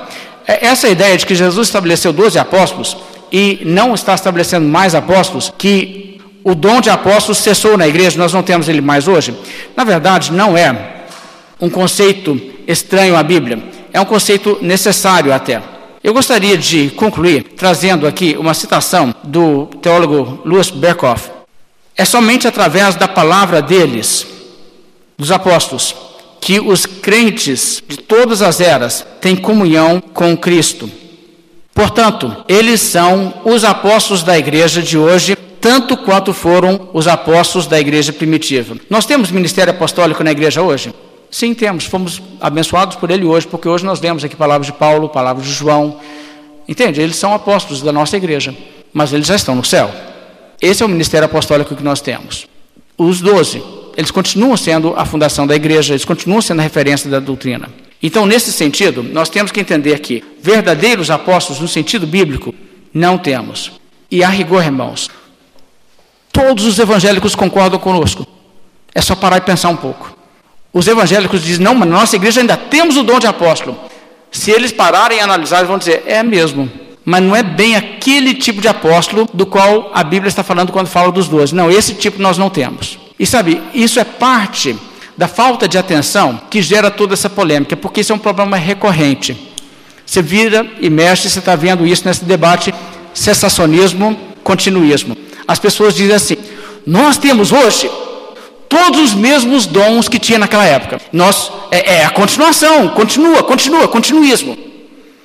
é, 0.48 0.66
essa 0.66 0.88
ideia 0.88 1.18
de 1.18 1.26
que 1.26 1.36
Jesus 1.36 1.68
estabeleceu 1.68 2.14
12 2.14 2.40
apóstolos 2.40 2.96
e 3.30 3.60
não 3.66 3.94
está 3.94 4.16
estabelecendo 4.16 4.66
mais 4.66 4.96
apóstolos, 4.96 5.52
que 5.58 6.22
o 6.42 6.56
dom 6.56 6.80
de 6.80 6.90
apóstolos 6.90 7.40
cessou 7.40 7.78
na 7.78 7.86
igreja, 7.86 8.18
nós 8.18 8.32
não 8.32 8.42
temos 8.42 8.70
ele 8.70 8.80
mais 8.80 9.10
hoje, 9.10 9.38
na 9.76 9.84
verdade 9.84 10.32
não 10.32 10.58
é 10.58 11.04
um 11.60 11.70
conceito 11.70 12.40
estranho 12.66 13.18
à 13.18 13.24
Bíblia, 13.24 13.62
é 13.92 14.00
um 14.00 14.06
conceito 14.06 14.58
necessário 14.62 15.34
até. 15.34 15.62
Eu 16.02 16.14
gostaria 16.14 16.58
de 16.58 16.92
concluir 16.92 17.44
trazendo 17.58 18.08
aqui 18.08 18.38
uma 18.40 18.54
citação 18.54 19.14
do 19.22 19.66
teólogo 19.82 20.40
Louis 20.46 20.70
Berkhoff. 20.70 21.30
É 21.98 22.06
somente 22.06 22.48
através 22.48 22.96
da 22.96 23.08
palavra 23.08 23.62
deles 23.62 24.35
dos 25.18 25.32
apóstolos, 25.32 25.96
que 26.42 26.60
os 26.60 26.86
crentes 26.86 27.82
de 27.88 27.98
todas 27.98 28.42
as 28.42 28.62
eras 28.62 29.06
têm 29.20 29.36
comunhão 29.36 30.00
com 30.00 30.38
Cristo. 30.38 30.90
Portanto, 31.74 32.36
eles 32.48 32.80
são 32.82 33.34
os 33.44 33.64
apóstolos 33.64 34.24
da 34.24 34.38
igreja 34.38 34.82
de 34.82 34.98
hoje, 34.98 35.36
tanto 35.60 35.98
quanto 35.98 36.34
foram 36.34 36.90
os 36.94 37.08
apóstolos 37.08 37.68
da 37.68 37.80
igreja 37.80 38.14
primitiva. 38.14 38.76
Nós 38.90 39.06
temos 39.06 39.32
ministério 39.32 39.74
apostólico 39.74 40.24
na 40.24 40.32
igreja 40.32 40.62
hoje? 40.62 40.94
Sim, 41.30 41.54
temos. 41.54 41.86
Fomos 41.86 42.22
abençoados 42.40 42.96
por 42.96 43.12
ele 43.12 43.26
hoje, 43.26 43.48
porque 43.48 43.68
hoje 43.68 43.84
nós 43.84 44.00
lemos 44.00 44.24
aqui 44.24 44.36
palavras 44.36 44.68
de 44.68 44.74
Paulo, 44.74 45.10
palavras 45.10 45.46
de 45.46 45.52
João. 45.52 46.00
Entende? 46.68 47.02
Eles 47.02 47.18
são 47.18 47.34
apóstolos 47.34 47.82
da 47.82 47.92
nossa 47.92 48.16
igreja, 48.16 48.56
mas 48.94 49.12
eles 49.12 49.28
já 49.28 49.36
estão 49.36 49.56
no 49.56 49.66
céu. 49.66 49.92
Esse 50.62 50.82
é 50.82 50.86
o 50.86 50.90
ministério 50.90 51.26
apostólico 51.26 51.76
que 51.76 51.84
nós 51.84 52.00
temos. 52.00 52.48
Os 52.98 53.20
doze 53.20 53.62
eles 53.96 54.12
continuam 54.12 54.58
sendo 54.58 54.94
a 54.96 55.06
fundação 55.06 55.48
da 55.48 55.56
igreja, 55.56 55.94
eles 55.94 56.06
continuam 56.06 56.42
sendo 56.42 56.60
a 56.60 56.64
referência 56.64 57.10
da 57.10 57.20
doutrina. 57.20 57.70
Então, 58.02 58.26
nesse 58.26 58.52
sentido, 58.52 59.02
nós 59.02 59.30
temos 59.30 59.52
que 59.52 59.60
entender 59.60 60.00
que 60.00 60.24
verdadeiros 60.42 61.10
apóstolos, 61.10 61.62
no 61.62 61.68
sentido 61.68 62.06
bíblico, 62.06 62.54
não 62.94 63.18
temos. 63.18 63.72
E 64.12 64.24
a 64.24 64.30
rigor, 64.30 64.64
irmãos, 64.64 65.10
todos 66.32 66.66
os 66.66 66.78
evangélicos 66.78 67.36
concordam 67.36 67.80
conosco. 67.80 68.28
É 68.94 69.02
só 69.02 69.16
parar 69.16 69.38
e 69.38 69.42
pensar 69.42 69.70
um 69.70 69.76
pouco. 69.76 70.16
Os 70.72 70.88
evangélicos 70.88 71.42
dizem, 71.42 71.64
não, 71.64 71.74
mas 71.74 71.90
na 71.90 72.00
nossa 72.00 72.16
igreja 72.16 72.42
ainda 72.42 72.58
temos 72.58 72.98
o 72.98 73.04
dom 73.04 73.18
de 73.18 73.28
apóstolo. 73.28 73.80
Se 74.30 74.52
eles 74.52 74.72
pararem 74.72 75.18
e 75.18 75.22
analisar, 75.22 75.58
eles 75.58 75.70
vão 75.70 75.78
dizer, 75.78 76.04
é 76.06 76.22
mesmo. 76.22 76.70
Mas 77.04 77.24
não 77.24 77.36
é 77.36 77.42
bem 77.42 77.76
aquele 77.76 78.34
tipo 78.34 78.60
de 78.60 78.68
apóstolo 78.68 79.28
do 79.34 79.46
qual 79.46 79.92
a 79.94 80.04
Bíblia 80.04 80.28
está 80.28 80.44
falando 80.44 80.72
quando 80.72 80.88
fala 80.88 81.12
dos 81.12 81.28
doze. 81.28 81.56
Não, 81.56 81.72
esse 81.72 81.94
tipo 81.94 82.22
nós 82.22 82.38
não 82.38 82.50
temos. 82.50 83.05
E 83.20 83.26
sabe, 83.26 83.62
isso 83.74 84.00
é 84.00 84.04
parte 84.04 84.76
da 85.18 85.28
falta 85.28 85.68
de 85.68 85.78
atenção 85.78 86.42
que 86.50 86.62
gera 86.62 86.92
toda 86.92 87.14
essa 87.14 87.30
polêmica, 87.30 87.78
porque 87.78 88.02
isso 88.02 88.12
é 88.12 88.16
um 88.16 88.20
problema 88.20 88.58
recorrente. 88.58 89.54
Você 90.06 90.22
vira 90.22 90.68
e 90.80 90.90
mexe, 90.90 91.30
você 91.30 91.40
está 91.40 91.56
vendo 91.56 91.86
isso 91.88 92.06
nesse 92.06 92.26
debate 92.26 92.74
cessacionismo, 93.14 94.18
continuismo. 94.44 95.18
As 95.48 95.58
pessoas 95.58 95.96
dizem 95.96 96.16
assim: 96.16 96.38
nós 96.86 97.18
temos 97.18 97.52
hoje 97.52 97.90
todos 98.70 99.00
os 99.00 99.14
mesmos 99.14 99.66
dons 99.66 100.08
que 100.08 100.20
tinha 100.20 100.38
naquela 100.38 100.66
época. 100.66 101.00
Nós 101.12 101.52
é, 101.72 101.96
é 101.96 102.06
a 102.06 102.10
continuação, 102.10 102.90
continua, 102.90 103.42
continua, 103.44 103.88
continuismo. 103.88 104.58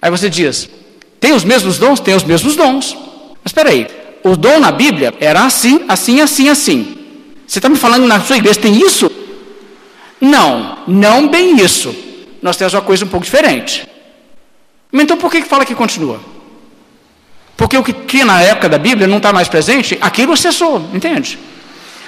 Aí 0.01 0.11
você 0.11 0.31
diz: 0.31 0.71
tem 1.19 1.33
os 1.33 1.45
mesmos 1.45 1.77
dons? 1.77 2.01
Tem 2.01 2.15
os 2.15 2.25
mesmos 2.25 2.57
dons. 2.57 2.97
Mas 3.43 3.47
espera 3.47 3.71
aí, 3.71 3.87
o 4.23 4.37
dom 4.37 4.61
na 4.61 4.71
Bíblia 4.71 5.13
era 5.21 5.45
assim, 5.45 5.85
assim, 5.89 6.21
assim, 6.21 6.49
assim. 6.49 7.00
Você 7.51 7.59
está 7.59 7.69
me 7.69 7.75
falando 7.75 8.07
na 8.07 8.21
sua 8.21 8.37
igreja 8.37 8.61
tem 8.61 8.77
isso? 8.81 9.11
Não, 10.21 10.79
não 10.87 11.27
bem 11.27 11.57
isso. 11.57 11.93
Nós 12.41 12.57
temos 12.57 12.75
uma 12.75 12.81
coisa 12.81 13.05
um 13.05 13.09
pouco 13.09 13.25
diferente. 13.25 13.89
Então 14.93 15.17
por 15.17 15.33
que 15.33 15.43
fala 15.43 15.65
que 15.65 15.75
continua? 15.75 16.21
Porque 17.57 17.77
o 17.77 17.83
que 17.83 17.93
tinha 17.93 18.25
na 18.25 18.41
época 18.41 18.69
da 18.69 18.79
Bíblia 18.79 19.09
não 19.09 19.17
está 19.17 19.33
mais 19.33 19.49
presente, 19.49 19.99
aquilo 20.01 20.37
cessou, 20.37 20.89
entende? 20.95 21.41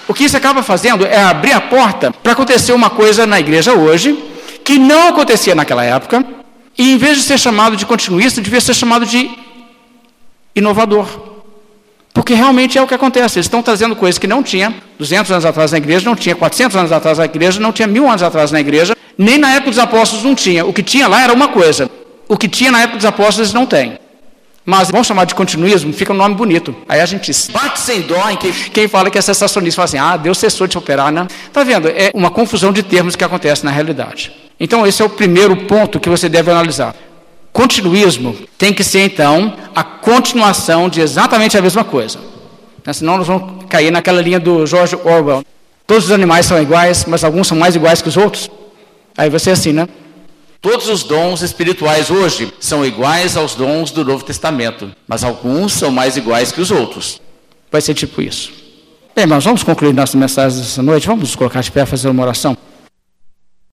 O 0.07 0.15
que 0.15 0.23
isso 0.23 0.37
acaba 0.37 0.63
fazendo 0.63 1.05
é 1.05 1.21
abrir 1.21 1.51
a 1.51 1.61
porta 1.61 2.13
para 2.13 2.35
acontecer 2.35 2.73
uma 2.73 2.89
coisa 2.89 3.27
na 3.27 3.41
igreja 3.41 3.73
hoje, 3.73 4.17
que 4.63 4.79
não 4.79 5.09
acontecia 5.09 5.57
naquela 5.57 5.85
época, 5.85 6.25
e 6.79 6.93
em 6.93 6.97
vez 6.97 7.17
de 7.17 7.25
ser 7.25 7.37
chamado 7.37 7.77
de 7.77 7.85
continuista, 7.85 8.41
devia 8.41 8.61
ser 8.61 8.75
chamado 8.75 9.05
de 9.05 9.29
inovador. 10.55 11.32
Porque 12.13 12.35
realmente 12.35 12.77
é 12.77 12.83
o 12.83 12.87
que 12.87 12.95
acontece. 12.95 13.39
Eles 13.39 13.47
estão 13.47 13.63
trazendo 13.63 13.97
coisas 13.97 14.19
que 14.19 14.27
não 14.27 14.43
tinha 14.43 14.75
200 14.99 15.33
anos 15.33 15.45
atrás 15.45 15.73
na 15.73 15.79
igreja, 15.79 16.05
não 16.05 16.15
tinha 16.15 16.35
400 16.35 16.77
anos 16.77 16.93
atrás 16.93 17.19
na 17.19 17.25
igreja, 17.25 17.59
não 17.59 17.73
tinha 17.73 17.89
mil 17.89 18.09
anos 18.09 18.23
atrás 18.23 18.53
na 18.53 18.61
igreja, 18.61 18.95
nem 19.17 19.39
na 19.39 19.55
época 19.55 19.71
dos 19.71 19.79
apóstolos 19.79 20.25
não 20.25 20.35
tinha. 20.35 20.65
O 20.65 20.73
que 20.73 20.83
tinha 20.83 21.09
lá 21.09 21.23
era 21.23 21.33
uma 21.33 21.49
coisa. 21.49 21.91
O 22.29 22.37
que 22.37 22.49
tinha 22.49 22.71
na 22.71 22.83
época 22.83 22.99
dos 22.99 23.07
apóstolos 23.07 23.39
eles 23.39 23.53
não 23.53 23.67
têm. 23.67 23.99
Mas 24.65 24.91
vamos 24.91 25.09
chamar 25.09 25.25
de 25.25 25.35
continuismo, 25.35 25.93
fica 25.93 26.13
um 26.13 26.17
nome 26.17 26.37
bonito. 26.37 26.75
Aí 26.89 27.01
a 27.01 27.07
gente 27.07 27.33
bate 27.51 27.81
sem 27.81 28.03
dó 28.03 28.31
em 28.31 28.37
quem, 28.37 28.53
quem 28.53 28.87
fala 28.87 29.11
que 29.11 29.19
é 29.19 29.21
sensacionista, 29.21 29.77
fala 29.77 29.85
assim, 29.85 29.99
ah, 29.99 30.17
Deus 30.17 30.39
cessou 30.39 30.69
de 30.69 30.79
operar, 30.79 31.11
né? 31.11 31.27
Está 31.49 31.65
vendo? 31.65 31.89
É 31.89 32.13
uma 32.15 32.31
confusão 32.31 32.73
de 32.73 32.81
termos 32.83 33.17
que 33.17 33.25
acontece 33.25 33.65
na 33.65 33.73
realidade. 33.73 34.33
Então 34.61 34.87
esse 34.87 35.03
é 35.03 35.05
o 35.05 35.09
primeiro 35.09 35.57
ponto 35.57 35.99
que 35.99 36.09
você 36.09 36.29
deve 36.29 36.51
analisar. 36.51 36.95
Continuismo 37.53 38.35
tem 38.57 38.73
que 38.73 38.83
ser, 38.83 39.01
então, 39.01 39.55
a 39.75 39.85
continuação 39.85 40.89
de 40.89 41.01
exatamente 41.01 41.57
a 41.57 41.63
mesma 41.63 41.85
coisa. 41.85 42.19
Né? 42.85 42.93
Senão 42.93 43.19
nós 43.19 43.27
vamos 43.27 43.67
cair 43.69 43.91
naquela 43.91 44.23
linha 44.23 44.41
do 44.41 44.67
George 44.67 44.97
Orwell. 44.97 45.45
Todos 45.87 46.07
os 46.07 46.11
animais 46.11 46.47
são 46.47 46.61
iguais, 46.61 47.05
mas 47.07 47.23
alguns 47.23 47.47
são 47.47 47.59
mais 47.59 47.75
iguais 47.75 48.01
que 48.01 48.09
os 48.09 48.17
outros. 48.17 48.51
Aí 49.17 49.29
você 49.29 49.51
é 49.51 49.53
assim, 49.53 49.73
né? 49.73 49.87
Todos 50.63 50.89
os 50.89 51.03
dons 51.03 51.43
espirituais 51.43 52.11
hoje 52.11 52.53
são 52.61 52.87
iguais 52.87 53.37
aos 53.37 53.55
dons 53.55 53.91
do 53.91 54.05
Novo 54.05 54.25
Testamento, 54.25 54.93
mas 55.09 55.25
alguns 55.25 55.73
são 55.73 55.91
mais 55.91 56.17
iguais 56.17 56.53
que 56.53 56.61
os 56.61 56.71
outros. 56.71 57.21
Vai 57.71 57.81
ser 57.81 57.95
tipo 57.95 58.23
isso. 58.23 58.53
Bem, 59.15 59.25
irmãos, 59.25 59.45
vamos 59.45 59.63
concluir 59.63 59.93
nossa 59.93 60.17
mensagem 60.17 60.59
dessa 60.59 60.83
noite. 60.83 61.07
Vamos 61.07 61.23
nos 61.23 61.37
colocar 61.37 61.61
de 61.61 61.71
pé 61.71 61.85
fazer 61.85 62.09
uma 62.09 62.23
oração. 62.23 62.57